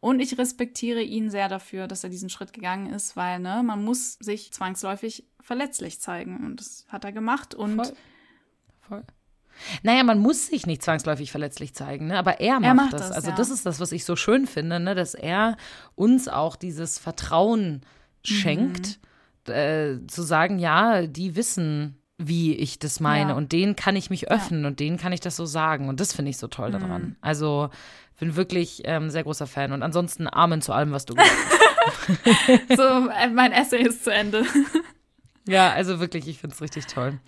Und 0.00 0.20
ich 0.20 0.36
respektiere 0.38 1.02
ihn 1.02 1.30
sehr 1.30 1.48
dafür, 1.48 1.88
dass 1.88 2.04
er 2.04 2.10
diesen 2.10 2.30
Schritt 2.30 2.52
gegangen 2.52 2.92
ist, 2.92 3.16
weil, 3.16 3.38
ne, 3.38 3.62
man 3.62 3.84
muss 3.84 4.14
sich 4.14 4.52
zwangsläufig 4.52 5.26
verletzlich 5.40 6.00
zeigen. 6.00 6.44
Und 6.44 6.60
das 6.60 6.86
hat 6.88 7.04
er 7.04 7.12
gemacht. 7.12 7.54
Und 7.54 7.76
Voll. 7.76 7.96
Voll. 8.88 9.04
Naja, 9.82 10.02
man 10.04 10.18
muss 10.18 10.48
sich 10.48 10.66
nicht 10.66 10.82
zwangsläufig 10.82 11.30
verletzlich 11.30 11.74
zeigen, 11.74 12.08
ne? 12.08 12.18
aber 12.18 12.40
er 12.40 12.60
macht, 12.60 12.76
macht 12.76 12.92
das. 12.94 13.08
das, 13.08 13.12
Also 13.12 13.30
ja. 13.30 13.36
das 13.36 13.50
ist 13.50 13.66
das, 13.66 13.80
was 13.80 13.92
ich 13.92 14.04
so 14.04 14.16
schön 14.16 14.46
finde, 14.46 14.80
ne? 14.80 14.94
dass 14.94 15.14
er 15.14 15.56
uns 15.94 16.28
auch 16.28 16.56
dieses 16.56 16.98
Vertrauen 16.98 17.82
schenkt, 18.22 18.98
äh, 19.46 19.96
zu 20.06 20.22
sagen, 20.22 20.58
ja, 20.58 21.06
die 21.06 21.36
wissen, 21.36 21.98
wie 22.16 22.54
ich 22.54 22.78
das 22.78 23.00
meine 23.00 23.30
Ja. 23.30 23.36
und 23.36 23.52
denen 23.52 23.76
kann 23.76 23.96
ich 23.96 24.08
mich 24.08 24.30
öffnen 24.30 24.64
und 24.64 24.80
denen 24.80 24.96
kann 24.98 25.12
ich 25.12 25.20
das 25.20 25.36
so 25.36 25.46
sagen 25.46 25.88
und 25.88 26.00
das 26.00 26.12
finde 26.12 26.30
ich 26.30 26.38
so 26.38 26.46
toll 26.46 26.70
daran. 26.70 27.16
Also 27.20 27.70
bin 28.20 28.36
wirklich 28.36 28.82
ähm, 28.84 29.10
sehr 29.10 29.24
großer 29.24 29.46
Fan 29.48 29.72
und 29.72 29.82
ansonsten 29.82 30.28
Amen 30.32 30.62
zu 30.62 30.72
allem, 30.72 30.92
was 30.92 31.04
du 31.04 31.14
gesagt 31.14 31.32
hast. 32.68 32.68
so, 32.76 32.82
äh, 33.10 33.28
mein 33.32 33.52
Essay 33.52 33.82
ist 33.82 34.04
zu 34.04 34.12
Ende. 34.12 34.44
Ja, 35.46 35.72
also 35.72 36.00
wirklich, 36.00 36.26
ich 36.28 36.38
finde 36.38 36.54
es 36.54 36.62
richtig 36.62 36.86
toll. 36.86 37.18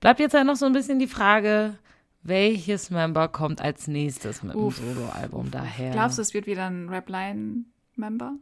Bleibt 0.00 0.20
jetzt 0.20 0.32
ja 0.32 0.44
noch 0.44 0.56
so 0.56 0.66
ein 0.66 0.72
bisschen 0.72 0.98
die 0.98 1.06
Frage, 1.06 1.74
welches 2.22 2.90
Member 2.90 3.28
kommt 3.28 3.60
als 3.60 3.88
nächstes 3.88 4.42
mit 4.42 4.54
Uff. 4.54 4.78
dem 4.78 4.94
Soloalbum 4.94 5.50
daher? 5.50 5.92
Glaubst 5.92 6.18
du, 6.18 6.22
es 6.22 6.34
wird 6.34 6.46
wieder 6.46 6.66
ein 6.66 6.88
Rapline-Member? 6.88 8.36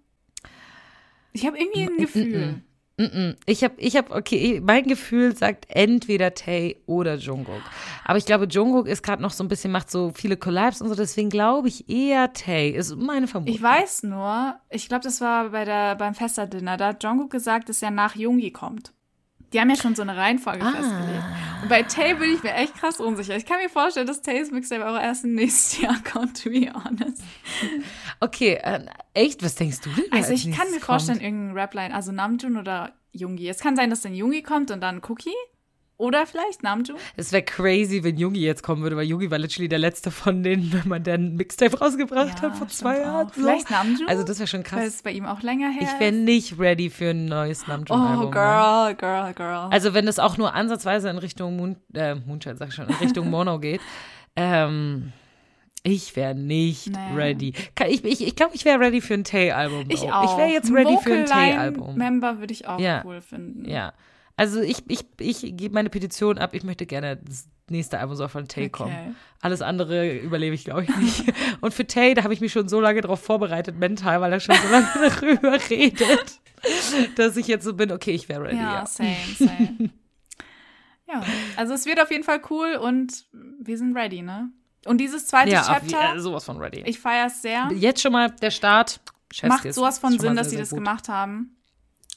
Ich 1.32 1.46
habe 1.46 1.58
irgendwie 1.58 1.82
ein 1.82 1.96
Gefühl. 1.98 2.62
Mm-mm. 2.98 3.36
Ich 3.44 3.62
habe, 3.62 3.74
ich 3.76 3.94
habe, 3.94 4.14
okay, 4.14 4.62
mein 4.64 4.84
Gefühl 4.84 5.36
sagt 5.36 5.66
entweder 5.68 6.32
Tay 6.32 6.80
oder 6.86 7.16
Jungkook. 7.16 7.60
Aber 8.04 8.16
ich 8.16 8.24
glaube, 8.24 8.46
Jungkook 8.46 8.88
ist 8.88 9.02
gerade 9.02 9.20
noch 9.20 9.32
so 9.32 9.44
ein 9.44 9.48
bisschen, 9.48 9.70
macht 9.70 9.90
so 9.90 10.12
viele 10.14 10.38
Collabs 10.38 10.80
und 10.80 10.88
so, 10.88 10.94
deswegen 10.94 11.28
glaube 11.28 11.68
ich 11.68 11.90
eher 11.90 12.32
Tay. 12.32 12.70
Ist 12.70 12.96
meine 12.96 13.26
Vermutung. 13.26 13.54
Ich 13.54 13.62
weiß 13.62 14.04
nur, 14.04 14.58
ich 14.70 14.88
glaube, 14.88 15.04
das 15.04 15.20
war 15.20 15.50
bei 15.50 15.66
der, 15.66 15.96
beim 15.96 16.14
Fester-Dinner, 16.14 16.78
da 16.78 16.88
hat 16.88 17.04
Jungkook 17.04 17.30
gesagt, 17.30 17.68
dass 17.68 17.82
er 17.82 17.90
nach 17.90 18.16
Jungi 18.16 18.50
kommt. 18.50 18.94
Die 19.52 19.60
haben 19.60 19.70
ja 19.70 19.76
schon 19.76 19.94
so 19.94 20.02
eine 20.02 20.16
Reihenfolge 20.16 20.64
Ah. 20.64 20.72
festgelegt. 20.72 21.24
Und 21.62 21.68
bei 21.68 21.82
Tay 21.84 22.14
bin 22.14 22.34
ich 22.34 22.42
mir 22.42 22.52
echt 22.54 22.74
krass 22.76 23.00
unsicher. 23.00 23.36
Ich 23.36 23.46
kann 23.46 23.58
mir 23.62 23.68
vorstellen, 23.68 24.06
dass 24.06 24.20
Tays 24.22 24.50
Mixtape 24.50 24.86
auch 24.88 25.00
erst 25.00 25.24
im 25.24 25.34
nächsten 25.34 25.82
Jahr 25.84 25.96
kommt, 26.12 26.42
to 26.42 26.50
be 26.50 26.70
honest. 26.74 27.22
Okay, 28.20 28.54
äh, 28.62 28.84
echt? 29.14 29.42
Was 29.42 29.54
denkst 29.54 29.80
du 29.82 29.90
denn? 29.90 30.04
Also 30.12 30.30
als 30.32 30.40
ich 30.40 30.44
kann 30.44 30.52
nächstes 30.52 30.74
mir 30.74 30.80
vorstellen, 30.80 31.20
irgendein 31.20 31.56
Rapline, 31.58 31.94
also 31.94 32.12
Namjoon 32.12 32.56
oder 32.56 32.92
Jungi. 33.12 33.48
Es 33.48 33.58
kann 33.60 33.76
sein, 33.76 33.88
dass 33.90 34.02
dann 34.02 34.14
Jungi 34.14 34.42
kommt 34.42 34.70
und 34.70 34.80
dann 34.80 35.00
Cookie. 35.08 35.30
Oder 35.98 36.26
vielleicht 36.26 36.62
Namjoon. 36.62 36.98
Es 37.16 37.32
wäre 37.32 37.42
crazy, 37.42 38.04
wenn 38.04 38.18
Jungi 38.18 38.40
jetzt 38.40 38.62
kommen 38.62 38.82
würde, 38.82 38.96
weil 38.96 39.06
Jungi 39.06 39.30
war 39.30 39.38
literally 39.38 39.68
der 39.68 39.78
letzte 39.78 40.10
von 40.10 40.42
denen, 40.42 40.70
wenn 40.72 40.86
man 40.88 41.02
den 41.02 41.36
Mixtape 41.36 41.78
rausgebracht 41.78 42.42
hat 42.42 42.54
vor 42.56 42.68
zwei 42.68 43.00
Jahren. 43.00 43.30
Vielleicht 43.30 43.70
Namjoon. 43.70 44.06
Also 44.08 44.22
das 44.22 44.38
wäre 44.38 44.46
schon 44.46 44.62
krass. 44.62 44.78
Weil 44.80 44.88
es 44.88 45.02
bei 45.02 45.12
ihm 45.12 45.24
auch 45.24 45.40
länger 45.42 45.70
her 45.70 45.82
Ich 45.82 45.98
wäre 46.00 46.12
nicht 46.12 46.58
ready 46.58 46.90
für 46.90 47.10
ein 47.10 47.24
neues 47.26 47.66
Namjoon-Album. 47.66 48.24
Oh, 48.24 48.26
ne? 48.26 48.30
girl, 48.30 48.94
girl, 48.94 49.32
girl. 49.34 49.68
Also 49.70 49.94
wenn 49.94 50.06
es 50.06 50.18
auch 50.18 50.36
nur 50.36 50.54
ansatzweise 50.54 51.08
in 51.08 51.16
Richtung 51.18 51.56
Moon, 51.56 51.76
äh, 51.94 52.14
Moonshine, 52.14 52.56
sag 52.56 52.68
ich 52.68 52.74
schon, 52.74 52.88
in 52.88 52.94
Richtung 52.96 53.30
Mono 53.30 53.58
geht, 53.60 53.80
ähm, 54.36 55.12
ich 55.82 56.14
wäre 56.16 56.34
nicht 56.34 56.88
Nee. 56.88 57.14
ready. 57.14 57.54
Ich, 57.86 58.04
ich, 58.04 58.26
ich 58.26 58.36
glaube, 58.36 58.54
ich 58.54 58.64
wäre 58.64 58.80
ready 58.80 59.00
für 59.00 59.14
ein 59.14 59.24
Tay-Album. 59.24 59.86
ich 59.88 60.02
auch. 60.12 60.32
Ich 60.32 60.36
wäre 60.36 60.48
jetzt 60.50 60.70
ready 60.72 60.98
für 61.02 61.14
ein 61.14 61.26
Tay-Album. 61.26 61.96
Member 61.96 62.38
würde 62.40 62.52
ich 62.52 62.66
auch 62.66 62.78
Ja. 62.80 63.02
cool 63.04 63.20
finden. 63.20 63.68
Ja. 63.68 63.92
Also 64.36 64.60
ich, 64.60 64.82
ich, 64.88 65.04
ich 65.18 65.56
gebe 65.56 65.74
meine 65.74 65.88
Petition 65.90 66.38
ab. 66.38 66.50
Ich 66.54 66.62
möchte 66.62 66.84
gerne 66.86 67.16
das 67.16 67.48
nächste 67.68 67.98
Album 67.98 68.16
soll 68.16 68.28
von 68.28 68.46
Tay 68.48 68.64
Okay. 68.64 68.70
kommen. 68.70 69.16
Alles 69.40 69.62
andere 69.62 70.14
überlebe 70.18 70.54
ich, 70.54 70.64
glaube 70.64 70.84
ich, 70.84 70.96
nicht. 70.96 71.24
Und 71.60 71.72
für 71.72 71.86
Tay, 71.86 72.14
da 72.14 72.22
habe 72.22 72.34
ich 72.34 72.40
mich 72.40 72.52
schon 72.52 72.68
so 72.68 72.80
lange 72.80 73.00
drauf 73.00 73.20
vorbereitet, 73.20 73.76
mental, 73.78 74.20
weil 74.20 74.32
er 74.32 74.40
schon 74.40 74.54
so 74.56 74.68
lange 74.68 74.88
darüber 74.94 75.58
redet, 75.70 76.40
dass 77.16 77.36
ich 77.36 77.46
jetzt 77.46 77.64
so 77.64 77.74
bin, 77.74 77.90
okay, 77.92 78.12
ich 78.12 78.28
wäre 78.28 78.42
ready. 78.44 78.56
Ja, 78.56 78.72
Ja. 78.74 78.86
same, 78.86 79.16
same. 79.38 79.76
ja, 81.08 81.22
also 81.56 81.74
es 81.74 81.86
wird 81.86 82.00
auf 82.00 82.10
jeden 82.10 82.24
Fall 82.24 82.40
cool 82.50 82.74
und 82.76 83.24
wir 83.32 83.78
sind 83.78 83.96
ready, 83.96 84.22
ne? 84.22 84.50
Und 84.84 84.98
dieses 84.98 85.26
zweite 85.26 85.50
Ja, 85.50 85.62
Chapter, 85.64 86.14
äh, 86.14 86.20
sowas 86.20 86.44
von 86.44 86.58
ready. 86.58 86.82
ich 86.86 86.98
feiere 87.00 87.26
es 87.26 87.42
sehr. 87.42 87.68
Jetzt 87.74 88.00
schon 88.02 88.12
mal 88.12 88.30
der 88.30 88.50
Start. 88.52 89.00
Chef's 89.32 89.48
Macht 89.48 89.74
sowas 89.74 89.98
von 89.98 90.16
Sinn, 90.18 90.36
dass 90.36 90.50
sie 90.50 90.56
das 90.56 90.70
gut. 90.70 90.78
gemacht 90.78 91.08
haben. 91.08 91.56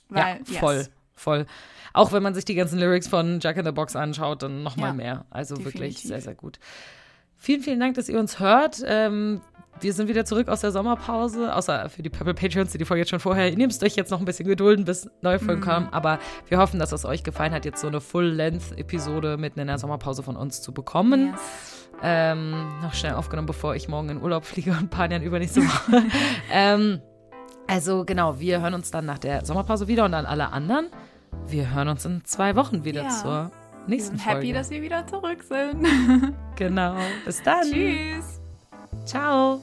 Weil, 0.10 0.36
Ja, 0.36 0.52
yes. 0.52 0.60
voll, 0.60 0.88
voll. 1.16 1.46
Auch 1.94 2.12
wenn 2.12 2.24
man 2.24 2.34
sich 2.34 2.46
die 2.46 2.56
ganzen 2.56 2.80
Lyrics 2.80 3.08
von 3.08 3.40
Jack 3.42 3.58
in 3.58 3.66
the 3.66 3.72
Box 3.72 3.96
anschaut, 3.96 4.44
dann 4.44 4.64
noch 4.64 4.78
mal 4.78 4.88
Ja, 4.88 4.94
mehr. 4.94 5.26
Also 5.30 5.58
wirklich 5.58 5.74
definitiv. 5.96 6.08
sehr, 6.08 6.22
sehr 6.22 6.36
gut. 6.36 6.60
Vielen, 7.38 7.62
vielen 7.62 7.80
Dank, 7.80 7.96
dass 7.96 8.10
ihr 8.10 8.20
uns 8.20 8.40
hört. 8.40 8.82
Ähm, 8.86 9.42
wir 9.82 9.94
sind 9.94 10.10
wieder 10.10 10.26
zurück 10.26 10.50
aus 10.50 10.60
der 10.60 10.72
Sommerpause, 10.72 11.56
außer 11.56 11.88
für 11.90 12.04
die 12.04 12.10
Purple 12.10 12.34
Patreons, 12.34 12.72
die 12.74 12.78
die 12.78 12.84
Folge 12.86 13.00
jetzt 13.02 13.10
schon 13.12 13.22
vorher. 13.22 13.50
Ihr 13.50 13.56
nehmt 13.58 13.82
euch 13.82 13.96
jetzt 13.96 14.12
noch 14.12 14.20
ein 14.20 14.26
bisschen 14.26 14.46
gedulden, 14.48 14.84
bis 14.84 15.10
neue 15.22 15.40
Folgen 15.40 15.62
Mhm. 15.62 15.66
kommen. 15.66 15.88
Aber 15.92 16.20
wir 16.50 16.58
hoffen, 16.58 16.80
dass 16.80 16.92
es 16.92 17.06
euch 17.06 17.24
gefallen 17.24 17.54
hat, 17.54 17.64
jetzt 17.64 17.80
so 17.80 17.88
eine 17.88 18.02
Full-Length-Episode 18.02 19.38
mitten 19.38 19.60
in 19.62 19.68
der 19.68 19.78
Sommerpause 19.78 20.22
von 20.22 20.36
uns 20.36 20.62
zu 20.62 20.74
bekommen. 20.74 21.28
Yes. 21.32 21.90
Ähm, 22.02 22.52
noch 22.82 22.94
schnell 22.94 23.14
aufgenommen, 23.14 23.46
bevor 23.48 23.76
ich 23.76 23.88
morgen 23.88 24.10
in 24.10 24.22
Urlaub 24.22 24.46
fliege 24.46 24.72
und 24.72 24.90
Panian 24.90 25.22
übernächste 25.22 25.62
Woche. 25.62 26.04
ähm, 26.52 27.02
also 27.68 28.04
genau, 28.06 28.40
wir 28.40 28.62
hören 28.62 28.74
uns 28.74 28.92
dann 28.92 29.06
nach 29.06 29.20
der 29.20 29.46
Sommerpause 29.46 29.88
wieder 29.88 30.04
und 30.06 30.14
an 30.14 30.26
alle 30.26 30.52
anderen. 30.52 30.88
Wir 31.48 31.74
hören 31.74 31.88
uns 31.90 32.06
in 32.06 32.24
zwei 32.26 32.56
Wochen 32.56 32.84
wieder 32.84 33.04
Ja. 33.04 33.10
zur 33.10 33.52
nächsten 33.88 34.18
happy, 34.20 34.34
Folge. 34.36 34.54
dass 34.54 34.70
wir 34.70 34.82
wieder 34.82 35.06
zurück 35.08 35.44
sind. 35.44 35.86
genau. 36.56 36.96
Bis 37.26 37.42
dann. 37.44 37.64
Tschüss. 37.72 38.42
Ciao. 39.06 39.62